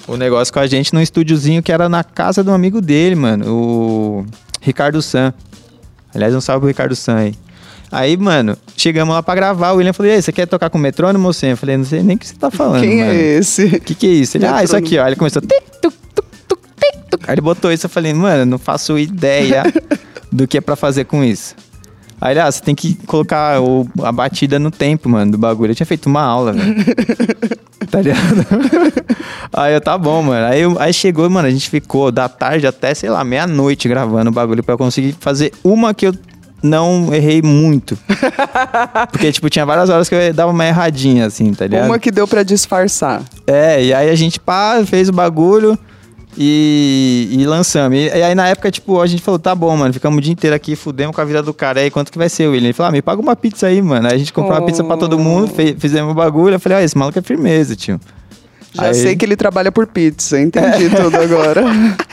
o 0.07 0.16
negócio 0.16 0.53
com 0.53 0.61
a 0.61 0.66
gente 0.66 0.93
num 0.93 1.01
estúdiozinho 1.01 1.62
que 1.62 1.70
era 1.72 1.89
na 1.89 2.03
casa 2.03 2.43
de 2.43 2.51
um 2.51 2.55
amigo 2.55 2.80
dele, 2.80 3.14
mano. 3.14 3.45
O 3.53 4.26
Ricardo 4.61 5.00
San. 5.02 5.32
Aliás, 6.14 6.34
um 6.34 6.40
salve 6.40 6.61
pro 6.61 6.68
Ricardo 6.68 6.96
San 6.96 7.16
aí. 7.16 7.34
Aí, 7.90 8.16
mano, 8.16 8.56
chegamos 8.76 9.14
lá 9.14 9.22
pra 9.22 9.34
gravar. 9.34 9.72
O 9.72 9.76
William 9.76 9.92
falou: 9.92 10.12
E 10.12 10.16
aí, 10.16 10.22
você 10.22 10.30
quer 10.32 10.46
tocar 10.46 10.68
com 10.68 10.78
metrônomo, 10.78 11.24
mocinho? 11.24 11.52
Eu 11.52 11.56
falei: 11.56 11.76
Não 11.76 11.84
sei 11.84 12.02
nem 12.02 12.16
o 12.16 12.18
que 12.18 12.26
você 12.26 12.34
tá 12.34 12.50
falando. 12.50 12.82
Quem 12.82 12.98
mano. 12.98 13.11
é 13.11 13.16
esse? 13.16 13.64
O 13.64 13.80
que, 13.80 13.94
que 13.94 14.06
é 14.06 14.11
isso? 14.11 14.36
Ele, 14.36 14.46
ah, 14.46 14.62
isso 14.62 14.76
aqui, 14.76 14.98
ó. 14.98 15.06
Ele 15.06 15.16
começou. 15.16 15.40
tic, 15.40 15.50
tuc, 15.80 15.94
tuc, 16.14 16.24
tuc, 16.46 16.61
tic, 16.80 17.11
tuc. 17.11 17.24
Aí 17.28 17.34
ele 17.34 17.40
botou 17.40 17.72
isso, 17.72 17.86
eu 17.86 17.90
falei, 17.90 18.12
mano, 18.12 18.44
não 18.44 18.59
faço 18.59 18.98
ideia 18.98 19.64
do 20.30 20.46
que 20.46 20.59
é 20.59 20.61
pra 20.61 20.76
fazer 20.76 21.04
com 21.04 21.24
isso. 21.24 21.54
Aí 22.21 22.33
ele, 22.33 22.41
ah, 22.41 22.51
você 22.51 22.61
tem 22.62 22.75
que 22.75 22.95
colocar 23.07 23.61
o- 23.61 23.87
a 24.03 24.11
batida 24.11 24.59
no 24.59 24.71
tempo, 24.71 25.09
mano, 25.09 25.33
do 25.33 25.39
bagulho. 25.39 25.71
Eu 25.71 25.75
tinha 25.75 25.87
feito 25.87 26.07
uma 26.07 26.23
aula, 26.23 26.53
velho. 26.53 26.75
tá 27.91 28.01
ligado? 28.01 28.47
aí 29.53 29.75
eu, 29.75 29.81
tá 29.81 29.97
bom, 29.97 30.23
mano. 30.23 30.47
Aí, 30.47 30.61
eu- 30.61 30.77
aí 30.81 30.93
chegou, 30.93 31.29
mano, 31.31 31.47
a 31.47 31.51
gente 31.51 31.71
ficou 31.71 32.11
da 32.11 32.29
tarde 32.29 32.66
até, 32.66 32.93
sei 32.95 33.09
lá, 33.09 33.23
meia-noite 33.23 33.89
gravando 33.89 34.31
o 34.31 34.33
bagulho 34.33 34.62
pra 34.62 34.75
eu 34.75 34.79
conseguir 34.79 35.14
fazer 35.21 35.53
uma 35.62 35.95
que 35.95 36.07
eu 36.09 36.14
não 36.61 37.14
errei 37.14 37.41
muito. 37.41 37.97
Porque, 39.12 39.31
tipo, 39.31 39.49
tinha 39.49 39.64
várias 39.64 39.89
horas 39.89 40.09
que 40.09 40.14
eu 40.14 40.35
dava 40.35 40.51
uma 40.51 40.66
erradinha, 40.66 41.27
assim, 41.27 41.53
tá 41.55 41.66
ligado? 41.66 41.87
Uma 41.87 41.99
que 42.01 42.11
deu 42.11 42.27
pra 42.27 42.43
disfarçar. 42.43 43.23
É, 43.47 43.83
e 43.85 43.95
aí 43.95 44.11
a 44.11 44.14
gente 44.16 44.41
pá, 44.41 44.83
fez 44.85 45.09
o 45.09 45.12
bagulho 45.12 45.79
e, 46.41 47.28
e 47.32 47.45
lançamos. 47.47 47.99
E, 47.99 48.03
e 48.07 48.22
aí 48.22 48.34
na 48.34 48.47
época, 48.49 48.70
tipo, 48.70 49.01
a 49.01 49.07
gente 49.07 49.20
falou, 49.22 49.39
tá 49.39 49.55
bom, 49.55 49.76
mano, 49.76 49.93
ficamos 49.93 50.18
o 50.18 50.20
dia 50.20 50.32
inteiro 50.32 50.55
aqui, 50.55 50.76
fudemos 50.76 51.14
com 51.14 51.20
a 51.20 51.24
vida 51.24 51.43
do 51.43 51.53
cara. 51.53 51.80
Aí 51.80 51.91
quanto 51.91 52.12
que 52.12 52.18
vai 52.18 52.28
ser, 52.28 52.47
William? 52.47 52.66
Ele 52.68 52.72
falou, 52.72 52.89
ah, 52.91 52.93
me 52.93 53.03
paga 53.03 53.20
uma 53.20 53.34
pizza 53.34 53.66
aí, 53.66 53.82
mano. 53.82 54.07
Aí 54.07 54.14
a 54.14 54.18
gente 54.18 54.32
comprou 54.32 54.55
uma 54.57 54.64
pizza 54.64 54.84
pra 54.84 54.97
todo 54.97 55.18
mundo, 55.18 55.49
fe- 55.49 55.76
fizemos 55.78 56.12
o 56.12 56.14
bagulho. 56.14 56.55
Eu 56.55 56.61
falei, 56.61 56.78
ah, 56.78 56.82
esse 56.82 56.97
maluco 56.97 57.18
é 57.18 57.22
firmeza, 57.22 57.74
tio. 57.74 58.01
Já 58.72 58.84
Aí- 58.84 58.95
sei 58.95 59.16
que 59.16 59.24
ele 59.24 59.34
trabalha 59.36 59.72
por 59.72 59.86
pizza, 59.89 60.41
entendi 60.41 60.89
tudo 60.91 61.16
agora. 61.16 61.62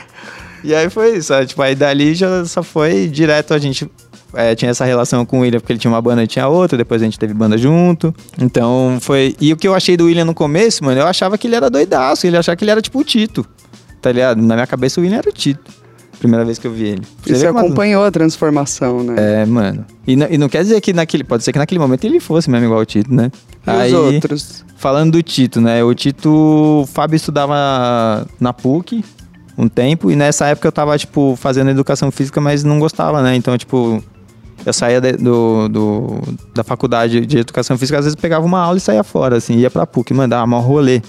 E 0.64 0.74
aí 0.74 0.90
foi 0.90 1.18
isso, 1.18 1.32
aí, 1.32 1.46
tipo, 1.46 1.62
aí 1.62 1.76
dali 1.76 2.16
já 2.16 2.44
só 2.44 2.64
foi 2.64 3.06
direto 3.08 3.54
a 3.54 3.60
gente. 3.60 3.88
é, 4.34 4.56
tinha 4.56 4.72
essa 4.72 4.84
relação 4.84 5.24
com 5.24 5.38
o 5.38 5.42
William, 5.42 5.60
porque 5.60 5.72
ele 5.74 5.78
tinha 5.80 5.92
uma 5.92 6.02
banda 6.02 6.24
e 6.24 6.28
tinha 6.28 6.48
outra, 6.48 6.76
depois 6.76 7.04
a 7.04 7.06
gente 7.06 7.20
teve 7.20 7.36
banda 7.36 7.56
junto. 7.56 8.12
Então 8.42 8.98
foi. 9.00 9.36
E 9.40 9.54
o 9.54 9.58
que 9.58 9.68
eu 9.68 9.76
achei 9.76 9.96
do 9.96 10.06
William 10.06 10.26
no 10.26 10.34
começo, 10.34 10.84
mano, 10.84 11.00
eu 11.00 11.06
achava 11.06 11.38
que 11.38 11.46
ele 11.46 11.56
era 11.56 11.70
doidaço, 11.70 12.26
ele 12.26 12.36
achava 12.36 12.56
que 12.56 12.64
ele 12.64 12.72
era 12.72 12.82
tipo 12.82 12.98
o 13.00 13.04
Tito. 13.04 13.46
Tá 14.06 14.12
ligado? 14.12 14.40
Na 14.40 14.54
minha 14.54 14.68
cabeça 14.68 15.00
o 15.00 15.04
William 15.04 15.18
era 15.18 15.28
o 15.28 15.34
Tito. 15.34 15.72
Primeira 16.20 16.46
vez 16.46 16.60
que 16.60 16.68
eu 16.68 16.72
vi 16.72 16.84
ele. 16.90 17.02
E 17.26 17.34
você 17.36 17.48
como- 17.48 17.58
acompanhou 17.60 18.06
a 18.06 18.12
transformação, 18.12 19.02
né? 19.04 19.16
É, 19.42 19.46
mano. 19.48 19.84
E, 20.06 20.16
não- 20.16 20.28
e 20.30 20.38
não 20.38 20.48
quer 20.48 20.62
dizer 20.62 20.80
que 20.80 20.94
naquele. 20.94 21.24
Pode 21.24 21.44
ser 21.44 21.52
que 21.52 21.58
naquele 21.58 21.80
momento 21.80 22.06
ele 22.06 22.20
fosse 22.20 22.48
mesmo 22.48 22.68
igual 22.68 22.82
o 22.82 22.86
Tito, 22.86 23.12
né? 23.12 23.32
E 23.66 23.88
os 23.88 23.94
outros? 23.94 24.64
Falando 24.78 25.14
do 25.14 25.24
Tito, 25.24 25.60
né? 25.60 25.84
O 25.84 25.92
Tito, 25.96 26.30
o 26.30 26.86
Fábio 26.86 27.16
estudava 27.16 28.28
na 28.40 28.54
PUC 28.54 29.04
um 29.58 29.68
tempo 29.68 30.12
e 30.12 30.16
nessa 30.16 30.46
época 30.46 30.68
eu 30.68 30.72
tava, 30.72 30.96
tipo, 31.00 31.36
fazendo 31.36 31.72
educação 31.72 32.12
física, 32.12 32.40
mas 32.40 32.64
não 32.64 32.78
gostava, 32.80 33.24
né? 33.24 33.36
Então, 33.36 33.58
tipo, 33.58 34.04
eu 34.66 34.72
saía 34.74 35.02
de- 35.02 35.14
do, 35.14 35.68
do- 35.68 36.22
da 36.54 36.64
faculdade 36.64 37.26
de 37.26 37.40
educação 37.40 37.76
física, 37.78 37.98
às 37.98 38.06
vezes 38.06 38.16
pegava 38.16 38.46
uma 38.46 38.60
aula 38.60 38.78
e 38.78 38.82
saía 38.82 39.04
fora, 39.04 39.38
assim, 39.38 39.56
ia 39.56 39.72
pra 39.72 39.88
PUC, 39.88 40.14
mandava 40.14 40.46
um 40.56 40.60
rolê 40.60 41.02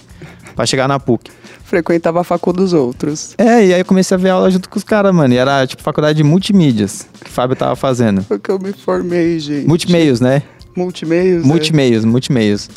pra 0.56 0.66
chegar 0.66 0.88
na 0.88 0.98
PUC. 0.98 1.30
Frequentava 1.64 2.22
a 2.22 2.24
facu 2.24 2.52
dos 2.52 2.72
outros. 2.72 3.34
É, 3.36 3.66
e 3.66 3.74
aí 3.74 3.80
eu 3.80 3.84
comecei 3.84 4.14
a 4.14 4.18
ver 4.18 4.30
aula 4.30 4.50
junto 4.50 4.68
com 4.68 4.78
os 4.78 4.84
caras, 4.84 5.14
mano. 5.14 5.34
E 5.34 5.36
era, 5.36 5.66
tipo, 5.66 5.82
faculdade 5.82 6.16
de 6.16 6.24
multimídias 6.24 7.06
que 7.22 7.30
o 7.30 7.32
Fábio 7.32 7.54
tava 7.54 7.76
fazendo. 7.76 8.22
Foi 8.22 8.38
que 8.38 8.50
eu 8.50 8.58
me 8.58 8.72
formei, 8.72 9.38
gente. 9.38 9.68
Multimeios, 9.68 10.20
né? 10.20 10.42
Multimeios? 10.74 11.44
é. 11.44 11.46
Multimeios, 11.46 12.04
multimeios. 12.04 12.70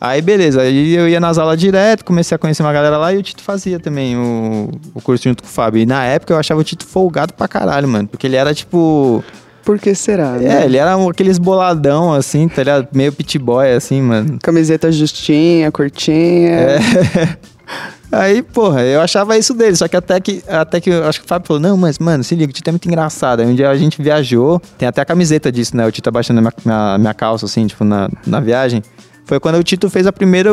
Aí, 0.00 0.22
beleza, 0.22 0.62
aí 0.62 0.94
eu 0.94 1.06
ia 1.06 1.20
nas 1.20 1.36
aulas 1.36 1.60
direto, 1.60 2.06
comecei 2.06 2.34
a 2.34 2.38
conhecer 2.38 2.62
uma 2.62 2.72
galera 2.72 2.96
lá 2.96 3.12
e 3.12 3.18
o 3.18 3.22
Tito 3.22 3.42
fazia 3.42 3.78
também 3.78 4.16
o, 4.16 4.70
o 4.94 5.02
curso 5.02 5.24
junto 5.24 5.42
com 5.42 5.48
o 5.48 5.52
Fábio. 5.52 5.82
E 5.82 5.84
na 5.84 6.02
época 6.04 6.32
eu 6.32 6.38
achava 6.38 6.58
o 6.58 6.64
Tito 6.64 6.86
folgado 6.86 7.34
pra 7.34 7.46
caralho, 7.46 7.86
mano. 7.86 8.08
Porque 8.08 8.26
ele 8.26 8.36
era 8.36 8.54
tipo. 8.54 9.22
Por 9.64 9.78
que 9.78 9.94
será, 9.94 10.36
É, 10.36 10.40
né? 10.40 10.64
ele 10.64 10.76
era 10.78 10.96
um- 10.96 11.08
aqueles 11.08 11.38
boladão, 11.38 12.12
assim, 12.12 12.48
tá 12.48 12.62
ligado? 12.62 12.88
Meio 12.92 13.12
pit 13.12 13.38
boy, 13.38 13.70
assim, 13.72 14.00
mano. 14.00 14.38
Camiseta 14.42 14.90
justinha, 14.90 15.70
curtinha. 15.70 16.50
É. 16.50 16.78
Aí, 18.12 18.42
porra, 18.42 18.82
eu 18.82 19.00
achava 19.00 19.38
isso 19.38 19.54
dele, 19.54 19.76
só 19.76 19.86
que 19.86 19.96
até 19.96 20.18
que, 20.18 20.42
até 20.48 20.80
que 20.80 20.90
eu 20.90 21.06
acho 21.06 21.20
que 21.20 21.24
o 21.24 21.28
Fábio 21.28 21.46
falou, 21.46 21.62
não, 21.62 21.76
mas, 21.76 21.98
mano, 22.00 22.24
se 22.24 22.34
liga, 22.34 22.50
o 22.50 22.52
Tito 22.52 22.68
é 22.68 22.72
muito 22.72 22.86
engraçado. 22.88 23.38
Aí 23.40 23.46
um 23.46 23.54
dia 23.54 23.70
a 23.70 23.76
gente 23.76 24.02
viajou, 24.02 24.60
tem 24.76 24.88
até 24.88 25.00
a 25.00 25.04
camiseta 25.04 25.52
disso, 25.52 25.76
né? 25.76 25.86
O 25.86 25.92
Tito 25.92 26.08
abaixando 26.08 26.38
a 26.38 26.40
minha, 26.42 26.52
minha, 26.64 26.98
minha 26.98 27.14
calça, 27.14 27.46
assim, 27.46 27.68
tipo, 27.68 27.84
na, 27.84 28.08
na 28.26 28.40
viagem. 28.40 28.82
Foi 29.24 29.38
quando 29.38 29.54
o 29.58 29.62
Tito 29.62 29.88
fez 29.88 30.08
a 30.08 30.12
primeiro, 30.12 30.52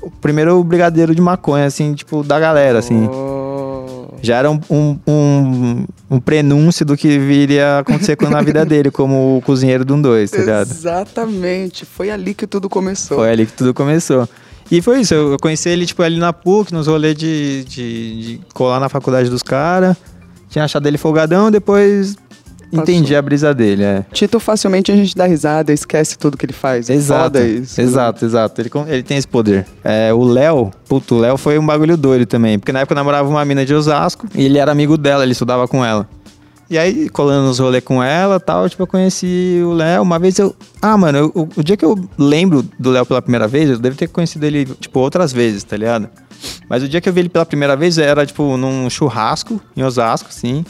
o 0.00 0.10
primeiro 0.20 0.62
brigadeiro 0.62 1.12
de 1.12 1.20
maconha, 1.20 1.64
assim, 1.66 1.92
tipo, 1.94 2.22
da 2.22 2.38
galera, 2.38 2.78
assim. 2.78 3.08
Oh. 3.12 3.33
Já 4.24 4.38
era 4.38 4.50
um, 4.50 4.60
um, 4.70 4.98
um, 5.06 5.84
um 6.10 6.20
prenúncio 6.20 6.84
do 6.84 6.96
que 6.96 7.18
viria 7.18 7.66
a 7.66 7.78
acontecer 7.80 8.16
na 8.22 8.42
vida 8.42 8.64
dele, 8.66 8.90
como 8.90 9.38
o 9.38 9.42
cozinheiro 9.42 9.84
do 9.84 9.94
um 9.94 10.02
dois, 10.02 10.30
tá 10.30 10.38
ligado? 10.38 10.70
Exatamente. 10.70 11.84
Foi 11.84 12.10
ali 12.10 12.34
que 12.34 12.46
tudo 12.46 12.68
começou. 12.68 13.18
Foi 13.18 13.30
ali 13.30 13.46
que 13.46 13.52
tudo 13.52 13.74
começou. 13.74 14.28
E 14.70 14.80
foi 14.80 15.00
isso, 15.00 15.12
eu 15.14 15.32
eu 15.32 15.38
conheci 15.38 15.68
ele, 15.68 15.84
tipo, 15.84 16.02
ali 16.02 16.18
na 16.18 16.32
PUC, 16.32 16.72
nos 16.72 16.86
rolês 16.86 17.14
de, 17.14 17.64
de, 17.64 18.22
de 18.22 18.40
colar 18.54 18.80
na 18.80 18.88
faculdade 18.88 19.28
dos 19.28 19.42
caras. 19.42 19.96
Tinha 20.48 20.64
achado 20.64 20.86
ele 20.86 20.96
folgadão, 20.96 21.50
depois 21.50 22.16
entendi 22.80 23.14
a 23.14 23.22
brisa 23.22 23.54
dele, 23.54 23.82
é. 23.82 24.04
Tito, 24.12 24.38
facilmente 24.40 24.90
a 24.92 24.96
gente 24.96 25.14
dá 25.16 25.26
risada, 25.26 25.72
esquece 25.72 26.16
tudo 26.18 26.36
que 26.36 26.46
ele 26.46 26.52
faz. 26.52 26.88
Exato, 26.90 27.38
isso. 27.38 27.80
né? 27.80 27.86
exato, 27.86 28.24
exato. 28.24 28.60
Ele, 28.60 28.70
ele 28.88 29.02
tem 29.02 29.16
esse 29.16 29.28
poder. 29.28 29.66
É, 29.82 30.12
o 30.12 30.22
Léo, 30.24 30.70
puto, 30.88 31.14
o 31.16 31.18
Léo 31.18 31.36
foi 31.36 31.58
um 31.58 31.66
bagulho 31.66 31.96
doido 31.96 32.26
também. 32.26 32.58
Porque 32.58 32.72
na 32.72 32.80
época 32.80 32.92
eu 32.92 32.96
namorava 32.96 33.28
uma 33.28 33.44
mina 33.44 33.64
de 33.64 33.74
Osasco 33.74 34.26
e 34.34 34.44
ele 34.44 34.58
era 34.58 34.70
amigo 34.72 34.96
dela, 34.96 35.22
ele 35.22 35.32
estudava 35.32 35.66
com 35.68 35.84
ela. 35.84 36.08
E 36.70 36.78
aí, 36.78 37.10
colando 37.10 37.46
nos 37.46 37.58
rolês 37.58 37.84
com 37.84 38.02
ela 38.02 38.40
tal, 38.40 38.68
tipo, 38.70 38.82
eu 38.82 38.86
conheci 38.86 39.60
o 39.64 39.74
Léo. 39.74 40.02
Uma 40.02 40.18
vez 40.18 40.38
eu. 40.38 40.56
Ah, 40.80 40.96
mano, 40.96 41.18
eu- 41.18 41.32
o, 41.34 41.60
o 41.60 41.62
dia 41.62 41.76
que 41.76 41.84
eu 41.84 41.94
lembro 42.16 42.64
do 42.78 42.90
Léo 42.90 43.04
pela 43.04 43.20
primeira 43.20 43.46
vez, 43.46 43.68
eu 43.68 43.78
devo 43.78 43.94
ter 43.96 44.08
conhecido 44.08 44.44
ele, 44.46 44.64
tipo, 44.80 44.98
outras 44.98 45.30
vezes, 45.32 45.62
tá 45.62 45.76
ligado? 45.76 46.08
Mas 46.68 46.82
o 46.82 46.88
dia 46.88 47.00
que 47.02 47.08
eu 47.08 47.12
vi 47.12 47.20
ele 47.20 47.28
pela 47.28 47.44
primeira 47.44 47.76
vez 47.76 47.98
era, 47.98 48.24
tipo, 48.24 48.56
num 48.56 48.88
churrasco 48.88 49.60
em 49.76 49.82
Osasco, 49.82 50.28
assim. 50.30 50.64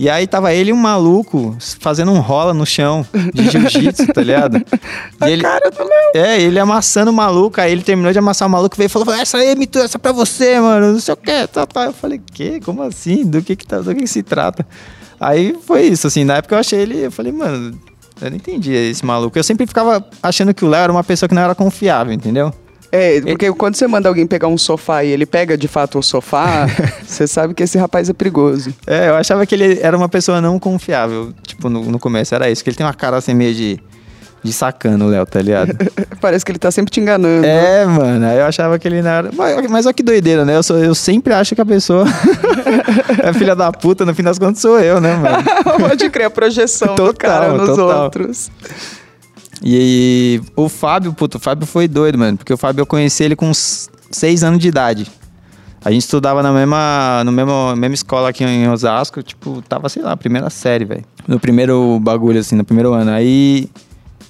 E 0.00 0.08
aí 0.08 0.26
tava 0.26 0.50
ele 0.54 0.70
e 0.70 0.72
um 0.72 0.78
maluco 0.78 1.54
fazendo 1.78 2.10
um 2.10 2.20
rola 2.20 2.54
no 2.54 2.64
chão 2.64 3.06
de 3.34 3.50
jiu-jitsu, 3.50 4.06
tá 4.06 4.22
ligado? 4.22 4.56
E 5.26 5.30
ele, 5.30 5.42
Cara 5.42 5.70
do 5.70 5.78
Léo. 5.78 5.90
é, 6.14 6.40
ele 6.40 6.58
amassando 6.58 7.10
o 7.10 7.14
maluco, 7.14 7.60
aí 7.60 7.70
ele 7.70 7.82
terminou 7.82 8.10
de 8.10 8.18
amassar 8.18 8.48
o 8.48 8.50
maluco, 8.50 8.74
veio 8.78 8.86
e 8.86 8.88
falou, 8.88 9.12
essa 9.12 9.36
aí, 9.36 9.54
Mitu, 9.54 9.78
essa 9.78 9.98
é 9.98 10.00
pra 10.00 10.12
você, 10.12 10.58
mano, 10.58 10.94
não 10.94 11.00
sei 11.00 11.12
o 11.12 11.16
que, 11.18 11.46
tá, 11.48 11.66
tá. 11.66 11.84
Eu 11.84 11.92
falei, 11.92 12.18
que? 12.32 12.60
Como 12.60 12.82
assim? 12.82 13.26
Do 13.26 13.42
que 13.42 13.54
que, 13.54 13.66
tá, 13.66 13.80
do 13.80 13.94
que 13.94 14.00
que 14.00 14.06
se 14.06 14.22
trata? 14.22 14.66
Aí 15.20 15.54
foi 15.66 15.82
isso, 15.82 16.06
assim, 16.06 16.24
na 16.24 16.36
época 16.38 16.54
eu 16.54 16.60
achei 16.60 16.80
ele, 16.80 17.04
eu 17.04 17.12
falei, 17.12 17.30
mano, 17.30 17.78
eu 18.22 18.30
não 18.30 18.36
entendi 18.38 18.72
esse 18.72 19.04
maluco. 19.04 19.38
Eu 19.38 19.44
sempre 19.44 19.66
ficava 19.66 20.02
achando 20.22 20.54
que 20.54 20.64
o 20.64 20.68
Léo 20.68 20.84
era 20.84 20.92
uma 20.92 21.04
pessoa 21.04 21.28
que 21.28 21.34
não 21.34 21.42
era 21.42 21.54
confiável, 21.54 22.10
entendeu? 22.14 22.54
É, 22.92 23.20
porque 23.20 23.52
quando 23.52 23.76
você 23.76 23.86
manda 23.86 24.08
alguém 24.08 24.26
pegar 24.26 24.48
um 24.48 24.58
sofá 24.58 25.04
e 25.04 25.08
ele 25.10 25.24
pega 25.24 25.56
de 25.56 25.68
fato 25.68 25.98
o 25.98 26.02
sofá, 26.02 26.66
você 27.06 27.26
sabe 27.26 27.54
que 27.54 27.62
esse 27.62 27.78
rapaz 27.78 28.08
é 28.08 28.12
perigoso. 28.12 28.74
É, 28.86 29.08
eu 29.08 29.14
achava 29.14 29.46
que 29.46 29.54
ele 29.54 29.78
era 29.80 29.96
uma 29.96 30.08
pessoa 30.08 30.40
não 30.40 30.58
confiável, 30.58 31.32
tipo, 31.46 31.68
no, 31.68 31.84
no 31.84 31.98
começo 31.98 32.34
era 32.34 32.50
isso, 32.50 32.64
que 32.64 32.70
ele 32.70 32.76
tem 32.76 32.84
uma 32.84 32.94
cara 32.94 33.16
assim 33.16 33.32
meio 33.32 33.54
de, 33.54 33.80
de 34.42 34.52
sacano, 34.52 35.06
Léo, 35.06 35.24
tá 35.24 35.40
ligado? 35.40 35.76
Parece 36.20 36.44
que 36.44 36.50
ele 36.50 36.58
tá 36.58 36.70
sempre 36.70 36.90
te 36.90 36.98
enganando. 37.00 37.46
É, 37.46 37.86
mano, 37.86 38.26
aí 38.26 38.38
eu 38.38 38.44
achava 38.44 38.76
que 38.78 38.88
ele 38.88 39.02
não 39.02 39.10
era. 39.10 39.30
Mas, 39.36 39.70
mas 39.70 39.86
olha 39.86 39.94
que 39.94 40.02
doideira, 40.02 40.44
né? 40.44 40.56
Eu, 40.56 40.62
sou, 40.62 40.76
eu 40.78 40.94
sempre 40.94 41.32
acho 41.32 41.54
que 41.54 41.60
a 41.60 41.66
pessoa 41.66 42.04
é 43.22 43.32
filha 43.32 43.54
da 43.54 43.70
puta, 43.70 44.04
no 44.04 44.12
fim 44.14 44.22
das 44.24 44.38
contas 44.38 44.60
sou 44.60 44.80
eu, 44.80 45.00
né, 45.00 45.14
mano? 45.14 45.44
Pode 45.78 46.10
crer 46.10 46.24
a 46.24 46.30
projeção 46.30 46.88
do 46.88 47.06
Total, 47.06 47.14
cara 47.14 47.52
nos 47.52 47.68
total. 47.68 48.04
outros. 48.04 48.50
E, 49.62 50.40
o 50.56 50.68
Fábio, 50.68 51.12
puto, 51.12 51.36
o 51.38 51.40
Fábio 51.40 51.66
foi 51.66 51.86
doido, 51.86 52.18
mano, 52.18 52.38
porque 52.38 52.52
o 52.52 52.56
Fábio 52.56 52.82
eu 52.82 52.86
conheci 52.86 53.22
ele 53.24 53.36
com 53.36 53.48
uns 53.50 53.90
seis 54.10 54.42
anos 54.42 54.58
de 54.58 54.68
idade. 54.68 55.06
A 55.82 55.90
gente 55.90 56.02
estudava 56.02 56.42
na 56.42 56.52
mesma, 56.52 57.22
no 57.24 57.32
mesmo, 57.32 57.74
mesma 57.76 57.94
escola 57.94 58.28
aqui 58.28 58.44
em 58.44 58.68
Osasco, 58.68 59.22
tipo, 59.22 59.62
tava, 59.62 59.88
sei 59.88 60.02
lá, 60.02 60.14
primeira 60.16 60.50
série, 60.50 60.84
velho. 60.84 61.04
No 61.26 61.40
primeiro 61.40 61.98
bagulho, 62.00 62.38
assim, 62.38 62.54
no 62.54 62.64
primeiro 62.64 62.92
ano. 62.92 63.10
Aí, 63.10 63.66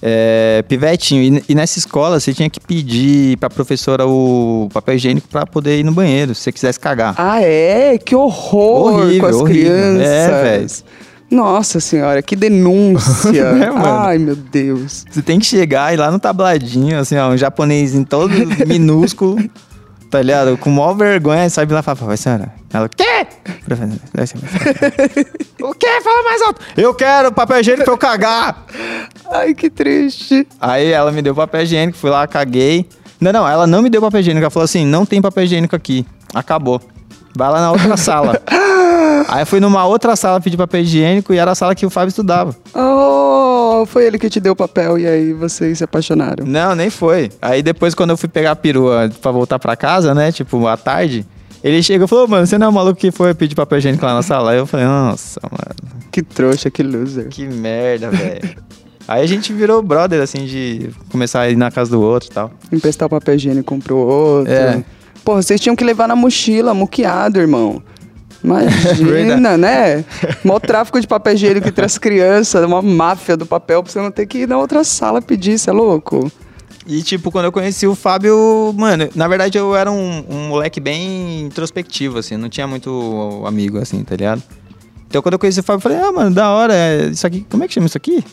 é, 0.01 0.65
pivetinho. 0.69 1.23
E, 1.23 1.45
e 1.49 1.55
nessa 1.55 1.79
escola 1.79 2.21
você 2.21 2.33
tinha 2.33 2.49
que 2.49 2.61
pedir 2.61 3.37
pra 3.39 3.51
professora 3.51 4.07
o 4.07 4.69
papel 4.73 4.95
higiênico 4.95 5.29
pra 5.29 5.45
poder 5.45 5.81
ir 5.81 5.83
no 5.85 5.93
banheiro, 5.93 6.35
se 6.37 6.43
você 6.43 6.53
quisesse 6.53 6.79
cagar. 6.79 7.15
Ah, 7.19 7.43
é? 7.43 7.99
Que 7.99 8.15
horror 8.15 8.95
Horrível, 9.01 9.21
com 9.21 9.27
as 9.27 9.37
horrível. 9.37 9.73
crianças. 9.73 10.07
É, 10.07 10.43
velho. 10.43 10.71
Nossa 11.31 11.79
senhora, 11.79 12.21
que 12.23 12.35
denúncia. 12.35 13.31
É. 13.61 13.71
Ai, 13.75 14.19
meu 14.19 14.35
Deus. 14.35 15.05
Você 15.11 15.23
tem 15.23 15.39
que 15.39 15.47
chegar 15.47 15.95
e 15.95 15.97
lá 15.97 16.11
no 16.11 16.19
tabladinho, 16.19 16.99
assim, 16.99 17.17
ó, 17.17 17.31
um 17.31 17.37
japonês 17.37 17.95
em 17.95 18.05
todo 18.05 18.33
minúsculo, 18.67 19.39
tá 20.11 20.21
ligado? 20.21 20.57
Com 20.59 20.71
maior 20.71 20.95
vergonha, 20.95 21.43
aí 21.43 21.51
sabe 21.51 21.73
lá 21.73 21.81
e 21.81 21.83
fala, 21.83 21.97
professora. 21.97 22.53
Ela, 22.73 22.87
o 22.87 22.89
quê? 22.89 23.05
o 25.63 25.75
quê? 25.75 26.01
Fala 26.03 26.23
mais 26.25 26.43
alto. 26.43 26.61
Eu 26.77 26.95
quero 26.95 27.33
papel 27.33 27.61
higiênico 27.61 27.85
pra 27.85 27.95
eu 27.95 27.99
cagar. 27.99 28.65
Ai, 29.31 29.55
que 29.55 29.71
triste. 29.71 30.47
Aí 30.61 30.91
ela 30.91 31.13
me 31.13 31.23
deu 31.23 31.35
papel 31.35 31.63
higiênico, 31.63 31.99
fui 31.99 32.11
lá, 32.11 32.27
caguei. 32.27 32.89
Não, 33.21 33.33
não, 33.33 33.47
ela 33.47 33.67
não 33.67 33.83
me 33.83 33.91
deu 33.91 34.01
papel 34.01 34.21
higiênico. 34.21 34.45
Ela 34.45 34.51
falou 34.51 34.65
assim, 34.65 34.87
não 34.87 35.05
tem 35.05 35.21
papel 35.21 35.45
higiênico 35.45 35.77
aqui. 35.77 36.07
Acabou. 36.35 36.81
Vai 37.37 37.51
lá 37.51 37.61
na 37.61 37.73
outra 37.73 37.97
sala. 37.97 38.41
Aí 39.29 39.43
eu 39.43 39.47
fui 39.47 39.61
numa 39.61 39.85
outra 39.87 40.17
sala 40.17 40.41
pedir 40.41 40.57
papel 40.57 40.81
higiênico 40.83 41.33
e 41.35 41.39
era 41.39 41.51
a 41.51 41.55
sala 41.55 41.75
que 41.75 41.85
o 41.87 41.91
Fábio 41.91 42.09
estudava. 42.09 42.55
Oh, 42.75 43.85
foi 43.87 44.05
ele 44.07 44.19
que 44.19 44.29
te 44.29 44.41
deu 44.41 44.53
o 44.53 44.57
papel 44.57 44.99
e 44.99 45.07
aí 45.07 45.33
vocês 45.33 45.79
se 45.79 45.85
apaixonaram. 45.85 46.45
Não, 46.47 46.75
nem 46.75 46.91
foi. 46.91 47.31
Aí 47.41 47.63
depois, 47.63 47.95
quando 47.95 48.11
eu 48.11 48.17
fui 48.17 48.29
pegar 48.29 48.53
a 48.53 48.57
perua 48.57 49.11
pra 49.21 49.31
voltar 49.31 49.59
pra 49.59 49.77
casa, 49.77 50.15
né? 50.15 50.31
Tipo, 50.33 50.67
à 50.67 50.77
tarde, 50.77 51.27
ele 51.63 51.83
chegou 51.83 52.05
e 52.07 52.09
falou, 52.09 52.27
mano, 52.29 52.47
você 52.47 52.57
não 52.59 52.67
é 52.67 52.71
o 52.71 52.73
maluco 52.73 52.99
que 52.99 53.11
foi 53.11 53.35
pedir 53.35 53.55
papel 53.55 53.79
higiênico 53.79 54.05
lá 54.05 54.15
na 54.15 54.23
sala? 54.23 54.53
Aí 54.53 54.59
eu 54.59 54.67
falei, 54.67 54.87
nossa, 54.87 55.41
mano, 55.43 56.03
Que 56.11 56.23
trouxa, 56.23 56.71
que 56.71 56.83
loser. 56.83 57.29
que 57.29 57.47
merda, 57.47 58.11
velho. 58.11 58.57
Aí 59.09 59.23
a 59.23 59.27
gente 59.27 59.53
virou 59.53 59.83
brother, 59.83 60.23
assim, 60.23 60.45
de 60.47 60.91
começar 61.11 61.41
a 61.41 61.51
ir 61.51 61.57
na 61.57 61.71
casa 61.71 61.91
do 61.91 62.01
outro 62.01 62.29
e 62.31 62.33
tal. 62.33 62.51
Emprestar 62.71 63.07
o 63.07 63.11
papel 63.11 63.35
higiênico 63.35 63.75
um 63.75 63.81
pro 63.81 63.97
outro. 63.97 64.53
É. 64.53 64.85
Porra, 65.25 65.43
vocês 65.43 65.61
tinham 65.61 65.75
que 65.75 65.85
levar 65.85 66.07
na 66.07 66.15
mochila, 66.15 66.73
muqueado, 66.73 67.41
irmão. 67.41 67.83
Imagina, 68.43 69.57
né? 69.59 70.05
Mó 70.45 70.59
tráfico 70.59 71.01
de 71.01 71.07
papel 71.07 71.35
higiênico 71.35 71.69
entre 71.69 71.85
as 71.85 71.99
crianças, 71.99 72.65
uma 72.65 72.81
máfia 72.83 73.37
do 73.37 73.45
papel 73.47 73.83
pra 73.83 73.93
você 73.93 74.01
não 74.01 74.11
ter 74.11 74.27
que 74.27 74.39
ir 74.39 74.49
na 74.49 74.57
outra 74.59 74.83
sala 74.85 75.21
pedir, 75.21 75.59
você 75.59 75.71
é 75.71 75.73
louco? 75.73 76.31
E, 76.87 77.03
tipo, 77.03 77.31
quando 77.31 77.45
eu 77.45 77.53
conheci 77.53 77.87
o 77.87 77.95
Fábio, 77.95 78.75
mano, 78.77 79.09
na 79.15 79.29
verdade 79.29 79.59
eu 79.59 79.77
era 79.77 79.93
um, 79.93 80.25
um 80.29 80.49
moleque 80.49 80.81
bem 80.81 81.43
introspectivo, 81.43 82.19
assim, 82.19 82.37
não 82.37 82.49
tinha 82.49 82.67
muito 82.67 83.43
amigo, 83.47 83.79
assim, 83.79 84.03
tá 84.03 84.17
ligado? 84.17 84.43
Então 85.07 85.21
quando 85.23 85.35
eu 85.35 85.39
conheci 85.39 85.61
o 85.61 85.63
Fábio, 85.63 85.79
eu 85.79 85.83
falei, 85.83 85.99
ah, 85.99 86.11
mano, 86.11 86.35
da 86.35 86.51
hora, 86.51 86.75
é 86.75 87.07
isso 87.09 87.27
aqui, 87.27 87.47
como 87.51 87.63
é 87.63 87.69
que 87.69 87.75
chama 87.75 87.87
isso 87.87 87.97
aqui? 87.99 88.25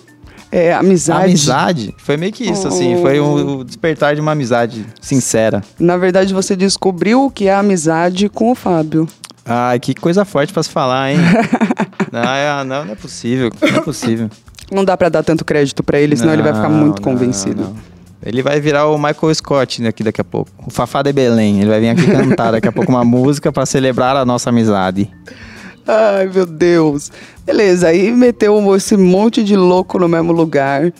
É, 0.49 0.73
amizade. 0.73 1.25
Amizade. 1.25 1.95
Foi 1.97 2.15
meio 2.15 2.31
que 2.31 2.49
isso, 2.49 2.67
assim, 2.67 2.95
Oh. 2.95 3.01
foi 3.01 3.19
um, 3.19 3.57
o 3.59 3.63
despertar 3.65 4.15
de 4.15 4.21
uma 4.21 4.31
amizade 4.31 4.85
sincera. 5.01 5.61
Na 5.77 5.97
verdade, 5.97 6.33
você 6.33 6.55
descobriu 6.55 7.25
o 7.25 7.29
que 7.31 7.47
é 7.49 7.53
amizade 7.53 8.29
com 8.29 8.51
o 8.51 8.55
Fábio. 8.55 9.07
Ai, 9.47 9.79
que 9.79 9.93
coisa 9.95 10.25
forte 10.25 10.51
pra 10.53 10.61
se 10.63 10.69
falar, 10.69 11.11
hein? 11.11 11.17
não, 12.11 12.21
é- 12.21 12.63
não, 12.63 12.85
não 12.85 12.91
é 12.93 12.95
possível, 12.95 13.51
não 13.61 13.77
é 13.77 13.81
possível. 13.81 14.29
Não 14.71 14.83
dá 14.83 14.97
pra 14.97 15.07
dar 15.09 15.23
tanto 15.23 15.45
crédito 15.45 15.81
pra 15.83 15.99
ele, 15.99 16.15
senão 16.17 16.33
ele 16.33 16.41
vai 16.43 16.53
ficar 16.53 16.67
Não, 16.69 16.77
muito 16.77 16.97
não, 17.01 17.03
convencido. 17.11 17.61
não. 17.63 17.75
Ele 18.21 18.41
vai 18.41 18.59
virar 18.59 18.87
o 18.87 18.97
Michael 18.97 19.33
Scott 19.35 19.85
aqui 19.87 20.03
daqui 20.03 20.19
a 20.19 20.23
pouco. 20.23 20.51
O 20.65 20.69
Fafá 20.71 21.01
de 21.01 21.13
Belém. 21.13 21.61
Ele 21.61 21.69
vai 21.69 21.79
vir 21.79 21.89
aqui 21.89 22.05
cantar 22.07 22.51
daqui 22.51 22.67
a 22.67 22.71
pouco 22.71 22.91
uma 22.91 23.05
música 23.05 23.51
pra 23.51 23.65
celebrar 23.65 24.17
a 24.17 24.25
nossa 24.25 24.49
amizade. 24.49 25.09
Ai, 25.87 26.27
meu 26.33 26.45
Deus. 26.45 27.09
Beleza, 27.45 27.87
aí 27.87 28.11
meteu 28.11 28.75
esse 28.75 28.97
monte 28.97 29.41
de 29.43 29.55
louco 29.55 29.97
no 29.99 30.09
mesmo 30.09 30.33
lugar. 30.33 30.91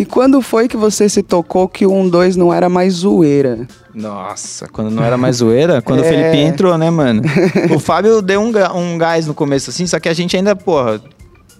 E 0.00 0.04
quando 0.06 0.40
foi 0.40 0.66
que 0.66 0.78
você 0.78 1.10
se 1.10 1.22
tocou 1.22 1.68
que 1.68 1.84
o 1.84 1.90
1-2 1.90 2.34
não 2.34 2.54
era 2.54 2.70
mais 2.70 2.94
zoeira? 2.94 3.68
Nossa, 3.94 4.66
quando 4.66 4.90
não 4.90 5.04
era 5.04 5.18
mais 5.18 5.36
zoeira, 5.36 5.82
quando 5.84 6.00
o 6.00 6.04
É. 6.04 6.08
Felipe 6.08 6.38
entrou, 6.38 6.78
né, 6.78 6.88
mano? 6.88 7.20
O 7.76 7.78
Fábio 7.78 8.22
deu 8.22 8.40
um, 8.40 8.50
um 8.78 8.96
gás 8.96 9.26
no 9.26 9.34
começo, 9.34 9.68
assim, 9.68 9.86
só 9.86 10.00
que 10.00 10.08
a 10.08 10.14
gente 10.14 10.34
ainda, 10.34 10.56
porra, 10.56 11.02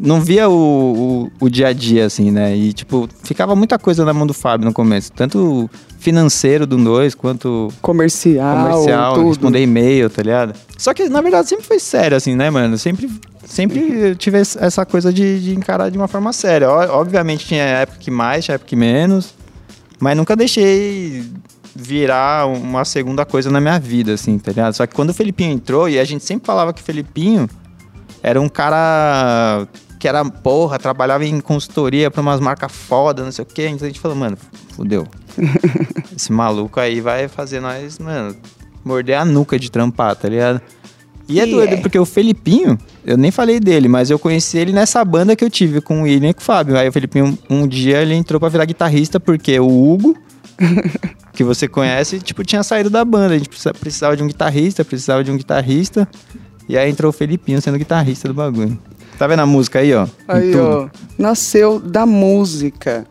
não 0.02 0.18
via 0.18 0.48
o, 0.48 1.30
o, 1.40 1.44
o 1.44 1.50
dia 1.50 1.68
a 1.68 1.72
dia, 1.74 2.06
assim, 2.06 2.30
né? 2.30 2.56
E, 2.56 2.72
tipo, 2.72 3.06
ficava 3.22 3.54
muita 3.54 3.78
coisa 3.78 4.02
na 4.02 4.14
mão 4.14 4.26
do 4.26 4.32
Fábio 4.32 4.64
no 4.64 4.72
começo. 4.72 5.12
Tanto 5.12 5.68
financeiro 5.98 6.66
do 6.66 6.78
2, 6.78 7.14
quanto 7.14 7.68
Comercial, 7.82 8.72
comercial, 8.72 9.14
tudo. 9.14 9.28
responder 9.28 9.62
e-mail, 9.62 10.08
tá 10.08 10.22
ligado? 10.22 10.54
Só 10.78 10.94
que, 10.94 11.06
na 11.10 11.20
verdade, 11.20 11.50
sempre 11.50 11.66
foi 11.66 11.78
sério, 11.78 12.16
assim, 12.16 12.34
né, 12.34 12.48
mano? 12.48 12.78
Sempre, 12.78 13.10
sempre 13.44 14.16
tive 14.16 14.38
essa 14.38 14.86
coisa 14.86 15.12
de, 15.12 15.38
de 15.38 15.54
encarar 15.54 15.90
de 15.90 15.98
uma 15.98 16.08
forma 16.08 16.32
séria. 16.32 16.70
Obviamente 16.70 17.44
tinha 17.44 17.62
época 17.62 17.98
que 17.98 18.10
mais, 18.10 18.46
tinha 18.46 18.54
época 18.54 18.70
que 18.70 18.76
menos, 18.76 19.34
mas 20.00 20.16
nunca 20.16 20.34
deixei 20.34 21.22
virar 21.76 22.46
uma 22.46 22.86
segunda 22.86 23.26
coisa 23.26 23.50
na 23.50 23.60
minha 23.60 23.78
vida, 23.78 24.14
assim, 24.14 24.38
tá 24.38 24.50
ligado? 24.50 24.72
Só 24.72 24.86
que 24.86 24.94
quando 24.94 25.10
o 25.10 25.14
Felipinho 25.14 25.52
entrou, 25.52 25.90
e 25.90 25.98
a 25.98 26.04
gente 26.04 26.24
sempre 26.24 26.46
falava 26.46 26.72
que 26.72 26.80
o 26.80 26.84
Felipinho 26.84 27.46
era 28.22 28.40
um 28.40 28.48
cara 28.48 29.68
que 30.00 30.08
era, 30.08 30.24
porra, 30.24 30.78
trabalhava 30.78 31.26
em 31.26 31.40
consultoria 31.40 32.10
pra 32.10 32.22
umas 32.22 32.40
marcas 32.40 32.72
foda, 32.72 33.22
não 33.22 33.30
sei 33.30 33.42
o 33.42 33.46
quê. 33.46 33.68
Então 33.68 33.84
a 33.86 33.88
gente 33.90 34.00
falou, 34.00 34.16
mano, 34.16 34.36
fudeu. 34.74 35.06
Esse 36.16 36.32
maluco 36.32 36.80
aí 36.80 37.02
vai 37.02 37.28
fazer 37.28 37.60
nós, 37.60 37.98
mano, 37.98 38.34
morder 38.82 39.18
a 39.18 39.26
nuca 39.26 39.58
de 39.58 39.70
trampar, 39.70 40.16
tá 40.16 40.26
ligado? 40.26 40.60
E 41.28 41.38
é 41.38 41.46
doido, 41.46 41.74
é. 41.74 41.76
porque 41.76 41.98
o 41.98 42.06
Felipinho, 42.06 42.78
eu 43.04 43.16
nem 43.16 43.30
falei 43.30 43.60
dele, 43.60 43.88
mas 43.88 44.10
eu 44.10 44.18
conheci 44.18 44.56
ele 44.56 44.72
nessa 44.72 45.04
banda 45.04 45.36
que 45.36 45.44
eu 45.44 45.50
tive 45.50 45.82
com 45.82 46.00
o 46.00 46.02
William 46.04 46.30
e 46.30 46.34
com 46.34 46.40
o 46.40 46.44
Fábio. 46.44 46.76
Aí 46.76 46.88
o 46.88 46.92
Felipinho, 46.92 47.38
um 47.48 47.68
dia, 47.68 48.00
ele 48.00 48.14
entrou 48.14 48.40
pra 48.40 48.48
virar 48.48 48.64
guitarrista, 48.64 49.20
porque 49.20 49.60
o 49.60 49.68
Hugo, 49.68 50.16
que 51.32 51.44
você 51.44 51.68
conhece, 51.68 52.18
tipo, 52.20 52.42
tinha 52.42 52.62
saído 52.62 52.88
da 52.88 53.04
banda. 53.04 53.34
A 53.34 53.38
gente 53.38 53.50
precisa- 53.50 53.74
precisava 53.74 54.16
de 54.16 54.22
um 54.22 54.26
guitarrista, 54.26 54.82
precisava 54.84 55.22
de 55.22 55.30
um 55.30 55.36
guitarrista. 55.36 56.08
E 56.66 56.76
aí 56.76 56.90
entrou 56.90 57.10
o 57.10 57.12
Felipinho 57.12 57.60
sendo 57.60 57.78
guitarrista 57.78 58.26
do 58.26 58.34
bagulho. 58.34 58.76
Tá 59.20 59.26
vendo 59.26 59.40
a 59.40 59.46
música 59.46 59.80
aí, 59.80 59.92
ó? 59.92 60.06
Aí, 60.26 60.50
tudo. 60.50 60.64
ó, 60.64 60.88
nasceu 61.18 61.78
da 61.78 62.06
música. 62.06 63.04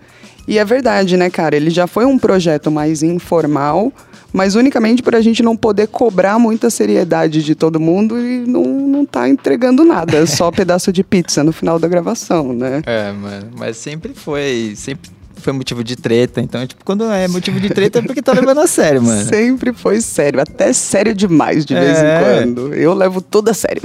E 0.48 0.58
é 0.58 0.66
verdade, 0.66 1.16
né, 1.16 1.30
cara? 1.30 1.56
Ele 1.56 1.70
já 1.70 1.86
foi 1.86 2.04
um 2.04 2.18
projeto 2.18 2.72
mais 2.72 3.04
informal, 3.04 3.94
mas 4.34 4.56
unicamente 4.56 5.04
por 5.04 5.14
a 5.14 5.22
gente 5.22 5.44
não 5.44 5.56
poder 5.56 5.86
cobrar 5.86 6.40
muita 6.40 6.72
seriedade 6.72 7.44
de 7.44 7.54
todo 7.54 7.80
mundo 7.80 8.18
e 8.20 8.40
não, 8.40 8.64
não 8.64 9.06
tá 9.06 9.30
entregando 9.30 9.86
nada, 9.86 10.18
é 10.18 10.26
só 10.26 10.50
pedaço 10.52 10.92
de 10.92 11.04
pizza 11.04 11.44
no 11.44 11.52
final 11.54 11.78
da 11.78 11.88
gravação, 11.88 12.54
né? 12.54 12.82
É, 12.88 13.12
mano, 13.12 13.52
mas 13.56 13.78
sempre 13.78 14.12
foi, 14.16 14.74
sempre 14.76 15.12
foi 15.36 15.54
motivo 15.54 15.84
de 15.84 15.96
treta. 15.96 16.42
Então, 16.42 16.66
tipo, 16.66 16.84
quando 16.84 17.04
é 17.04 17.28
motivo 17.28 17.60
de 17.60 17.70
treta 17.70 18.00
é 18.00 18.02
porque 18.02 18.24
tá 18.24 18.34
levando 18.34 18.62
a 18.62 18.66
sério, 18.66 19.04
mano. 19.04 19.30
Sempre 19.30 19.74
foi 19.74 20.02
sério, 20.02 20.42
até 20.42 20.74
sério 20.74 21.14
demais 21.14 21.64
de 21.68 21.76
vez 21.76 22.00
É. 22.00 22.18
em 22.18 22.24
quando. 22.24 22.74
Eu 22.74 22.96
levo 22.96 23.22
tudo 23.22 23.50
a 23.50 23.54
sério. 23.54 23.84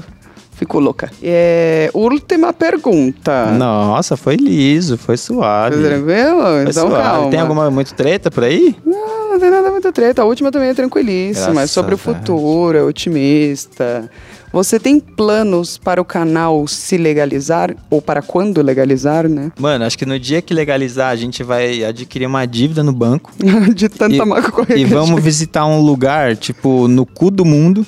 Fico 0.65 0.81
louca. 0.81 1.11
É, 1.23 1.91
última 1.93 2.51
pergunta. 2.51 3.51
Nossa, 3.53 4.17
foi 4.17 4.35
liso, 4.37 4.97
foi 4.97 5.19
suave. 5.19 5.77
Tranquilo? 5.77 6.41
Foi 6.43 6.63
Então 6.63 6.89
suave. 6.89 7.03
calma. 7.03 7.31
Tem 7.31 7.39
alguma 7.39 7.71
muito 7.71 7.93
treta 7.95 8.31
por 8.31 8.45
aí? 8.45 8.75
Não, 8.83 9.33
não 9.33 9.39
tem 9.39 9.51
nada 9.51 9.71
muito 9.71 9.93
treta. 9.93 10.23
A 10.23 10.25
última 10.25 10.51
também 10.51 10.71
é 10.71 10.75
tranquilíssima. 10.75 11.51
É 11.51 11.53
Graças 11.53 11.71
sobre 11.73 11.95
o 11.95 11.99
futuro, 11.99 12.79
é 12.79 12.83
otimista. 12.83 14.11
Você 14.55 14.79
tem 14.79 15.01
planos 15.01 15.77
para 15.77 16.01
o 16.01 16.05
canal 16.05 16.67
se 16.69 16.97
legalizar? 16.97 17.75
Ou 17.91 18.01
para 18.01 18.23
quando 18.23 18.63
legalizar, 18.63 19.29
né? 19.29 19.51
Mano, 19.59 19.85
acho 19.85 19.99
que 19.99 20.07
no 20.07 20.17
dia 20.19 20.41
que 20.41 20.55
legalizar, 20.55 21.11
a 21.11 21.17
gente 21.17 21.43
vai 21.43 21.83
adquirir 21.85 22.25
uma 22.27 22.47
dívida 22.47 22.83
no 22.83 22.93
banco. 22.93 23.33
De 23.75 23.89
tanta 23.89 24.15
e, 24.15 24.25
maconha. 24.25 24.77
e 24.77 24.85
vamos 24.85 25.21
visitar 25.23 25.67
um 25.67 25.81
lugar, 25.81 26.37
tipo, 26.37 26.87
no 26.87 27.05
cu 27.05 27.33
do 27.33 27.45
mundo, 27.45 27.85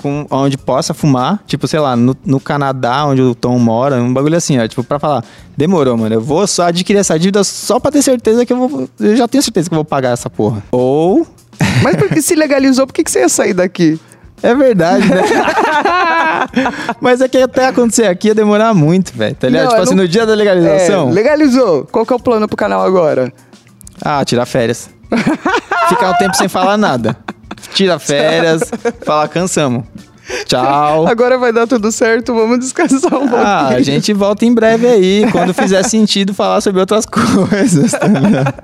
com, 0.00 0.26
onde 0.30 0.56
possa 0.56 0.94
fumar. 0.94 1.42
Tipo, 1.46 1.68
sei 1.68 1.78
lá, 1.80 1.94
no, 1.94 2.16
no 2.24 2.40
Canadá, 2.40 3.04
onde 3.06 3.20
o 3.22 3.34
Tom 3.34 3.58
mora. 3.58 3.96
Um 3.96 4.12
bagulho 4.12 4.36
assim, 4.36 4.58
ó. 4.58 4.66
Tipo, 4.66 4.82
pra 4.82 4.98
falar, 4.98 5.24
demorou, 5.56 5.96
mano. 5.96 6.14
Eu 6.14 6.20
vou 6.20 6.46
só 6.46 6.64
adquirir 6.68 6.98
essa 6.98 7.18
dívida 7.18 7.44
só 7.44 7.78
pra 7.78 7.90
ter 7.90 8.02
certeza 8.02 8.44
que 8.46 8.52
eu 8.52 8.68
vou. 8.68 8.88
Eu 8.98 9.16
já 9.16 9.28
tenho 9.28 9.42
certeza 9.42 9.68
que 9.68 9.74
eu 9.74 9.78
vou 9.78 9.84
pagar 9.84 10.10
essa 10.10 10.30
porra. 10.30 10.62
Ou. 10.72 11.26
Mas 11.82 11.96
porque 11.96 12.22
se 12.22 12.34
legalizou, 12.34 12.86
por 12.86 12.92
que, 12.92 13.04
que 13.04 13.10
você 13.10 13.20
ia 13.20 13.28
sair 13.28 13.52
daqui? 13.54 14.00
É 14.42 14.54
verdade, 14.54 15.06
né? 15.06 15.20
Mas 17.00 17.20
é 17.20 17.28
que 17.28 17.36
até 17.38 17.66
acontecer 17.66 18.06
aqui 18.06 18.28
ia 18.28 18.34
demorar 18.34 18.72
muito, 18.74 19.12
velho. 19.14 19.34
Tá 19.34 19.48
ligado? 19.48 19.64
Não, 19.64 19.70
tipo 19.70 19.82
assim, 19.82 19.94
não- 19.94 20.02
no 20.04 20.08
dia 20.08 20.24
da 20.24 20.34
legalização. 20.34 21.10
É, 21.10 21.12
legalizou. 21.12 21.86
Qual 21.92 22.06
que 22.06 22.12
é 22.12 22.16
o 22.16 22.20
plano 22.20 22.48
pro 22.48 22.56
canal 22.56 22.80
agora? 22.82 23.30
Ah, 24.02 24.24
tirar 24.24 24.46
férias. 24.46 24.88
Ficar 25.90 26.10
um 26.10 26.14
tempo 26.14 26.34
sem 26.36 26.48
falar 26.48 26.76
nada. 26.78 27.16
Tira 27.74 27.98
férias, 27.98 28.62
fala, 29.04 29.28
cansamos. 29.28 29.84
Tchau. 30.46 31.06
Agora 31.08 31.38
vai 31.38 31.52
dar 31.52 31.66
tudo 31.66 31.90
certo, 31.90 32.32
vamos 32.34 32.60
descansar 32.60 33.14
um 33.14 33.28
pouquinho. 33.28 33.36
Ah, 33.36 33.68
a 33.68 33.82
gente 33.82 34.12
volta 34.12 34.44
em 34.44 34.54
breve 34.54 34.86
aí, 34.86 35.26
quando 35.32 35.52
fizer 35.52 35.82
sentido 35.82 36.32
falar 36.32 36.60
sobre 36.60 36.80
outras 36.80 37.04
coisas. 37.06 37.92
Tá? 37.92 38.54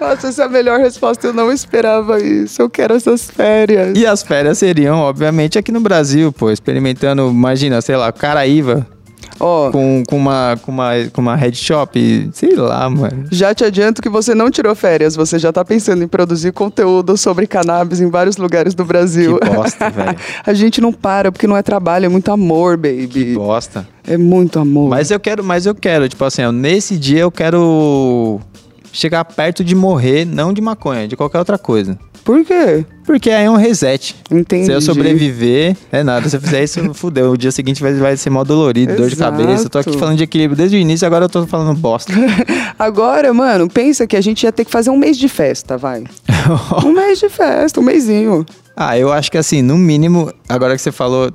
Nossa, 0.00 0.28
essa 0.28 0.42
é 0.42 0.46
a 0.46 0.48
melhor 0.48 0.80
resposta. 0.80 1.26
Eu 1.26 1.32
não 1.32 1.52
esperava 1.52 2.18
isso. 2.20 2.60
Eu 2.62 2.70
quero 2.70 2.94
essas 2.94 3.30
férias. 3.30 3.96
E 3.96 4.06
as 4.06 4.22
férias 4.22 4.58
seriam, 4.58 4.98
obviamente, 5.00 5.58
aqui 5.58 5.70
no 5.70 5.80
Brasil, 5.80 6.32
pô, 6.32 6.50
experimentando, 6.50 7.28
imagina, 7.28 7.80
sei 7.80 7.96
lá, 7.96 8.10
Caraíva, 8.10 8.86
Ó, 9.40 9.70
com, 9.70 10.02
com, 10.06 10.16
uma, 10.16 10.58
com, 10.62 10.72
uma, 10.72 10.90
com 11.12 11.20
uma 11.20 11.36
head 11.36 11.56
shop, 11.56 12.30
sei 12.32 12.54
lá, 12.56 12.88
mano. 12.90 13.26
já 13.30 13.54
te 13.54 13.64
adianto 13.64 14.02
que 14.02 14.08
você 14.08 14.34
não 14.34 14.50
tirou 14.50 14.74
férias. 14.74 15.14
Você 15.14 15.38
já 15.38 15.52
tá 15.52 15.64
pensando 15.64 16.02
em 16.02 16.08
produzir 16.08 16.52
conteúdo 16.52 17.16
sobre 17.16 17.46
cannabis 17.46 18.00
em 18.00 18.10
vários 18.10 18.36
lugares 18.36 18.74
do 18.74 18.84
Brasil. 18.84 19.38
Que 19.38 19.50
bosta, 19.50 19.90
velho. 19.90 20.18
a 20.44 20.52
gente 20.52 20.80
não 20.80 20.92
para, 20.92 21.30
porque 21.30 21.46
não 21.46 21.56
é 21.56 21.62
trabalho, 21.62 22.06
é 22.06 22.08
muito 22.08 22.30
amor, 22.32 22.76
baby. 22.76 23.34
Bosta. 23.34 23.86
É 24.06 24.16
muito 24.16 24.58
amor. 24.58 24.88
Mas 24.88 25.10
eu 25.10 25.20
quero, 25.20 25.44
mas 25.44 25.66
eu 25.66 25.74
quero, 25.74 26.08
tipo 26.08 26.24
assim, 26.24 26.42
ó, 26.42 26.50
nesse 26.50 26.96
dia 26.96 27.20
eu 27.20 27.30
quero 27.30 28.40
chegar 28.92 29.24
perto 29.24 29.62
de 29.62 29.74
morrer, 29.74 30.24
não 30.24 30.52
de 30.52 30.60
maconha, 30.60 31.06
de 31.06 31.16
qualquer 31.16 31.38
outra 31.38 31.58
coisa. 31.58 31.98
Por 32.24 32.44
quê? 32.44 32.84
Porque 33.08 33.30
aí 33.30 33.46
é 33.46 33.50
um 33.50 33.56
reset. 33.56 34.14
Entendi. 34.30 34.66
Se 34.66 34.70
eu 34.70 34.82
sobreviver, 34.82 35.74
é 35.90 36.02
nada. 36.02 36.28
Se 36.28 36.36
eu 36.36 36.42
fizer 36.42 36.62
isso, 36.62 36.78
fudeu. 36.92 37.30
O 37.30 37.38
dia 37.38 37.50
seguinte 37.50 37.80
vai, 37.80 37.94
vai 37.94 38.14
ser 38.18 38.28
mó 38.28 38.44
dolorido, 38.44 38.94
dor 38.94 39.08
de 39.08 39.14
Exato. 39.14 39.38
cabeça. 39.38 39.64
Eu 39.64 39.70
tô 39.70 39.78
aqui 39.78 39.96
falando 39.96 40.18
de 40.18 40.24
equilíbrio 40.24 40.54
desde 40.54 40.76
o 40.76 40.78
início, 40.78 41.06
agora 41.06 41.24
eu 41.24 41.28
tô 41.30 41.46
falando 41.46 41.74
bosta. 41.74 42.12
Agora, 42.78 43.32
mano, 43.32 43.66
pensa 43.66 44.06
que 44.06 44.14
a 44.14 44.20
gente 44.20 44.42
ia 44.42 44.52
ter 44.52 44.64
que 44.64 44.70
fazer 44.70 44.90
um 44.90 44.98
mês 44.98 45.16
de 45.16 45.26
festa, 45.26 45.78
vai. 45.78 46.04
um 46.84 46.92
mês 46.92 47.18
de 47.18 47.30
festa, 47.30 47.80
um 47.80 47.82
mêsinho. 47.82 48.44
ah, 48.76 48.96
eu 48.98 49.10
acho 49.10 49.32
que 49.32 49.38
assim, 49.38 49.62
no 49.62 49.78
mínimo, 49.78 50.30
agora 50.46 50.76
que 50.76 50.82
você 50.82 50.92
falou, 50.92 51.32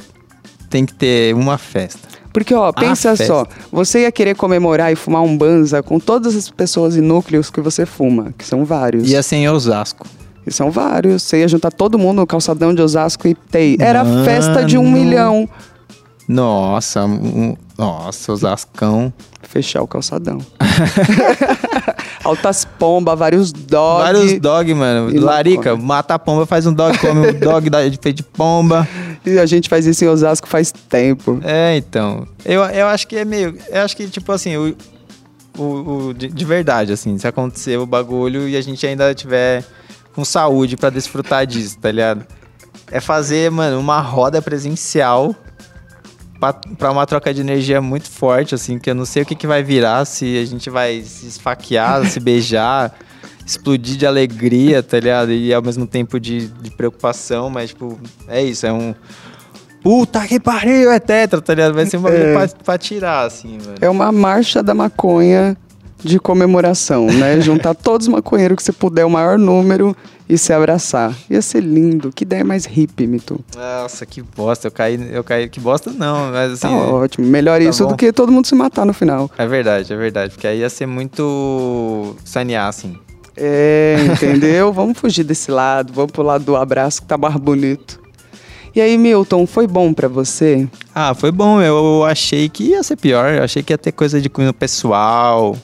tem 0.69 0.86
que 0.86 0.93
ter 0.93 1.34
uma 1.34 1.57
festa. 1.57 2.07
Porque, 2.32 2.53
ó, 2.53 2.71
pensa 2.71 3.15
só, 3.15 3.47
você 3.71 4.01
ia 4.01 4.11
querer 4.11 4.36
comemorar 4.36 4.93
e 4.93 4.95
fumar 4.95 5.24
um 5.24 5.36
banza 5.36 5.82
com 5.82 5.99
todas 5.99 6.36
as 6.36 6.49
pessoas 6.51 6.95
e 6.95 7.01
núcleos 7.01 7.49
que 7.49 7.59
você 7.59 7.84
fuma, 7.84 8.32
que 8.38 8.45
são 8.45 8.63
vários. 8.63 9.09
Ia 9.09 9.24
ser 9.24 9.38
em 9.38 9.49
Osasco. 9.49 10.05
E 10.46 10.52
são 10.52 10.70
vários. 10.72 11.24
Você 11.24 11.39
ia 11.39 11.48
juntar 11.48 11.72
todo 11.72 11.98
mundo 11.98 12.18
no 12.18 12.28
calçadão 12.28 12.74
de 12.74 12.82
Osasco 12.82 13.28
e 13.28 13.34
tei. 13.36 13.78
Era 13.80 14.04
Mano. 14.04 14.26
festa 14.26 14.64
de 14.64 14.78
um 14.78 14.89
milhão. 14.91 15.48
Nossa, 16.28 17.06
um- 17.06 17.56
Nossa, 17.78 18.32
Osascão. 18.32 19.12
Fechar 19.41 19.82
o 19.82 19.88
calçadão. 19.88 20.39
Altas 22.24 22.66
pombas, 22.66 23.20
vários 23.20 23.52
dogs. 23.52 24.04
Vários 24.04 24.39
dog, 24.39 24.74
mano. 24.74 25.12
E 25.14 25.20
Larica, 25.20 25.76
mata 25.76 26.14
a 26.16 26.20
pomba, 26.20 26.46
faz 26.46 26.66
um 26.66 26.74
dog, 26.74 26.98
come 26.98 27.28
um 27.30 27.34
dog 27.39 27.70
feito 28.02 28.18
de 28.18 28.24
pomba. 28.24 28.88
E 29.26 29.38
a 29.38 29.46
gente 29.46 29.68
faz 29.70 29.86
isso 29.86 30.04
em 30.06 30.08
Osasco 30.08 30.48
faz 30.48 30.72
tempo. 30.72 31.39
É, 31.44 31.76
então. 31.78 32.26
Eu, 32.46 32.62
eu 32.64 32.88
acho 32.88 33.08
que 33.08 33.18
é 33.18 33.26
meio. 33.26 33.58
Eu 33.70 33.82
acho 33.82 33.96
que, 33.96 34.08
tipo 34.08 34.32
assim, 34.32 34.56
o. 34.56 34.76
o, 35.58 35.64
o- 36.08 36.14
de, 36.14 36.28
de 36.30 36.46
verdade, 36.46 36.94
assim, 36.94 37.18
se 37.18 37.28
acontecer 37.28 37.78
o 37.78 37.86
bagulho 37.86 38.48
e 38.48 38.56
a 38.56 38.62
gente 38.62 38.86
ainda 38.88 39.14
tiver 39.14 39.64
com 40.14 40.24
saúde 40.26 40.78
pra 40.78 40.89
desfrutar 40.89 41.45
disso, 41.45 41.78
tá 41.80 41.91
ligado? 41.91 42.26
É 42.91 42.99
fazer, 42.99 43.49
mano, 43.51 43.80
uma 43.80 43.99
roda 44.01 44.41
presencial 44.41 45.36
pra, 46.39 46.53
pra 46.53 46.91
uma 46.91 47.05
troca 47.05 47.34
de 47.34 47.41
energia 47.41 47.82
muito 47.82 48.09
forte, 48.09 48.53
assim, 48.53 48.78
que 48.78 48.89
eu 48.89 48.95
não 48.95 49.05
sei 49.05 49.24
o 49.24 49.26
que, 49.26 49.36
que 49.36 49.47
vai 49.47 49.64
virar, 49.64 50.05
se 50.05 50.38
a 50.38 50.45
gente 50.45 50.70
vai 50.70 51.01
se 51.01 51.26
esfaquear, 51.28 52.05
se 52.05 52.20
beijar, 52.22 52.93
explodir 53.45 53.95
de 53.97 54.05
alegria, 54.05 54.84
tá 54.84 54.99
ligado? 54.99 55.32
E 55.32 55.53
ao 55.53 55.61
mesmo 55.61 55.88
tempo 55.88 56.20
de, 56.20 56.47
de 56.47 56.70
preocupação, 56.72 57.49
mas, 57.49 57.70
tipo, 57.70 57.99
é 58.28 58.41
isso, 58.43 58.66
é 58.66 58.74
um. 58.74 58.93
Puta 59.82 60.26
que 60.26 60.39
pariu, 60.39 60.89
é 60.91 60.99
tetra, 60.99 61.41
tá 61.41 61.53
ligado? 61.53 61.74
Vai 61.74 61.86
ser 61.86 61.97
uma 61.97 62.09
É. 62.09 62.34
pra, 62.34 62.47
pra 62.64 62.78
tirar, 62.78 63.26
assim, 63.26 63.57
mano. 63.57 63.76
É 63.82 63.89
uma 63.89 64.11
marcha 64.14 64.64
da 64.64 64.74
maconha 64.74 65.57
de 66.04 66.20
comemoração, 66.20 67.08
né? 67.08 67.39
Juntar 67.41 67.74
todos 67.74 68.08
os 68.08 68.14
maconheiros 68.14 68.58
que 68.58 68.64
você 68.64 68.72
puder, 68.72 69.06
o 69.06 69.10
maior 69.10 69.38
número, 69.38 69.95
e 70.28 70.38
se 70.38 70.51
abraçar. 70.54 71.14
Ia 71.30 71.41
ser 71.41 71.62
lindo. 71.62 72.12
Que 72.14 72.24
ideia 72.24 72.43
mais 72.43 72.66
hippie, 72.66 73.06
Mito. 73.08 73.39
Nossa, 73.56 74.06
que 74.06 74.22
bosta, 74.22 74.68
eu 74.68 74.72
caí, 74.72 75.10
eu 75.12 75.24
caí, 75.24 75.49
que 75.49 75.60
bosta 75.60 75.91
não, 75.91 76.32
mas 76.32 76.54
assim, 76.54 76.68
Tá 76.68 76.72
ótimo. 76.72 77.28
Melhor 77.28 77.60
tá 77.62 77.66
isso 77.70 77.84
bom. 77.84 77.89
do 77.91 77.95
que 77.97 78.12
todo 78.12 78.32
mundo 78.32 78.47
se 78.47 78.56
matar 78.56 78.86
no 78.86 78.93
final. 78.93 79.30
é 79.38 79.45
verdade, 79.47 79.91
é 79.91 79.95
verdade, 79.95 80.34
porque 80.34 80.47
aí 80.47 80.60
ia 80.60 80.70
ser 80.70 80.86
muito 80.86 82.16
sanear, 82.24 82.68
assim. 82.68 82.95
É, 83.36 83.95
entendeu? 84.14 84.72
vamos 84.74 84.97
fugir 84.97 85.24
desse 85.24 85.49
lado, 85.51 85.91
vamos 85.93 86.12
pro 86.12 86.24
lado 86.24 86.43
do 86.43 86.56
abraço 86.56 87.01
que 87.01 87.08
tá 87.08 87.18
mais 87.18 87.36
bonito. 87.36 88.01
E 88.76 88.82
aí, 88.82 88.97
Milton, 88.97 89.45
foi 89.45 89.68
bom 89.68 89.93
pra 89.93 90.08
você? 90.08 90.68
Ah, 90.95 91.14
foi 91.14 91.32
bom. 91.32 91.62
Eu 91.62 92.04
achei 92.06 92.49
que 92.49 92.70
ia 92.70 92.82
ser 92.82 92.95
pior. 92.95 93.32
Eu 93.32 93.43
achei 93.43 93.62
que 93.62 93.72
ia 93.72 93.78
ter 93.78 93.91
coisa 93.91 94.20
de 94.20 94.30
cunho 94.30 94.51
pessoal, 94.51 95.56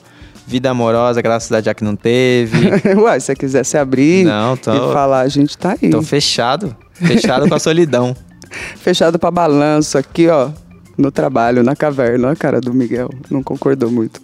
vida 0.50 0.68
amorosa, 0.70 1.22
graças 1.22 1.50
a 1.52 1.60
Jack 1.60 1.84
não 1.84 1.94
teve. 1.94 2.68
Ué, 2.98 3.20
se 3.20 3.26
você 3.26 3.36
quiser 3.36 3.64
se 3.64 3.78
abrir 3.78 4.24
Não, 4.24 4.56
tô- 4.56 4.72
e 4.74 4.92
falar, 4.92 5.20
a 5.20 5.28
gente 5.28 5.56
tá 5.56 5.76
aí. 5.80 5.88
Tô 5.90 6.02
fechado. 6.02 6.76
Fechado 6.92 7.48
com 7.48 7.54
a 7.54 7.58
solidão. 7.60 8.16
Fechado 8.78 9.18
pra 9.18 9.30
balanço 9.30 9.96
aqui, 9.96 10.28
ó. 10.28 10.50
No 10.98 11.10
trabalho, 11.12 11.62
na 11.62 11.74
caverna. 11.76 12.32
A 12.32 12.36
cara 12.36 12.60
do 12.60 12.74
Miguel. 12.74 13.08
Não 13.30 13.42
concordou 13.42 13.90
muito. 13.90 14.20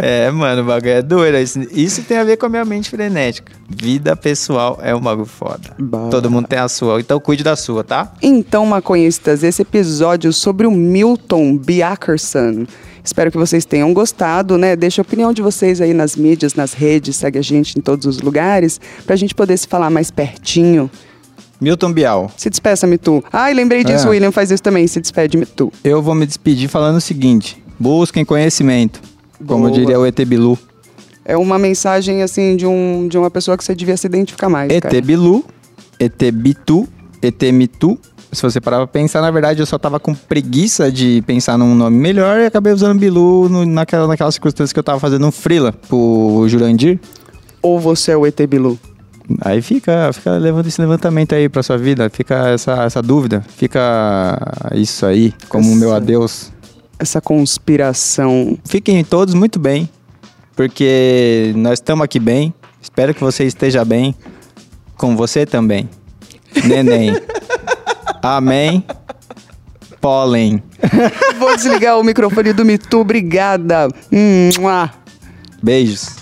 É, 0.00 0.30
mano, 0.30 0.62
o 0.62 0.64
bagulho 0.64 0.90
é 0.92 1.02
doido. 1.02 1.36
Isso, 1.38 1.60
isso 1.72 2.02
tem 2.02 2.18
a 2.18 2.24
ver 2.24 2.36
com 2.36 2.46
a 2.46 2.48
minha 2.48 2.64
mente 2.64 2.88
frenética. 2.90 3.52
Vida 3.68 4.14
pessoal 4.16 4.78
é 4.82 4.94
um 4.94 5.00
bagulho 5.00 5.26
foda. 5.26 5.70
Bah. 5.78 6.08
Todo 6.10 6.30
mundo 6.30 6.46
tem 6.46 6.58
a 6.58 6.68
sua, 6.68 7.00
então 7.00 7.18
cuide 7.18 7.42
da 7.42 7.56
sua, 7.56 7.82
tá? 7.82 8.12
Então, 8.22 8.64
maconhistas, 8.64 9.42
esse 9.42 9.62
episódio 9.62 10.32
sobre 10.32 10.66
o 10.66 10.70
Milton 10.70 11.56
Biakerson. 11.56 12.64
Espero 13.08 13.30
que 13.30 13.38
vocês 13.38 13.64
tenham 13.64 13.94
gostado, 13.94 14.58
né? 14.58 14.76
Deixa 14.76 15.00
a 15.00 15.02
opinião 15.02 15.32
de 15.32 15.40
vocês 15.40 15.80
aí 15.80 15.94
nas 15.94 16.14
mídias, 16.14 16.54
nas 16.54 16.74
redes, 16.74 17.16
segue 17.16 17.38
a 17.38 17.42
gente 17.42 17.78
em 17.78 17.80
todos 17.80 18.04
os 18.04 18.20
lugares, 18.20 18.78
pra 19.06 19.16
gente 19.16 19.34
poder 19.34 19.56
se 19.56 19.66
falar 19.66 19.88
mais 19.88 20.10
pertinho. 20.10 20.90
Milton 21.58 21.90
Bial. 21.90 22.30
Se 22.36 22.50
despeça, 22.50 22.86
Mitu. 22.86 23.24
Ai, 23.32 23.54
lembrei 23.54 23.82
disso, 23.82 24.04
É. 24.04 24.08
o 24.08 24.10
William 24.10 24.30
faz 24.30 24.50
isso 24.50 24.62
também. 24.62 24.86
Se 24.86 25.00
despede, 25.00 25.38
Mitu. 25.38 25.72
Eu 25.82 26.02
vou 26.02 26.14
me 26.14 26.26
despedir 26.26 26.68
falando 26.68 26.96
o 26.96 27.00
seguinte: 27.00 27.62
busquem 27.80 28.26
conhecimento. 28.26 29.00
Como 29.38 29.60
Boa. 29.64 29.70
diria 29.72 29.98
o 29.98 30.04
ET 30.04 30.20
Bilu. 30.26 30.58
É 31.24 31.34
uma 31.34 31.58
mensagem, 31.58 32.22
assim, 32.22 32.56
de, 32.56 32.66
um, 32.66 33.08
de 33.08 33.16
uma 33.16 33.30
pessoa 33.30 33.56
que 33.56 33.64
você 33.64 33.74
devia 33.74 33.96
se 33.96 34.06
identificar 34.06 34.50
mais, 34.50 34.70
ET 34.70 34.82
cara. 34.82 35.00
Bilu, 35.00 35.42
ET 35.98 36.30
Bitu, 36.30 36.86
ET 37.22 37.42
Mitu. 37.52 37.98
Se 38.30 38.42
você 38.42 38.60
parar 38.60 38.78
pra 38.78 38.86
pensar, 38.86 39.22
na 39.22 39.30
verdade 39.30 39.60
eu 39.60 39.66
só 39.66 39.78
tava 39.78 39.98
com 39.98 40.14
preguiça 40.14 40.92
de 40.92 41.22
pensar 41.26 41.56
num 41.56 41.74
nome 41.74 41.96
melhor 41.96 42.38
e 42.38 42.46
acabei 42.46 42.72
usando 42.72 42.98
Bilu 42.98 43.48
no- 43.48 43.64
naquela, 43.64 44.06
naquela 44.06 44.30
circunstância 44.30 44.72
que 44.74 44.78
eu 44.78 44.82
tava 44.84 45.00
fazendo 45.00 45.26
um 45.26 45.30
freela 45.30 45.72
pro 45.72 46.44
Jurandir. 46.46 47.00
Ou 47.62 47.80
você 47.80 48.12
é 48.12 48.16
o 48.16 48.26
ET 48.26 48.38
Bilu? 48.46 48.78
Aí 49.40 49.60
fica, 49.62 50.10
fica 50.12 50.32
levando 50.32 50.66
esse 50.66 50.80
levantamento 50.80 51.34
aí 51.34 51.48
pra 51.48 51.62
sua 51.62 51.76
vida, 51.78 52.08
fica 52.10 52.48
essa, 52.48 52.82
essa 52.84 53.02
dúvida, 53.02 53.44
fica 53.56 54.38
isso 54.74 55.04
aí 55.06 55.34
como 55.48 55.70
o 55.72 55.74
meu 55.76 55.94
adeus. 55.94 56.50
Essa 56.98 57.20
conspiração. 57.20 58.58
Fiquem 58.64 59.02
todos 59.04 59.32
muito 59.34 59.58
bem, 59.58 59.88
porque 60.56 61.52
nós 61.56 61.74
estamos 61.74 62.04
aqui 62.04 62.18
bem. 62.18 62.52
Espero 62.80 63.14
que 63.14 63.20
você 63.22 63.44
esteja 63.44 63.84
bem, 63.84 64.14
com 64.96 65.16
você 65.16 65.44
também. 65.46 65.88
Neném. 66.64 67.14
Amém. 68.36 68.84
Pólen. 70.02 70.62
Vou 71.38 71.56
desligar 71.56 71.98
o 71.98 72.04
microfone 72.04 72.52
do 72.52 72.62
Mitu. 72.62 72.98
Obrigada. 72.98 73.88
Hum, 74.12 74.50
mua. 74.58 74.90
Beijos. 75.62 76.16